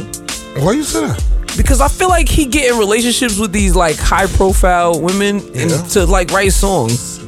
Why 0.59 0.71
you 0.73 0.83
say 0.83 1.07
that? 1.07 1.23
Because 1.57 1.81
I 1.81 1.87
feel 1.87 2.09
like 2.09 2.29
he 2.29 2.45
get 2.45 2.71
in 2.71 2.77
relationships 2.79 3.37
with 3.37 3.51
these 3.51 3.75
like 3.75 3.97
high 3.97 4.27
profile 4.27 4.99
women 5.01 5.37
and 5.55 5.71
Yeah. 5.71 5.81
to 5.93 6.05
like 6.05 6.31
write 6.31 6.53
songs. 6.53 7.19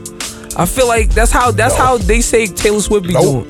I 0.56 0.66
feel 0.66 0.88
like 0.88 1.14
that's 1.14 1.32
how 1.32 1.52
that's 1.52 1.78
No. 1.78 1.84
how 1.84 1.98
they 1.98 2.22
say 2.22 2.46
Taylor 2.48 2.82
Swift 2.82 3.08
be 3.08 3.14
Nope. 3.14 3.24
doing. 3.24 3.48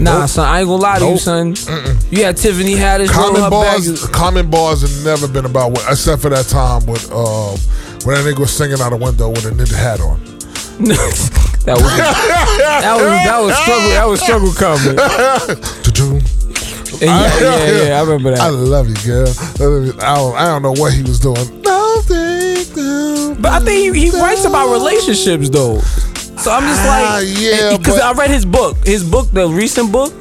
Nah, 0.00 0.20
Nope. 0.20 0.28
son, 0.30 0.48
I 0.48 0.60
ain't 0.60 0.68
gonna 0.68 0.82
lie 0.82 0.98
to 0.98 1.04
you, 1.04 1.10
Nope. 1.12 1.20
son. 1.20 1.54
You 2.10 2.24
had 2.24 2.36
Tiffany 2.36 2.74
Haddish 2.74 3.14
roll 3.14 3.26
Common 3.28 3.42
her 3.42 3.50
bars, 3.50 4.02
back. 4.02 4.12
common 4.12 4.50
bars 4.50 4.80
have 4.82 5.04
never 5.04 5.28
been 5.28 5.44
about 5.44 5.70
what, 5.72 5.84
except 5.88 6.22
for 6.22 6.30
that 6.30 6.48
time 6.48 6.84
with 6.86 7.10
um 7.12 7.56
when 8.04 8.16
that 8.16 8.24
nigga 8.24 8.40
was 8.40 8.50
singing 8.50 8.80
out 8.80 8.92
a 8.92 8.96
window 8.96 9.28
with 9.28 9.44
a 9.46 9.50
knitted 9.52 9.76
hat 9.76 10.00
on. 10.00 10.20
that 11.64 11.78
was 11.78 11.96
that 11.96 12.96
was 12.96 13.04
that 13.24 13.38
was 13.40 13.56
struggle 13.56 13.88
that 13.90 14.08
was 14.08 14.20
struggle 14.20 14.52
Common. 14.52 14.96
Yeah, 17.00 17.40
yeah, 17.40 17.86
yeah, 17.88 17.98
I 17.98 18.02
remember 18.06 18.30
that. 18.30 18.40
I 18.40 18.48
love 18.48 18.88
you, 18.88 18.94
girl. 19.06 19.28
I, 19.28 19.64
love 19.64 19.84
you. 19.86 19.92
I 20.00 20.14
don't, 20.16 20.34
I 20.36 20.46
don't 20.46 20.62
know 20.62 20.72
what 20.72 20.92
he 20.92 21.02
was 21.02 21.20
doing. 21.20 21.62
But 23.40 23.52
I 23.52 23.60
think 23.60 23.94
he, 23.96 24.10
he 24.10 24.20
writes 24.20 24.44
about 24.44 24.72
relationships 24.72 25.48
though. 25.50 25.80
So 25.80 26.50
I'm 26.50 26.62
just 26.62 26.80
Ah, 26.84 27.18
like, 27.20 27.28
yeah, 27.38 27.76
because 27.76 27.98
I 28.00 28.12
read 28.12 28.30
his 28.30 28.44
book, 28.44 28.76
his 28.86 29.08
book, 29.08 29.30
the 29.30 29.48
recent 29.48 29.92
book. 29.92 30.12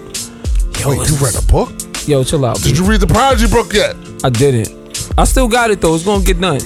Yo, 0.79 0.89
Wait, 0.89 1.09
you 1.09 1.15
read 1.17 1.35
a 1.35 1.41
book? 1.47 1.71
yo, 2.07 2.23
chill 2.23 2.45
out. 2.45 2.57
Did 2.61 2.77
you 2.77 2.85
read 2.85 2.99
the 3.01 3.07
Prodigy 3.07 3.47
book 3.49 3.73
yet? 3.73 3.95
I 4.23 4.29
didn't. 4.29 4.69
I 5.17 5.23
still 5.25 5.47
got 5.47 5.71
it 5.71 5.81
though. 5.81 5.95
It's 5.95 6.03
gonna 6.05 6.23
get 6.23 6.39
done. 6.39 6.59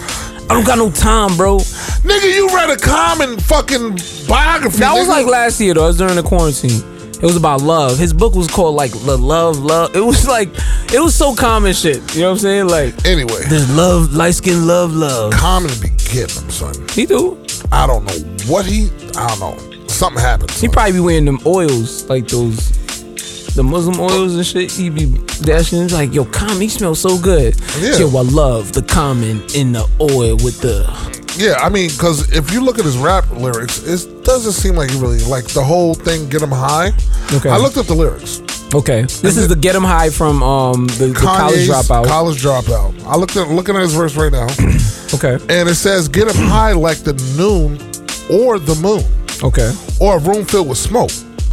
I 0.50 0.54
don't 0.54 0.66
got 0.66 0.78
no 0.78 0.90
time, 0.90 1.36
bro. 1.38 1.58
Nigga, 1.58 2.34
you 2.34 2.48
read 2.56 2.70
a 2.70 2.78
common 2.78 3.38
fucking 3.40 3.98
biography. 4.28 4.78
That 4.80 4.94
was 4.94 5.08
like 5.08 5.26
last 5.28 5.60
year 5.60 5.74
though. 5.74 5.84
It 5.84 5.88
was 5.88 5.98
during 5.98 6.16
the 6.16 6.24
quarantine. 6.24 6.82
It 7.20 7.24
was 7.24 7.36
about 7.36 7.62
love. 7.62 7.98
His 7.98 8.14
book 8.14 8.36
was 8.36 8.48
called 8.48 8.76
like 8.76 8.92
the 8.92 9.18
love, 9.18 9.58
love. 9.60 9.96
It 9.96 10.02
was 10.02 10.28
like 10.28 10.50
it 10.94 11.00
was 11.00 11.16
so 11.16 11.34
common 11.36 11.74
shit. 11.74 11.98
You 12.16 12.22
know 12.22 12.28
what 12.28 12.34
I'm 12.34 12.40
saying? 12.40 12.68
Like 12.68 13.06
Anyway, 13.06 13.42
there's 13.50 13.76
love, 13.76 14.14
light 14.14 14.36
skin 14.36 14.68
love, 14.68 14.94
love. 14.94 15.34
common 15.34 15.72
be 15.82 15.90
getting 15.98 16.44
him, 16.44 16.52
son. 16.52 16.76
He 16.92 17.06
do. 17.06 17.44
I 17.72 17.88
don't 17.88 18.06
know 18.06 18.14
what 18.52 18.66
he. 18.66 18.90
I 19.18 19.28
don't 19.30 19.40
know. 19.40 19.88
Something 19.88 20.22
happened. 20.22 20.52
He 20.52 20.68
probably 20.68 20.92
be 20.94 21.00
wearing 21.00 21.26
them 21.26 21.40
oils, 21.46 22.08
like 22.08 22.28
those, 22.28 22.70
the 23.56 23.64
Muslim 23.64 24.00
oils 24.00 24.36
and 24.36 24.46
shit. 24.46 24.72
He 24.72 24.90
be 24.92 25.06
dashing. 25.42 25.82
He's 25.82 25.94
like, 25.94 26.14
yo, 26.14 26.24
common, 26.26 26.62
he 26.62 26.70
smells 26.70 27.00
so 27.00 27.18
good. 27.18 27.60
Yeah. 27.80 27.98
Yo, 27.98 28.08
I 28.16 28.22
love 28.22 28.74
the 28.74 28.84
common 28.84 29.42
in 29.56 29.72
the 29.72 29.88
oil 30.00 30.36
with 30.44 30.62
the. 30.62 31.17
Yeah, 31.38 31.56
I 31.62 31.70
mean, 31.70 31.90
because 31.90 32.32
if 32.36 32.52
you 32.52 32.62
look 32.62 32.80
at 32.80 32.86
his 32.86 32.98
rap 32.98 33.30
lyrics, 33.32 33.84
it 33.84 34.24
doesn't 34.24 34.54
seem 34.54 34.76
like 34.76 34.90
he 34.90 35.00
really 35.00 35.24
like 35.26 35.46
the 35.46 35.64
whole 35.64 35.94
thing. 35.94 36.28
Get 36.30 36.42
him 36.42 36.52
high. 36.52 36.92
Okay. 37.32 37.50
I 37.50 37.58
looked 37.58 37.78
up 37.78 37.86
the 37.86 37.94
lyrics. 37.94 38.42
Okay, 38.74 39.04
this 39.04 39.38
is 39.38 39.48
the 39.48 39.56
get 39.56 39.76
him 39.76 39.84
high 39.84 40.10
from 40.10 40.44
um 40.44 40.88
the, 40.88 41.08
the 41.08 41.14
college 41.14 41.70
dropout. 41.70 42.06
College 42.06 42.42
dropout. 42.44 43.02
I 43.06 43.16
looked 43.16 43.38
at 43.38 43.48
looking 43.50 43.76
at 43.78 43.82
his 43.82 43.94
verse 43.94 44.16
right 44.18 44.32
now, 44.32 44.46
okay, 45.14 45.36
and 45.50 45.70
it 45.70 45.76
says, 45.76 46.10
"Get 46.10 46.28
him 46.28 46.48
high 46.48 46.74
like 46.74 46.98
the 46.98 47.14
noon 47.38 47.78
or 48.30 48.60
the 48.60 48.76
moon, 48.76 49.06
okay. 49.42 49.72
or 50.02 50.18
a 50.18 50.20
room 50.20 50.44
filled 50.44 50.68
with 50.68 50.78
smoke, 50.78 51.12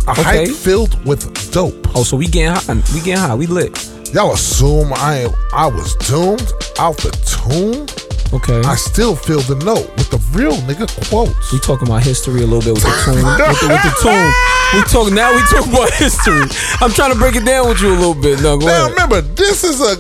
a 0.09 0.11
Okay. 0.11 0.23
hype 0.23 0.49
filled 0.49 1.05
with 1.07 1.53
dope." 1.53 1.87
Oh, 1.95 2.03
so 2.03 2.17
we 2.17 2.27
getting 2.27 2.51
high. 2.53 2.83
We 2.93 3.01
getting 3.01 3.19
high. 3.19 3.37
We 3.37 3.47
lit. 3.47 3.79
Y'all 4.13 4.33
assume 4.33 4.93
I 4.95 5.33
I 5.53 5.67
was 5.69 5.95
doomed 6.09 6.51
out 6.81 6.97
the 6.97 7.13
tomb. 7.23 7.87
Okay. 8.35 8.61
I 8.67 8.75
still 8.75 9.15
feel 9.15 9.41
the 9.41 9.55
note 9.65 9.87
with 9.97 10.11
the 10.11 10.19
real 10.37 10.55
nigga 10.67 10.91
quotes. 11.09 11.53
we 11.53 11.59
talking 11.61 11.87
about 11.87 12.03
history 12.03 12.43
a 12.43 12.47
little 12.47 12.61
bit 12.61 12.75
with 12.75 12.83
the 12.83 13.03
tune. 13.05 13.15
with, 13.23 13.39
the, 13.39 13.69
with 13.71 13.83
the 13.87 13.95
tune. 14.03 14.31
We 14.75 14.83
talk 14.91 15.13
now. 15.15 15.31
We 15.33 15.43
talk 15.55 15.67
about 15.71 15.93
history. 15.95 16.43
I'm 16.81 16.91
trying 16.91 17.13
to 17.13 17.19
break 17.19 17.37
it 17.37 17.45
down 17.45 17.69
with 17.69 17.81
you 17.81 17.91
a 17.95 17.99
little 17.99 18.15
bit. 18.15 18.43
No, 18.43 18.59
go 18.59 18.67
Now 18.67 18.87
ahead. 18.87 18.91
remember, 18.91 19.21
this 19.23 19.63
is 19.63 19.81
a 19.81 19.95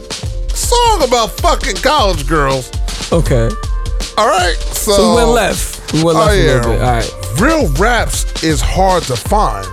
song 0.51 1.05
about 1.07 1.31
fucking 1.39 1.77
college 1.77 2.27
girls. 2.27 2.71
Okay. 3.13 3.49
All 4.19 4.27
right, 4.29 4.57
so, 4.59 4.93
So 4.93 5.11
we 5.11 5.17
went 5.17 5.29
left. 5.31 5.93
We 5.93 6.03
went 6.03 6.19
Oh, 6.19 6.21
left 6.23 6.35
a 6.35 6.43
little 6.43 6.73
bit. 6.73 6.83
All 6.83 6.91
right. 6.93 7.41
Real 7.41 7.69
raps 7.75 8.43
is 8.43 8.61
hard 8.61 9.03
to 9.05 9.17
find, 9.17 9.67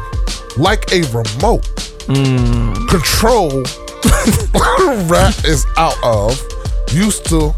like 0.58 0.92
a 0.94 1.02
remote. 1.10 1.66
Mm. 2.10 2.76
Control 2.90 3.50
rap 5.08 5.34
is 5.46 5.66
out 5.78 5.96
of, 6.04 6.40
used 6.92 7.26
to, 7.30 7.54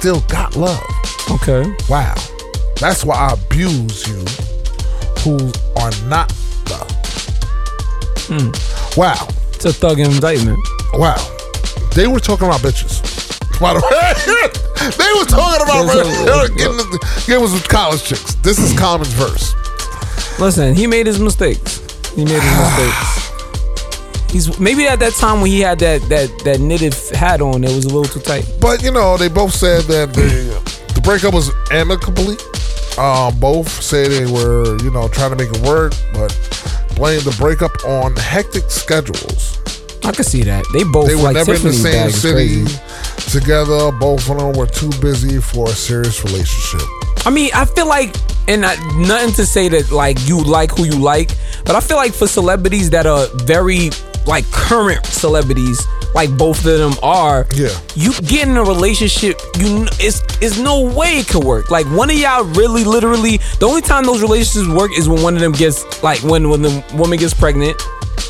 still 0.00 0.20
got 0.28 0.56
love. 0.56 0.82
Okay. 1.30 1.62
Wow, 1.88 2.14
that's 2.80 3.04
why 3.04 3.16
I 3.16 3.34
abuse 3.34 4.06
you, 4.08 4.16
who 5.22 5.36
are 5.76 5.90
not 6.08 6.28
the. 6.64 6.80
Hmm. 8.26 8.98
Wow, 8.98 9.28
It's 9.52 9.64
a 9.66 9.72
thug 9.72 9.98
indictment. 10.00 10.58
wow, 10.94 11.16
they 11.94 12.06
were 12.06 12.18
talking 12.20 12.46
about 12.46 12.60
bitches. 12.60 13.02
By 13.60 13.74
the 13.74 13.80
way, 13.80 13.90
they 14.96 15.12
were 15.18 15.26
talking 15.26 15.62
about 15.62 15.84
a- 15.92 16.48
getting, 16.54 17.26
getting 17.26 17.42
with 17.42 17.50
some 17.52 17.68
college 17.68 18.02
chicks. 18.02 18.34
This 18.36 18.58
is 18.58 18.76
Common's 18.78 19.12
verse. 19.12 19.54
Listen, 20.40 20.74
he 20.74 20.86
made 20.86 21.06
his 21.06 21.20
mistakes. 21.20 21.78
He 22.14 22.24
made 22.24 22.40
his 22.40 22.58
mistakes. 22.58 23.09
He's 24.30 24.58
maybe 24.60 24.86
at 24.86 25.00
that 25.00 25.14
time 25.14 25.40
when 25.40 25.50
he 25.50 25.60
had 25.60 25.80
that 25.80 26.02
that 26.08 26.30
that 26.44 26.60
knitted 26.60 26.94
hat 27.12 27.40
on, 27.40 27.64
it 27.64 27.74
was 27.74 27.84
a 27.84 27.88
little 27.88 28.04
too 28.04 28.20
tight. 28.20 28.46
But 28.60 28.82
you 28.82 28.92
know, 28.92 29.16
they 29.16 29.28
both 29.28 29.52
said 29.52 29.84
that 29.84 30.14
the 30.14 30.94
the 30.94 31.00
breakup 31.00 31.34
was 31.34 31.50
amicably. 31.72 32.36
Um, 32.98 33.38
both 33.40 33.68
said 33.68 34.10
they 34.10 34.30
were, 34.30 34.76
you 34.82 34.90
know, 34.90 35.08
trying 35.08 35.30
to 35.30 35.36
make 35.36 35.50
it 35.50 35.60
work, 35.62 35.94
but 36.12 36.30
blamed 36.94 37.22
the 37.22 37.34
breakup 37.38 37.72
on 37.84 38.14
hectic 38.16 38.70
schedules. 38.70 39.58
I 40.04 40.12
could 40.12 40.26
see 40.26 40.42
that. 40.42 40.64
They 40.72 40.84
both 40.84 41.08
They 41.08 41.14
were 41.14 41.22
like 41.22 41.34
never 41.34 41.52
Tiffany 41.52 41.76
in 41.76 41.82
the 41.82 42.10
same 42.10 42.10
city 42.10 42.64
together. 43.30 43.90
Both 43.92 44.28
of 44.30 44.38
them 44.38 44.52
were 44.52 44.66
too 44.66 44.90
busy 45.00 45.40
for 45.40 45.68
a 45.68 45.72
serious 45.72 46.22
relationship. 46.24 46.86
I 47.24 47.30
mean, 47.30 47.50
I 47.54 47.64
feel 47.64 47.86
like, 47.86 48.14
and 48.48 48.64
I, 48.64 48.76
nothing 48.98 49.32
to 49.34 49.46
say 49.46 49.68
that 49.68 49.90
like 49.90 50.18
you 50.26 50.42
like 50.42 50.70
who 50.70 50.84
you 50.84 50.98
like, 50.98 51.30
but 51.64 51.74
I 51.76 51.80
feel 51.80 51.96
like 51.96 52.12
for 52.12 52.26
celebrities 52.26 52.90
that 52.90 53.06
are 53.06 53.26
very 53.44 53.90
like 54.26 54.44
current 54.50 55.04
celebrities, 55.06 55.80
like 56.14 56.36
both 56.36 56.58
of 56.66 56.78
them 56.78 56.92
are, 57.02 57.46
Yeah. 57.54 57.68
you 57.94 58.12
get 58.22 58.46
in 58.48 58.56
a 58.56 58.62
relationship, 58.64 59.40
you 59.58 59.86
it's 59.98 60.22
it's 60.40 60.58
no 60.58 60.80
way 60.80 61.18
it 61.20 61.28
could 61.28 61.44
work. 61.44 61.70
Like 61.70 61.86
one 61.86 62.10
of 62.10 62.16
y'all 62.16 62.44
really, 62.44 62.84
literally, 62.84 63.38
the 63.58 63.66
only 63.66 63.82
time 63.82 64.04
those 64.04 64.22
relationships 64.22 64.68
work 64.68 64.90
is 64.96 65.08
when 65.08 65.22
one 65.22 65.34
of 65.34 65.40
them 65.40 65.52
gets 65.52 66.02
like 66.02 66.22
when 66.22 66.48
when 66.50 66.62
the 66.62 66.84
woman 66.94 67.18
gets 67.18 67.34
pregnant, 67.34 67.80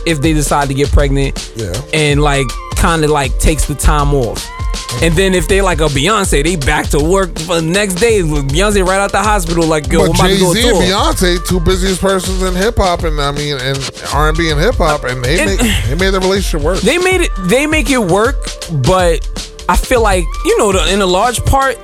if 0.07 0.21
they 0.21 0.33
decide 0.33 0.69
to 0.69 0.75
get 0.75 0.91
pregnant, 0.93 1.53
Yeah. 1.57 1.73
and 1.93 2.23
like 2.23 2.47
kind 2.77 3.05
of 3.05 3.11
like 3.11 3.37
takes 3.39 3.67
the 3.67 3.75
time 3.75 4.15
off. 4.15 4.49
And 5.03 5.15
then 5.15 5.35
if 5.35 5.47
they 5.49 5.63
like 5.63 5.81
a 5.81 5.87
Beyonce, 5.87 6.43
they 6.43 6.57
back 6.57 6.89
to 6.89 6.99
work 7.03 7.39
for 7.39 7.61
the 7.61 7.63
next 7.63 7.95
day. 7.95 8.23
With 8.23 8.51
Beyonce 8.51 8.85
right 8.87 9.01
out 9.01 9.13
the 9.13 9.23
hospital, 9.23 9.65
like 9.67 9.87
yo, 9.91 10.09
But 10.09 10.17
Jay 10.17 10.37
Z 10.37 10.45
and. 10.69 10.79
Beyonce, 10.79 11.47
two 11.47 11.61
busiest 11.61 12.01
persons 12.01 12.43
in 12.43 12.55
hip 12.55 12.75
hop, 12.77 13.05
and 13.05 13.21
I 13.21 13.31
mean, 13.33 13.57
and 13.61 13.79
R 14.13 14.29
and 14.29 14.37
B 14.37 14.51
and 14.51 14.61
hip 14.61 14.75
hop, 14.75 15.05
and 15.05 15.25
they 15.25 15.39
And- 15.41 15.47
make 15.47 15.61
they 15.87 15.95
made 15.95 16.11
the 16.11 16.21
relationship 16.21 16.63
work. 16.67 16.81
They 16.81 16.99
made 16.99 17.21
it. 17.23 17.31
They 17.45 17.67
make 17.67 17.89
it 17.91 17.99
work, 18.01 18.37
but 18.85 19.27
I 19.69 19.77
feel 19.77 20.03
like 20.03 20.25
you 20.45 20.59
know, 20.59 20.73
the, 20.73 20.93
in 20.93 21.01
a 21.01 21.07
large 21.07 21.43
part, 21.47 21.77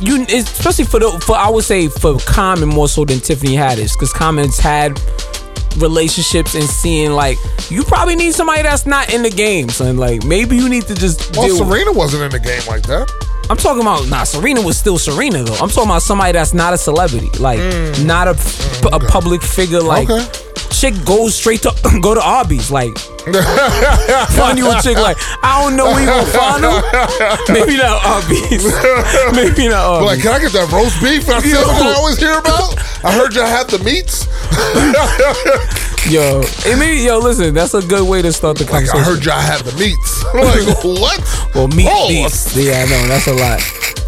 you 0.00 0.22
especially 0.22 0.84
for 0.84 1.00
the 1.00 1.10
for 1.26 1.36
I 1.36 1.50
would 1.50 1.64
say 1.64 1.88
for 1.88 2.16
Common 2.20 2.68
more 2.68 2.88
so 2.88 3.04
than 3.04 3.18
Tiffany 3.20 3.54
Haddish, 3.56 3.92
because 3.94 4.12
Common's 4.12 4.58
had 4.58 4.98
relationships 5.78 6.54
and 6.54 6.64
seeing 6.64 7.12
like 7.12 7.38
you 7.70 7.82
probably 7.84 8.16
need 8.16 8.34
somebody 8.34 8.62
that's 8.62 8.86
not 8.86 9.12
in 9.12 9.22
the 9.22 9.30
game, 9.30 9.68
son. 9.68 9.96
Like 9.96 10.24
maybe 10.24 10.56
you 10.56 10.68
need 10.68 10.84
to 10.86 10.94
just 10.94 11.36
well, 11.36 11.48
Serena 11.56 11.92
wasn't 11.92 12.22
in 12.24 12.30
the 12.30 12.38
game 12.40 12.62
like 12.66 12.82
that. 12.84 13.10
I'm 13.50 13.56
talking 13.56 13.82
about 13.82 14.08
nah. 14.08 14.24
Serena 14.24 14.62
was 14.62 14.78
still 14.78 14.98
Serena 14.98 15.42
though. 15.42 15.54
I'm 15.54 15.68
talking 15.68 15.90
about 15.90 16.02
somebody 16.02 16.32
that's 16.32 16.54
not 16.54 16.72
a 16.72 16.78
celebrity, 16.78 17.28
like 17.38 17.58
not 18.00 18.28
a, 18.28 18.36
a 18.92 19.00
public 19.00 19.42
figure. 19.42 19.80
Like 19.80 20.08
Mm. 20.08 20.18
Okay. 20.20 20.68
chick 20.70 21.04
goes 21.04 21.34
straight 21.34 21.62
to 21.62 21.72
go 22.02 22.14
to 22.14 22.20
Arby's. 22.22 22.70
Like 22.70 22.92
find 24.34 24.58
you 24.58 24.66
a 24.70 24.80
chick. 24.82 24.98
Like 24.98 25.16
I 25.42 25.62
don't 25.62 25.76
know 25.76 25.86
where 25.86 26.00
you 26.00 26.06
gonna 26.06 26.26
find 26.26 26.64
her. 26.64 26.82
Maybe 27.54 27.76
not 27.78 28.02
Arby's. 28.04 28.64
Maybe 29.36 29.68
not 29.68 29.84
Arby's. 29.86 30.06
like, 30.06 30.20
can 30.22 30.32
I 30.34 30.40
get 30.40 30.52
that 30.52 30.66
roast 30.72 30.98
beef? 31.02 31.26
The 31.26 31.38
other 31.38 31.72
I 31.72 31.94
always 31.96 32.18
hear 32.18 32.38
about. 32.38 32.74
I 33.04 33.12
heard 33.12 33.34
y'all 33.34 33.46
have 33.46 33.70
the 33.70 33.78
meats. 33.80 34.26
yo, 36.10 36.42
it 36.66 36.78
may, 36.78 37.04
yo, 37.04 37.18
listen. 37.18 37.54
That's 37.54 37.74
a 37.74 37.82
good 37.82 38.08
way 38.08 38.22
to 38.22 38.32
start 38.32 38.58
the 38.58 38.64
Like, 38.64 38.86
conversation. 38.86 39.00
I 39.00 39.04
heard 39.04 39.24
y'all 39.24 39.40
have 39.40 39.62
the 39.64 39.72
meats. 39.78 40.24
I'm 40.34 40.40
like, 40.42 40.84
what? 40.84 41.54
well, 41.54 41.68
meat 41.68 41.86
Pause. 41.88 42.08
beats. 42.08 42.56
Yeah, 42.56 42.82
I 42.82 42.84
know. 42.90 43.06
That's 43.08 43.26
a 43.28 43.34
lot. 43.34 43.60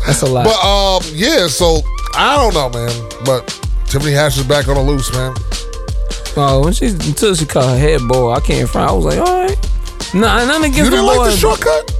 That's 0.07 0.23
a 0.23 0.27
lot. 0.27 0.45
But 0.45 0.59
um, 0.59 1.03
yeah. 1.15 1.47
So 1.47 1.81
I 2.15 2.37
don't 2.37 2.55
know, 2.55 2.69
man. 2.71 2.93
But 3.25 3.47
Tiffany 3.87 4.13
Haddish 4.13 4.39
is 4.39 4.45
back 4.47 4.67
on 4.69 4.75
the 4.75 4.83
loose, 4.83 5.13
man. 5.13 5.35
Uh, 6.37 6.61
when 6.61 6.73
she 6.73 6.87
until 6.87 7.35
she 7.35 7.47
cut 7.47 7.65
her 7.65 7.79
head 7.79 8.01
bald, 8.09 8.37
I 8.37 8.41
can't 8.41 8.69
front. 8.69 8.91
I 8.91 8.93
was 8.93 9.05
like, 9.05 9.19
all 9.19 9.45
right. 9.45 9.57
Nah, 10.15 10.45
nothing 10.45 10.65
against 10.73 10.79
You 10.79 10.85
the 10.85 10.91
didn't 10.91 11.07
like 11.07 11.17
boy. 11.19 11.31
the 11.31 11.37
shortcut? 11.37 11.97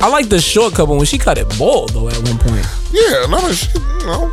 I 0.00 0.08
like 0.08 0.28
the 0.28 0.40
shortcut, 0.40 0.88
but 0.88 0.96
when 0.96 1.06
she 1.06 1.18
cut 1.18 1.38
it 1.38 1.48
bald 1.58 1.90
though, 1.90 2.08
at 2.08 2.16
one 2.18 2.38
point, 2.38 2.66
Yeah, 2.92 3.26
no, 3.30 3.38
she, 3.52 3.68
you 3.78 4.06
know, 4.06 4.32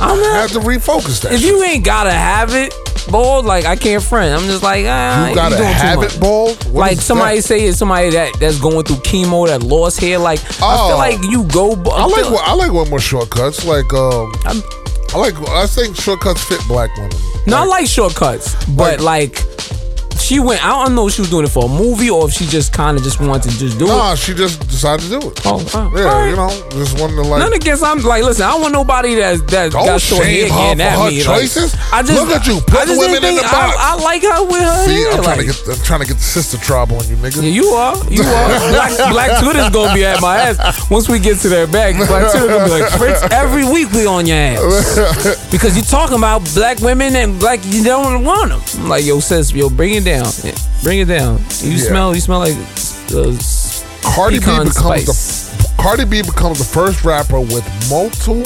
I'm 0.00 0.18
I 0.22 0.38
had 0.42 0.50
to 0.50 0.60
refocus 0.60 1.22
that. 1.22 1.32
If 1.32 1.40
shit. 1.40 1.50
you 1.50 1.62
ain't 1.62 1.84
gotta 1.84 2.12
have 2.12 2.54
it 2.54 2.72
bald, 3.10 3.44
like 3.44 3.64
I 3.64 3.76
can't 3.76 4.02
front. 4.02 4.32
I'm 4.40 4.46
just 4.48 4.62
like, 4.62 4.84
ah, 4.88 5.28
you 5.28 5.34
gotta 5.34 5.56
doing 5.56 5.68
have 5.68 6.02
it 6.02 6.18
bald. 6.20 6.56
What 6.66 6.74
like 6.80 6.98
somebody 7.00 7.36
that? 7.38 7.42
say 7.42 7.64
it's 7.66 7.78
somebody 7.78 8.10
that 8.10 8.32
that's 8.40 8.58
going 8.60 8.84
through 8.84 8.96
chemo 8.96 9.46
that 9.48 9.62
lost 9.62 10.00
hair. 10.00 10.18
Like 10.18 10.40
I 10.62 10.76
Oh. 10.78 10.88
feel 10.88 10.98
like 10.98 11.22
you 11.30 11.44
go. 11.44 11.74
b- 11.76 11.90
I 11.92 12.04
like 12.06 12.24
feel- 12.24 12.38
I 12.40 12.54
like 12.54 12.72
one 12.72 12.88
more 12.88 13.00
shortcuts. 13.00 13.64
Like 13.64 13.92
um, 13.92 14.32
I'm- 14.44 14.62
I 15.14 15.18
like 15.18 15.34
I 15.50 15.66
think 15.66 15.96
shortcuts 15.96 16.42
fit 16.44 16.60
black 16.66 16.96
women. 16.96 17.10
No, 17.46 17.58
I 17.58 17.64
like 17.64 17.86
shortcuts, 17.86 18.54
but 18.76 19.00
like. 19.00 19.44
She 20.32 20.40
went. 20.40 20.64
I 20.64 20.68
don't 20.82 20.94
know 20.94 21.08
if 21.08 21.12
she 21.12 21.20
was 21.20 21.28
doing 21.28 21.44
it 21.44 21.50
for 21.50 21.66
a 21.66 21.68
movie 21.68 22.08
or 22.08 22.24
if 22.26 22.32
she 22.32 22.46
just 22.46 22.72
kind 22.72 22.96
of 22.96 23.04
just 23.04 23.20
wanted 23.20 23.50
to 23.52 23.58
just 23.58 23.78
do 23.78 23.84
it. 23.84 23.88
Nah, 23.88 24.14
she 24.14 24.32
just 24.32 24.60
decided 24.60 25.04
to 25.04 25.20
do 25.20 25.28
it. 25.28 25.40
Oh, 25.44 25.60
wow. 25.74 25.92
yeah, 25.94 26.30
you 26.30 26.36
know, 26.36 26.48
just 26.72 26.98
wanted 26.98 27.16
to 27.16 27.22
like. 27.28 27.40
None 27.40 27.52
against. 27.52 27.84
I'm 27.84 28.00
like, 28.00 28.24
listen. 28.24 28.46
I 28.46 28.52
don't 28.52 28.62
want 28.62 28.72
nobody 28.72 29.14
that's 29.16 29.42
that 29.52 29.72
Don't 29.72 29.84
got 29.84 30.00
short 30.00 30.24
hair 30.24 30.48
getting 30.48 30.80
at 30.80 30.96
her 30.98 31.10
me. 31.10 31.20
choices. 31.20 31.74
Like, 31.76 31.92
I 31.92 32.00
just 32.00 32.14
Look 32.16 32.30
at 32.30 32.46
you, 32.46 32.60
putting 32.64 32.96
just 32.96 33.00
women 33.00 33.22
in 33.28 33.36
the 33.36 33.42
box. 33.42 33.76
I, 33.76 33.92
I 33.92 34.02
like 34.02 34.22
her 34.22 34.40
with 34.48 34.56
her 34.64 34.86
See, 34.88 34.94
hair. 35.04 35.12
I'm 35.12 35.22
trying 35.22 35.36
like- 35.36 35.52
to 35.52 35.52
get 35.52 35.68
I'm 35.68 35.84
trying 35.84 36.00
to 36.00 36.06
get 36.06 36.16
the 36.16 36.22
sister 36.24 36.56
tribe 36.56 36.92
on 36.92 37.04
you, 37.12 37.16
nigga. 37.20 37.42
Yeah, 37.44 37.52
you 37.52 37.66
are. 37.76 37.96
You 38.08 38.22
are. 38.24 38.48
Black, 38.72 39.12
Black 39.12 39.42
Twitter's 39.44 39.68
gonna 39.68 39.92
be 39.92 40.06
at 40.06 40.22
my 40.22 40.36
ass 40.48 40.88
once 40.90 41.10
we 41.10 41.18
get 41.18 41.40
to 41.44 41.50
their 41.50 41.66
bag. 41.66 41.96
Black 42.08 42.32
Twitter 42.32 42.48
gonna 42.48 42.64
be 42.64 42.80
like, 42.80 42.88
Fritz, 42.96 43.20
every 43.30 43.68
week 43.68 43.92
we 43.92 44.06
on 44.06 44.24
your 44.24 44.38
ass 44.40 45.44
because 45.52 45.76
you 45.76 45.82
talking 45.82 46.16
about 46.16 46.40
black 46.54 46.80
women 46.80 47.16
and 47.16 47.42
like 47.42 47.60
you 47.66 47.84
don't 47.84 48.24
want 48.24 48.48
them. 48.48 48.62
I'm 48.80 48.88
like, 48.88 49.04
yo, 49.04 49.20
sis, 49.20 49.52
yo, 49.52 49.68
bring 49.68 49.92
it 49.92 50.04
down, 50.06 50.21
Yeah, 50.44 50.54
bring 50.82 50.98
it 51.00 51.06
down. 51.06 51.38
You 51.60 51.72
Yeah. 51.72 51.88
smell, 51.88 52.14
you 52.14 52.20
smell 52.20 52.40
like 52.40 52.56
uh, 53.14 53.36
Cardi 54.14 54.38
B 54.38 54.44
pecan 54.44 54.66
becomes 54.66 54.76
spice. 54.76 55.06
the 55.62 55.82
Cardi 55.82 56.04
B 56.04 56.22
becomes 56.22 56.58
the 56.58 56.64
first 56.64 57.04
rapper 57.04 57.40
with 57.40 57.64
multiple 57.90 58.42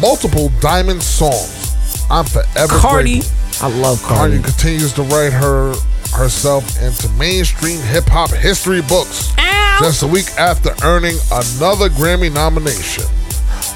multiple 0.00 0.50
diamond 0.60 1.02
songs. 1.02 1.74
I'm 2.10 2.24
forever 2.24 2.78
Cardi. 2.78 3.20
grateful. 3.20 3.66
I 3.66 3.68
love 3.80 4.02
Cardi 4.02 4.38
Cardi. 4.38 4.42
continues 4.42 4.92
to 4.94 5.02
write 5.02 5.32
her 5.32 5.74
herself 6.16 6.64
into 6.82 7.08
mainstream 7.10 7.80
hip 7.80 8.04
hop 8.08 8.30
history 8.30 8.82
books. 8.82 9.32
Just 9.80 10.02
a 10.02 10.06
week 10.06 10.26
after 10.38 10.74
earning 10.84 11.16
another 11.32 11.88
Grammy 11.88 12.32
nomination. 12.32 13.04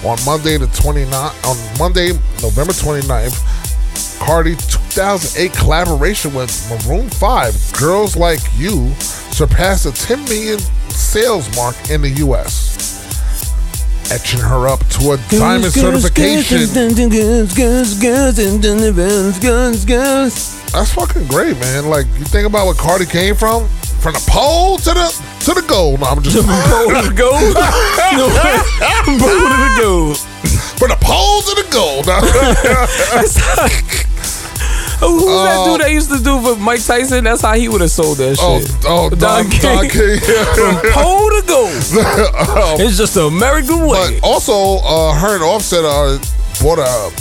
On 0.05 0.19
Monday 0.27 0.59
the 0.59 0.67
29 0.67 1.09
on 1.15 1.57
Monday, 1.79 2.09
November 2.43 2.73
29th, 2.75 3.64
Cardi 4.19 4.55
2008 4.57 5.53
collaboration 5.53 6.33
with 6.35 6.51
Maroon 6.71 7.09
5, 7.11 7.73
Girls 7.79 8.17
Like 8.17 8.41
You, 8.57 8.91
surpassed 8.99 9.85
the 9.85 9.93
10 9.93 10.25
million 10.25 10.59
sales 10.91 11.55
mark 11.57 11.77
in 11.91 12.01
the 12.03 12.11
US. 12.27 12.73
Etching 14.13 14.41
her 14.41 14.69
up 14.69 14.81
to 15.01 15.13
a 15.13 15.17
diamond 15.39 15.73
certification. 16.03 16.59
That's 20.73 20.93
fucking 20.93 21.27
great, 21.27 21.59
man. 21.59 21.89
Like 21.89 22.07
you 22.19 22.25
think 22.25 22.47
about 22.47 22.67
what 22.67 22.77
Cardi 22.77 23.07
came 23.07 23.35
from, 23.35 23.67
from 24.01 24.13
the 24.13 24.25
pole 24.29 24.77
to 24.79 24.91
the 24.93 25.25
to 25.47 25.55
the 25.55 25.65
gold. 25.67 26.01
No, 26.01 26.07
I'm 26.07 26.23
just 26.23 26.37
Bowl 26.47 26.89
to 27.03 27.09
the 27.09 27.15
gold. 27.17 27.57
No, 28.15 28.29
bowl 29.19 29.29
to 29.29 29.57
the 29.57 29.81
gold. 29.81 30.34
From 30.47 30.89
the 30.91 30.99
pole 31.01 31.41
to 31.43 31.63
the 31.63 31.69
gold. 31.73 32.07
Oh, 35.07 35.11
who's 35.19 35.25
that 35.45 35.65
dude 35.67 35.81
that 35.81 35.91
used 35.91 36.11
to 36.11 36.19
do 36.23 36.41
for 36.41 36.57
Mike 36.57 36.85
Tyson? 36.85 37.25
That's 37.25 37.43
how 37.43 37.55
he 37.55 37.69
would 37.69 37.81
have 37.81 37.91
sold 37.91 38.19
that 38.19 38.39
oh, 38.41 38.61
shit. 38.61 38.71
oh, 38.87 39.11
Don, 39.11 39.49
Don 39.61 39.89
King. 39.89 40.19
From 40.55 40.77
pole 40.93 41.31
to 41.31 41.43
gold. 41.47 41.75
It's 42.81 42.97
just 42.99 43.15
the 43.15 43.27
American 43.27 43.87
way. 43.87 44.19
But 44.21 44.27
also, 44.27 44.81
uh, 44.85 45.15
her 45.15 45.35
and 45.35 45.45
Offset 45.45 45.85
uh, 45.85 46.19
bought 46.61 46.79
a 46.79 47.13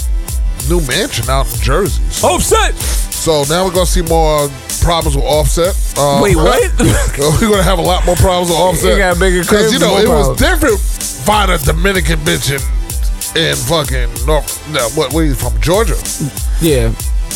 new 0.70 0.82
mansion 0.88 1.30
out 1.30 1.52
in 1.54 1.62
Jersey. 1.62 2.02
So, 2.10 2.28
Offset. 2.30 2.74
so 2.76 3.44
now 3.50 3.66
we're 3.66 3.74
gonna 3.74 3.86
see 3.86 4.02
more 4.02 4.50
problems 4.82 5.16
with 5.16 5.26
Offset. 5.26 5.76
Uh, 5.98 6.20
Wait, 6.22 6.36
what? 6.36 6.72
we're 6.80 7.50
gonna 7.50 7.64
have 7.64 7.80
a 7.80 7.84
lot 7.84 8.06
more 8.06 8.16
problems 8.16 8.50
with 8.50 8.60
Offset. 8.60 8.92
You 8.92 8.98
got 8.98 9.20
bigger 9.20 9.44
cribs, 9.44 9.74
you 9.74 9.80
know 9.80 9.98
it 9.98 10.08
was 10.08 10.38
different. 10.38 10.80
Find 10.80 11.52
a 11.52 11.58
Dominican 11.58 12.20
bitch 12.20 12.52
in 12.52 12.83
in 13.36 13.56
fucking 13.56 14.26
North. 14.26 14.50
No, 14.72 14.88
what? 14.90 15.14
Where 15.14 15.26
you 15.26 15.36
from? 15.36 15.60
Georgia. 15.62 15.96
yeah, 16.62 16.90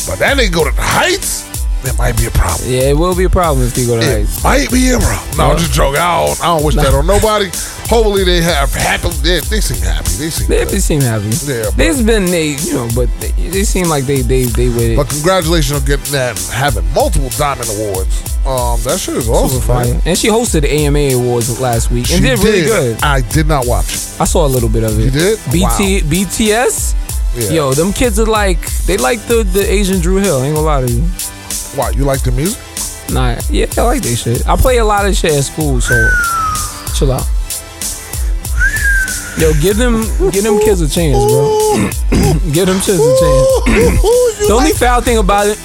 But 0.06 0.18
that 0.20 0.36
nigga 0.36 0.52
go 0.52 0.64
to 0.64 0.74
the 0.74 0.82
Heights. 0.82 1.46
There 1.82 1.94
might 1.94 2.16
be 2.18 2.26
a 2.26 2.30
problem. 2.32 2.68
yeah, 2.68 2.90
it 2.90 2.96
will 2.98 3.14
be 3.14 3.22
a 3.24 3.30
problem 3.30 3.64
if 3.66 3.78
you 3.78 3.86
go 3.86 4.00
to 4.00 4.02
It 4.02 4.26
Heights. 4.26 4.42
might 4.42 4.70
be 4.70 4.90
a 4.90 4.98
problem. 4.98 5.36
No, 5.38 5.44
I'm 5.52 5.58
just 5.58 5.72
joking. 5.72 6.00
I 6.00 6.26
don't, 6.26 6.40
I 6.42 6.46
don't 6.56 6.64
wish 6.64 6.74
that 6.74 6.92
on 6.92 7.06
nobody. 7.06 7.50
Hopefully 7.86 8.24
they 8.24 8.42
have 8.42 8.74
happy. 8.74 9.08
They, 9.22 9.40
they 9.40 9.60
seem 9.60 9.80
happy. 9.80 10.10
They 10.18 10.30
seem. 10.30 10.48
They, 10.48 10.64
they 10.64 10.78
seem 10.80 11.00
happy. 11.00 11.30
Yeah, 11.46 11.70
There's 11.76 12.02
been 12.02 12.26
they, 12.26 12.56
you 12.58 12.74
know, 12.74 12.88
but 12.94 13.08
they, 13.20 13.30
they 13.30 13.62
seem 13.64 13.88
like 13.88 14.04
they 14.04 14.22
they 14.22 14.44
they 14.44 14.68
with 14.68 14.90
it. 14.92 14.96
But 14.96 15.08
congratulations 15.08 15.78
on 15.80 15.86
getting 15.86 16.12
that, 16.12 16.36
having 16.52 16.84
multiple 16.92 17.30
diamond 17.38 17.70
awards. 17.70 18.37
Um, 18.48 18.80
that 18.84 18.98
shit 18.98 19.16
is 19.16 19.28
awesome. 19.28 19.60
Fire. 19.60 20.00
And 20.06 20.16
she 20.16 20.28
hosted 20.28 20.62
the 20.62 20.72
AMA 20.72 21.14
Awards 21.14 21.60
last 21.60 21.90
week 21.90 22.10
and 22.10 22.16
She 22.16 22.20
did 22.20 22.38
really 22.38 22.62
good. 22.62 23.02
I 23.02 23.20
did 23.20 23.46
not 23.46 23.66
watch 23.66 23.92
it. 23.92 24.20
I 24.20 24.24
saw 24.24 24.46
a 24.46 24.48
little 24.48 24.70
bit 24.70 24.84
of 24.84 24.98
it. 24.98 25.04
You 25.04 25.10
did? 25.10 25.38
BT 25.52 26.00
BTS. 26.00 26.94
Yeah. 27.36 27.50
Yo, 27.50 27.72
them 27.74 27.92
kids 27.92 28.18
are 28.18 28.26
like 28.26 28.60
they 28.86 28.96
like 28.96 29.20
the 29.26 29.42
the 29.44 29.60
Asian 29.70 30.00
Dru 30.00 30.16
Hill. 30.16 30.40
I 30.40 30.46
ain't 30.46 30.54
gonna 30.54 30.66
lie 30.66 30.80
to 30.80 30.90
you. 30.90 31.02
Why 31.76 31.90
you 31.90 32.04
like 32.04 32.22
the 32.22 32.32
music? 32.32 32.58
Nah, 33.12 33.36
yeah, 33.50 33.66
I 33.76 33.82
like 33.82 34.02
this 34.02 34.22
shit. 34.22 34.48
I 34.48 34.56
play 34.56 34.78
a 34.78 34.84
lot 34.84 35.06
of 35.06 35.14
shit 35.14 35.32
at 35.32 35.44
school, 35.44 35.80
so 35.82 35.94
chill 36.96 37.12
out. 37.12 37.28
Yo, 39.38 39.52
give 39.60 39.76
them 39.76 40.00
give 40.32 40.42
them 40.42 40.58
kids 40.60 40.80
a 40.80 40.88
chance, 40.88 41.16
bro. 41.16 41.90
give 42.52 42.66
them 42.66 42.80
kids 42.80 42.98
a 42.98 43.12
chance. 43.20 43.46
The 44.48 44.54
only 44.56 44.72
foul 44.72 45.00
thing 45.02 45.18
about 45.18 45.46
it, 45.48 45.58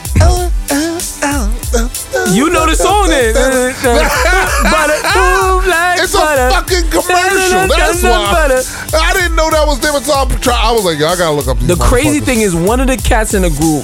you 2.34 2.50
know 2.50 2.66
the 2.66 2.76
song 2.76 3.10
then. 3.10 3.34
butter, 3.34 4.98
ooh, 5.18 5.62
like 5.68 6.00
It's 6.00 6.14
a 6.14 6.50
fucking 6.52 6.90
commercial. 6.90 7.68
That's 7.68 8.04
why. 8.04 8.62
I 8.94 9.14
didn't 9.14 9.36
know 9.36 9.50
that 9.50 9.66
was 9.66 9.80
them. 9.80 9.94
Try- 10.40 10.54
I 10.56 10.72
was 10.72 10.86
like, 10.86 11.00
yo, 11.00 11.08
I 11.08 11.16
gotta 11.16 11.36
look 11.36 11.48
up 11.48 11.58
these. 11.58 11.68
The 11.68 11.76
crazy 11.76 12.20
thing 12.20 12.42
is, 12.42 12.56
one 12.56 12.80
of 12.80 12.88
the 12.88 12.98
cats 12.98 13.34
in 13.34 13.42
the 13.42 13.50
group, 13.50 13.84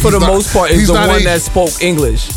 for 0.00 0.10
the 0.10 0.18
not- 0.20 0.28
most 0.28 0.52
part, 0.52 0.70
is 0.70 0.86
the 0.86 0.94
one 0.94 1.10
Asian. 1.10 1.24
that 1.24 1.40
spoke 1.42 1.82
English. 1.82 2.28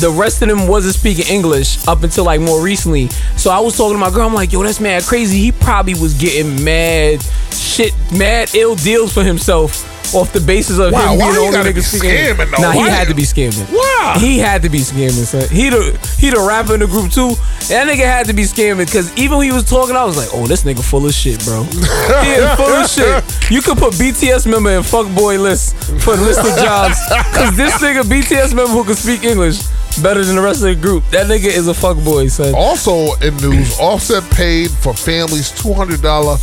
The 0.00 0.10
rest 0.10 0.42
of 0.42 0.48
them 0.48 0.68
wasn't 0.68 0.94
speaking 0.94 1.26
English 1.26 1.86
up 1.88 2.04
until 2.04 2.24
like 2.24 2.40
more 2.40 2.62
recently. 2.62 3.08
So 3.36 3.50
I 3.50 3.58
was 3.58 3.76
talking 3.76 3.94
to 3.94 3.98
my 3.98 4.10
girl. 4.10 4.26
I'm 4.28 4.34
like, 4.34 4.52
yo, 4.52 4.62
that's 4.62 4.78
mad 4.78 5.02
crazy. 5.02 5.38
He 5.38 5.50
probably 5.50 5.94
was 5.94 6.14
getting 6.14 6.62
mad 6.62 7.20
shit, 7.52 7.92
mad 8.16 8.54
ill 8.54 8.76
deals 8.76 9.12
for 9.12 9.24
himself 9.24 9.84
off 10.14 10.32
the 10.32 10.40
basis 10.40 10.78
of 10.78 10.92
Wow, 10.92 11.12
him 11.12 11.18
being 11.18 11.32
the 11.32 11.40
only 11.40 11.72
nigga 11.72 11.82
scamming? 11.82 12.60
Nah, 12.60 12.72
he 12.72 12.80
had 12.80 13.08
to 13.08 13.14
be 13.14 13.22
scamming. 13.22 13.66
Why? 13.72 14.16
He 14.18 14.38
had 14.38 14.62
to 14.62 14.68
be 14.68 14.78
scamming, 14.78 15.24
son. 15.26 15.48
He 15.48 15.70
the 15.70 15.98
he 16.18 16.30
the 16.30 16.40
rapper 16.40 16.74
in 16.74 16.80
the 16.80 16.86
group 16.86 17.10
too. 17.12 17.30
That 17.68 17.86
nigga 17.86 18.06
had 18.06 18.26
to 18.26 18.32
be 18.32 18.42
scamming 18.44 18.86
because 18.86 19.14
even 19.16 19.38
when 19.38 19.46
he 19.46 19.52
was 19.52 19.68
talking, 19.68 19.96
I 19.96 20.04
was 20.04 20.16
like, 20.16 20.28
oh, 20.32 20.46
this 20.46 20.64
nigga 20.64 20.82
full 20.82 21.04
of 21.06 21.12
shit, 21.12 21.44
bro. 21.44 21.62
he 22.24 22.30
is 22.32 22.48
full 22.56 22.72
of 22.72 22.88
shit. 22.88 23.50
You 23.50 23.60
could 23.62 23.78
put 23.78 23.94
BTS 23.94 24.50
member 24.50 24.70
in 24.70 24.82
fuckboy 24.82 25.38
list 25.40 25.74
for 26.02 26.14
list 26.16 26.40
of 26.40 26.56
jobs 26.64 26.96
because 27.32 27.56
this 27.56 27.74
nigga 27.82 28.02
BTS 28.02 28.54
member 28.54 28.72
who 28.72 28.84
can 28.84 28.94
speak 28.94 29.24
English 29.24 29.60
better 30.02 30.24
than 30.24 30.36
the 30.36 30.42
rest 30.42 30.62
of 30.62 30.68
the 30.68 30.76
group. 30.76 31.04
That 31.10 31.26
nigga 31.26 31.46
is 31.46 31.68
a 31.68 31.72
fuckboy, 31.72 32.30
son. 32.30 32.54
Also 32.54 33.14
in 33.20 33.36
news, 33.38 33.78
Offset 33.80 34.22
paid 34.30 34.70
for 34.70 34.94
family's 34.94 35.50
two 35.50 35.72
hundred 35.72 36.02
dollar 36.02 36.36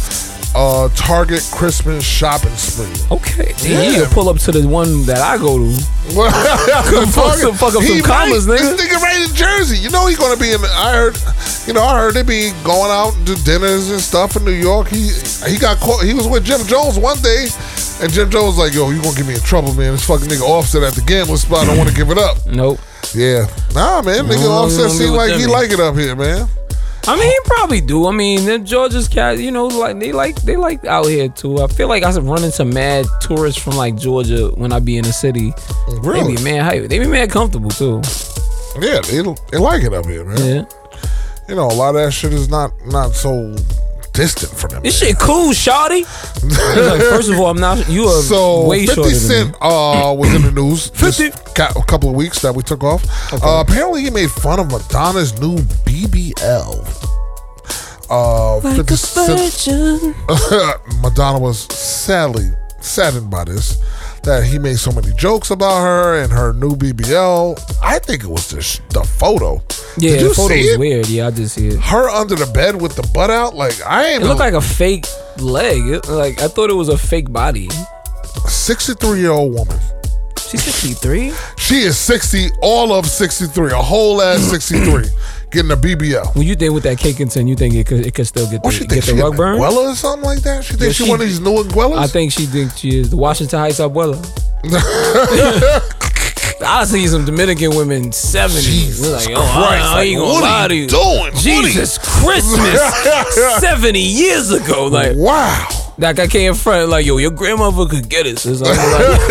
uh, 0.55 0.89
Target 0.95 1.43
Christmas 1.53 2.03
shopping 2.05 2.55
spree. 2.55 2.87
Okay. 3.11 3.53
Yeah. 3.61 3.89
You 3.99 4.05
pull 4.05 4.29
up 4.29 4.37
to 4.39 4.51
the 4.51 4.65
one 4.67 5.05
that 5.05 5.19
I 5.19 5.37
go 5.37 5.57
to. 5.59 5.83
Well, 6.15 6.29
fuck 7.09 7.33
some- 7.41 7.55
fuck 7.55 7.73
up 7.75 7.81
he 7.81 7.97
some 7.99 8.05
commas, 8.05 8.45
might- 8.45 8.59
nigga. 8.59 8.77
This 8.77 8.87
nigga 8.87 9.01
right 9.01 9.27
in 9.27 9.35
Jersey. 9.35 9.77
You 9.79 9.89
know 9.89 10.05
he 10.05 10.15
gonna 10.15 10.37
be 10.39 10.53
in. 10.53 10.61
The, 10.61 10.67
I 10.69 10.93
heard, 10.93 11.17
you 11.65 11.73
know, 11.73 11.82
I 11.82 11.97
heard 11.97 12.13
they 12.13 12.21
be 12.21 12.51
going 12.63 12.91
out 12.91 13.13
to 13.25 13.33
dinners 13.43 13.89
and 13.89 13.99
stuff 13.99 14.36
in 14.36 14.45
New 14.45 14.51
York. 14.53 14.87
He 14.87 15.09
he 15.49 15.57
got 15.57 15.77
caught. 15.79 16.03
He 16.05 16.13
was 16.13 16.27
with 16.27 16.45
Jim 16.45 16.61
Jones 16.67 16.99
one 16.99 17.17
day, 17.21 17.47
and 18.01 18.13
Jim 18.13 18.29
Jones 18.29 18.55
was 18.55 18.57
like, 18.59 18.73
"Yo, 18.75 18.91
you 18.91 19.01
gonna 19.01 19.17
get 19.17 19.25
me 19.25 19.33
in 19.33 19.39
trouble, 19.41 19.73
man? 19.73 19.93
This 19.93 20.05
fucking 20.05 20.27
nigga 20.27 20.41
Offset 20.47 20.83
at 20.83 20.93
the 20.93 21.01
gambling 21.01 21.37
spot. 21.37 21.63
I 21.63 21.65
don't 21.73 21.77
want 21.77 21.89
to 21.89 21.95
give 21.95 22.11
it 22.11 22.19
up." 22.19 22.37
Nope. 22.45 22.77
Yeah, 23.15 23.47
nah, 23.73 24.03
man. 24.03 24.25
Nigga 24.29 24.45
Offset 24.47 24.91
seem 24.91 25.13
like 25.13 25.33
he 25.33 25.47
like 25.47 25.71
it 25.71 25.79
up 25.79 25.95
here, 25.95 26.15
man. 26.15 26.47
I 27.07 27.15
mean, 27.15 27.27
he 27.27 27.37
probably 27.45 27.82
do. 27.82 28.07
I 28.07 28.11
mean, 28.11 28.45
the 28.45 28.57
Georgia's 28.57 29.07
cat, 29.07 29.37
you 29.37 29.51
know, 29.51 29.67
like 29.67 29.99
they 29.99 30.11
like 30.11 30.41
they 30.41 30.55
like 30.55 30.83
out 30.86 31.05
here 31.05 31.29
too. 31.29 31.61
I 31.61 31.67
feel 31.67 31.87
like 31.87 32.03
I 32.03 32.11
run 32.17 32.43
into 32.43 32.65
mad 32.65 33.05
tourists 33.21 33.61
from 33.61 33.75
like 33.75 33.95
Georgia 33.95 34.47
when 34.55 34.71
I 34.73 34.79
be 34.79 34.97
in 34.97 35.03
the 35.03 35.13
city. 35.13 35.53
Really? 36.01 36.36
They 36.36 36.43
be 36.43 36.43
mad 36.43 36.63
hype. 36.63 36.89
They 36.89 36.97
be 36.97 37.07
mad 37.07 37.29
comfortable 37.29 37.69
too. 37.69 38.01
Yeah, 38.82 39.01
they, 39.01 39.21
they 39.51 39.57
like 39.57 39.83
it 39.83 39.93
up 39.93 40.05
here, 40.05 40.25
man. 40.25 40.37
Yeah. 40.37 40.65
You 41.47 41.55
know, 41.55 41.67
a 41.67 41.73
lot 41.73 41.95
of 41.95 42.01
that 42.01 42.11
shit 42.11 42.33
is 42.33 42.49
not 42.49 42.73
not 42.87 43.13
so 43.13 43.55
distant 44.16 44.51
from 44.58 44.71
them. 44.71 44.83
This 44.83 44.97
shit 45.00 45.17
cool, 45.20 45.50
shawty. 45.51 46.04
like, 46.89 47.01
first 47.01 47.29
of 47.29 47.37
all, 47.39 47.47
I'm 47.47 47.58
not. 47.59 47.87
You 47.89 48.05
are 48.05 48.21
So 48.21 48.66
way 48.67 48.86
50 48.86 48.96
shorter 48.96 49.16
than 49.28 49.47
me. 49.50 49.54
uh, 49.62 50.13
was 50.13 50.33
in 50.33 50.42
the 50.42 50.51
news 50.51 50.87
50. 50.96 51.29
ca- 51.54 51.74
a 51.75 51.83
couple 51.86 52.09
of 52.09 52.16
weeks 52.16 52.42
that 52.42 52.54
we 52.55 52.63
took 52.63 52.83
off. 52.83 53.04
Uh, 53.33 53.63
apparently, 53.67 54.01
he 54.04 54.09
made 54.09 54.32
fun 54.32 54.59
of 54.59 54.71
Madonna's 54.71 55.39
new 55.39 55.58
BBL. 55.86 57.12
Uh, 58.09 58.62
50 58.62 58.96
Cent- 58.96 60.16
Madonna 61.01 61.39
was 61.39 61.62
sadly 61.74 62.50
saddened 62.79 63.29
by 63.32 63.43
this. 63.43 63.82
That 64.25 64.43
he 64.43 64.57
made 64.57 64.77
so 64.79 64.91
many 64.91 65.13
jokes 65.13 65.51
about 65.51 65.81
her 65.81 66.19
and 66.23 66.31
her 66.31 66.51
new 66.53 66.71
BBL. 66.75 67.59
I 67.83 67.99
think 67.99 68.23
it 68.23 68.27
was 68.27 68.49
the, 68.49 68.59
sh- 68.61 68.79
the 68.89 69.03
photo. 69.03 69.61
Yeah, 69.97 70.13
Did 70.13 70.21
you 70.21 70.27
the 70.29 70.33
photo 70.33 70.53
see 70.55 70.59
is 70.61 70.73
it? 70.73 70.79
weird. 70.79 71.07
Yeah, 71.07 71.27
I 71.27 71.29
did 71.31 71.47
see 71.49 71.67
it. 71.67 71.79
Her 71.79 72.09
under 72.09 72.33
the 72.35 72.47
bed 72.51 72.81
with 72.81 72.95
the 72.95 73.07
butt 73.13 73.29
out. 73.29 73.53
Like 73.53 73.79
I 73.85 74.13
ain't 74.13 74.23
It 74.23 74.25
looked 74.25 74.39
like 74.39 74.55
a 74.55 74.61
fake 74.61 75.05
leg. 75.37 75.85
It, 75.85 76.07
like 76.09 76.41
I 76.41 76.47
thought 76.47 76.71
it 76.71 76.73
was 76.73 76.89
a 76.89 76.97
fake 76.97 77.31
body. 77.31 77.69
63 78.47 79.19
year 79.19 79.31
old 79.31 79.53
woman. 79.53 79.77
She's 80.49 80.63
63. 80.63 81.31
She 81.57 81.75
is 81.81 81.97
60, 81.97 82.49
all 82.61 82.93
of 82.93 83.05
63, 83.05 83.71
a 83.71 83.75
whole 83.77 84.21
ass 84.21 84.39
63, 84.41 85.05
getting 85.51 85.72
a 85.72 85.76
BBL. 85.78 86.36
When 86.36 86.46
you 86.47 86.55
think 86.55 86.74
with 86.74 86.84
that 86.84 86.97
Cakington, 86.97 87.47
you 87.47 87.55
think 87.55 87.74
it 87.76 87.86
could 87.88 88.05
it 88.05 88.13
could 88.13 88.28
still 88.28 88.46
get 88.50 88.62
the, 88.63 88.67
What 88.67 88.74
she 88.74 88.86
get 88.86 89.04
the 89.04 89.13
She 89.13 89.13
rug 89.22 89.36
burn? 89.38 89.58
Abuela 89.59 89.92
or 89.92 89.96
something 89.96 90.24
like 90.24 90.39
that? 90.42 90.63
She 90.63 90.72
think 90.74 90.82
Yeah, 90.84 90.92
she, 90.92 91.04
she- 91.05 91.09
one 91.09 91.22
of 91.22 91.28
these 91.28 91.39
new 91.39 91.63
Abuelas? 91.63 91.97
I 91.97 92.08
think 92.08 92.32
she 92.32 92.46
thinks 92.46 92.78
she 92.78 92.97
is 93.00 93.09
the 93.09 93.17
Washington 93.17 93.59
Heights 93.59 93.80
abuela. 93.80 94.16
I 96.66 96.86
see 96.86 97.05
some 97.08 97.26
Dominican 97.26 97.76
women 97.76 98.05
70s. 98.12 98.63
Jesus 98.66 99.01
They're 99.01 99.12
like, 99.12 99.30
oh, 99.30 99.51
Christ, 99.51 99.84
I, 99.86 99.92
I 99.92 99.93
like, 99.96 100.08
ain't 100.08 100.20
gonna 100.20 100.32
what 100.34 100.43
are 100.43 100.62
lie 100.62 100.67
to 100.70 100.76
you. 100.76 100.88
doing? 100.88 101.32
Jesus 101.36 101.97
Christmas. 101.97 102.82
70 103.62 104.00
years 104.00 104.51
ago. 104.51 104.88
Like, 104.88 105.16
wow. 105.16 105.67
Like 105.97 106.20
I 106.20 106.28
came 106.28 106.50
in 106.51 106.58
front, 106.58 106.89
like, 106.89 107.05
yo, 107.05 107.17
your 107.17 107.32
grandmother 107.32 107.86
could 107.88 108.09
get 108.09 108.26
it. 108.26 108.39
sis. 108.39 108.62
Like, 108.62 108.76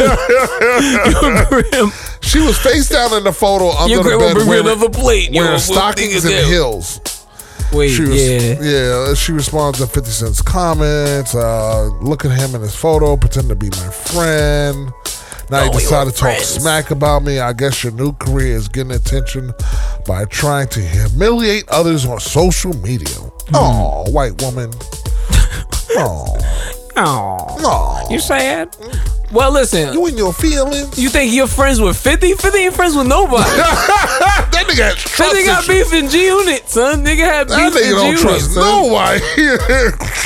your, 1.10 1.44
grand, 1.62 1.92
She 2.22 2.40
was 2.40 2.58
face 2.58 2.88
down 2.88 3.12
in 3.14 3.24
the 3.24 3.32
photo 3.32 3.70
under 3.70 3.94
your 3.94 4.02
the 4.02 4.08
grandma 4.10 4.26
bed 4.28 4.34
bring 4.34 4.48
wearing, 4.48 4.66
another 4.66 4.88
plate. 4.88 5.30
Yo, 5.30 5.40
wearing 5.40 5.52
what 5.54 5.60
stockings 5.60 6.24
and 6.24 6.46
heels. 6.46 7.00
Wait, 7.72 7.88
She 7.90 8.02
was, 8.02 8.28
yeah. 8.28 8.60
yeah. 8.62 9.14
She 9.14 9.32
responds 9.32 9.78
to 9.78 9.86
50 9.86 10.10
Cent's 10.10 10.42
comments. 10.42 11.34
Uh, 11.34 11.86
look 12.00 12.24
at 12.24 12.30
him 12.30 12.54
in 12.54 12.60
his 12.60 12.74
photo, 12.74 13.16
pretend 13.16 13.48
to 13.48 13.56
be 13.56 13.68
my 13.70 13.88
friend. 13.90 14.92
Now 15.50 15.60
Oh, 15.60 15.64
you 15.66 15.72
decide 15.72 16.06
to 16.06 16.12
talk 16.12 16.38
smack 16.38 16.90
about 16.90 17.22
me. 17.22 17.38
I 17.38 17.52
guess 17.52 17.84
your 17.84 17.92
new 17.92 18.12
career 18.14 18.56
is 18.56 18.66
getting 18.68 18.92
attention 18.92 19.52
by 20.06 20.24
trying 20.26 20.68
to 20.68 20.80
humiliate 20.80 21.68
others 21.68 22.06
on 22.06 22.18
social 22.20 22.72
media. 22.78 23.08
Hmm. 23.48 23.54
Oh, 23.56 24.10
white 24.10 24.40
woman. 24.40 24.72
Oh, 25.96 26.36
Aw. 26.96 28.08
You 28.10 28.18
sad? 28.20 28.76
Well, 29.32 29.50
listen. 29.52 29.92
You 29.94 30.06
in 30.06 30.16
your 30.16 30.32
feelings? 30.32 30.96
You 30.98 31.08
think 31.08 31.32
you're 31.32 31.48
friends 31.48 31.80
with 31.80 31.96
50? 31.96 32.34
50 32.34 32.58
ain't 32.58 32.74
friends 32.74 32.94
with 32.94 33.08
nobody. 33.08 33.42
that 33.50 34.62
nigga 34.68 34.94
has 34.94 35.02
That 35.18 35.34
nigga 35.34 35.46
got 35.46 35.66
beef 35.66 35.92
in 35.92 36.08
G 36.08 36.26
Unit, 36.26 36.68
son. 36.68 37.04
Nigga 37.04 37.24
had 37.26 37.48
beef 37.48 37.56
That 37.56 37.72
nigga 37.74 37.82
in 37.82 37.82
G 37.82 37.90
don't 37.90 38.06
Unit. 38.06 38.20
trust 38.22 38.54
son. 38.54 38.62
nobody. 38.62 39.18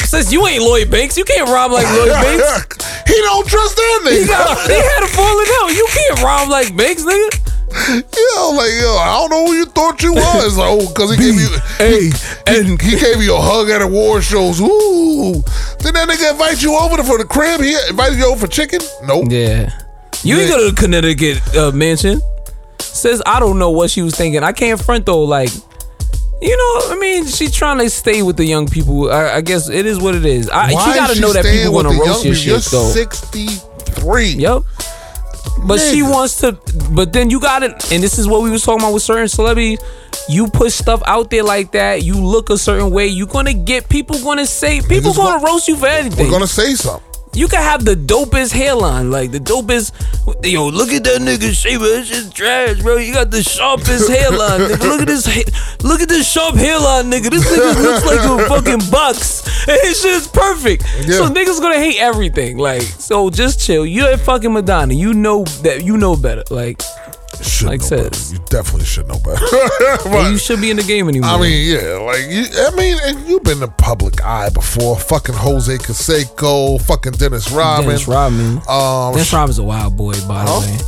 Since 0.13 0.33
you 0.33 0.47
ain't 0.47 0.63
Lloyd 0.63 0.91
Banks, 0.91 1.17
you 1.17 1.25
can't 1.25 1.49
rob 1.49 1.71
like 1.73 1.87
Lloyd 1.97 2.13
Banks. 2.21 3.09
he 3.09 3.17
don't 3.25 3.47
trust 3.49 3.77
that 3.77 4.01
He 4.13 4.27
got, 4.29 4.69
they 4.69 4.77
had 4.77 5.03
a 5.05 5.09
falling 5.09 5.49
out. 5.65 5.69
You 5.73 5.87
can't 5.89 6.21
rob 6.23 6.49
like 6.51 6.77
Banks, 6.77 7.05
nigga. 7.05 7.48
Yo, 7.87 8.51
like 8.57 8.73
yo, 8.81 8.97
I 8.99 9.17
don't 9.21 9.31
know 9.31 9.47
who 9.47 9.53
you 9.55 9.67
thought 9.67 10.03
you 10.03 10.13
was. 10.15 10.57
oh, 10.59 10.89
because 10.89 11.11
he 11.11 11.17
gave 11.23 11.35
you, 11.35 11.49
A 11.81 12.11
he, 12.53 12.91
he 12.91 12.97
gave 13.01 13.23
you 13.23 13.35
a 13.35 13.41
hug 13.41 13.71
at 13.71 13.83
award 13.83 14.25
shows. 14.25 14.61
Ooh, 14.61 15.35
did 15.79 15.95
that 15.95 16.09
nigga 16.09 16.33
invite 16.33 16.63
you 16.63 16.75
over 16.77 17.03
for 17.03 17.19
the 17.19 17.25
crib? 17.25 17.61
He 17.61 17.77
invited 17.89 18.19
you 18.19 18.27
over 18.27 18.47
for 18.47 18.53
chicken? 18.53 18.81
Nope. 19.05 19.27
Yeah. 19.31 19.71
You 20.23 20.37
ain't 20.39 20.51
go 20.51 20.59
to 20.69 20.75
the 20.75 20.81
Connecticut 20.81 21.57
uh, 21.57 21.71
mansion. 21.73 22.21
Says 22.81 23.23
I 23.25 23.39
don't 23.39 23.59
know 23.59 23.71
what 23.71 23.91
she 23.91 24.03
was 24.03 24.15
thinking. 24.15 24.43
I 24.43 24.53
can't 24.53 24.81
front 24.83 25.07
though. 25.07 25.23
Like, 25.23 25.51
you 26.43 26.57
know, 26.57 26.93
I 26.93 26.97
mean, 27.01 27.27
she's 27.27 27.53
trying 27.55 27.79
to 27.79 27.89
stay 27.91 28.23
with 28.23 28.37
the 28.37 28.45
young 28.45 28.67
people. 28.67 29.11
I, 29.11 29.35
I 29.37 29.41
guess 29.41 29.69
it 29.69 29.87
is 29.87 30.01
what 30.01 30.17
it 30.17 30.25
is. 30.25 30.51
I, 30.51 30.73
Why 30.73 30.85
she 30.93 30.99
got 30.99 31.15
to 31.15 31.21
know 31.21 31.33
that 31.33 31.45
people 31.45 31.75
with 31.75 31.85
gonna 31.87 31.97
the 31.97 32.01
roast 32.05 32.25
young 32.25 32.27
your 32.27 32.35
shit 32.35 32.47
You're 32.47 32.59
though. 32.81 32.91
sixty-three. 32.91 34.31
Yep. 34.31 34.63
But 35.67 35.79
she 35.81 36.03
wants 36.03 36.41
to. 36.41 36.59
But 36.91 37.13
then 37.13 37.31
you 37.31 37.41
got 37.41 37.63
it, 37.63 37.93
and 37.93 38.03
this 38.03 38.19
is 38.19 38.27
what 38.27 38.43
we 38.43 38.51
was 38.51 38.63
talking 38.63 38.81
about 38.83 38.95
with 38.95 39.03
certain 39.03 39.29
celebrities. 39.29 39.81
You 40.29 40.49
put 40.49 40.73
stuff 40.73 41.03
out 41.07 41.31
there 41.31 41.43
like 41.43 41.73
that. 41.73 42.03
You 42.03 42.15
look 42.15 42.51
a 42.51 42.59
certain 42.59 42.91
way. 42.91 43.07
You're 43.07 43.27
gonna 43.27 43.55
get 43.55 43.89
people 43.89 44.19
gonna 44.21 44.47
say 44.47 44.81
people 44.83 45.15
gonna 45.15 45.45
roast 45.45 45.69
you 45.69 45.77
for 45.77 45.87
anything. 45.87 46.27
We're 46.27 46.33
gonna 46.33 46.47
say 46.47 46.75
something. 46.75 47.08
You 47.35 47.49
can 47.49 47.61
have 47.61 47.85
the 47.85 47.95
dopest 47.95 48.53
hairline, 48.53 49.11
like 49.11 49.31
the 49.31 49.39
dopest. 49.39 49.93
Yo, 50.45 50.69
look 50.69 50.91
at 50.91 51.05
that 51.05 51.21
nigga 51.21 51.53
shaver. 51.53 51.85
It's 51.85 52.09
just 52.09 52.35
trash, 52.35 52.81
bro. 52.81 52.97
You 52.97 53.13
got 53.13 53.31
the 53.31 53.43
sharpest 53.43 54.11
hairline, 54.11 54.61
nigga. 54.61 54.81
Look 54.81 55.01
at 55.03 55.07
this. 55.07 55.27
Look 55.83 56.01
at 56.01 56.09
this 56.09 56.31
sharp 56.31 56.57
hairline, 56.57 57.11
nigga. 57.11 57.31
This 57.31 57.47
nigga 57.51 57.83
looks 57.83 58.05
like 58.07 58.21
a 58.21 58.49
fucking 58.49 58.91
box. 58.91 59.47
And 59.69 59.79
his 59.83 60.01
shit 60.01 60.15
is 60.15 60.29
perfect. 60.29 60.83
So 61.07 61.29
niggas 61.29 61.61
gonna 61.61 61.79
hate 61.79 61.99
everything. 62.01 62.59
Like, 62.59 62.83
so 62.83 63.31
just 63.31 63.61
chill. 63.61 63.87
You're 63.87 64.17
fucking 64.19 64.53
Madonna. 64.53 64.95
You 64.95 65.15
know 65.15 65.45
that. 65.63 65.85
You 65.85 65.97
know 65.97 66.17
better. 66.17 66.45
Like, 66.51 66.83
Should 67.43 67.67
Like 67.69 67.81
know 67.81 67.87
said. 67.87 68.13
better. 68.13 68.33
You 68.33 68.39
definitely 68.47 68.85
should 68.87 69.07
know 69.09 69.19
better. 69.21 70.29
you 70.31 70.39
should 70.39 70.61
be 70.61 70.71
in 70.71 70.77
the 70.77 70.83
game 70.83 71.09
anymore. 71.09 71.31
I 71.31 71.41
mean, 71.41 71.71
yeah, 71.71 71.95
like 71.99 72.23
you, 72.29 72.45
I 72.57 72.71
mean, 72.77 72.97
and 73.05 73.29
you've 73.29 73.45
been 73.45 73.63
in 73.63 73.71
public 73.73 74.23
eye 74.25 74.49
before. 74.51 74.99
Fucking 74.99 75.35
Jose 75.37 75.77
Canseco, 75.79 76.81
fucking 76.83 77.13
Dennis 77.13 77.51
Rodman. 77.53 77.87
Dennis 77.89 78.09
Rodman. 78.09 78.61
Um, 78.69 79.13
Dennis 79.13 79.33
Rodman's 79.33 79.59
a 79.59 79.63
wild 79.65 79.97
boy, 79.97 80.15
by 80.27 80.45
the 80.45 80.61
way. 80.61 80.79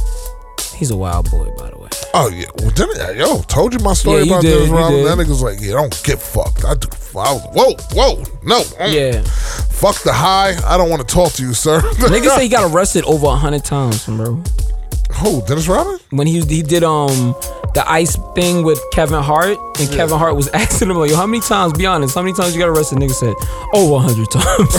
He's 0.77 0.91
a 0.91 0.97
wild 0.97 1.31
boy, 1.31 1.51
by 1.59 1.71
the 1.71 1.77
way. 1.79 1.89
Oh 2.15 2.29
yeah, 2.31 2.47
well, 2.59 2.71
Dennis, 2.71 2.99
yo, 3.17 3.43
told 3.43 3.73
you 3.73 3.79
my 3.81 3.93
story 3.93 4.23
Yeah, 4.23 4.33
about 4.33 4.43
did, 4.43 4.55
Dennis 4.55 4.71
Rodman. 4.71 5.05
That 5.05 5.19
nigga's 5.19 5.43
like, 5.43 5.59
yeah, 5.61 5.73
don't 5.75 6.03
get 6.05 6.19
fucked. 6.21 6.65
I 6.65 6.75
do. 6.75 6.89
I 7.17 7.33
was, 7.33 7.43
whoa, 7.53 7.75
whoa, 7.93 8.23
no, 8.45 8.61
mm. 8.63 8.93
Yeah. 8.93 9.21
fuck 9.23 9.97
the 10.03 10.13
high. 10.13 10.57
I 10.67 10.77
don't 10.77 10.89
want 10.91 11.07
to 11.07 11.15
talk 11.15 11.33
to 11.35 11.43
you, 11.43 11.53
sir. 11.55 11.81
Niggas 11.99 12.35
say 12.37 12.43
he 12.45 12.49
got 12.49 12.73
arrested 12.73 13.05
over 13.05 13.27
a 13.27 13.37
hundred 13.37 13.65
times, 13.65 14.07
bro. 14.07 14.43
Who, 15.15 15.43
Dennis 15.47 15.69
Rodman? 15.69 15.99
when 16.11 16.27
he 16.27 16.41
he 16.41 16.63
did 16.63 16.83
um 16.83 17.35
the 17.73 17.89
ice 17.89 18.17
thing 18.35 18.65
with 18.65 18.83
Kevin 18.91 19.23
Hart, 19.23 19.57
and 19.79 19.89
Kevin 19.91 20.19
Hart 20.19 20.35
was 20.35 20.49
asking 20.55 20.91
him 20.91 20.97
like, 20.97 21.11
"Yo, 21.11 21.17
how 21.17 21.27
many 21.27 21.41
times? 21.41 21.73
Be 21.73 21.87
honest, 21.87 22.15
how 22.17 22.23
many 22.23 22.33
times 22.35 22.55
you 22.55 22.61
got 22.61 22.69
arrested?" 22.69 22.99
Nigga 22.99 23.13
said, 23.13 23.35
"Over 23.73 23.95
a 23.95 23.99
hundred 24.01 24.29
times." 24.31 24.47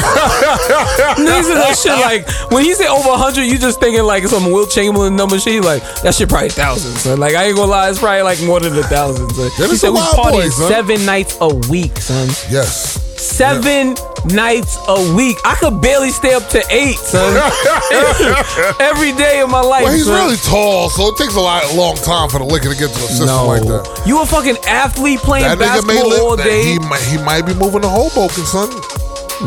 Nigga 1.15 1.43
said 1.43 1.55
that 1.55 1.77
shit 1.81 1.91
like 1.93 2.51
when 2.51 2.65
he 2.65 2.73
said 2.73 2.87
over 2.87 3.09
a 3.09 3.17
hundred, 3.17 3.43
you 3.43 3.57
just 3.57 3.79
thinking 3.79 4.03
like 4.03 4.25
some 4.25 4.51
Wilt 4.51 4.71
Chamberlain 4.71 5.15
number 5.15 5.39
shit. 5.39 5.63
Like 5.63 5.81
that 6.01 6.15
shit 6.15 6.27
probably 6.27 6.49
thousands. 6.49 7.01
Son. 7.01 7.19
Like 7.19 7.35
I 7.35 7.45
ain't 7.45 7.55
gonna 7.55 7.71
lie, 7.71 7.89
it's 7.89 7.99
probably 7.99 8.23
like 8.23 8.41
more 8.43 8.59
than 8.59 8.77
a 8.77 8.83
thousand. 8.83 9.29
He 9.31 9.77
said 9.77 9.91
we 9.91 9.99
party 9.99 10.37
boy, 10.37 10.49
seven 10.49 11.05
nights 11.05 11.37
a 11.39 11.47
week, 11.69 11.97
son. 11.97 12.27
Yes. 12.49 13.10
Seven 13.21 13.95
nights 14.33 14.77
a 14.87 15.13
week. 15.15 15.37
I 15.45 15.55
could 15.55 15.79
barely 15.81 16.09
stay 16.09 16.33
up 16.33 16.47
to 16.49 16.63
eight, 16.69 16.97
son. 16.97 17.37
Every 18.79 19.11
day 19.13 19.41
of 19.41 19.49
my 19.49 19.61
life. 19.61 19.83
Well, 19.83 19.93
he's 19.93 20.05
son. 20.05 20.25
really 20.25 20.37
tall, 20.37 20.89
so 20.89 21.09
it 21.09 21.17
takes 21.17 21.35
a 21.35 21.39
lot, 21.39 21.61
long 21.75 21.95
time 21.97 22.29
for 22.29 22.39
the 22.39 22.45
liquor 22.45 22.69
to 22.69 22.75
get 22.75 22.89
to 22.89 22.97
a 23.05 23.07
system 23.13 23.27
No, 23.27 23.45
like 23.47 23.61
that. 23.63 24.03
you 24.05 24.21
a 24.21 24.25
fucking 24.25 24.57
athlete 24.67 25.19
playing 25.19 25.45
That 25.45 25.57
nigga 25.59 25.85
may 25.87 25.95
basketball 26.01 26.13
all 26.21 26.29
live. 26.31 26.37
That 26.39 26.45
day. 26.45 26.63
he 26.73 26.79
might, 26.79 27.01
he 27.03 27.17
might 27.23 27.45
be 27.45 27.53
moving 27.53 27.81
to 27.81 27.89
Hoboken, 27.89 28.43
son. 28.45 28.69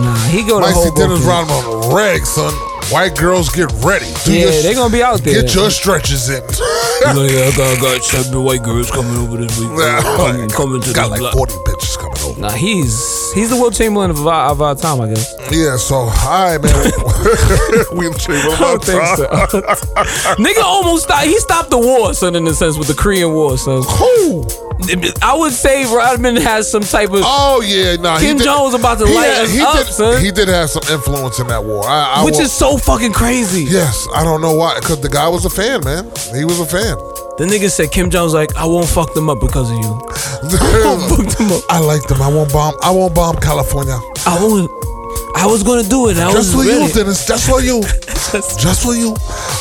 nah, 0.03 0.15
he 0.31 0.43
go 0.47 0.61
to 0.61 0.67
Might 0.67 0.79
see 0.79 0.91
Dennis 0.95 1.19
Hoboken. 1.25 1.27
Rodman 1.27 1.59
on 1.67 1.89
the 1.91 1.95
reg, 1.95 2.25
son. 2.27 2.55
White 2.93 3.17
girls 3.17 3.49
get 3.49 3.73
ready. 3.83 4.07
Do 4.25 4.33
Yeah, 4.33 4.51
your- 4.53 4.63
they 4.63 4.75
gonna 4.75 4.93
be 4.93 5.03
out 5.03 5.21
there. 5.23 5.43
Get 5.43 5.55
your 5.55 5.71
stretches 5.71 6.29
in. 6.31 6.43
Like, 6.45 7.33
I 7.33 7.51
got, 7.57 7.79
I 7.79 7.81
got 7.81 8.05
seven 8.05 8.45
white 8.45 8.63
girls 8.63 8.91
coming 8.91 9.17
over 9.19 9.37
this 9.39 9.59
week. 9.59 9.71
Coming, 10.15 10.49
coming 10.51 10.81
to 10.83 10.93
Got 10.93 11.05
the 11.05 11.11
like 11.11 11.21
block. 11.21 11.35
40 11.35 11.53
bitches 11.67 11.97
Nah, 12.39 12.51
he's 12.51 13.33
he's 13.33 13.51
the 13.51 13.57
Wilt 13.57 13.75
Chamberlain 13.75 14.11
of 14.11 14.27
our, 14.27 14.51
of 14.51 14.61
our 14.61 14.75
time, 14.75 15.01
I 15.01 15.09
guess. 15.09 15.35
Yeah, 15.53 15.77
so 15.77 15.95
all 15.95 16.09
right, 16.11 16.61
man. 16.61 16.75
we 17.97 18.11
treat 18.19 18.43
I 18.43 18.57
don't 18.59 18.85
think 18.85 19.03
so. 19.17 19.27
Nigga 20.43 20.63
almost 20.63 21.05
stopped. 21.05 21.27
He 21.27 21.39
stopped 21.39 21.71
the 21.71 21.79
war, 21.79 22.13
son, 22.13 22.35
in 22.35 22.47
a 22.47 22.53
sense, 22.53 22.77
with 22.77 22.89
the 22.89 22.95
Korean 22.95 23.33
War, 23.33 23.57
son. 23.57 23.83
Who? 23.87 24.47
I 25.23 25.37
would 25.37 25.53
say 25.53 25.85
Rodman 25.85 26.37
has 26.37 26.69
some 26.71 26.83
type 26.83 27.11
of. 27.11 27.21
Oh 27.23 27.63
yeah, 27.65 27.97
no. 27.97 28.19
Kim 28.19 28.37
did, 28.37 28.45
Jong 28.45 28.65
was 28.65 28.75
about 28.75 28.99
to 28.99 29.05
light 29.05 29.27
had- 29.27 29.45
us 29.45 29.53
he 29.53 29.61
up, 29.63 29.77
did, 29.77 29.87
son. 29.87 30.25
He 30.25 30.31
did 30.33 30.49
have 30.49 30.69
some 30.71 30.83
influence 30.91 31.39
in 31.39 31.47
that 31.47 31.65
war, 31.65 31.85
I, 31.87 32.17
I 32.17 32.25
which 32.25 32.35
will- 32.35 32.41
is 32.43 32.53
so 32.53 32.77
fucking 32.77 33.13
crazy. 33.13 33.65
Yes, 33.65 34.09
I 34.15 34.25
don't 34.25 34.41
know 34.41 34.55
why. 34.55 34.81
Because 34.81 35.01
the 35.01 35.09
guy 35.09 35.29
was 35.29 35.45
a 35.45 35.51
fan, 35.51 35.85
man. 35.85 36.05
He 36.35 36.45
was 36.45 36.59
a 36.59 36.67
fan. 36.67 36.99
The 37.37 37.47
nigga 37.47 37.69
said 37.69 37.91
Kim 37.91 38.11
Jong's 38.11 38.33
like, 38.33 38.55
I 38.55 38.65
won't 38.65 38.87
fuck 38.89 39.13
them 39.15 39.29
up 39.29 39.41
because 39.41 39.69
of 39.69 39.77
you. 39.77 40.01
i 40.15 41.09
Fuck 41.11 41.37
them 41.37 41.51
up. 41.51 41.63
I 41.69 41.81
like 41.81 42.07
them. 42.07 42.23
I 42.25 42.29
won't 42.29 42.51
bomb. 42.53 42.75
I 42.83 42.91
won't 42.91 43.15
bomb 43.15 43.37
California. 43.37 43.99
I 44.25 44.39
won't. 44.41 44.71
I 45.37 45.45
was 45.47 45.63
gonna 45.63 45.83
do 45.87 46.09
it. 46.09 46.17
I 46.17 46.33
Just 46.33 46.55
was 46.57 46.65
for 46.65 46.71
ready. 46.71 46.85
you, 46.87 46.93
Dennis. 46.93 47.27
Just 47.27 47.47
for 47.49 47.61
you. 47.61 47.83
Just 48.59 48.83
for 48.83 48.95
you. 48.95 49.15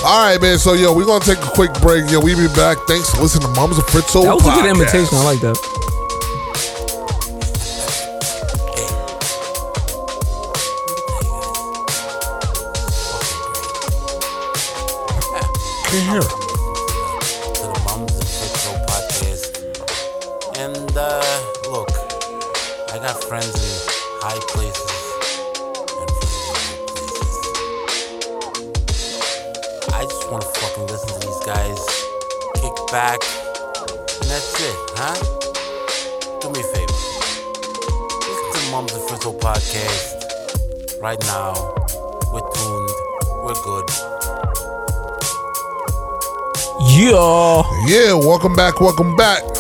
All 0.06 0.24
right, 0.26 0.40
man. 0.42 0.58
So, 0.58 0.72
yo, 0.74 0.96
we're 0.96 1.06
gonna 1.06 1.26
take 1.26 1.40
a 1.40 1.50
quick 1.52 1.74
break. 1.82 2.10
Yo, 2.10 2.22
we 2.22 2.36
be 2.36 2.48
back. 2.56 2.78
Thanks 2.88 3.10
for 3.10 3.22
listening 3.22 3.54
to 3.54 3.60
Mums 3.60 3.78
and 3.78 3.86
Fritzo. 3.88 4.24
That 4.24 4.36
was 4.36 4.48
a 4.48 4.52
good 4.52 4.64
podcast. 4.64 4.76
imitation. 4.80 5.18
I 5.18 5.24
like 5.26 5.42
that. 5.42 5.58
Can't 15.86 16.10
hear 16.10 16.20
it. 16.20 16.32
to 17.54 17.62
the 17.70 17.82
Mums 17.86 18.14
and 18.18 18.28
Fit 18.28 18.54
podcast. 18.90 19.52
And 20.58 20.98
uh, 20.98 21.02
look, 21.10 21.22
I 21.22 21.23
got 23.04 23.22
friends 23.26 23.52
in 23.52 23.60
high 24.24 24.40
places 24.48 24.80
and 26.00 26.08
friends 26.24 26.24
in 26.32 26.40
low 26.56 26.88
places. 26.88 27.36
I 29.92 30.04
just 30.08 30.32
want 30.32 30.42
to 30.44 30.48
fucking 30.48 30.88
listen 30.88 31.10
to 31.12 31.28
these 31.28 31.42
guys 31.44 31.84
kick 32.64 32.72
back, 32.96 33.20
and 34.24 34.32
that's 34.32 34.56
it, 34.56 34.78
huh? 34.96 35.20
Do 36.40 36.48
me 36.56 36.62
a 36.62 36.68
favor. 36.72 36.96
Listen 38.24 38.48
to 38.56 38.60
the 38.64 38.72
Mums 38.72 38.94
and 38.94 39.04
Fritzo 39.04 39.36
podcast 39.38 41.02
right 41.02 41.20
now. 41.28 41.52
We're 42.32 42.48
tuned. 42.56 42.92
We're 43.44 43.60
good. 43.68 43.84
Yeah. 46.88 47.68
Yeah, 47.86 48.14
welcome 48.14 48.56
back, 48.56 48.80
welcome 48.80 49.18
back. 49.18 49.53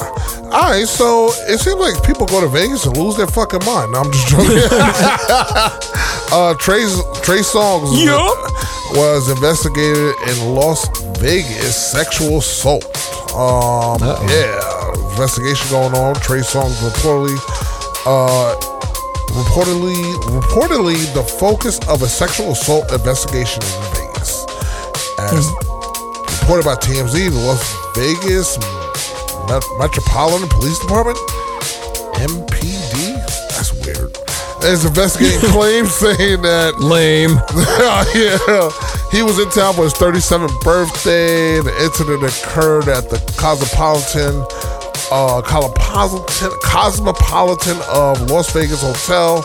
All 0.53 0.69
right, 0.69 0.87
so 0.87 1.31
it 1.49 1.57
seems 1.59 1.79
like 1.79 2.03
people 2.05 2.27
go 2.27 2.39
to 2.39 2.47
Vegas 2.47 2.85
and 2.85 2.95
lose 2.95 3.17
their 3.17 3.25
fucking 3.25 3.65
mind. 3.65 3.91
No, 3.91 4.01
I'm 4.01 4.11
just 4.11 4.27
joking. 4.27 4.53
uh, 6.31 6.53
Trey 6.59 6.85
Trey 7.25 7.41
Songz 7.41 7.89
was, 7.89 8.95
was 8.95 9.29
investigated 9.29 10.13
in 10.29 10.53
Las 10.53 10.85
Vegas 11.17 11.75
sexual 11.75 12.37
assault. 12.37 12.85
Um, 13.33 13.97
yeah, 14.29 14.93
investigation 15.09 15.71
going 15.71 15.95
on. 15.95 16.13
Trey 16.21 16.41
Songz 16.45 16.77
reportedly, 16.85 17.33
uh, 18.05 18.53
reportedly, 19.33 19.97
reportedly 20.37 21.13
the 21.15 21.23
focus 21.23 21.79
of 21.89 22.03
a 22.03 22.07
sexual 22.07 22.51
assault 22.51 22.93
investigation 22.93 23.63
in 23.63 23.81
Vegas. 23.97 24.45
As 25.17 25.49
reported 26.41 26.63
by 26.63 26.75
TMZ, 26.75 27.31
the 27.31 27.41
Las 27.41 27.63
Vegas 27.95 28.57
Metropolitan 29.77 30.49
Police 30.49 30.79
Department, 30.79 31.17
MPD. 32.17 33.15
That's 33.51 33.73
weird. 33.85 34.11
Is 34.63 34.85
investigating 34.85 35.39
claims 35.51 35.91
saying 35.93 36.41
that 36.43 36.79
Lame. 36.79 37.31
yeah, 38.15 38.71
he 39.11 39.21
was 39.21 39.37
in 39.39 39.49
town 39.49 39.73
for 39.75 39.83
his 39.83 39.93
37th 39.93 40.61
birthday. 40.61 41.59
The 41.59 41.73
incident 41.83 42.23
occurred 42.23 42.87
at 42.87 43.09
the 43.09 43.19
Cosmopolitan, 43.37 44.39
uh, 45.11 45.41
Cosmopolitan, 45.43 46.51
Cosmopolitan 46.63 47.77
of 47.91 48.21
Las 48.31 48.53
Vegas 48.53 48.81
Hotel 48.81 49.43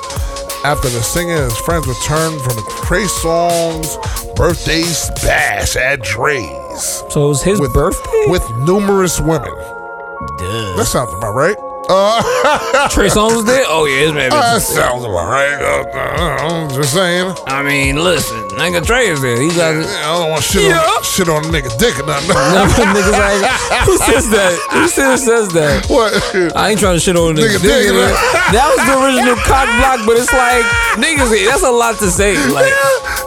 after 0.64 0.88
the 0.88 1.02
singer 1.02 1.34
and 1.34 1.44
his 1.50 1.58
friends 1.58 1.86
returned 1.86 2.40
from 2.42 2.54
the 2.56 2.82
Trey 2.84 3.04
Songz's 3.04 3.96
birthday 4.34 4.82
bash 5.26 5.74
at 5.76 6.00
Drai's 6.00 7.02
So 7.12 7.26
it 7.26 7.28
was 7.28 7.42
his 7.42 7.60
with 7.60 7.72
birthday. 7.72 8.24
with 8.28 8.42
numerous 8.58 9.20
women. 9.20 9.52
That 10.76 10.86
sounds 10.86 11.12
about 11.12 11.34
right. 11.34 11.56
Uh, 11.88 12.20
Trey 12.92 13.08
Songz 13.08 13.32
was 13.36 13.44
there. 13.48 13.64
Oh 13.66 13.86
yeah, 13.88 14.04
his 14.04 14.12
man. 14.12 14.28
that 14.30 14.60
sounds 14.60 15.04
about 15.04 15.24
right. 15.24 15.56
Uh, 15.56 15.88
uh, 15.88 16.68
just 16.76 16.92
saying. 16.92 17.32
I 17.48 17.62
mean, 17.64 17.96
listen, 17.96 18.36
nigga 18.60 18.84
Trey 18.84 19.08
is 19.08 19.22
there. 19.22 19.40
He 19.40 19.48
got. 19.56 19.72
I 19.72 20.20
don't 20.20 20.28
want 20.30 20.42
to 20.44 20.48
shit 20.52 20.68
Yeah. 20.68 20.84
on 20.84 21.00
shit 21.02 21.28
on 21.32 21.44
a 21.44 21.48
nigga 21.48 21.72
dick 21.80 21.96
or 21.96 22.04
nothing. 22.04 22.28
Niggas 22.92 23.12
like, 23.16 23.40
who 23.88 23.96
says 24.04 24.28
that? 24.30 24.52
Who 24.76 24.88
says 24.88 25.24
says 25.24 25.48
that? 25.56 25.88
what? 25.88 26.12
I 26.56 26.70
ain't 26.76 26.80
trying 26.80 26.96
to 26.96 27.00
shit 27.00 27.16
on 27.16 27.32
a 27.32 27.40
nigga. 27.40 27.56
Nigga 27.56 27.62
dick, 27.64 27.88
Nigga, 27.88 28.12
that 28.52 28.68
was 28.68 28.80
the 28.84 28.94
original 29.00 29.36
cock 29.48 29.68
block, 29.80 30.04
but 30.04 30.20
it's 30.20 30.32
like 30.32 30.64
niggas. 31.00 31.32
That's 31.48 31.64
a 31.64 31.70
lot 31.72 31.96
to 32.04 32.10
say. 32.12 32.36
Like, 32.52 32.68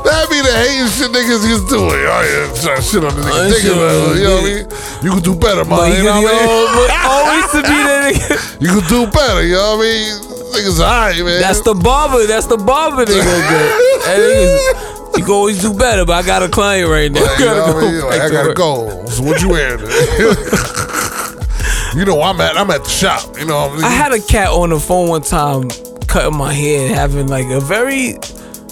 That 0.05 0.29
be 0.29 0.37
the 0.41 0.53
hating 0.53 0.85
shit 0.93 1.09
niggas 1.09 1.41
is 1.49 1.65
doing. 1.65 1.97
Oh 1.97 2.21
yeah, 2.21 2.45
trying 2.61 2.77
to 2.77 2.85
shit 2.85 3.01
on 3.01 3.09
the 3.17 3.21
nigga 3.25 3.41
Oh, 3.41 3.49
dick. 3.49 3.61
shit 3.61 3.73
on 3.73 3.81
man. 3.81 4.17
You 4.17 4.23
know 4.23 4.37
what 4.37 4.45
I 4.45 4.53
mean? 4.53 5.01
You 5.01 5.09
can 5.17 5.23
do 5.25 5.33
better, 5.33 5.65
man. 5.65 5.97
You 5.97 6.05
know 6.05 6.21
what 6.21 6.29
I 6.29 6.45
mean? 6.45 6.69
but 6.77 6.89
always 7.09 7.45
to 7.57 7.61
be 7.65 7.77
that 7.89 7.99
nigga. 8.13 8.50
You 8.59 8.69
could 8.69 8.87
do 8.87 9.05
better. 9.07 9.43
You 9.45 9.53
know 9.55 9.77
what 9.77 9.85
I 9.85 9.89
mean? 9.89 10.21
Niggas 10.51 10.79
alright, 10.79 11.17
man. 11.23 11.39
That's 11.41 11.61
the 11.61 11.73
barber. 11.73 12.25
That's 12.27 12.45
the 12.47 12.57
barber 12.57 13.05
nigga. 13.05 13.21
That 14.01 14.17
niggas, 14.17 15.17
you 15.17 15.23
can 15.25 15.33
always 15.33 15.61
do 15.61 15.73
better, 15.73 16.05
but 16.05 16.13
I 16.13 16.23
got 16.25 16.41
a 16.41 16.49
client 16.49 16.89
right 16.89 17.11
now. 17.11 17.21
Like, 17.23 17.39
you 17.39 17.45
know 17.45 17.73
what 17.73 17.83
I 17.83 17.91
mean? 17.91 18.01
Like, 18.05 18.21
I 18.21 18.29
gotta 18.29 18.53
go. 18.53 19.05
So 19.05 19.21
what 19.23 19.41
you 19.41 19.49
wearing? 19.49 19.79
you 21.95 22.05
know 22.05 22.21
I'm 22.21 22.39
at 22.41 22.57
I'm 22.57 22.69
at 22.71 22.83
the 22.83 22.89
shop. 22.89 23.37
You 23.37 23.45
know 23.45 23.67
what 23.67 23.71
I 23.71 23.75
mean? 23.75 23.83
I 23.85 23.89
had 23.89 24.11
a 24.13 24.19
cat 24.21 24.49
on 24.49 24.69
the 24.71 24.79
phone 24.79 25.09
one 25.09 25.21
time, 25.21 25.69
cutting 26.07 26.35
my 26.37 26.51
hair, 26.53 26.93
having 26.95 27.27
like 27.27 27.45
a 27.47 27.59
very, 27.59 28.15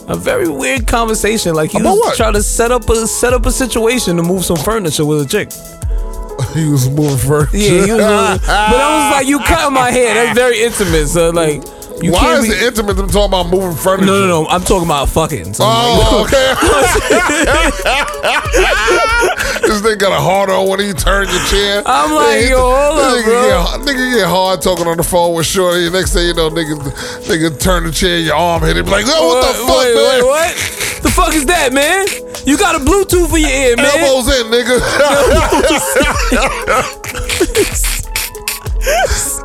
a 0.07 0.15
very 0.15 0.47
weird 0.49 0.88
conversation. 0.88 1.53
Like 1.53 1.72
he 1.72 1.80
About 1.80 1.91
was 1.91 1.99
what? 1.99 2.18
trying 2.18 2.34
to 2.34 2.41
set 2.43 2.72
up 2.72 2.89
a 2.89 3.06
set 3.07 3.34
up 3.34 3.45
a 3.45 3.51
situation 3.51 4.15
to 4.18 4.23
move 4.23 4.43
some 4.45 4.57
furniture 4.57 5.06
with 5.06 5.22
a 5.22 5.26
chick. 5.30 5.49
he 6.53 6.69
was 6.69 6.89
moving 6.89 7.17
first. 7.17 7.53
Yeah, 7.53 7.69
he 7.69 7.77
was. 7.79 7.89
moving- 7.89 7.99
but 7.99 8.49
I 8.49 9.09
was 9.09 9.17
like, 9.17 9.27
you 9.27 9.39
cutting 9.39 9.73
my 9.73 9.91
hair. 9.91 10.13
That's 10.13 10.37
very 10.37 10.61
intimate. 10.61 11.07
So 11.07 11.29
like, 11.31 11.63
you 12.01 12.13
Why 12.13 12.35
is 12.37 12.47
be. 12.47 12.51
it 12.53 12.63
intimate? 12.63 12.97
I'm 12.97 13.09
talking 13.09 13.25
about 13.27 13.49
moving 13.49 13.75
furniture. 13.75 14.05
no, 14.05 14.21
no, 14.21 14.27
no. 14.43 14.47
I'm 14.47 14.61
talking 14.61 14.85
about 14.87 15.09
fucking. 15.09 15.53
So 15.53 15.65
I'm 15.67 15.97
like, 15.99 16.07
Oh, 16.11 16.23
okay. 16.23 16.55
this 19.67 19.81
nigga 19.81 19.99
got 19.99 20.11
a 20.13 20.21
hard 20.21 20.49
on 20.49 20.67
when 20.69 20.79
he 20.79 20.93
turned 20.93 21.29
your 21.29 21.43
chair. 21.45 21.83
I'm 21.85 22.13
like, 22.15 22.37
Nigga, 22.39 22.49
yo, 22.51 22.57
hold 22.61 22.99
up, 22.99 23.17
nigga 23.19 23.25
bro. 23.25 23.83
Get, 23.83 23.95
nigga 23.95 24.13
get 24.15 24.27
hard 24.27 24.61
talking 24.61 24.87
on 24.87 24.95
the 24.97 25.03
phone 25.03 25.35
with 25.35 25.45
Shorty. 25.45 25.89
Next 25.89 26.13
thing 26.13 26.27
you 26.27 26.33
know, 26.33 26.49
nigga, 26.49 26.75
nigga 27.27 27.59
turn 27.59 27.83
the 27.83 27.91
chair, 27.91 28.17
your 28.19 28.35
arm 28.35 28.61
hit 28.63 28.77
it. 28.77 28.85
Be 28.85 28.91
like, 28.91 29.05
oh, 29.07 29.27
what 29.27 29.45
the 29.47 29.53
fuck, 29.67 29.77
wait, 29.77 29.95
man? 29.95 30.05
wait, 30.09 30.23
what? 30.23 30.55
The 31.03 31.09
fuck 31.09 31.33
is 31.35 31.45
that, 31.47 31.73
man? 31.73 32.07
You 32.45 32.57
got 32.57 32.75
a 32.75 32.79
Bluetooth 32.79 33.29
for 33.29 33.37
your 33.37 33.49
ear, 33.49 33.75
man. 33.75 33.85
Elbows 33.85 34.27
in, 34.39 34.47
nigga. 34.47 34.79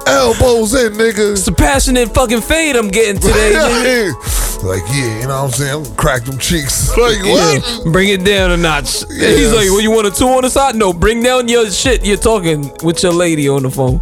Elbows 0.07 0.75
in, 0.75 0.93
nigga. 0.93 1.33
It's 1.33 1.47
a 1.49 1.53
passionate 1.53 2.15
fucking 2.15 2.41
fade 2.43 2.77
I'm 2.77 2.89
getting 2.89 3.21
today. 3.21 3.53
nigga. 4.15 4.63
like, 4.63 4.83
yeah, 4.93 5.21
you 5.21 5.29
know 5.29 5.43
what 5.43 5.45
I'm 5.45 5.51
saying? 5.51 5.73
I'm 5.75 5.83
gonna 5.85 5.97
crack 5.97 6.25
them 6.25 6.39
cheeks. 6.39 6.91
Like, 7.05 7.19
what? 7.25 7.63
Yeah, 7.85 7.93
bring 7.93 8.09
it 8.11 8.25
down 8.25 8.53
a 8.53 8.57
notch. 8.57 9.03
And 9.03 9.13
He's 9.21 9.53
like, 9.53 9.69
well, 9.69 9.81
you 9.81 9.91
want 9.91 10.07
a 10.07 10.11
two 10.11 10.27
on 10.27 10.43
the 10.43 10.51
side? 10.51 10.77
No, 10.77 10.93
bring 10.93 11.23
down 11.23 11.49
your 11.49 11.71
shit. 11.71 12.05
You're 12.05 12.17
talking 12.17 12.71
with 12.83 13.03
your 13.03 13.13
lady 13.13 13.49
on 13.49 13.65
the 13.65 13.71
phone. 13.71 14.01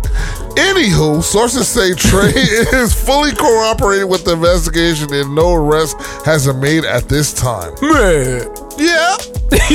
Anywho, 0.57 1.23
sources 1.23 1.69
say 1.69 1.95
Trey 1.95 2.33
is 2.35 2.93
fully 2.95 3.33
cooperating 3.33 4.09
with 4.09 4.25
the 4.25 4.33
investigation 4.33 5.13
and 5.13 5.35
no 5.35 5.55
arrest 5.55 5.97
has 6.25 6.47
been 6.47 6.61
made 6.61 6.85
at 6.85 7.09
this 7.09 7.33
time. 7.33 7.73
Man. 7.81 8.49
Yeah. 8.79 9.17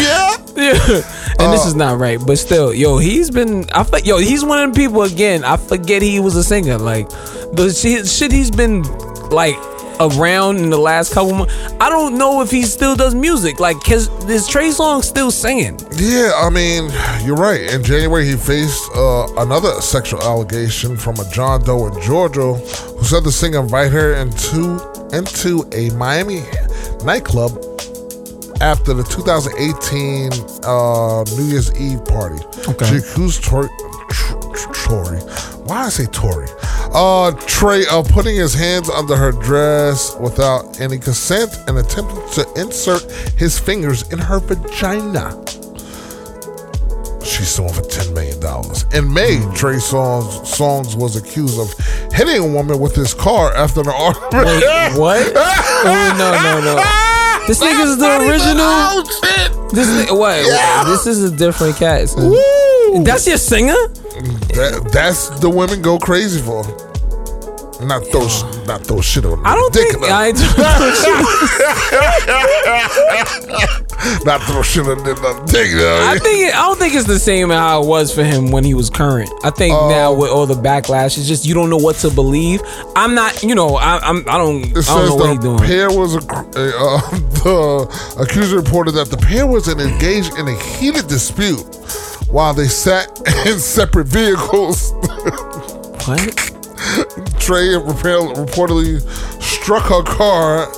yeah. 0.00 0.36
Yeah. 0.56 1.02
And 1.38 1.52
this 1.52 1.64
is 1.66 1.74
not 1.74 1.98
right, 1.98 2.18
but 2.24 2.38
still, 2.38 2.74
yo, 2.74 2.98
he's 2.98 3.30
been. 3.30 3.68
I 3.70 3.84
fe- 3.84 4.02
yo, 4.04 4.18
he's 4.18 4.44
one 4.44 4.62
of 4.62 4.74
the 4.74 4.80
people 4.80 5.02
again. 5.02 5.44
I 5.44 5.56
forget 5.56 6.02
he 6.02 6.20
was 6.20 6.36
a 6.36 6.44
singer. 6.44 6.76
Like 6.78 7.08
the 7.52 7.74
shit, 7.74 8.06
shit 8.06 8.32
he's 8.32 8.50
been 8.50 8.82
like 9.30 9.56
around 10.00 10.58
in 10.58 10.70
the 10.70 10.78
last 10.78 11.12
couple 11.12 11.34
months. 11.34 11.54
I 11.80 11.88
don't 11.88 12.16
know 12.18 12.40
if 12.42 12.50
he 12.50 12.62
still 12.62 12.96
does 12.96 13.14
music. 13.14 13.60
Like, 13.60 13.78
cause 13.82 14.08
this 14.26 14.48
Trey 14.48 14.68
Songz 14.68 15.04
still 15.04 15.30
singing. 15.30 15.78
Yeah, 15.96 16.32
I 16.36 16.50
mean, 16.50 16.90
you're 17.24 17.36
right. 17.36 17.60
In 17.72 17.82
January, 17.82 18.26
he 18.26 18.36
faced 18.36 18.90
uh, 18.96 19.26
another 19.38 19.80
sexual 19.80 20.22
allegation 20.22 20.96
from 20.96 21.16
a 21.20 21.30
John 21.30 21.62
Doe 21.64 21.86
in 21.88 22.00
Georgia 22.02 22.54
who 22.54 23.04
said 23.04 23.24
the 23.24 23.32
singer 23.32 23.60
invited 23.60 23.92
her 23.92 24.14
into 24.14 24.80
into 25.12 25.68
a 25.72 25.90
Miami 25.96 26.42
nightclub 27.04 27.52
after 28.60 28.92
the 28.94 29.02
2018 29.04 30.30
uh, 30.64 31.24
New 31.36 31.50
Year's 31.50 31.74
Eve 31.80 32.04
party. 32.04 32.42
Okay. 32.68 32.84
She 32.86 32.96
accused 32.96 33.44
Tori, 33.44 33.68
Tory. 34.84 35.18
Why 35.64 35.84
I 35.86 35.88
say 35.88 36.06
Tory? 36.06 36.46
Uh, 36.92 37.30
Trey 37.46 37.84
uh, 37.90 38.02
putting 38.02 38.34
his 38.34 38.52
hands 38.52 38.90
under 38.90 39.16
her 39.16 39.30
dress 39.30 40.16
without 40.18 40.80
any 40.80 40.98
consent 40.98 41.56
and 41.68 41.78
attempting 41.78 42.28
to 42.32 42.52
insert 42.60 43.02
his 43.38 43.58
fingers 43.58 44.10
in 44.10 44.18
her 44.18 44.40
vagina. 44.40 45.30
She's 47.24 47.48
suing 47.48 47.72
for 47.72 47.82
ten 47.82 48.12
million 48.12 48.40
dollars. 48.40 48.84
In 48.92 49.12
May, 49.12 49.38
Trey 49.54 49.76
Songz, 49.76 50.40
Songz 50.42 50.96
was 50.96 51.14
accused 51.16 51.60
of 51.60 51.72
hitting 52.12 52.42
a 52.42 52.46
woman 52.46 52.80
with 52.80 52.96
his 52.96 53.14
car 53.14 53.54
after 53.54 53.80
an 53.82 53.88
argument. 53.88 54.32
Wait, 54.34 54.98
what? 54.98 55.32
oh, 55.36 56.14
no, 56.18 56.32
no, 56.42 56.74
no. 56.74 57.46
This 57.46 57.60
nigga's 57.60 57.98
the 57.98 58.18
original. 58.18 59.04
This 59.72 59.86
nigga, 59.88 60.18
what? 60.18 60.44
Yeah. 60.44 60.84
This 60.84 61.06
is 61.06 61.22
a 61.22 61.36
different 61.36 61.76
cat. 61.76 62.08
That's 63.04 63.26
your 63.26 63.38
singer? 63.38 63.74
That, 64.54 64.90
that's 64.92 65.28
the 65.40 65.50
women 65.50 65.82
go 65.82 65.98
crazy 65.98 66.40
for. 66.40 66.62
Not 67.82 68.04
throw, 68.08 68.28
sh- 68.28 68.44
not 68.66 68.84
throw 68.84 69.00
shit 69.00 69.24
on. 69.24 69.40
I 69.46 69.54
don't 69.54 69.72
think. 69.72 69.96
I 70.02 70.32
not 74.24 74.42
throw 74.42 74.60
shit 74.62 74.86
on 74.86 75.02
dick. 75.02 75.16
I 75.18 76.18
think 76.18 76.48
it, 76.48 76.54
I 76.54 76.62
don't 76.66 76.78
think 76.78 76.94
it's 76.94 77.06
the 77.06 77.18
same 77.18 77.48
how 77.48 77.82
it 77.82 77.86
was 77.86 78.14
for 78.14 78.22
him 78.22 78.50
when 78.50 78.64
he 78.64 78.74
was 78.74 78.90
current. 78.90 79.30
I 79.44 79.50
think 79.50 79.74
Oh. 79.74 79.88
now 79.88 80.12
with 80.12 80.28
all 80.30 80.44
the 80.44 80.54
backlash, 80.54 81.16
it's 81.16 81.26
just 81.26 81.46
you 81.46 81.54
don't 81.54 81.70
know 81.70 81.78
what 81.78 81.96
to 81.96 82.10
believe. 82.10 82.60
I'm 82.96 83.14
not, 83.14 83.42
you 83.42 83.54
know, 83.54 83.76
I, 83.76 83.98
I'm 84.02 84.28
I 84.28 84.36
don't 84.36 84.62
It 84.76 84.90
I 84.90 84.94
don't 84.96 85.08
know 85.08 85.16
what 85.16 85.30
he's 85.30 85.38
doing. 85.40 85.58
pair 85.60 85.88
was 85.90 86.16
a, 86.16 86.18
uh, 86.18 86.22
the 87.40 88.16
accuser 88.20 88.56
reported 88.56 88.92
that 88.92 89.08
the 89.10 89.16
pair 89.16 89.46
was 89.46 89.68
engaged 89.68 90.36
in 90.38 90.48
a 90.48 90.54
heated 90.62 91.08
dispute 91.08 91.64
while 92.30 92.54
they 92.54 92.66
sat 92.68 93.08
in 93.46 93.58
separate 93.58 94.06
vehicles. 94.08 94.92
What? 96.06 96.34
Trey 97.38 97.68
reportedly 97.76 99.00
struck 99.42 99.84
her 99.84 100.02
car 100.02 100.68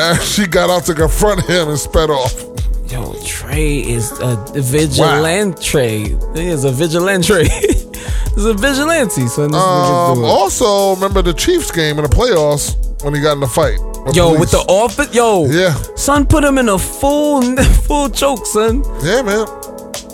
as 0.00 0.32
she 0.32 0.46
got 0.46 0.70
out 0.70 0.84
to 0.86 0.94
confront 0.94 1.42
him 1.44 1.68
and 1.68 1.78
sped 1.78 2.10
off. 2.10 2.44
Yo, 2.90 3.14
Trey 3.24 3.78
is 3.78 4.12
a 4.20 4.36
vigilante. 4.54 6.16
He 6.34 6.48
is 6.48 6.64
a 6.64 6.70
vigilante. 6.72 7.48
He's 7.48 8.44
a 8.44 8.54
vigilante. 8.54 9.26
So 9.26 9.46
this 9.48 9.56
Um, 9.56 10.22
also, 10.24 10.94
remember 10.94 11.22
the 11.22 11.34
Chiefs 11.34 11.70
game 11.70 11.98
in 11.98 12.04
the 12.04 12.08
playoffs 12.10 12.76
when 13.04 13.14
he 13.14 13.20
got 13.20 13.32
in 13.32 13.40
the 13.40 13.46
fight? 13.48 13.78
Yo, 14.14 14.28
police. 14.28 14.40
with 14.40 14.50
the 14.52 14.58
office, 14.68 15.14
yo, 15.14 15.46
Yeah. 15.46 15.74
son 15.96 16.24
put 16.26 16.44
him 16.44 16.56
in 16.56 16.68
a 16.68 16.78
full 16.78 17.42
full 17.86 18.08
choke, 18.08 18.46
son, 18.46 18.82
Yeah, 19.02 19.22
man. 19.22 19.46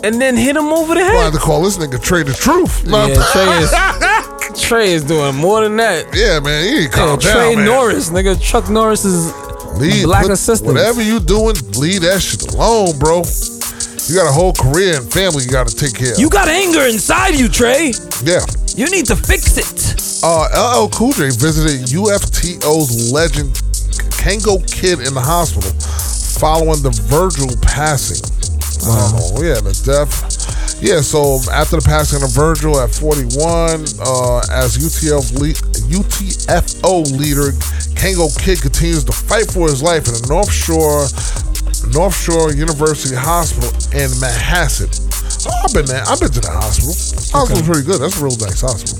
And 0.05 0.21
then 0.21 0.35
hit 0.37 0.55
him 0.55 0.67
over 0.71 0.93
the 0.93 1.01
I 1.01 1.03
head. 1.03 1.23
had 1.25 1.33
to 1.33 1.39
call 1.39 1.63
this 1.63 1.77
nigga 1.77 2.01
Trey 2.01 2.21
the 2.23 2.33
Truth. 2.33 2.85
No, 2.85 3.07
Yeah, 3.07 3.15
Trey 3.33 3.57
is 3.63 3.71
Trey 4.67 4.91
is 4.93 5.03
doing 5.03 5.35
more 5.35 5.61
than 5.63 5.75
that. 5.77 6.13
yeah, 6.13 6.39
man. 6.39 6.63
He 6.63 6.83
ain't 6.83 6.91
Yo, 6.91 6.97
calm 6.97 7.19
down, 7.19 7.31
Trey 7.35 7.55
man. 7.55 7.65
Norris, 7.65 8.09
nigga, 8.11 8.39
Chuck 8.41 8.69
Norris 8.69 9.03
is 9.03 9.33
Leave, 9.79 10.05
black 10.05 10.23
put- 10.23 10.31
assistant. 10.31 10.71
Whatever 10.73 11.01
you 11.01 11.19
doing, 11.19 11.55
leave 11.77 12.01
that 12.03 12.21
shit 12.21 12.53
alone, 12.53 12.97
bro. 12.99 13.23
You 14.07 14.13
got 14.15 14.29
a 14.29 14.31
whole 14.31 14.53
career 14.53 14.97
and 15.01 15.11
family 15.11 15.43
you 15.43 15.49
got 15.49 15.67
to 15.67 15.75
take 15.75 15.95
care 15.95 16.13
of. 16.13 16.19
You 16.19 16.29
got 16.29 16.47
anger 16.47 16.81
inside 16.85 17.33
you, 17.35 17.49
Trey. 17.49 17.91
yeah. 18.23 18.45
You 18.77 18.85
need 18.91 19.07
to 19.07 19.15
fix 19.15 19.57
it. 19.57 20.21
Uh, 20.23 20.47
LL 20.53 20.89
Cool 20.89 21.11
J 21.13 21.29
visited 21.31 21.87
UTFO's 21.89 23.11
legend 23.11 23.53
Kangol 24.21 24.61
Kid 24.71 24.99
in 25.01 25.13
the 25.13 25.21
hospital 25.21 25.71
following 26.39 26.81
the 26.83 26.91
Virgil 27.09 27.47
passing. 27.61 28.19
Oh, 28.83 29.41
yeah, 29.41 29.59
the 29.61 29.73
death. 29.85 30.11
Yeah, 30.81 30.99
so 31.01 31.39
after 31.51 31.77
the 31.79 31.85
passing 31.85 32.21
of 32.21 32.31
Virgil 32.31 32.79
at 32.79 32.91
41, 32.91 33.87
uh, 34.03 34.43
as 34.51 34.75
UTF 34.77 35.31
le- 35.39 35.55
UTFO 35.87 37.05
leader, 37.17 37.51
Kangol 37.95 38.29
Kid 38.37 38.61
continues 38.61 39.03
to 39.05 39.11
fight 39.13 39.49
for 39.49 39.67
his 39.69 39.81
life 39.81 40.07
in 40.07 40.13
the 40.13 40.27
North 40.27 40.51
Shore 40.51 41.07
North 41.93 42.15
Shore 42.17 42.51
University 42.51 43.15
Hospital 43.15 43.69
in 43.93 44.09
Manhasset. 44.19 44.99
Oh, 45.47 45.51
I've 45.63 45.73
been 45.73 45.85
there. 45.85 46.03
I've 46.07 46.19
been 46.19 46.31
to 46.31 46.41
the 46.41 46.49
hospital. 46.51 46.93
Hospital's 47.31 47.67
pretty 47.67 47.85
good. 47.85 48.01
That's 48.01 48.19
a 48.19 48.23
real 48.23 48.35
nice 48.37 48.61
hospital. 48.61 48.99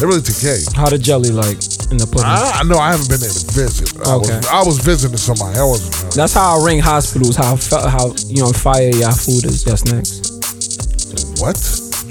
They 0.00 0.06
really 0.06 0.22
take 0.22 0.40
care. 0.40 0.56
How 0.74 0.88
the 0.88 0.98
jelly 0.98 1.30
like 1.30 1.60
in 1.90 1.96
the 1.98 2.06
pudding? 2.06 2.26
I, 2.26 2.60
I 2.60 2.62
know 2.64 2.78
I 2.78 2.90
haven't 2.92 3.08
been 3.08 3.20
there 3.20 3.30
to 3.30 3.46
visit. 3.52 3.92
I, 4.06 4.14
Okay. 4.16 4.36
was, 4.36 4.46
I 4.48 4.62
was 4.64 4.78
visiting 4.78 5.16
somebody. 5.18 5.58
I 5.58 5.64
wasn't. 5.64 5.94
uh, 6.04 6.16
That's 6.16 6.32
how 6.34 6.58
I 6.60 6.64
ring 6.64 6.80
hospitals. 6.80 7.36
How 7.36 7.56
how 7.88 8.14
you 8.26 8.42
know 8.42 8.52
fire 8.52 8.90
y'all 8.90 9.12
food 9.12 9.44
is 9.46 9.62
just 9.64 9.86
next. 9.92 10.26
what? 11.40 11.56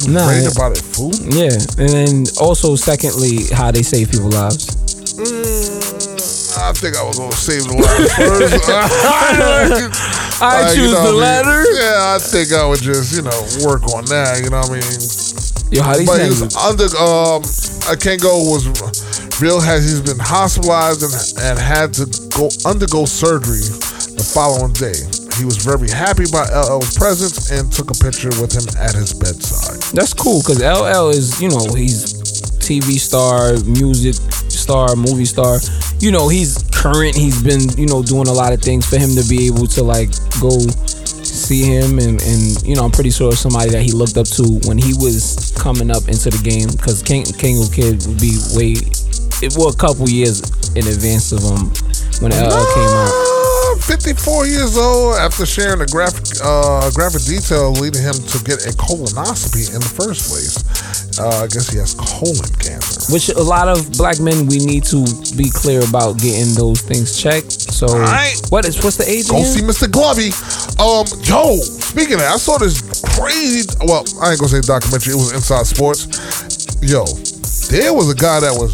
You 0.05 0.11
Nah, 0.13 0.29
yeah. 0.31 0.51
about 0.51 0.73
it, 0.77 0.83
food? 0.83 1.15
Yeah, 1.33 1.55
and 1.81 1.89
then 1.89 2.23
also 2.39 2.75
secondly, 2.75 3.47
how 3.51 3.71
they 3.71 3.81
save 3.81 4.11
people 4.11 4.29
lives. 4.29 4.67
Mm, 5.15 6.59
I 6.59 6.71
think 6.73 6.95
I 6.97 7.03
was 7.03 7.17
gonna 7.17 7.31
save 7.31 7.63
the 7.63 7.73
ladder 7.79 8.09
first. 8.11 8.69
I 10.41 10.63
Like, 10.67 10.75
you 10.75 10.83
choose 10.83 10.91
know 10.91 11.03
the 11.03 11.07
I 11.07 11.11
mean? 11.11 11.19
latter. 11.21 11.63
Yeah, 11.79 12.15
I 12.15 12.19
think 12.19 12.51
I 12.51 12.65
would 12.67 12.81
just 12.81 13.15
you 13.15 13.21
know 13.23 13.39
work 13.65 13.83
on 13.95 14.03
that. 14.11 14.43
You 14.43 14.49
know 14.51 14.59
what 14.67 14.71
I 14.71 14.83
mean? 14.83 14.99
Yo, 15.71 15.81
how 15.81 15.97
these 15.97 16.07
But 16.07 16.21
he 16.21 16.29
was 16.29 16.55
under 16.55 16.85
um 16.97 17.41
I 17.89 17.95
can't 17.95 18.21
go 18.21 18.37
was 18.51 18.67
real 19.41 19.59
has 19.59 19.83
he's 19.83 20.01
been 20.01 20.19
hospitalized 20.19 21.03
and, 21.03 21.13
and 21.45 21.59
had 21.59 21.93
to 21.95 22.05
go 22.35 22.49
undergo 22.65 23.05
surgery 23.05 23.65
the 24.15 24.23
following 24.23 24.73
day. 24.73 24.95
He 25.37 25.43
was 25.43 25.57
very 25.57 25.89
happy 25.89 26.23
about 26.23 26.47
LL's 26.55 26.95
presence 26.97 27.51
and 27.51 27.71
took 27.71 27.91
a 27.91 27.97
picture 27.99 28.31
with 28.39 28.55
him 28.55 28.63
at 28.79 28.95
his 28.95 29.11
bedside. 29.13 29.81
That's 29.91 30.13
cool 30.13 30.39
because 30.39 30.63
LL 30.63 31.09
is, 31.11 31.41
you 31.41 31.49
know, 31.49 31.67
he's 31.75 32.15
TV 32.63 32.97
star, 32.97 33.53
music 33.67 34.15
star, 34.47 34.95
movie 34.95 35.25
star. 35.25 35.59
You 35.99 36.11
know, 36.11 36.29
he's 36.29 36.63
current. 36.71 37.15
He's 37.15 37.41
been, 37.43 37.67
you 37.77 37.87
know, 37.87 38.01
doing 38.01 38.27
a 38.27 38.33
lot 38.33 38.53
of 38.53 38.61
things 38.61 38.87
for 38.87 38.97
him 38.97 39.11
to 39.15 39.27
be 39.27 39.47
able 39.47 39.67
to 39.75 39.83
like 39.83 40.09
go 40.39 40.55
see 41.35 41.63
him 41.63 41.99
and 41.99 42.21
and 42.21 42.63
you 42.63 42.75
know, 42.75 42.83
I'm 42.83 42.91
pretty 42.91 43.11
sure 43.11 43.33
somebody 43.33 43.69
that 43.71 43.83
he 43.83 43.91
looked 43.91 44.17
up 44.17 44.27
to 44.39 44.43
when 44.65 44.77
he 44.77 44.93
was 44.97 45.53
coming 45.57 45.91
up 45.91 46.07
into 46.07 46.29
the 46.29 46.41
game 46.43 46.69
because 46.71 47.03
King 47.03 47.23
Kangol 47.23 47.73
Kid 47.73 48.05
would 48.07 48.19
be 48.19 48.39
way 48.55 48.79
it 49.43 49.53
well 49.57 49.69
a 49.69 49.75
couple 49.75 50.09
years 50.09 50.41
in 50.75 50.87
advance 50.87 51.31
of 51.31 51.43
him 51.43 51.69
when 52.23 52.31
LL 52.31 52.55
uh, 52.55 52.73
came 52.73 52.93
out. 52.95 53.34
Uh, 53.85 53.97
54 53.97 54.47
years 54.47 54.77
old 54.77 55.15
after 55.15 55.45
sharing 55.45 55.81
a 55.81 55.85
graphic 55.85 56.25
uh, 56.43 56.89
graphic 56.91 57.21
detail 57.23 57.71
leading 57.71 58.01
him 58.01 58.13
to 58.13 58.37
get 58.43 58.65
a 58.65 58.73
colonoscopy 58.73 59.73
in 59.73 59.79
the 59.79 59.93
first 59.93 60.29
place. 60.29 60.57
Uh, 61.19 61.43
I 61.43 61.47
guess 61.47 61.69
he 61.69 61.77
has 61.77 61.93
colon 61.93 62.49
cancer. 62.59 63.13
Which 63.13 63.29
a 63.29 63.41
lot 63.41 63.67
of 63.67 63.85
black 63.97 64.19
men 64.19 64.47
we 64.47 64.57
need 64.57 64.83
to 64.85 65.05
be 65.37 65.49
clear 65.49 65.85
about 65.87 66.17
getting 66.17 66.53
those 66.55 66.81
things 66.81 67.21
checked. 67.21 67.51
So 67.51 67.87
Alright. 67.87 68.41
what 68.49 68.65
is 68.65 68.83
what's 68.83 68.97
the 68.97 69.07
age 69.07 69.29
Go 69.29 69.37
again? 69.37 69.53
see 69.53 69.61
Mr. 69.61 69.87
Glovey. 69.87 70.33
Um, 70.81 71.05
yo, 71.23 71.55
speaking 71.61 72.15
of 72.15 72.25
that, 72.25 72.33
I 72.33 72.37
saw 72.37 72.57
this 72.57 72.81
crazy. 73.15 73.69
Well, 73.85 74.03
I 74.21 74.31
ain't 74.33 74.39
gonna 74.41 74.49
say 74.49 74.61
documentary. 74.61 75.13
It 75.13 75.21
was 75.21 75.31
Inside 75.31 75.65
Sports. 75.69 76.09
Yo, 76.81 77.05
there 77.69 77.93
was 77.93 78.09
a 78.09 78.17
guy 78.17 78.41
that 78.41 78.53
was 78.57 78.73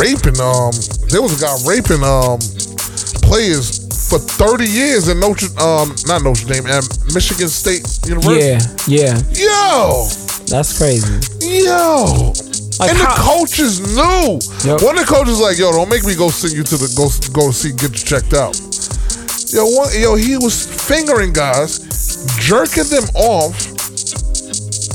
raping. 0.00 0.40
Um, 0.40 0.72
there 1.12 1.20
was 1.20 1.36
a 1.36 1.40
guy 1.44 1.52
raping 1.68 2.02
um 2.02 2.40
players 3.28 3.81
for 4.12 4.18
30 4.20 4.68
years 4.68 5.08
in 5.08 5.18
Notre 5.20 5.48
um 5.56 5.88
not 6.06 6.20
Notre 6.22 6.44
Dame 6.44 6.66
and 6.68 6.84
Michigan 7.16 7.48
State 7.48 7.80
University. 8.04 8.44
Yeah, 8.44 9.16
yeah, 9.16 9.16
Yo, 9.32 10.04
that's 10.52 10.76
crazy. 10.76 11.16
yo. 11.40 12.32
Like 12.80 12.90
and 12.90 12.98
the 13.00 13.04
how- 13.04 13.16
coaches 13.40 13.80
knew. 13.80 14.40
Yep. 14.68 14.82
One 14.82 14.98
of 14.98 15.06
the 15.06 15.08
coaches 15.08 15.40
like, 15.40 15.56
yo, 15.58 15.72
don't 15.72 15.88
make 15.88 16.04
me 16.04 16.14
go 16.14 16.28
send 16.28 16.52
you 16.52 16.62
to 16.64 16.76
the 16.76 16.88
go 16.96 17.08
go 17.32 17.50
see 17.52 17.72
get 17.72 17.92
you 17.96 18.04
checked 18.04 18.34
out. 18.34 18.52
Yo, 19.52 19.64
one, 19.76 19.88
yo, 19.96 20.14
he 20.16 20.36
was 20.36 20.64
fingering 20.88 21.32
guys, 21.32 21.78
jerking 22.40 22.84
them 22.88 23.04
off, 23.14 23.52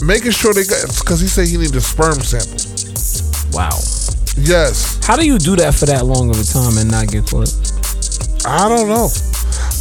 making 0.02 0.32
sure 0.32 0.54
they 0.54 0.66
got 0.66 0.82
because 1.00 1.20
he 1.22 1.28
said 1.28 1.48
he 1.48 1.58
needed 1.58 1.76
a 1.76 1.82
sperm 1.82 2.20
sample. 2.22 2.58
Wow. 3.54 3.78
Yes, 4.40 5.00
How 5.06 5.16
do 5.16 5.26
you 5.26 5.40
do 5.40 5.56
that 5.56 5.74
for 5.74 5.88
that 5.88 6.06
long 6.06 6.30
of 6.30 6.40
a 6.40 6.44
time 6.44 6.78
and 6.78 6.92
not 6.92 7.08
get 7.08 7.26
caught? 7.26 7.50
I 8.48 8.70
don't 8.70 8.88
know, 8.88 9.10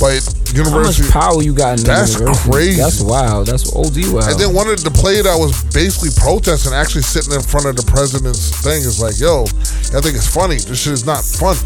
but 0.01 0.19
How 0.19 0.71
much 0.75 0.99
university. 0.99 1.11
power 1.11 1.43
you 1.43 1.55
got 1.55 1.79
in 1.79 1.85
the 1.85 1.91
That's 1.93 2.15
university? 2.19 2.51
crazy. 2.51 2.81
That's 2.81 3.01
wild. 3.01 3.47
That's 3.47 3.71
OD 3.75 4.13
wild. 4.13 4.31
And 4.31 4.41
then 4.41 4.55
one 4.55 4.69
of 4.69 4.83
the 4.83 4.91
player 4.91 5.23
that 5.23 5.37
was 5.39 5.53
basically 5.73 6.11
protesting, 6.21 6.73
actually 6.75 7.03
sitting 7.03 7.33
in 7.33 7.43
front 7.43 7.67
of 7.67 7.77
the 7.77 7.85
president's 7.87 8.51
thing, 8.63 8.83
is 8.83 9.01
like, 9.01 9.19
"Yo, 9.19 9.45
I 9.95 10.01
think 10.03 10.17
it's 10.17 10.27
funny. 10.27 10.57
This 10.57 10.81
shit 10.81 10.93
is 10.93 11.05
not 11.07 11.23
fun. 11.25 11.57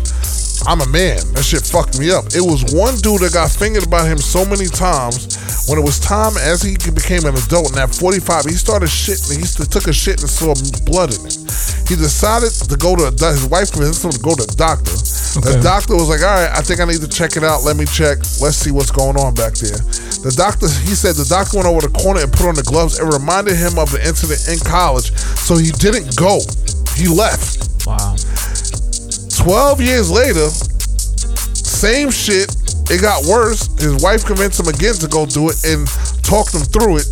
I'm 0.66 0.80
a 0.80 0.88
man. 0.88 1.18
That 1.34 1.44
shit 1.44 1.62
fucked 1.62 1.98
me 1.98 2.10
up." 2.10 2.26
It 2.34 2.42
was 2.42 2.64
one 2.72 2.96
dude 2.98 3.22
that 3.22 3.32
got 3.32 3.50
fingered 3.50 3.86
about 3.86 4.06
him 4.06 4.18
so 4.18 4.44
many 4.44 4.66
times. 4.66 5.38
When 5.68 5.78
it 5.78 5.84
was 5.84 5.98
time, 6.00 6.36
as 6.36 6.62
he 6.62 6.74
became 6.90 7.24
an 7.24 7.36
adult, 7.36 7.70
and 7.70 7.78
at 7.78 7.94
45, 7.94 8.44
he 8.44 8.56
started 8.56 8.88
shitting. 8.88 9.38
He 9.38 9.46
took 9.66 9.86
a 9.86 9.92
shit 9.92 10.20
and 10.20 10.28
saw 10.28 10.54
blood 10.84 11.14
in 11.14 11.26
it. 11.26 11.36
He 11.86 11.94
decided 11.96 12.50
to 12.50 12.76
go 12.76 12.96
to 12.96 13.10
a, 13.10 13.12
his 13.30 13.46
wife 13.46 13.70
convinced 13.70 14.04
him 14.04 14.10
to 14.10 14.18
go 14.18 14.34
to 14.34 14.46
the 14.46 14.54
doctor. 14.56 14.92
The 15.38 15.60
doctor 15.62 15.94
was 15.94 16.08
like, 16.08 16.22
"All 16.22 16.34
right, 16.34 16.50
I 16.50 16.62
think 16.62 16.80
I 16.80 16.84
need 16.84 17.00
to 17.00 17.08
check 17.08 17.36
it 17.36 17.44
out. 17.44 17.62
Let 17.62 17.76
me 17.76 17.86
check. 17.86 18.18
Let's 18.42 18.56
see 18.56 18.72
what's 18.72 18.90
going 18.90 19.16
on 19.16 19.34
back 19.34 19.54
there." 19.54 19.78
The 20.20 20.32
doctor, 20.36 20.68
he 20.84 20.92
said, 20.92 21.16
the 21.16 21.24
doctor 21.24 21.56
went 21.56 21.68
over 21.68 21.80
the 21.80 21.94
corner 21.96 22.20
and 22.20 22.30
put 22.32 22.44
on 22.44 22.54
the 22.54 22.62
gloves. 22.62 23.00
It 23.00 23.08
reminded 23.08 23.56
him 23.56 23.78
of 23.78 23.90
the 23.90 24.04
incident 24.04 24.52
in 24.52 24.60
college, 24.60 25.16
so 25.16 25.56
he 25.56 25.72
didn't 25.80 26.14
go. 26.16 26.44
He 26.92 27.08
left. 27.08 27.59
12 29.40 29.80
years 29.80 30.10
later, 30.10 30.48
same 31.56 32.10
shit. 32.10 32.54
It 32.92 33.00
got 33.00 33.24
worse. 33.24 33.66
His 33.80 34.02
wife 34.02 34.24
convinced 34.26 34.60
him 34.60 34.68
again 34.68 34.94
to 35.00 35.08
go 35.08 35.24
do 35.24 35.48
it 35.48 35.56
and 35.64 35.88
talked 36.20 36.52
him 36.54 36.60
through 36.60 37.00
it. 37.00 37.08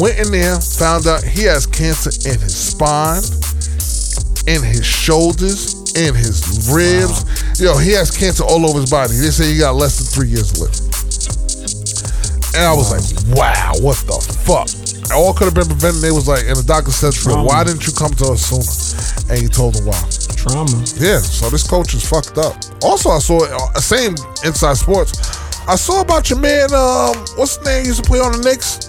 Went 0.00 0.18
in 0.18 0.32
there, 0.32 0.56
found 0.60 1.06
out 1.06 1.22
he 1.22 1.44
has 1.44 1.66
cancer 1.66 2.10
in 2.24 2.40
his 2.40 2.56
spine, 2.56 3.20
in 4.48 4.64
his 4.64 4.84
shoulders, 4.84 5.76
in 5.96 6.14
his 6.14 6.70
ribs. 6.72 7.60
Yo, 7.60 7.76
he 7.76 7.92
has 7.92 8.10
cancer 8.16 8.44
all 8.44 8.64
over 8.64 8.80
his 8.80 8.90
body. 8.90 9.12
They 9.14 9.28
say 9.28 9.52
he 9.52 9.58
got 9.58 9.74
less 9.74 9.98
than 9.98 10.08
three 10.08 10.32
years 10.32 10.56
left. 10.60 10.80
And 12.56 12.64
I 12.64 12.72
was 12.72 12.88
like, 12.88 13.04
wow, 13.36 13.72
what 13.84 14.00
the 14.08 14.16
fuck? 14.48 14.72
All 15.12 15.34
could 15.34 15.44
have 15.44 15.54
been 15.54 15.68
prevented. 15.68 16.00
They 16.00 16.10
was 16.10 16.26
like, 16.26 16.44
and 16.48 16.56
the 16.56 16.64
doctor 16.64 16.90
said, 16.90 17.12
why 17.44 17.64
didn't 17.64 17.86
you 17.86 17.92
come 17.92 18.12
to 18.16 18.32
us 18.32 18.48
sooner? 18.48 18.64
And 19.28 19.42
he 19.42 19.48
told 19.48 19.74
them 19.74 19.86
why. 19.86 20.25
Trauma. 20.46 20.70
Yeah, 20.96 21.18
so 21.18 21.50
this 21.50 21.66
coach 21.66 21.94
is 21.94 22.08
fucked 22.08 22.38
up. 22.38 22.54
Also, 22.82 23.10
I 23.10 23.18
saw 23.18 23.44
uh, 23.44 23.80
same 23.80 24.14
inside 24.44 24.76
sports. 24.76 25.18
I 25.68 25.74
saw 25.74 26.00
about 26.02 26.30
your 26.30 26.38
man. 26.38 26.72
Um, 26.72 27.16
what's 27.36 27.56
his 27.56 27.66
name? 27.66 27.82
He 27.82 27.88
used 27.88 28.04
to 28.04 28.08
play 28.08 28.20
on 28.20 28.32
the 28.32 28.38
Knicks. 28.38 28.86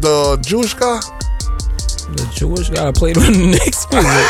The 0.00 0.38
Jewish 0.44 0.74
guy. 0.74 1.00
The 2.12 2.28
Jewish 2.34 2.68
guy 2.68 2.92
played 2.92 3.16
on 3.16 3.32
the 3.32 3.46
Knicks. 3.52 3.84
Who 3.86 3.96
is 3.96 4.04
it? 4.04 4.28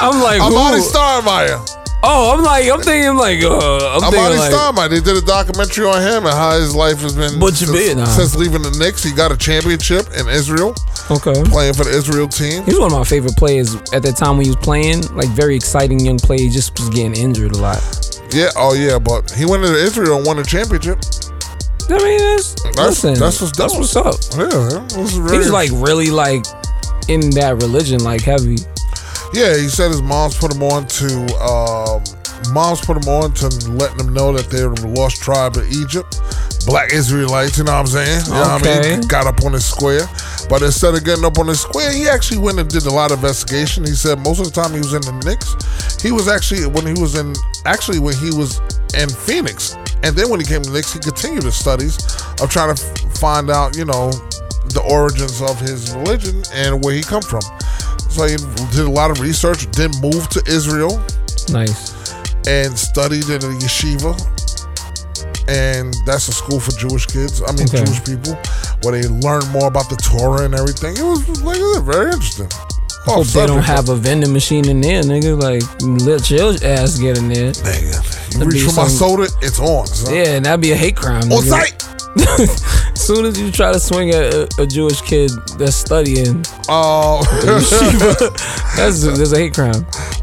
I'm 0.00 0.20
like, 0.22 0.40
Amar'e 0.42 0.78
who? 0.78 0.90
Stoudemire. 0.90 1.77
Oh, 2.00 2.32
I'm 2.32 2.44
like, 2.44 2.70
I'm 2.70 2.80
thinking 2.80 3.16
like, 3.16 3.42
uh, 3.42 3.96
I'm 3.96 4.02
Amar'e 4.02 4.10
thinking 4.10 4.38
like, 4.38 4.52
Stoudemire. 4.52 4.90
They 4.90 5.00
did 5.00 5.16
a 5.16 5.26
documentary 5.26 5.86
on 5.86 6.00
him 6.00 6.26
and 6.26 6.34
how 6.34 6.58
his 6.58 6.74
life 6.74 7.00
has 7.00 7.16
been 7.16 7.40
since, 7.40 7.94
nah. 7.96 8.04
since 8.04 8.36
leaving 8.36 8.62
the 8.62 8.70
Knicks. 8.78 9.02
He 9.02 9.12
got 9.12 9.32
a 9.32 9.36
championship 9.36 10.06
in 10.16 10.28
Israel, 10.28 10.76
okay. 11.10 11.34
playing 11.50 11.74
for 11.74 11.82
the 11.84 11.90
Israel 11.90 12.28
team. 12.28 12.62
He 12.64 12.70
was 12.70 12.78
one 12.78 12.92
of 12.92 12.98
my 12.98 13.04
favorite 13.04 13.36
players 13.36 13.74
at 13.92 14.02
that 14.04 14.16
time 14.16 14.36
when 14.36 14.44
he 14.46 14.50
was 14.50 14.62
playing. 14.62 15.08
Like 15.16 15.28
very 15.30 15.56
exciting 15.56 15.98
young 15.98 16.18
player. 16.18 16.38
He 16.38 16.50
just 16.50 16.78
was 16.78 16.88
getting 16.90 17.16
injured 17.16 17.56
a 17.56 17.58
lot. 17.58 17.82
Yeah, 18.30 18.50
oh 18.54 18.74
yeah, 18.74 18.98
but 19.00 19.30
he 19.32 19.44
went 19.44 19.64
to 19.64 19.74
Israel 19.74 20.18
and 20.18 20.26
won 20.26 20.38
a 20.38 20.44
championship. 20.44 21.00
I 21.90 21.98
mean, 21.98 22.18
that's, 22.18 22.54
That's 22.62 22.76
listen, 22.76 23.14
that's 23.14 23.40
what's 23.40 23.56
that's 23.56 23.74
what's 23.74 23.96
up. 23.96 24.14
Yeah, 24.36 24.84
it 24.84 24.96
was 24.96 25.16
very, 25.16 25.38
He's 25.38 25.50
like 25.50 25.70
really 25.72 26.10
like 26.10 26.44
in 27.08 27.30
that 27.30 27.56
religion, 27.62 28.04
like 28.04 28.20
heavy. 28.20 28.58
Yeah, 29.34 29.56
he 29.56 29.68
said 29.68 29.88
his 29.90 30.02
mom's 30.02 30.36
put 30.36 30.54
him 30.54 30.62
on 30.62 30.86
to 30.86 31.08
um, 31.38 32.02
mom's 32.52 32.80
put 32.80 32.96
him 32.96 33.08
on 33.12 33.32
to 33.34 33.48
letting 33.70 34.00
him 34.06 34.12
know 34.14 34.32
that 34.32 34.48
they're 34.50 34.70
the 34.70 34.88
lost 34.88 35.20
tribe 35.22 35.56
of 35.56 35.70
Egypt, 35.70 36.20
black 36.66 36.92
Israelites. 36.92 37.58
You 37.58 37.64
know 37.64 37.72
what 37.72 37.80
I'm 37.80 37.86
saying? 37.86 38.24
You 38.26 38.32
know 38.32 38.40
what 38.40 38.66
I 38.66 38.80
Okay. 38.80 38.96
mean? 38.96 39.00
Got 39.08 39.26
up 39.26 39.44
on 39.44 39.52
his 39.52 39.66
square, 39.66 40.08
but 40.48 40.62
instead 40.62 40.94
of 40.94 41.04
getting 41.04 41.24
up 41.24 41.38
on 41.38 41.46
his 41.46 41.60
square, 41.60 41.92
he 41.92 42.08
actually 42.08 42.38
went 42.38 42.58
and 42.58 42.68
did 42.68 42.86
a 42.86 42.90
lot 42.90 43.10
of 43.12 43.18
investigation. 43.18 43.84
He 43.84 43.92
said 43.92 44.18
most 44.18 44.40
of 44.40 44.46
the 44.46 44.52
time 44.52 44.72
he 44.72 44.78
was 44.78 44.94
in 44.94 45.02
the 45.02 45.12
Knicks, 45.24 46.02
he 46.02 46.10
was 46.10 46.26
actually 46.26 46.64
when 46.66 46.86
he 46.86 46.98
was 47.00 47.14
in 47.14 47.34
actually 47.66 47.98
when 48.00 48.16
he 48.16 48.30
was 48.32 48.60
in 48.96 49.10
Phoenix, 49.10 49.76
and 50.02 50.16
then 50.16 50.30
when 50.30 50.40
he 50.40 50.46
came 50.46 50.62
to 50.62 50.70
the 50.70 50.74
Knicks, 50.74 50.92
he 50.94 50.98
continued 51.00 51.44
his 51.44 51.54
studies 51.56 51.98
of 52.40 52.48
trying 52.48 52.74
to 52.74 52.80
f- 52.82 53.18
find 53.20 53.50
out, 53.50 53.76
you 53.76 53.84
know, 53.84 54.08
the 54.72 54.80
origins 54.88 55.42
of 55.42 55.60
his 55.60 55.92
religion 55.94 56.42
and 56.54 56.82
where 56.82 56.94
he 56.94 57.02
come 57.02 57.20
from. 57.22 57.42
He 58.26 58.36
did 58.76 58.86
a 58.86 58.90
lot 58.90 59.10
of 59.10 59.20
research, 59.20 59.66
then 59.72 59.90
moved 60.02 60.32
to 60.32 60.42
Israel 60.46 60.98
Nice. 61.50 61.92
and 62.46 62.76
studied 62.78 63.28
in 63.28 63.42
a 63.44 63.52
yeshiva. 63.62 64.14
And 65.48 65.94
that's 66.04 66.28
a 66.28 66.32
school 66.32 66.60
for 66.60 66.72
Jewish 66.72 67.06
kids. 67.06 67.40
I 67.46 67.52
mean, 67.52 67.68
Okay. 67.68 67.84
Jewish 67.84 68.04
people, 68.04 68.34
where 68.82 69.00
they 69.00 69.08
learn 69.08 69.46
more 69.48 69.66
about 69.68 69.88
the 69.88 69.96
Torah 69.96 70.44
and 70.44 70.54
everything. 70.54 70.96
It 70.96 71.02
was 71.02 71.26
like 71.42 71.60
very 71.84 72.12
interesting. 72.12 72.48
Oh, 73.06 73.22
Hope 73.24 73.26
they 73.28 73.46
don't 73.46 73.62
have 73.62 73.88
a 73.88 73.94
vending 73.94 74.32
machine 74.34 74.68
in 74.68 74.82
there, 74.82 75.02
nigga. 75.02 75.40
Like 75.40 75.62
let 76.04 76.28
your 76.30 76.52
ass 76.62 76.98
get 76.98 77.16
in 77.16 77.28
there. 77.28 77.52
Nigga, 77.52 78.32
you 78.34 78.38
That'd 78.40 78.52
reach 78.52 78.64
for 78.64 78.74
my 78.74 78.86
soda, 78.88 79.28
it's 79.40 79.58
on. 79.58 79.86
Son. 79.86 80.14
Yeah, 80.14 80.34
and 80.36 80.44
that'd 80.44 80.60
be 80.60 80.72
a 80.72 80.76
hate 80.76 80.96
crime. 80.96 81.22
On 81.32 81.42
nigga. 81.42 81.48
site. 81.48 81.84
As 82.20 82.62
soon 83.06 83.24
as 83.26 83.40
you 83.40 83.50
try 83.50 83.72
to 83.72 83.80
swing 83.80 84.10
at 84.10 84.34
a, 84.34 84.48
a 84.60 84.66
Jewish 84.66 85.00
kid 85.02 85.30
that's 85.58 85.76
studying, 85.76 86.44
Uh, 86.70 87.22
that's 88.76 89.00
there's 89.02 89.32
a 89.32 89.38
hate 89.38 89.54
crime. 89.54 89.74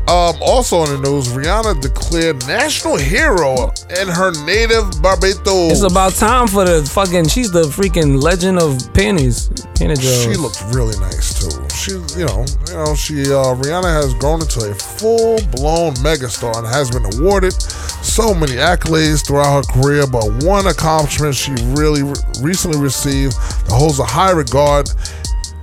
um, 0.08 0.36
also 0.42 0.78
on 0.78 0.90
the 0.90 1.10
news, 1.10 1.28
Rihanna 1.30 1.82
declared 1.82 2.46
national 2.48 2.98
hero 2.98 3.72
in 4.00 4.08
her 4.08 4.32
native 4.46 5.02
Barbados. 5.02 5.72
It's 5.72 5.82
about 5.82 6.14
time 6.14 6.48
for 6.48 6.64
the 6.64 6.84
fucking. 6.94 7.28
She's 7.30 7.52
the 7.52 7.64
freaking 7.64 8.22
legend 8.22 8.60
of 8.60 8.78
panties. 8.94 9.50
She 9.80 10.36
looks 10.38 10.62
really 10.74 10.98
nice 11.00 11.34
too. 11.34 11.52
She, 11.76 11.92
you 12.18 12.26
know, 12.26 12.46
you 12.68 12.74
know, 12.76 12.96
she 12.96 13.24
uh, 13.24 13.54
Rihanna 13.58 13.92
has 13.92 14.14
grown 14.16 14.42
into 14.42 14.70
a 14.70 14.74
full-blown 14.74 15.94
megastar 15.96 16.56
and 16.58 16.66
has 16.68 16.90
been 16.92 17.06
awarded 17.18 17.54
so 17.54 18.34
many 18.34 18.54
accolades 18.54 19.26
throughout 19.26 19.66
her 19.66 19.82
career. 19.82 20.06
But 20.08 20.44
one 20.46 20.68
accomplishment 20.68 21.36
she 21.36 21.52
really 21.76 21.85
re- 21.94 22.14
recently 22.42 22.80
received 22.80 23.34
that 23.34 23.72
holds 23.72 24.00
a 24.00 24.06
high 24.06 24.32
regard 24.32 24.90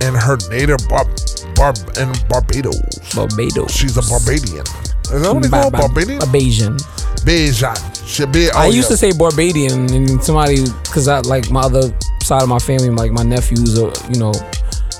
in 0.01 0.13
her 0.13 0.37
native 0.49 0.79
Bar- 0.89 1.07
Bar- 1.55 1.73
in 1.99 2.11
Barbados. 2.27 3.13
Barbados. 3.13 3.71
She's 3.71 3.97
a 3.97 4.01
Barbadian. 4.01 4.65
Is 5.11 5.21
that 5.21 5.33
what 5.33 5.43
they 5.43 5.49
call 5.49 5.69
Ba- 5.69 5.77
ba- 5.77 5.87
Barbadian? 5.87 6.19
Barbadian. 6.19 6.77
Bajan. 7.23 8.07
She 8.07 8.25
be. 8.25 8.49
I 8.51 8.67
oh, 8.67 8.69
used 8.69 8.89
yeah. 8.89 8.95
to 8.95 8.97
say 8.97 9.11
Barbadian, 9.11 9.93
and 9.93 10.23
somebody, 10.23 10.65
cause 10.91 11.07
I 11.07 11.19
like 11.19 11.49
my 11.51 11.61
other 11.61 11.93
side 12.21 12.43
of 12.43 12.49
my 12.49 12.59
family, 12.59 12.89
like 12.89 13.11
my 13.11 13.23
nephews, 13.23 13.79
are 13.79 13.91
you 14.09 14.19
know, 14.19 14.33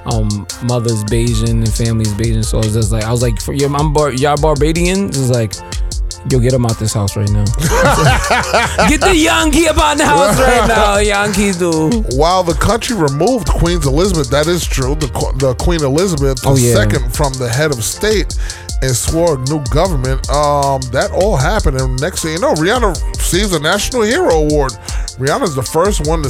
um, 0.05 0.47
mother's 0.63 1.03
Bajan 1.05 1.63
and 1.63 1.73
family's 1.73 2.13
Bajan. 2.13 2.45
So 2.45 2.59
I 2.59 2.65
was 2.65 2.73
just 2.73 2.91
like 2.91 3.03
I 3.03 3.11
was 3.11 3.21
like, 3.21 3.41
for, 3.41 3.53
yeah, 3.53 3.67
I'm 3.67 3.93
Bar- 3.93 4.13
y'all 4.13 4.37
Barbadians. 4.37 5.17
It's 5.19 5.29
like, 5.29 5.53
yo, 6.29 6.39
get 6.39 6.51
them 6.51 6.65
out 6.65 6.77
this 6.79 6.93
house 6.93 7.15
right 7.15 7.29
now. 7.29 7.43
get 8.89 9.01
the 9.01 9.13
Yankee 9.15 9.67
up 9.67 9.77
out 9.77 9.97
the 9.97 10.05
house 10.05 10.39
right 10.39 10.67
now, 10.67 10.97
Yankees 10.97 11.57
dude. 11.57 12.05
While 12.15 12.43
the 12.43 12.53
country 12.53 12.95
removed 12.95 13.47
Queen 13.47 13.81
Elizabeth, 13.81 14.29
that 14.29 14.47
is 14.47 14.65
true. 14.65 14.95
The, 14.95 15.07
the 15.39 15.55
Queen 15.55 15.83
Elizabeth 15.83 16.39
Oh, 16.45 16.55
yeah. 16.55 16.83
II 16.85 17.09
from 17.09 17.33
the 17.33 17.49
head 17.49 17.71
of 17.71 17.83
state 17.83 18.35
and 18.81 18.95
swore 18.95 19.35
a 19.35 19.37
new 19.49 19.63
government. 19.71 20.29
Um, 20.29 20.81
that 20.91 21.11
all 21.13 21.37
happened, 21.37 21.79
and 21.79 21.99
next 22.01 22.21
thing 22.23 22.33
you 22.33 22.39
know, 22.39 22.53
Rihanna 22.53 22.93
receives 23.17 23.53
a 23.53 23.59
National 23.59 24.01
Hero 24.03 24.29
Award. 24.43 24.71
Rihanna's 25.19 25.55
the 25.55 25.63
first 25.63 26.07
one 26.07 26.23
to 26.23 26.29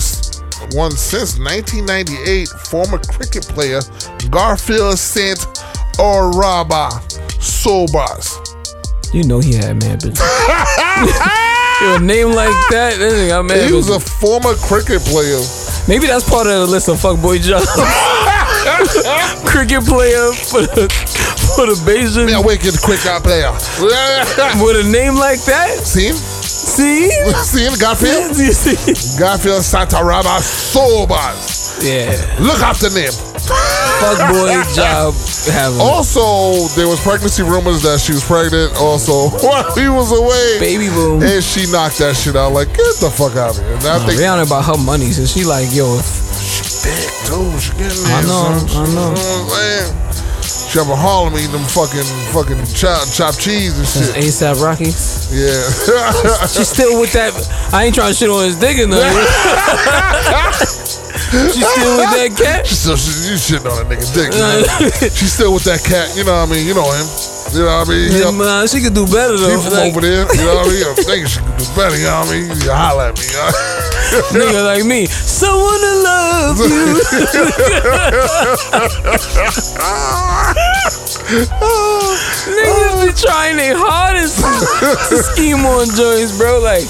one 0.77 0.91
since 0.91 1.37
1998. 1.39 2.47
Former 2.69 2.97
cricket 2.99 3.43
player 3.43 3.81
Garfield 4.29 4.97
Saint 4.97 5.39
Oraba 5.97 6.89
Sobers. 7.41 8.37
You 9.13 9.23
know 9.23 9.39
he 9.39 9.53
had 9.55 9.77
mad 9.81 10.01
bitch. 10.01 10.19
A 11.83 11.99
name 11.99 12.31
like 12.31 12.49
that, 12.71 12.95
that 12.97 13.11
nigga 13.11 13.27
got 13.29 13.43
mad 13.45 13.67
He 13.67 13.73
was 13.73 13.89
bitches. 13.89 13.97
a 13.97 13.99
former 13.99 14.53
cricket 14.55 15.01
player. 15.03 15.39
Maybe 15.87 16.07
that's 16.07 16.27
part 16.27 16.47
of 16.47 16.53
the 16.53 16.65
list 16.67 16.87
of 16.87 16.97
fuckboy 16.97 17.41
jobs. 17.43 17.67
Cricket 19.45 19.83
player 19.85 20.31
for 20.49 20.61
the 20.63 20.87
for 21.55 21.65
the 21.67 21.75
Bajan 21.85 22.29
Yeah, 22.31 22.39
wicked 22.39 22.73
cricket 22.81 23.21
player. 23.21 23.51
with 24.63 24.85
a 24.85 24.89
name 24.89 25.15
like 25.15 25.43
that. 25.45 25.83
See 25.83 26.07
him? 26.07 26.15
See? 26.15 27.09
See 27.43 27.65
him, 27.67 27.73
Garfield? 27.77 28.33
See? 28.35 29.19
Garfield 29.19 29.61
Santarama 29.61 30.39
Sobers. 30.39 31.83
Yeah, 31.83 32.15
Look 32.39 32.59
after 32.63 32.89
him. 32.89 33.11
Fuckboy 33.47 34.63
job 34.75 35.13
having 35.51 35.79
Also, 35.79 36.67
there 36.75 36.87
was 36.87 36.99
pregnancy 37.01 37.43
rumors 37.43 37.81
that 37.83 37.99
she 37.99 38.13
was 38.13 38.23
pregnant. 38.23 38.73
Also, 38.77 39.29
while 39.45 39.67
he 39.75 39.87
was 39.89 40.11
away, 40.11 40.59
baby 40.59 40.87
boom. 40.89 41.21
and 41.23 41.43
she 41.43 41.65
knocked 41.71 41.97
that 41.99 42.15
shit 42.15 42.35
out. 42.35 42.51
Like, 42.53 42.69
get 42.69 42.95
the 43.03 43.09
fuck 43.11 43.35
out 43.35 43.57
of 43.57 43.63
here. 43.63 43.73
And 43.73 43.85
I 43.85 43.97
Nah, 43.99 44.05
think 44.07 44.19
Rihanna 44.19 44.45
about 44.47 44.65
her 44.65 44.77
money, 44.83 45.11
so 45.11 45.25
she 45.25 45.43
like, 45.45 45.67
yo, 45.71 45.99
she 45.99 46.63
big 46.87 47.09
too. 47.27 47.47
She 47.59 47.71
getting 47.79 47.99
me. 48.03 48.09
I 48.11 48.21
know, 48.23 48.59
son. 48.67 48.87
I 48.87 48.87
know. 48.87 48.87
You 48.87 48.95
know 48.95 49.11
what 49.11 49.19
I'm 49.19 49.49
saying? 49.49 49.99
She 50.43 50.79
up 50.79 50.87
in 50.89 50.97
Harlem 50.97 51.35
eating 51.37 51.51
them 51.53 51.63
fucking 51.69 52.03
fucking 52.33 52.57
chop, 52.73 53.05
chopped 53.13 53.39
cheese 53.39 53.77
and 53.77 53.85
shit. 53.87 54.09
ASAP 54.17 54.57
Rocky. 54.57 54.89
Yeah. 55.29 55.61
She's 56.49 56.67
still 56.69 56.99
with 56.99 57.13
that. 57.13 57.29
I 57.71 57.85
ain't 57.85 57.93
trying 57.95 58.09
to 58.09 58.17
shit 58.17 58.27
on 58.29 58.43
his 58.45 58.57
dick 58.57 58.79
or 58.79 58.87
nothing. 58.87 59.13
She's 61.13 61.61
still 61.61 61.97
with 62.01 62.09
that 62.17 62.31
cat. 62.37 62.65
She 62.65 62.75
still 62.75 62.97
she, 62.97 63.29
you 63.29 63.35
shitting 63.37 63.69
on 63.69 63.77
that 63.77 63.87
nigga 63.89 64.05
dick. 64.13 64.33
Man. 64.33 64.65
She's 65.17 65.33
still 65.33 65.53
with 65.53 65.63
that 65.65 65.83
cat. 65.85 66.09
You 66.17 66.23
know 66.25 66.33
what 66.33 66.49
I 66.49 66.53
mean? 66.53 66.65
You 66.65 66.73
know 66.73 66.89
him. 66.89 67.05
You 67.53 67.69
know 67.69 67.85
what 67.85 67.85
I 67.85 67.91
mean? 67.93 68.09
Up, 68.23 68.33
And, 68.33 68.41
uh, 68.41 68.65
she 68.65 68.81
could 68.81 68.97
do 68.97 69.05
better 69.05 69.37
though. 69.37 69.61
from 69.61 69.73
Like, 69.77 69.93
over 69.93 70.01
there. 70.01 70.25
You 70.33 70.41
know 70.41 70.57
what 70.65 70.67
I 70.67 70.73
mean? 70.73 70.83
I'm 70.89 70.95
thinking 70.97 71.29
she 71.29 71.39
could 71.45 71.57
do 71.61 71.67
better. 71.77 71.93
You 71.97 72.09
know 72.09 72.17
what 72.25 72.33
I 72.33 72.33
mean? 72.33 72.49
You 72.57 72.71
holler 72.73 73.13
at 73.13 73.17
me. 73.19 73.29
You 73.29 73.37
know? 73.37 73.53
nigga 74.33 74.61
like 74.65 74.85
me, 74.85 75.05
someone 75.05 75.79
to 75.81 75.93
love 76.01 76.57
you. 76.65 77.01
Niggas 81.63 83.05
be 83.05 83.11
trying 83.21 83.57
their 83.57 83.75
hardest 83.77 84.37
to 85.09 85.17
scheme 85.23 85.65
on 85.65 85.87
joints, 85.95 86.37
bro. 86.37 86.59
Like, 86.59 86.85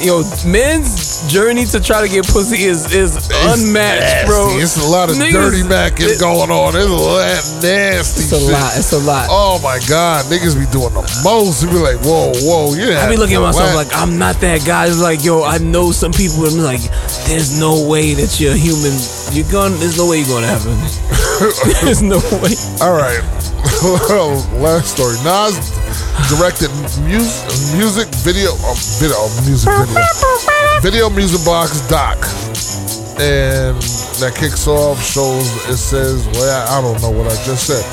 Yo, 0.00 0.22
men's 0.46 1.26
journey 1.32 1.64
to 1.66 1.80
try 1.80 2.00
to 2.00 2.08
get 2.08 2.24
pussy 2.26 2.64
is 2.64 2.92
is 2.94 3.16
unmatched, 3.32 4.26
bro. 4.26 4.56
It's 4.58 4.76
a 4.78 4.86
lot 4.88 5.10
of 5.10 5.16
Niggas- 5.16 5.32
dirty 5.32 5.62
macking 5.62 6.14
it- 6.14 6.20
going 6.20 6.50
on. 6.50 6.72
There's 6.72 6.86
a 6.86 6.94
lot 6.94 7.26
nasty 7.62 8.22
It's 8.22 8.32
a 8.32 8.38
shit. 8.38 8.50
lot. 8.52 8.72
It's 8.76 8.92
a 8.92 8.98
lot. 8.98 9.26
Oh 9.28 9.58
my 9.62 9.80
god, 9.88 10.26
niggas 10.26 10.54
be 10.54 10.66
doing 10.70 10.94
the 10.94 11.02
most. 11.24 11.62
You 11.62 11.68
be 11.70 11.78
like, 11.78 11.98
whoa, 12.06 12.32
whoa, 12.46 12.74
yeah. 12.74 13.04
I 13.04 13.08
be 13.10 13.16
looking 13.16 13.36
at 13.36 13.42
myself 13.42 13.74
like 13.74 13.88
I'm 13.92 14.18
not 14.18 14.40
that 14.40 14.64
guy. 14.64 14.86
It's 14.86 15.00
like, 15.00 15.24
yo, 15.24 15.42
I 15.42 15.58
know 15.58 15.90
some 15.90 16.12
people. 16.12 16.46
I'm 16.46 16.58
like, 16.58 16.80
there's 17.26 17.58
no 17.58 17.82
way 17.88 18.14
that 18.14 18.38
you're 18.38 18.54
human. 18.54 18.94
You're 19.32 19.50
going. 19.50 19.74
There's 19.80 19.98
no 19.98 20.06
way 20.06 20.18
you're 20.20 20.28
going 20.28 20.42
to 20.44 20.48
heaven. 20.54 20.78
there's 21.82 22.02
no 22.02 22.18
way. 22.38 22.54
all 22.80 22.94
right. 22.94 23.20
last 24.62 24.94
story. 24.94 25.16
Nas 25.24 25.58
directed 26.26 26.70
music, 27.06 27.46
music 27.78 28.08
video, 28.26 28.50
uh, 28.66 28.74
video, 28.98 29.18
music 29.46 29.70
video, 29.70 30.02
video 30.82 31.06
music 31.10 31.44
box 31.46 31.80
doc, 31.88 32.18
and 33.22 33.76
that 34.20 34.34
kicks 34.36 34.66
off 34.66 34.98
shows. 35.02 35.46
It 35.70 35.76
says, 35.78 36.26
well, 36.34 36.66
I 36.68 36.80
don't 36.82 37.00
know 37.00 37.10
what 37.10 37.30
I 37.30 37.36
just 37.46 37.66
said. 37.66 37.84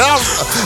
I'm, 0.00 0.20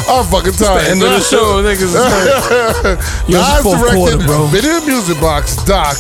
I'm 0.19 0.25
fucking 0.31 0.53
tired. 0.57 0.89
End 0.89 1.03
of 1.03 1.11
the 1.11 1.21
show, 1.21 1.61
niggas. 1.63 1.93
is 1.93 1.99
crazy. 1.99 3.31
Yo, 3.33 3.39
it's 3.41 3.49
Nas 3.53 3.63
fourth 3.63 3.81
directed 3.81 3.97
quarter, 3.99 4.27
bro. 4.27 4.47
Video 4.47 4.81
Music 4.87 5.21
Box 5.21 5.57
doc 5.65 5.97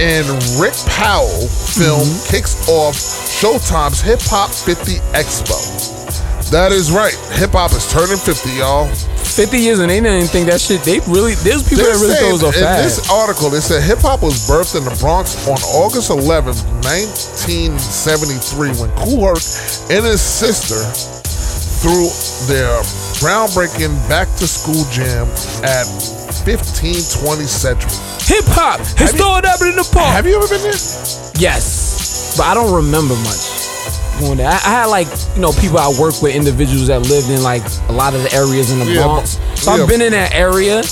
and 0.00 0.26
Rick 0.58 0.74
Powell 0.88 1.46
film 1.46 1.98
Mm-hmm. 2.02 2.30
kicks 2.34 2.68
off 2.68 2.94
Showtime's 2.94 4.00
Hip 4.02 4.20
Hop 4.24 4.50
50 4.50 4.96
Expo. 5.14 5.58
That 6.50 6.72
is 6.72 6.90
right. 6.90 7.12
Hip 7.36 7.52
hop 7.52 7.72
is 7.72 7.84
turning 7.92 8.16
50, 8.16 8.56
y'all. 8.56 8.88
50 8.88 9.58
years 9.58 9.78
and 9.78 9.90
they 9.90 10.00
didn't 10.00 10.28
think 10.32 10.48
that 10.48 10.60
shit. 10.60 10.80
They 10.82 10.98
really. 11.06 11.34
There's 11.44 11.62
people 11.62 11.84
They're 11.84 11.92
that 11.94 12.00
really 12.00 12.16
saying- 12.16 12.38
throws 12.40 12.42
off 12.42 12.56
in 12.56 12.64
fast. 12.64 12.82
this 13.04 13.10
article, 13.12 13.50
they 13.50 13.60
said 13.60 13.82
hip 13.84 14.00
hop 14.00 14.22
was 14.22 14.48
birthed 14.48 14.74
in 14.74 14.82
the 14.84 14.96
Bronx 14.98 15.36
on 15.46 15.60
August 15.76 16.10
11th, 16.10 16.64
1973, 16.82 18.72
when 18.80 18.90
Kool 18.96 19.28
Herc 19.28 19.44
and 19.92 20.02
his 20.08 20.20
sister 20.24 20.80
threw 21.84 22.08
their 22.48 22.72
groundbreaking 23.20 23.92
back 24.08 24.26
to 24.40 24.46
school 24.48 24.82
jam 24.90 25.28
at 25.62 25.84
1520 26.48 27.44
Central. 27.44 27.92
Hip 28.24 28.44
hop. 28.56 28.80
It's 28.80 29.12
throwing 29.14 29.44
up 29.44 29.60
in 29.60 29.76
the 29.76 29.86
park. 29.92 30.16
Have 30.16 30.26
you 30.26 30.36
ever 30.40 30.48
been 30.48 30.62
there? 30.64 30.80
Yes, 31.38 32.34
but 32.36 32.46
I 32.46 32.54
don't 32.54 32.72
remember 32.74 33.14
much. 33.22 33.67
There. 34.18 34.46
I, 34.48 34.52
I 34.52 34.70
had 34.82 34.86
like 34.86 35.06
you 35.36 35.40
know 35.42 35.52
people 35.52 35.78
I 35.78 35.88
work 35.98 36.20
with, 36.22 36.34
individuals 36.34 36.88
that 36.88 37.00
lived 37.06 37.30
in 37.30 37.42
like 37.42 37.62
a 37.88 37.92
lot 37.92 38.14
of 38.14 38.22
the 38.22 38.32
areas 38.34 38.70
in 38.70 38.78
the 38.80 38.86
Yeah, 38.86 39.02
Bronx. 39.04 39.38
So 39.60 39.74
yeah. 39.74 39.82
I've 39.82 39.88
been 39.88 40.02
in 40.02 40.12
that 40.12 40.34
area, 40.34 40.82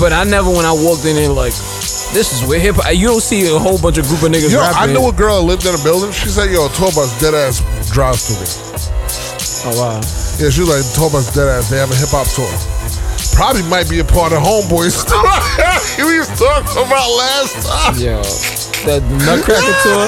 but 0.00 0.12
I 0.12 0.24
never 0.24 0.48
when 0.50 0.64
I 0.64 0.72
walked 0.72 1.04
in 1.04 1.16
there 1.16 1.28
like 1.28 1.52
this 2.16 2.32
is 2.32 2.46
where 2.48 2.58
hip 2.60 2.76
hop. 2.76 2.94
You 2.94 3.08
don't 3.08 3.20
see 3.22 3.46
a 3.54 3.58
whole 3.58 3.76
bunch 3.80 3.98
of 3.98 4.06
group 4.06 4.22
of 4.22 4.30
niggas 4.32 4.50
Yo, 4.52 4.60
I 4.60 4.70
rapping. 4.72 4.94
knew 4.94 5.08
a 5.08 5.12
girl 5.12 5.40
that 5.42 5.46
lived 5.46 5.66
in 5.66 5.74
a 5.74 5.82
building. 5.82 6.12
She 6.12 6.28
said, 6.28 6.48
"Yo, 6.50 6.66
a 6.66 6.70
tour 6.72 6.92
bus 6.94 7.10
dead 7.20 7.34
ass 7.34 7.60
drives 7.92 8.24
through 8.30 8.40
there." 8.46 8.54
Oh 9.66 9.74
wow. 9.80 10.00
Yeah, 10.40 10.48
she 10.50 10.60
was 10.64 10.70
like, 10.72 10.84
"Tour 10.94 11.10
bus 11.10 11.28
dead 11.34 11.48
ass. 11.48 11.68
They 11.70 11.76
have 11.78 11.90
a 11.90 11.96
hip 11.98 12.10
hop 12.14 12.26
tour." 12.32 12.48
Probably 13.34 13.66
might 13.66 13.90
be 13.90 13.98
a 13.98 14.04
part 14.06 14.30
of 14.32 14.38
Homeboys. 14.46 15.02
we 15.98 16.18
was 16.22 16.30
talking 16.38 16.86
about 16.86 17.10
last 17.18 17.66
time. 17.66 17.98
Yo, 17.98 18.22
that 18.86 19.00
the 19.04 19.16
Nutcracker 19.24 19.76
tour. 19.84 20.04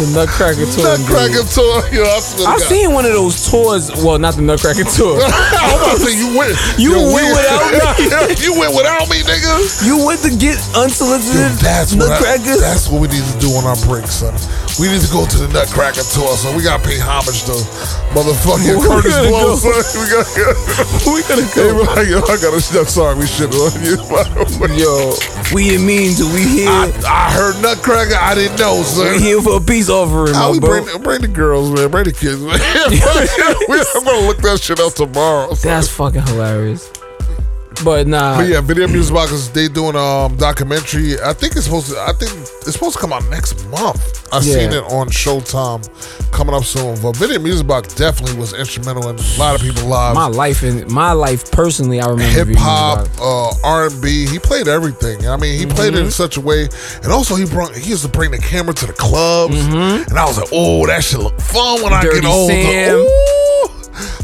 The 0.00 0.08
Nutcracker 0.16 0.66
tour. 0.70 0.84
Nutcracker 0.96 1.44
tour. 1.48 1.76
Yo, 1.92 2.04
I 2.08 2.20
swear 2.20 2.46
to 2.46 2.52
I've 2.56 2.60
God. 2.60 2.68
seen 2.68 2.88
one 2.92 3.04
of 3.04 3.12
those 3.12 3.36
tours. 3.50 3.90
Well, 4.02 4.18
not 4.18 4.34
the 4.36 4.42
Nutcracker 4.42 4.84
tour. 4.96 5.20
I'm 5.20 5.76
about 5.76 5.96
to 5.96 6.00
say 6.00 6.16
you 6.16 6.32
went. 6.36 6.56
You 6.80 6.96
yo, 6.96 7.12
went 7.12 7.28
without 7.32 7.60
me. 7.68 8.36
you 8.44 8.52
went 8.56 8.72
without 8.76 9.08
me, 9.12 9.20
nigga. 9.24 9.52
You 9.84 10.00
went 10.04 10.20
to 10.24 10.32
get 10.32 10.56
unsolicited 10.76 11.52
Dude, 11.52 11.60
that's 11.60 11.92
what 11.94 12.08
I, 12.08 12.16
Nutcrackers. 12.16 12.60
that's 12.60 12.88
what 12.88 13.00
we 13.04 13.08
need 13.08 13.24
to 13.24 13.36
do 13.38 13.52
on 13.58 13.64
our 13.68 13.78
break, 13.84 14.06
son. 14.08 14.32
We 14.78 14.88
need 14.88 15.02
to 15.02 15.10
go 15.12 15.26
to 15.26 15.36
the 15.36 15.48
Nutcracker 15.52 16.04
tour, 16.14 16.36
so 16.38 16.54
we 16.56 16.62
gotta 16.62 16.80
pay 16.86 16.96
homage 16.98 17.44
to 17.44 17.52
motherfucking 18.16 18.80
Kurtis 18.80 19.12
Blow, 19.28 19.52
go? 19.52 19.56
son. 19.56 19.82
We 20.00 20.06
gotta, 20.08 20.30
go. 20.36 21.12
we 21.12 21.20
gonna 21.26 21.44
Hey, 21.96 22.08
go. 22.08 22.16
yo, 22.16 22.24
I 22.24 22.36
got 22.40 22.54
a 22.56 22.60
that 22.72 22.86
song 22.88 23.18
we 23.18 23.26
should 23.26 23.52
on 23.52 23.72
you. 23.84 23.96
By 24.08 24.24
the 24.24 24.46
way. 24.60 24.72
Yo, 24.80 25.12
we 25.54 25.68
didn't 25.70 25.86
mean 25.86 26.14
to. 26.16 26.24
We 26.32 26.46
here. 26.64 26.68
I, 26.70 26.92
I 27.04 27.32
heard 27.32 27.60
Nutcracker. 27.60 28.14
I 28.16 28.34
didn't 28.34 28.58
know, 28.58 28.80
son. 28.82 29.12
we 29.12 29.18
here 29.20 29.42
for 29.42 29.56
a 29.56 29.60
peace 29.60 29.90
offering, 29.90 30.32
my 30.32 30.56
bro. 30.58 30.84
bring, 30.84 31.02
bring 31.02 31.20
the 31.20 31.28
girls, 31.28 31.70
man. 31.72 31.90
Bring 31.90 32.04
the 32.04 32.12
kids, 32.12 32.40
man. 32.40 32.56
I'm 33.96 34.04
gonna 34.04 34.26
look 34.26 34.38
that 34.38 34.60
shit 34.62 34.80
up 34.80 34.94
tomorrow. 34.94 35.52
son. 35.54 35.68
That's 35.70 35.88
fucking 35.88 36.22
hilarious. 36.22 36.90
But 37.84 38.06
nah, 38.06 38.36
But 38.36 38.48
yeah, 38.48 38.60
Video 38.60 38.86
Music 38.88 39.14
Box 39.14 39.48
they 39.48 39.66
doing 39.68 39.96
um 39.96 40.36
documentary. 40.36 41.18
I 41.20 41.32
think 41.32 41.56
it's 41.56 41.64
supposed 41.64 41.90
to. 41.92 41.98
I 42.00 42.12
think 42.12 42.30
it's 42.32 42.72
supposed 42.72 42.96
to 42.96 43.00
come 43.00 43.12
out 43.12 43.24
next 43.30 43.66
month. 43.68 44.28
I 44.32 44.36
Yeah. 44.36 44.40
seen 44.54 44.72
it 44.72 44.84
on 44.92 45.08
Showtime 45.08 45.88
coming 46.30 46.54
up 46.54 46.64
soon. 46.64 47.00
But 47.00 47.16
Video 47.16 47.38
Music 47.40 47.66
Box 47.66 47.94
definitely 47.94 48.38
was 48.38 48.52
instrumental 48.52 49.08
in 49.08 49.16
a 49.18 49.38
lot 49.38 49.54
of 49.54 49.62
people's 49.62 49.84
lives. 49.84 50.14
my 50.14 50.26
life 50.26 50.62
and 50.62 50.86
my 50.90 51.12
life 51.12 51.50
personally, 51.50 52.00
I 52.00 52.08
remember 52.08 52.44
Hip 52.44 52.56
hop, 52.58 53.08
uh, 53.20 53.52
R 53.64 53.86
and 53.86 54.02
B. 54.02 54.26
He 54.26 54.38
played 54.38 54.68
everything. 54.68 55.26
I 55.28 55.36
mean, 55.36 55.58
he 55.58 55.64
played 55.66 55.94
Mm-hmm. 55.94 56.02
it 56.02 56.04
in 56.06 56.10
such 56.10 56.36
a 56.36 56.40
way, 56.40 56.68
and 57.02 57.10
also 57.10 57.34
he 57.34 57.46
brought. 57.46 57.74
He 57.74 57.88
used 57.90 58.02
to 58.02 58.08
bring 58.08 58.30
the 58.30 58.38
camera 58.38 58.74
to 58.74 58.86
the 58.86 58.92
clubs, 58.92 59.56
Mm-hmm. 59.56 60.10
and 60.10 60.18
I 60.18 60.26
was 60.26 60.36
like, 60.38 60.48
"Oh, 60.52 60.86
that 60.86 61.02
should 61.02 61.20
look 61.20 61.40
fun 61.40 61.82
when 61.82 61.92
I 61.94 62.02
get 62.02 62.24
older." 62.26 63.04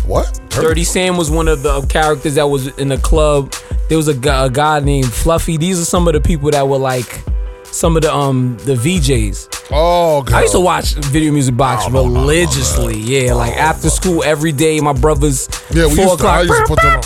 What? 0.07 0.41
Dirty 0.63 0.85
Sam 0.85 1.17
was 1.17 1.31
one 1.31 1.49
of 1.49 1.63
the 1.63 1.83
characters 1.83 2.35
that 2.37 2.47
was 2.49 2.69
in 2.79 2.89
the 2.89 2.99
club. 2.99 3.53
There 3.89 3.97
was 3.97 4.09
a 4.09 4.15
guy, 4.15 4.47
a 4.47 4.51
guy 4.51 4.81
named 4.81 5.13
Fluffy. 5.13 5.57
These 5.57 5.81
are 5.81 5.85
some 5.85 6.07
of 6.09 6.15
the 6.15 6.21
people 6.21 6.51
that 6.51 6.67
were 6.67 6.79
like 6.79 7.23
some 7.65 7.97
of 7.97 8.03
the 8.03 8.13
um 8.15 8.57
the 8.65 8.75
VJs. 8.75 9.69
Oh, 9.71 10.23
God. 10.23 10.33
I 10.35 10.41
used 10.43 10.53
to 10.55 10.61
watch 10.61 10.95
Video 10.95 11.33
Music 11.33 11.57
Box 11.57 11.83
I 11.83 11.85
don't 11.87 11.93
know 11.93 12.01
about 12.11 12.21
religiously. 12.21 12.99
Yeah, 12.99 13.35
like 13.35 13.55
after 13.55 13.91
school 13.91 14.23
every 14.25 14.53
day. 14.53 14.81
My 14.81 14.93
brothers. 14.93 15.49
Yeah, 15.71 15.87
we 15.87 15.97
four 15.97 16.05
used 16.05 16.19
to- 16.21 16.27
I 16.27 16.43
used 16.43 16.55
to 16.55 16.65
put 16.67 16.81
them 16.81 17.01
on. 17.01 17.03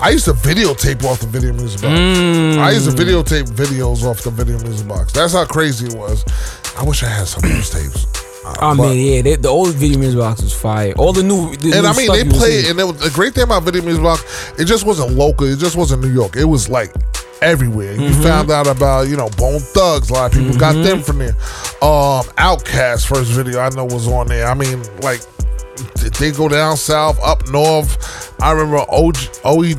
I 0.00 0.10
used 0.10 0.26
to 0.26 0.32
videotape 0.32 1.02
off 1.04 1.20
the 1.20 1.26
video 1.26 1.52
music 1.52 1.80
box. 1.80 1.92
Mm. 1.98 2.58
I 2.58 2.70
used 2.70 2.88
to 2.88 2.94
videotape 2.96 3.48
videos 3.48 4.04
off 4.04 4.22
the 4.22 4.30
video 4.30 4.58
music 4.60 4.86
box. 4.86 5.12
That's 5.12 5.32
how 5.32 5.44
crazy 5.44 5.86
it 5.86 5.94
was. 5.94 6.24
I 6.76 6.84
wish 6.84 7.02
I 7.02 7.08
had 7.08 7.26
some 7.26 7.42
of 7.42 7.50
those 7.50 7.70
tapes. 7.70 8.06
I 8.60 8.74
but- 8.74 8.90
mean, 8.90 9.14
yeah, 9.14 9.22
they, 9.22 9.36
the 9.36 9.48
old 9.48 9.74
Video 9.74 9.98
Music 9.98 10.18
Box 10.18 10.42
was 10.42 10.52
fire. 10.52 10.92
All 10.98 11.12
the 11.12 11.22
new, 11.22 11.54
the 11.56 11.72
and 11.72 11.82
new 11.82 11.88
I 11.88 11.96
mean, 11.96 12.10
they 12.12 12.24
you 12.24 12.30
played, 12.30 12.66
and 12.66 12.78
it 12.80 12.84
was, 12.84 12.98
the 13.00 13.10
great 13.10 13.34
thing 13.34 13.44
about 13.44 13.62
Video 13.64 13.82
Music 13.82 14.02
Box, 14.02 14.52
it 14.58 14.64
just 14.66 14.84
wasn't 14.86 15.12
local. 15.12 15.46
It 15.46 15.58
just 15.58 15.76
wasn't 15.76 16.02
New 16.02 16.12
York. 16.12 16.36
It 16.36 16.44
was 16.44 16.68
like 16.68 16.92
everywhere. 17.42 17.92
You 17.94 18.10
Mm-hmm. 18.10 18.22
found 18.22 18.50
out 18.50 18.66
about, 18.66 19.08
you 19.08 19.16
know, 19.16 19.28
Bone 19.36 19.60
Thugs. 19.60 20.10
A 20.10 20.12
lot 20.14 20.32
of 20.34 20.38
people 20.40 20.58
got 20.58 20.72
them 20.72 21.02
from 21.02 21.18
there. 21.18 21.34
Um, 21.82 22.24
OutKast 22.36 23.06
first 23.06 23.30
video 23.30 23.60
I 23.60 23.68
know 23.70 23.84
was 23.84 24.08
on 24.08 24.26
there. 24.26 24.46
I 24.48 24.54
mean, 24.54 24.82
like, 25.02 25.20
did 25.94 26.14
they 26.14 26.32
go 26.32 26.48
down 26.48 26.76
south, 26.76 27.18
up 27.22 27.48
north? 27.50 28.34
I 28.42 28.50
remember 28.52 28.78
OG, 28.90 29.16
OE, 29.44 29.74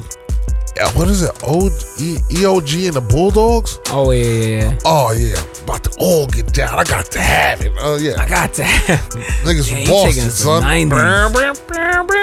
what 0.93 1.07
is 1.09 1.21
it? 1.21 1.31
O, 1.43 1.69
e, 1.99 2.17
Ed 2.31 2.45
O.G 2.45 2.87
and 2.87 2.95
the 2.95 3.01
Bulldogs? 3.01 3.79
Oh 3.87 4.11
yeah, 4.11 4.23
yeah, 4.23 4.59
yeah. 4.71 4.77
Oh, 4.85 5.11
yeah. 5.11 5.63
About 5.63 5.83
to 5.83 5.95
all 5.99 6.25
get 6.27 6.51
down. 6.53 6.77
I 6.79 6.83
got 6.83 7.05
to 7.11 7.19
have 7.19 7.61
it. 7.61 7.71
Oh, 7.79 7.97
yeah. 7.97 8.13
I 8.17 8.27
got 8.27 8.53
that. 8.53 9.09
Niggas 9.43 9.69
Yeah, 9.71 9.85
from 9.85 9.93
Boston, 9.93 10.23
to 10.25 10.31
son. 10.31 10.63
90s. 10.63 10.91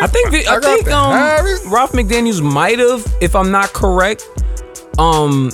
I 0.02 0.06
think 0.06 0.34
I, 0.34 0.38
I 0.38 0.60
got 0.60 0.62
think 0.62 0.84
to 0.86 0.96
um. 0.96 1.72
Ralph 1.72 1.92
McDaniels 1.92 2.42
might 2.42 2.78
have, 2.78 3.06
if 3.20 3.34
I'm 3.36 3.50
not 3.50 3.72
correct, 3.72 4.28
um 4.98 5.50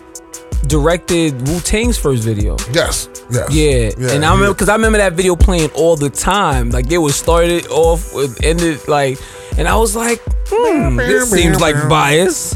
directed 0.68 1.48
Wu 1.48 1.60
Tang's 1.60 1.98
first 1.98 2.22
video. 2.22 2.56
Yes. 2.72 3.08
Yes. 3.30 3.52
Yeah, 3.52 4.14
and 4.14 4.24
I 4.24 4.32
remember 4.32 4.54
because 4.54 4.68
I 4.68 4.74
remember 4.74 4.98
that 4.98 5.14
video 5.14 5.36
playing 5.36 5.70
all 5.74 5.96
the 5.96 6.10
time. 6.10 6.70
Like 6.70 6.90
it 6.90 6.98
was 6.98 7.16
started 7.16 7.66
off 7.68 8.14
with 8.14 8.42
ended 8.44 8.86
like, 8.88 9.18
and 9.58 9.68
I 9.68 9.76
was 9.76 9.96
like, 9.96 10.20
hmm, 10.48 10.96
this 10.96 11.30
seems 11.30 11.60
like 11.60 11.76
bias. 11.88 12.54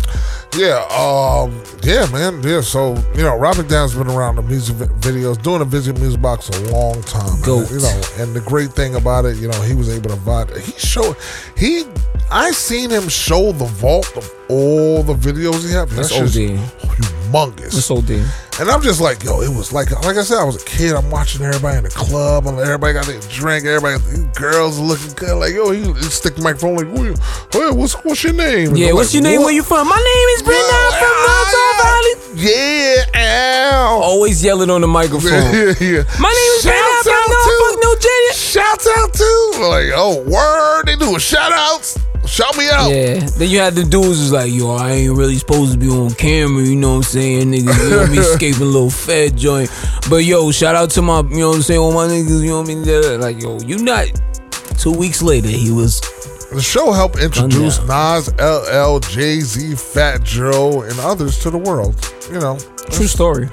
Yeah, 0.56 0.86
um, 0.88 1.62
yeah, 1.82 2.06
man, 2.10 2.42
yeah. 2.42 2.62
So 2.62 2.96
you 3.14 3.22
know, 3.22 3.36
Robert 3.36 3.68
Down's 3.68 3.94
been 3.94 4.06
around 4.06 4.36
the 4.36 4.42
music 4.42 4.76
videos, 4.76 5.42
doing 5.42 5.58
the 5.58 5.66
video 5.66 5.92
music 6.00 6.22
box 6.22 6.48
a 6.48 6.72
long 6.72 7.02
time. 7.02 7.40
Goat. 7.42 7.70
You 7.70 7.80
know, 7.80 8.02
and 8.18 8.34
the 8.34 8.40
great 8.40 8.70
thing 8.70 8.94
about 8.94 9.26
it, 9.26 9.36
you 9.36 9.48
know, 9.48 9.60
he 9.62 9.74
was 9.74 9.94
able 9.94 10.08
to 10.10 10.16
vibe. 10.16 10.56
He 10.58 10.72
showed, 10.78 11.16
he, 11.58 11.84
I 12.30 12.52
seen 12.52 12.88
him 12.88 13.08
show 13.08 13.52
the 13.52 13.66
vault 13.66 14.16
of 14.16 14.32
all 14.48 15.02
the 15.02 15.14
videos 15.14 15.66
he 15.66 15.74
had. 15.74 15.88
That's 15.90 16.08
That 16.08 16.30
shit's 16.30 16.38
OD. 16.38 17.15
Humongous. 17.36 17.76
It's 17.76 17.90
OD. 17.90 18.10
And 18.58 18.70
I'm 18.70 18.80
just 18.80 19.00
like, 19.02 19.22
yo, 19.22 19.42
it 19.42 19.50
was 19.54 19.72
like, 19.72 19.90
like 20.04 20.16
I 20.16 20.22
said, 20.22 20.38
I 20.38 20.44
was 20.44 20.56
a 20.60 20.64
kid. 20.64 20.94
I'm 20.94 21.10
watching 21.10 21.42
everybody 21.44 21.76
in 21.76 21.84
the 21.84 21.90
club, 21.90 22.46
and 22.46 22.58
everybody 22.58 22.94
got 22.94 23.04
their 23.06 23.20
drink. 23.28 23.66
Everybody, 23.66 24.00
girls 24.34 24.78
looking 24.78 25.12
good. 25.12 25.36
Like, 25.36 25.52
yo, 25.52 25.70
he, 25.72 25.82
he 25.92 26.02
stick 26.04 26.36
the 26.36 26.42
microphone 26.42 26.76
like, 26.76 26.86
"Who- 26.86 27.14
hey, 27.52 27.70
what's 27.70 27.92
what's 28.04 28.24
your 28.24 28.32
name? 28.32 28.70
And 28.70 28.78
Yeah, 28.78 28.92
what's 28.92 29.10
like, 29.10 29.14
your 29.14 29.22
name? 29.24 29.40
"What?" 29.40 29.46
Where 29.46 29.54
you 29.54 29.62
from? 29.62 29.86
My 29.88 29.96
name 29.96 30.28
is 30.36 30.42
Brenda 30.42 30.72
Well, 30.72 30.92
from 30.96 31.16
North 31.28 31.82
Valley. 31.84 32.14
Yeah, 32.48 33.76
ow. 33.76 34.00
Always 34.02 34.42
yelling 34.42 34.70
on 34.70 34.80
the 34.80 34.86
microphone. 34.88 35.30
yeah, 35.52 35.74
yeah. 35.80 36.02
My 36.18 36.32
name 36.32 36.52
is 36.56 36.62
Brenda 36.64 37.02
from 37.04 37.28
to- 37.28 37.78
New 37.82 37.94
Jersey. 38.00 38.56
Shouts 38.56 38.88
out 38.96 39.12
to 39.12 39.68
like, 39.68 39.90
oh 39.94 40.22
word, 40.26 40.84
they 40.86 40.96
doing 40.96 41.18
shout 41.18 41.52
outs. 41.52 41.98
Shout 42.26 42.56
me 42.56 42.68
out. 42.68 42.88
Yeah. 42.90 43.20
Then 43.38 43.48
you 43.48 43.58
had 43.60 43.74
the 43.74 43.84
dudes 43.84 44.18
who's 44.18 44.32
like, 44.32 44.52
yo, 44.52 44.72
I 44.72 44.90
ain't 44.92 45.16
really 45.16 45.36
supposed 45.36 45.72
to 45.72 45.78
be 45.78 45.88
on 45.88 46.10
camera, 46.14 46.62
you 46.64 46.76
know 46.76 46.90
what 46.90 46.96
I'm 46.96 47.02
saying? 47.04 47.52
Niggas, 47.52 47.84
you 47.84 47.90
know 47.90 48.06
me 48.08 48.18
escaping 48.18 48.62
a 48.62 48.64
little 48.64 48.90
fed 48.90 49.36
joint. 49.36 49.70
But 50.10 50.24
yo, 50.24 50.50
shout 50.50 50.74
out 50.74 50.90
to 50.90 51.02
my, 51.02 51.20
you 51.20 51.38
know 51.38 51.48
what 51.50 51.56
I'm 51.56 51.62
saying, 51.62 51.80
all 51.80 51.92
my 51.92 52.06
niggas, 52.06 52.42
you 52.42 52.48
know 52.50 52.60
what 52.62 52.70
I 52.70 52.74
mean? 52.74 53.20
Like, 53.20 53.40
yo, 53.40 53.58
you 53.60 53.78
not. 53.78 54.08
Two 54.78 54.92
weeks 54.92 55.22
later, 55.22 55.48
he 55.48 55.70
was. 55.70 56.00
The 56.52 56.60
show 56.62 56.92
helped 56.92 57.18
introduce 57.18 57.78
Nas, 57.86 58.28
LL, 58.38 58.98
Jay 59.00 59.40
Z, 59.40 59.74
Fat 59.74 60.22
Joe, 60.22 60.82
and 60.82 60.98
others 61.00 61.38
to 61.40 61.50
the 61.50 61.58
world. 61.58 61.94
You 62.30 62.38
know, 62.38 62.58
True 62.90 63.06
story. 63.06 63.48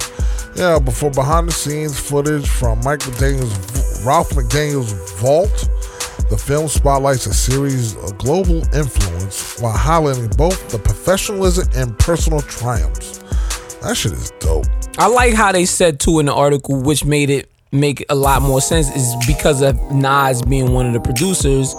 yeah. 0.54 0.78
Before 0.78 1.10
behind 1.10 1.48
the 1.48 1.52
scenes 1.52 1.98
footage 1.98 2.48
from 2.48 2.80
Mike 2.84 3.00
McDaniel's, 3.00 4.04
Ralph 4.04 4.30
McDaniel's 4.30 4.92
vault, 5.20 5.68
the 6.30 6.36
film 6.38 6.68
spotlights 6.68 7.26
a 7.26 7.34
series 7.34 7.96
of 7.96 8.16
global 8.18 8.62
influence 8.74 9.60
while 9.60 9.76
highlighting 9.76 10.34
both 10.36 10.70
the 10.70 10.78
professionalism 10.78 11.68
and 11.74 11.98
personal 11.98 12.40
triumphs. 12.40 13.18
That 13.82 13.96
shit 13.96 14.12
is 14.12 14.30
dope. 14.40 14.66
I 14.96 15.06
like 15.06 15.34
how 15.34 15.52
they 15.52 15.66
said 15.66 16.00
too 16.00 16.20
in 16.20 16.26
the 16.26 16.34
article, 16.34 16.80
which 16.80 17.04
made 17.04 17.28
it 17.30 17.50
make 17.72 18.04
a 18.08 18.14
lot 18.14 18.40
more 18.40 18.60
sense, 18.60 18.94
is 18.94 19.14
because 19.26 19.60
of 19.60 19.78
Nas 19.92 20.42
being 20.42 20.72
one 20.72 20.86
of 20.86 20.92
the 20.92 21.00
producers. 21.00 21.74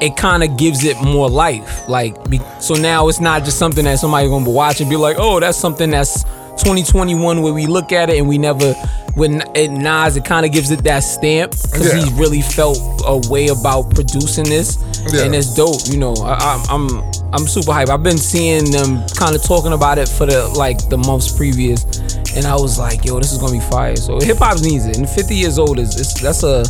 It 0.00 0.16
kind 0.16 0.42
of 0.42 0.56
gives 0.56 0.84
it 0.84 1.00
more 1.00 1.28
life, 1.30 1.88
like 1.88 2.28
be, 2.28 2.40
so 2.60 2.74
now 2.74 3.06
it's 3.08 3.20
not 3.20 3.44
just 3.44 3.58
something 3.58 3.84
that 3.84 4.00
somebody 4.00 4.28
gonna 4.28 4.50
watch 4.50 4.80
and 4.80 4.90
be 4.90 4.96
like, 4.96 5.16
oh, 5.18 5.38
that's 5.38 5.58
something 5.58 5.90
that's 5.90 6.24
2021 6.62 7.42
where 7.42 7.52
we 7.52 7.66
look 7.66 7.92
at 7.92 8.08
it 8.10 8.18
and 8.18 8.28
we 8.28 8.38
never. 8.38 8.74
When 9.14 9.42
it 9.54 9.70
Nas, 9.70 10.16
it 10.16 10.24
kind 10.24 10.46
of 10.46 10.52
gives 10.52 10.70
it 10.70 10.84
that 10.84 11.00
stamp 11.00 11.50
because 11.52 11.92
Yeah. 11.92 12.02
he 12.02 12.18
really 12.18 12.40
felt 12.40 12.78
a 13.04 13.20
way 13.30 13.48
about 13.48 13.90
producing 13.94 14.44
this, 14.44 14.78
Yeah. 15.12 15.24
and 15.24 15.34
it's 15.34 15.54
dope. 15.54 15.82
You 15.90 15.98
know, 15.98 16.14
I, 16.24 16.64
I'm 16.70 16.88
I'm 17.34 17.46
super 17.46 17.72
hype. 17.74 17.90
I've 17.90 18.02
been 18.02 18.16
seeing 18.16 18.70
them 18.70 19.04
kind 19.18 19.36
of 19.36 19.42
talking 19.42 19.74
about 19.74 19.98
it 19.98 20.08
for 20.08 20.24
the 20.24 20.48
like 20.56 20.88
the 20.88 20.96
months 20.96 21.30
previous, 21.30 21.84
and 22.34 22.46
I 22.46 22.54
was 22.54 22.78
like, 22.78 23.04
yo, 23.04 23.18
this 23.20 23.32
is 23.32 23.38
gonna 23.38 23.52
be 23.52 23.60
fire. 23.60 23.96
So 23.96 24.18
hip 24.18 24.38
hop 24.38 24.62
needs 24.62 24.86
it. 24.86 24.96
And 24.96 25.06
50 25.06 25.34
years 25.36 25.58
old 25.58 25.78
is 25.78 26.00
it's, 26.00 26.18
that's 26.22 26.42
a 26.42 26.64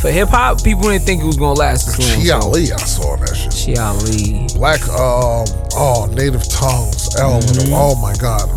for 0.00 0.10
hip 0.10 0.30
hop. 0.30 0.64
People 0.64 0.88
didn't 0.88 1.04
think 1.04 1.22
it 1.22 1.26
was 1.26 1.36
gonna 1.36 1.52
last 1.60 1.84
this 1.84 1.98
long. 2.00 2.16
Chi 2.18 2.24
so- 2.28 2.48
Ali, 2.48 2.72
I 2.72 2.76
saw 2.78 3.16
that 3.16 3.36
shit. 3.36 3.76
Chi 3.76 3.82
Ali. 3.82 4.46
Black, 4.54 4.80
um, 4.88 5.44
oh, 5.76 6.08
native 6.14 6.48
tongues, 6.48 7.14
L. 7.20 7.42
Mm-hmm. 7.42 7.74
Oh 7.74 7.94
my 8.00 8.14
god, 8.16 8.48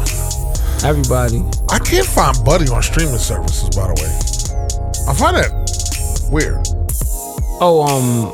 Everybody. 0.83 1.43
I 1.71 1.79
can't 1.79 2.05
find 2.07 2.35
Buddy 2.45 2.69
on 2.69 2.81
streaming 2.83 3.17
services. 3.17 3.69
By 3.75 3.87
the 3.87 3.95
way, 3.99 4.11
I 5.09 5.13
find 5.13 5.35
that 5.37 6.29
weird. 6.31 6.65
Oh, 7.59 7.81
um, 7.81 8.31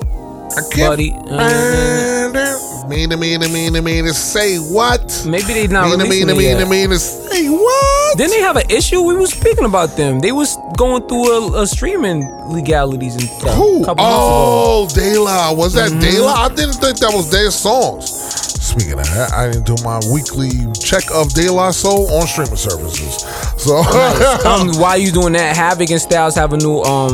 I 0.51 0.61
can't. 0.73 0.91
Buddy, 0.91 1.13
uh, 1.13 2.87
mean 2.89 3.09
to 3.09 3.17
mean 3.17 3.39
to 3.39 3.49
mean 3.49 3.73
to 3.73 3.81
mean 3.81 4.03
to 4.05 4.13
say 4.13 4.57
what? 4.57 5.23
maybe 5.25 5.53
they 5.53 5.67
not 5.67 5.89
Mean 5.89 5.99
to 5.99 6.03
mean 6.03 6.27
releasing 6.27 6.27
to 6.27 6.33
it 6.33 6.37
mean 6.37 6.57
to 6.59 6.65
mean 6.65 6.91
say 6.99 7.49
what? 7.49 8.17
Didn't 8.17 8.31
they 8.31 8.41
have 8.41 8.57
an 8.57 8.69
issue? 8.69 9.01
We 9.01 9.15
were 9.15 9.25
speaking 9.25 9.63
about 9.65 9.95
them. 9.95 10.19
They 10.19 10.33
was 10.33 10.57
going 10.77 11.07
through 11.07 11.55
a, 11.55 11.63
a 11.63 11.67
streaming 11.67 12.27
legalities 12.51 13.15
and 13.15 13.23
stuff. 13.23 13.55
Who? 13.55 13.83
A 13.83 13.85
couple 13.85 14.03
months 14.03 14.17
ago. 14.19 14.35
Oh, 14.35 14.87
De 14.93 15.17
La. 15.19 15.53
Was 15.53 15.73
that 15.73 15.91
Mm-hmm. 15.91 16.21
La? 16.23 16.33
I 16.45 16.49
didn't 16.49 16.73
think 16.75 16.99
that 16.99 17.11
was 17.13 17.31
their 17.31 17.49
songs. 17.49 18.52
Speaking 18.63 18.93
of 18.93 19.03
that, 19.11 19.33
I 19.33 19.51
didn't 19.51 19.65
do 19.67 19.75
my 19.83 19.99
weekly 20.09 20.49
check 20.79 21.03
of 21.13 21.33
De 21.33 21.51
La 21.51 21.71
Soul 21.71 22.09
on 22.13 22.25
streaming 22.25 22.55
services. 22.55 23.19
So 23.59 23.75
um, 24.47 24.71
while 24.79 24.97
you 24.97 25.11
doing 25.11 25.33
that, 25.33 25.57
Havoc 25.57 25.91
and 25.91 25.99
Styles 25.99 26.33
have 26.35 26.53
a 26.53 26.57
new 26.57 26.79
um 26.79 27.11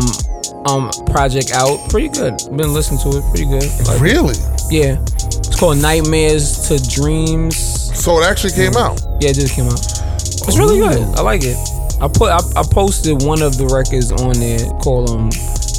um 0.69 0.91
project 1.07 1.51
out. 1.51 1.89
Pretty 1.89 2.09
good. 2.09 2.37
Been 2.55 2.71
listening 2.71 3.01
to 3.01 3.17
it. 3.17 3.23
Pretty 3.33 3.49
good. 3.49 3.65
Like, 3.87 3.99
really? 3.99 4.35
yeah. 4.69 5.01
It's 5.01 5.59
called 5.59 5.81
Nightmares 5.81 6.69
to 6.69 6.77
Dreams. 6.87 7.57
So 7.97 8.21
it 8.21 8.29
actually 8.29 8.53
came 8.53 8.77
out. 8.77 9.01
Yeah, 9.19 9.31
it 9.31 9.41
just 9.41 9.55
came 9.55 9.65
out. 9.65 9.81
It's 10.21 10.55
really 10.55 10.77
good. 10.77 11.01
I 11.17 11.21
like 11.21 11.41
it. 11.43 11.57
I 11.99 12.07
put 12.07 12.29
I, 12.29 12.39
I 12.55 12.63
posted 12.63 13.23
one 13.23 13.41
of 13.41 13.57
the 13.57 13.65
records 13.73 14.11
on 14.11 14.33
there 14.39 14.69
called 14.85 15.09
um 15.09 15.31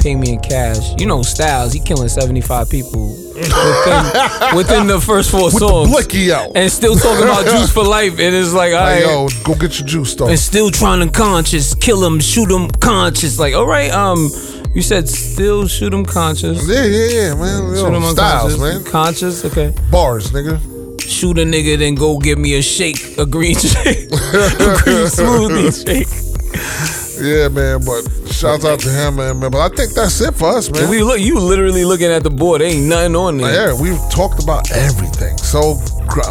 Pay 0.03 0.17
Me 0.17 0.35
in 0.35 0.41
Cash. 0.41 0.99
You 0.99 1.07
know 1.07 1.23
Styles, 1.23 1.73
he 1.73 1.79
killing 1.79 2.09
75 2.09 2.69
people 2.69 3.30
within, 3.41 4.57
within 4.57 4.87
the 4.87 5.01
first 5.01 5.31
four 5.31 5.45
With 5.45 5.55
the 5.55 5.59
songs. 5.61 5.89
blicky 5.91 6.33
out. 6.33 6.53
And 6.55 6.71
still 6.71 6.97
talking 6.97 7.25
about 7.25 7.45
juice 7.57 7.73
for 7.73 7.85
life. 7.85 8.19
And 8.19 8.35
it's 8.35 8.53
like, 8.53 8.73
all 8.75 8.81
Like, 8.81 9.01
yo, 9.03 9.29
go 9.45 9.55
get 9.55 9.79
your 9.79 9.87
juice 9.89 10.15
though. 10.15 10.29
and 10.29 10.39
still 10.39 10.71
trying 10.71 11.01
to 11.07 11.11
conscious, 11.13 11.75
kill 11.75 12.05
him, 12.05 12.21
shoot 12.21 12.51
him 12.51 12.71
conscious. 12.71 13.39
Like, 13.39 13.55
all 13.55 13.67
right, 13.67 13.91
um, 13.91 14.29
you 14.75 14.83
said 14.83 15.09
still 15.09 15.67
shoot 15.67 15.93
him 15.93 16.05
conscious. 16.05 16.67
Yeah, 16.69 16.85
yeah, 16.85 17.07
yeah, 17.07 17.35
man. 17.35 17.75
Shoot 17.75 17.93
him 17.95 18.03
styles, 18.13 18.59
man. 18.59 18.85
Conscious, 18.85 19.45
okay. 19.45 19.73
Bars, 19.91 20.31
nigga. 20.31 20.59
Shoot 21.01 21.39
a 21.39 21.43
nigga, 21.43 21.77
then 21.79 21.97
go 21.97 22.19
give 22.19 22.39
me 22.39 22.55
a 22.55 22.63
shake, 22.63 23.19
a 23.19 23.27
green 23.27 23.57
shake, 23.59 24.07
a 24.13 24.79
green 24.83 25.07
smoothie 25.11 25.73
shake. 25.85 27.00
Yeah, 27.21 27.49
man. 27.49 27.85
But 27.85 28.03
shouts 28.33 28.65
out 28.65 28.81
to 28.81 28.89
him, 28.89 29.17
man. 29.17 29.39
man. 29.41 29.51
But 29.51 29.61
I 29.73 29.75
think 29.75 29.93
that's 29.95 30.21
it 30.21 30.35
for 30.35 30.49
us, 30.57 30.71
man. 30.71 30.83
And 30.83 30.91
we 30.91 31.03
look, 31.03 31.21
you 31.21 31.39
literally 31.39 31.85
looking 31.85 32.11
at 32.11 32.23
the 32.23 32.31
board. 32.31 32.61
There 32.61 32.69
ain't 32.69 32.87
nothing 32.87 33.17
on 33.17 33.37
there. 33.39 33.69
Yeah, 33.69 33.81
we've 33.81 34.01
talked 34.11 34.43
about 34.43 34.71
everything. 34.73 35.37
So, 35.39 35.77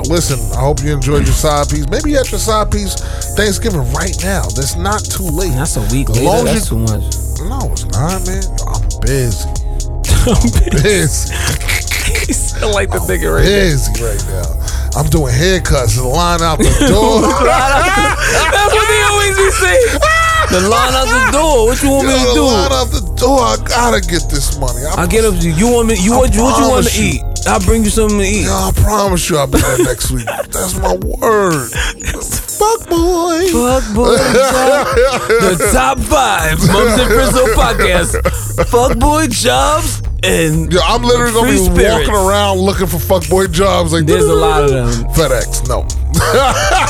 listen, 0.10 0.40
I 0.58 0.62
hope 0.62 0.82
you 0.84 0.92
enjoyed 0.94 1.26
your 1.26 1.36
side 1.36 1.70
piece. 1.70 1.88
Maybe 1.90 2.12
you 2.12 2.18
at 2.20 2.32
your 2.32 2.40
side 2.40 2.72
piece 2.72 2.96
Thanksgiving 3.36 3.82
right 3.94 4.16
now. 4.24 4.44
That's 4.56 4.76
not 4.76 5.04
too 5.04 5.24
late. 5.30 5.54
That's 5.54 5.78
a 5.78 5.82
week 5.94 6.10
As 6.10 6.16
later. 6.18 6.26
long 6.26 6.46
That's 6.46 6.72
you- 6.72 6.78
too 6.78 6.84
much. 6.84 7.06
No, 7.48 7.72
it's 7.72 7.86
not, 7.86 8.26
man. 8.28 8.44
I'm 8.68 8.82
busy. 9.02 9.48
I'm 10.28 10.42
Busy. 10.84 11.34
He 12.28 12.34
sound 12.34 12.74
like 12.74 12.90
the 12.90 13.00
nigga 13.00 13.34
right 13.34 13.44
there. 13.46 13.72
Busy 13.72 14.04
right 14.04 14.24
now. 14.28 15.00
I'm 15.00 15.08
doing 15.10 15.34
haircuts 15.34 15.98
and 15.98 16.10
line 16.10 16.42
out 16.42 16.58
the 16.58 16.66
door. 16.90 17.22
That's 17.22 18.74
what 18.74 18.88
they 18.88 19.02
always 19.04 19.38
be 19.38 19.52
saying. 19.52 20.00
The 20.50 20.62
line 20.68 20.94
out 20.96 21.06
the 21.06 21.32
door. 21.32 21.68
What 21.68 21.84
you 21.84 21.90
want 21.92 22.08
me 22.08 22.14
to 22.14 22.20
the 22.20 22.34
do? 22.34 22.44
line 22.46 22.72
out 22.72 22.90
the 22.90 23.04
door. 23.20 23.40
I 23.42 23.58
gotta 23.68 24.02
get 24.02 24.30
this 24.30 24.58
money. 24.60 24.82
I, 24.86 25.04
I 25.04 25.08
get 25.08 25.26
up 25.26 25.36
you. 25.44 25.52
You 25.54 25.68
want 25.72 25.88
me? 25.90 25.96
You 26.00 26.18
what? 26.18 26.34
You, 26.34 26.44
what 26.44 26.58
you 26.60 26.70
want 26.70 26.88
to 26.88 27.02
eat? 27.02 27.22
I'll 27.48 27.60
bring 27.62 27.84
you 27.84 27.90
something 27.90 28.18
to 28.20 28.26
eat. 28.26 28.46
Yo, 28.46 28.52
I 28.52 28.72
promise 28.76 29.30
you 29.30 29.38
I'll 29.38 29.48
be 29.48 29.60
there 29.60 29.78
next 29.84 30.12
week. 30.12 30.26
That's 30.26 30.78
my 30.80 30.96
word. 30.96 31.70
Fuck 31.72 32.90
boy. 32.90 33.48
Fuck 33.54 33.86
boy, 33.96 34.18
the 34.18 35.70
top 35.72 36.00
five 36.00 36.58
Mums 36.68 37.00
and 37.00 37.10
Frizzle 37.10 37.48
podcast. 37.56 38.68
Fuck 38.68 38.98
boy 39.00 39.28
jobs 39.28 40.02
and 40.24 40.72
Yo, 40.72 40.80
I'm 40.84 41.02
literally 41.04 41.32
gonna 41.34 41.52
be 41.52 41.58
spirits. 41.58 42.10
walking 42.10 42.28
around 42.28 42.58
looking 42.60 42.88
for 42.88 43.00
fuck 43.00 43.28
boy 43.30 43.48
jobs. 43.48 43.94
Like 43.94 44.06
There's 44.06 44.26
a 44.26 44.34
lot 44.34 44.64
of 44.66 44.70
them. 44.72 44.90
FedEx, 45.14 45.68
no. 45.70 45.84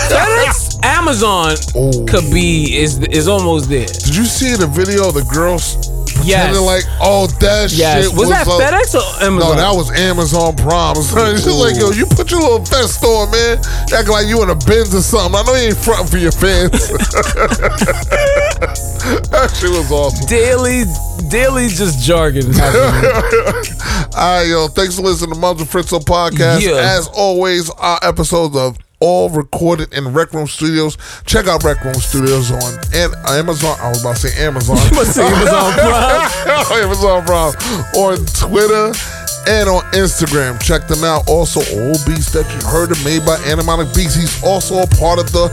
FedEx, 0.09 0.68
Amazon 0.99 1.55
Ooh. 1.77 2.05
could 2.05 2.29
be 2.31 2.75
is 2.77 2.99
is 3.07 3.27
almost 3.29 3.69
there. 3.69 3.85
Did 3.87 4.15
you 4.15 4.25
see 4.25 4.55
the 4.55 4.67
video 4.67 5.07
of 5.07 5.13
the 5.13 5.23
girls 5.33 5.75
pretending 6.11 6.59
Yes. 6.59 6.59
like, 6.61 6.83
oh, 6.99 7.27
that 7.39 7.71
Yes. 7.71 8.03
shit 8.09 8.13
Was 8.13 8.27
that 8.27 8.45
a- 8.45 8.49
FedEx 8.49 8.95
or 8.99 9.23
Amazon? 9.23 9.55
No, 9.55 9.61
that 9.63 9.73
was 9.73 9.89
Amazon 9.91 10.55
Prime. 10.57 10.95
She's 11.39 11.47
like, 11.47 11.77
yo, 11.79 11.91
you 11.91 12.05
put 12.05 12.29
your 12.31 12.41
little 12.41 12.59
vest 12.59 13.01
on, 13.05 13.31
man. 13.31 13.57
Acting 13.95 14.11
like 14.11 14.27
you 14.27 14.43
in 14.43 14.49
a 14.49 14.55
Benz 14.55 14.93
or 14.93 15.01
something. 15.01 15.39
I 15.39 15.43
know 15.43 15.55
you 15.55 15.67
ain't 15.69 15.77
fronting 15.77 16.07
for 16.07 16.17
your 16.17 16.33
fans. 16.33 16.71
that 19.31 19.55
shit 19.55 19.71
was 19.71 19.89
awesome. 19.91 20.27
daily, 20.27 20.83
daily 21.29 21.69
just 21.69 22.03
jargon. 22.03 22.43
All 22.59 24.35
right, 24.35 24.43
yo, 24.47 24.67
thanks 24.67 24.95
for 24.97 25.03
listening 25.03 25.39
to 25.39 25.47
and 25.47 25.59
Fritzo 25.59 26.03
podcast. 26.03 26.59
Yeah. 26.61 26.75
As 26.75 27.07
always, 27.07 27.69
our 27.69 27.99
episodes 28.03 28.57
of 28.57 28.77
all 28.99 29.29
recorded 29.29 29.93
in 29.93 30.13
Rec 30.13 30.33
Room 30.33 30.47
Studios. 30.47 30.97
Check 31.25 31.47
out 31.47 31.63
Rec 31.63 31.83
Room 31.83 31.95
Studios 31.95 32.51
on 32.51 32.73
and 32.93 33.13
Amazon. 33.27 33.77
I 33.79 33.89
was 33.89 34.01
about 34.01 34.17
to 34.17 34.27
say 34.27 34.45
Amazon. 34.45 34.77
about 34.77 35.05
to 35.05 35.05
say 35.05 35.25
Amazon 35.25 35.73
Prime. 35.73 36.83
Amazon 36.83 37.25
Prime 37.25 37.53
on 37.95 38.25
Twitter 38.25 38.91
and 39.47 39.69
on 39.69 39.81
Instagram. 39.93 40.61
Check 40.61 40.87
them 40.87 41.03
out. 41.03 41.27
Also, 41.27 41.59
all 41.79 41.97
beats 42.05 42.31
that 42.31 42.45
you 42.49 42.67
heard 42.67 42.91
are 42.91 43.03
made 43.03 43.25
by 43.25 43.37
Animatic 43.47 43.95
Beats. 43.95 44.15
He's 44.15 44.43
also 44.43 44.83
a 44.83 44.87
part 44.87 45.19
of 45.19 45.31
the 45.31 45.47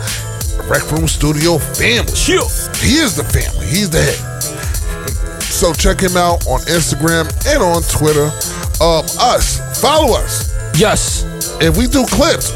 Rec 0.69 0.91
Room 0.91 1.07
Studio 1.07 1.59
family. 1.59 2.13
Chill. 2.13 2.49
He 2.83 2.99
is 2.99 3.17
the 3.17 3.25
family. 3.25 3.67
He's 3.67 3.91
the 3.91 4.03
head. 4.03 4.37
So 5.57 5.73
check 5.73 6.01
him 6.01 6.17
out 6.17 6.47
on 6.47 6.61
Instagram 6.69 7.25
and 7.49 7.63
on 7.63 7.83
Twitter. 7.89 8.29
Um, 8.83 9.07
us, 9.19 9.81
follow 9.81 10.19
us. 10.19 10.53
Yes. 10.79 11.25
If 11.63 11.79
we 11.79 11.87
do 11.87 12.05
clips, 12.05 12.53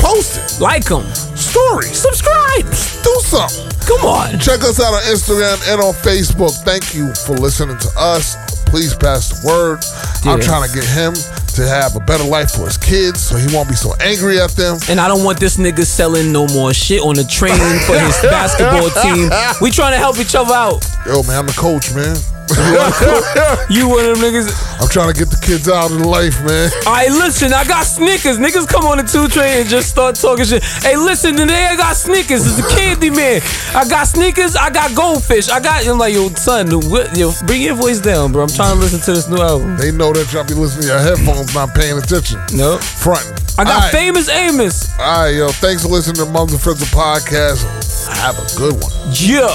post 0.00 0.36
it. 0.38 0.60
Like 0.60 0.84
them. 0.84 1.04
Stories. 1.36 1.96
Subscribe. 1.96 2.64
Do 3.04 3.14
something. 3.24 3.68
Come 3.86 4.06
on. 4.06 4.38
Check 4.38 4.60
us 4.64 4.80
out 4.80 4.92
on 4.94 5.02
Instagram 5.02 5.56
and 5.72 5.80
on 5.80 5.94
Facebook. 5.94 6.52
Thank 6.64 6.94
you 6.94 7.12
for 7.26 7.36
listening 7.36 7.78
to 7.78 7.90
us. 7.96 8.36
Please 8.66 8.94
pass 8.94 9.28
the 9.30 9.46
word. 9.46 9.82
I'm 10.24 10.40
trying 10.40 10.68
to 10.68 10.74
get 10.74 10.84
him 10.84 11.14
to 11.56 11.66
have 11.66 11.96
a 11.96 12.00
better 12.00 12.22
life 12.24 12.52
for 12.52 12.66
his 12.66 12.76
kids 12.76 13.20
so 13.20 13.36
he 13.36 13.52
won't 13.54 13.68
be 13.68 13.74
so 13.74 13.92
angry 14.00 14.38
at 14.40 14.50
them. 14.52 14.78
And 14.88 15.00
I 15.00 15.08
don't 15.08 15.24
want 15.24 15.40
this 15.40 15.56
nigga 15.56 15.84
selling 15.84 16.30
no 16.30 16.46
more 16.48 16.72
shit 16.72 17.00
on 17.02 17.16
the 17.16 17.24
train 17.24 17.58
for 17.86 17.98
his 17.98 18.16
basketball 18.22 18.88
team. 19.02 19.28
We 19.60 19.70
trying 19.70 19.92
to 19.92 19.98
help 19.98 20.18
each 20.18 20.34
other 20.36 20.54
out. 20.54 20.86
Yo, 21.04 21.22
man, 21.24 21.40
I'm 21.40 21.46
the 21.46 21.52
coach, 21.58 21.92
man. 21.94 22.16
You 23.70 23.88
one 23.88 24.04
of 24.04 24.18
them 24.18 24.24
niggas. 24.26 24.50
I'm 24.82 24.88
trying 24.88 25.12
to 25.12 25.18
get 25.18 25.30
the 25.30 25.38
kids 25.38 25.68
out 25.68 25.90
of 25.92 26.00
life, 26.02 26.34
man. 26.42 26.70
All 26.86 26.94
right, 26.94 27.10
listen, 27.10 27.52
I 27.52 27.62
got 27.64 27.86
Snickers. 27.86 28.38
Niggas 28.38 28.66
come 28.66 28.84
on 28.84 28.98
the 28.98 29.06
two 29.06 29.28
train 29.28 29.62
and 29.62 29.68
just 29.68 29.88
start 29.88 30.16
talking 30.16 30.44
shit. 30.44 30.64
Hey, 30.82 30.96
listen, 30.96 31.36
today 31.36 31.66
I 31.70 31.76
got 31.76 31.94
Snickers. 31.94 32.42
It's 32.42 32.58
a 32.58 32.66
candy 32.74 33.10
man. 33.10 33.42
I 33.74 33.86
got 33.88 34.08
Snickers. 34.08 34.56
I 34.56 34.70
got 34.70 34.94
goldfish. 34.96 35.48
I 35.48 35.60
got. 35.60 35.86
I'm 35.86 35.98
like, 35.98 36.14
yo, 36.14 36.28
son, 36.30 36.66
what, 36.90 37.16
yo, 37.16 37.30
bring 37.46 37.62
your 37.62 37.76
voice 37.76 38.00
down, 38.00 38.32
bro. 38.32 38.42
I'm 38.42 38.48
trying 38.48 38.74
to 38.74 38.80
listen 38.80 39.00
to 39.00 39.12
this 39.12 39.28
new 39.28 39.38
album. 39.38 39.76
They 39.76 39.92
know 39.92 40.12
that 40.12 40.32
y'all 40.32 40.46
be 40.46 40.54
listening 40.54 40.88
to 40.88 40.88
your 40.88 40.98
headphones, 40.98 41.54
not 41.54 41.74
paying 41.74 41.98
attention. 41.98 42.40
No. 42.54 42.78
Fronting. 42.78 43.34
I 43.58 43.64
got 43.64 43.86
right. 43.86 43.92
famous 43.92 44.28
Amos. 44.28 44.90
All 44.98 45.24
right, 45.24 45.30
yo. 45.30 45.48
Thanks 45.62 45.82
for 45.82 45.88
listening 45.88 46.24
to 46.24 46.26
Mums 46.26 46.52
and 46.52 46.60
Friends 46.60 46.82
podcast. 46.90 47.62
Have 48.08 48.38
a 48.38 48.46
good 48.58 48.74
one. 48.82 48.92
Yeah. 49.14 49.54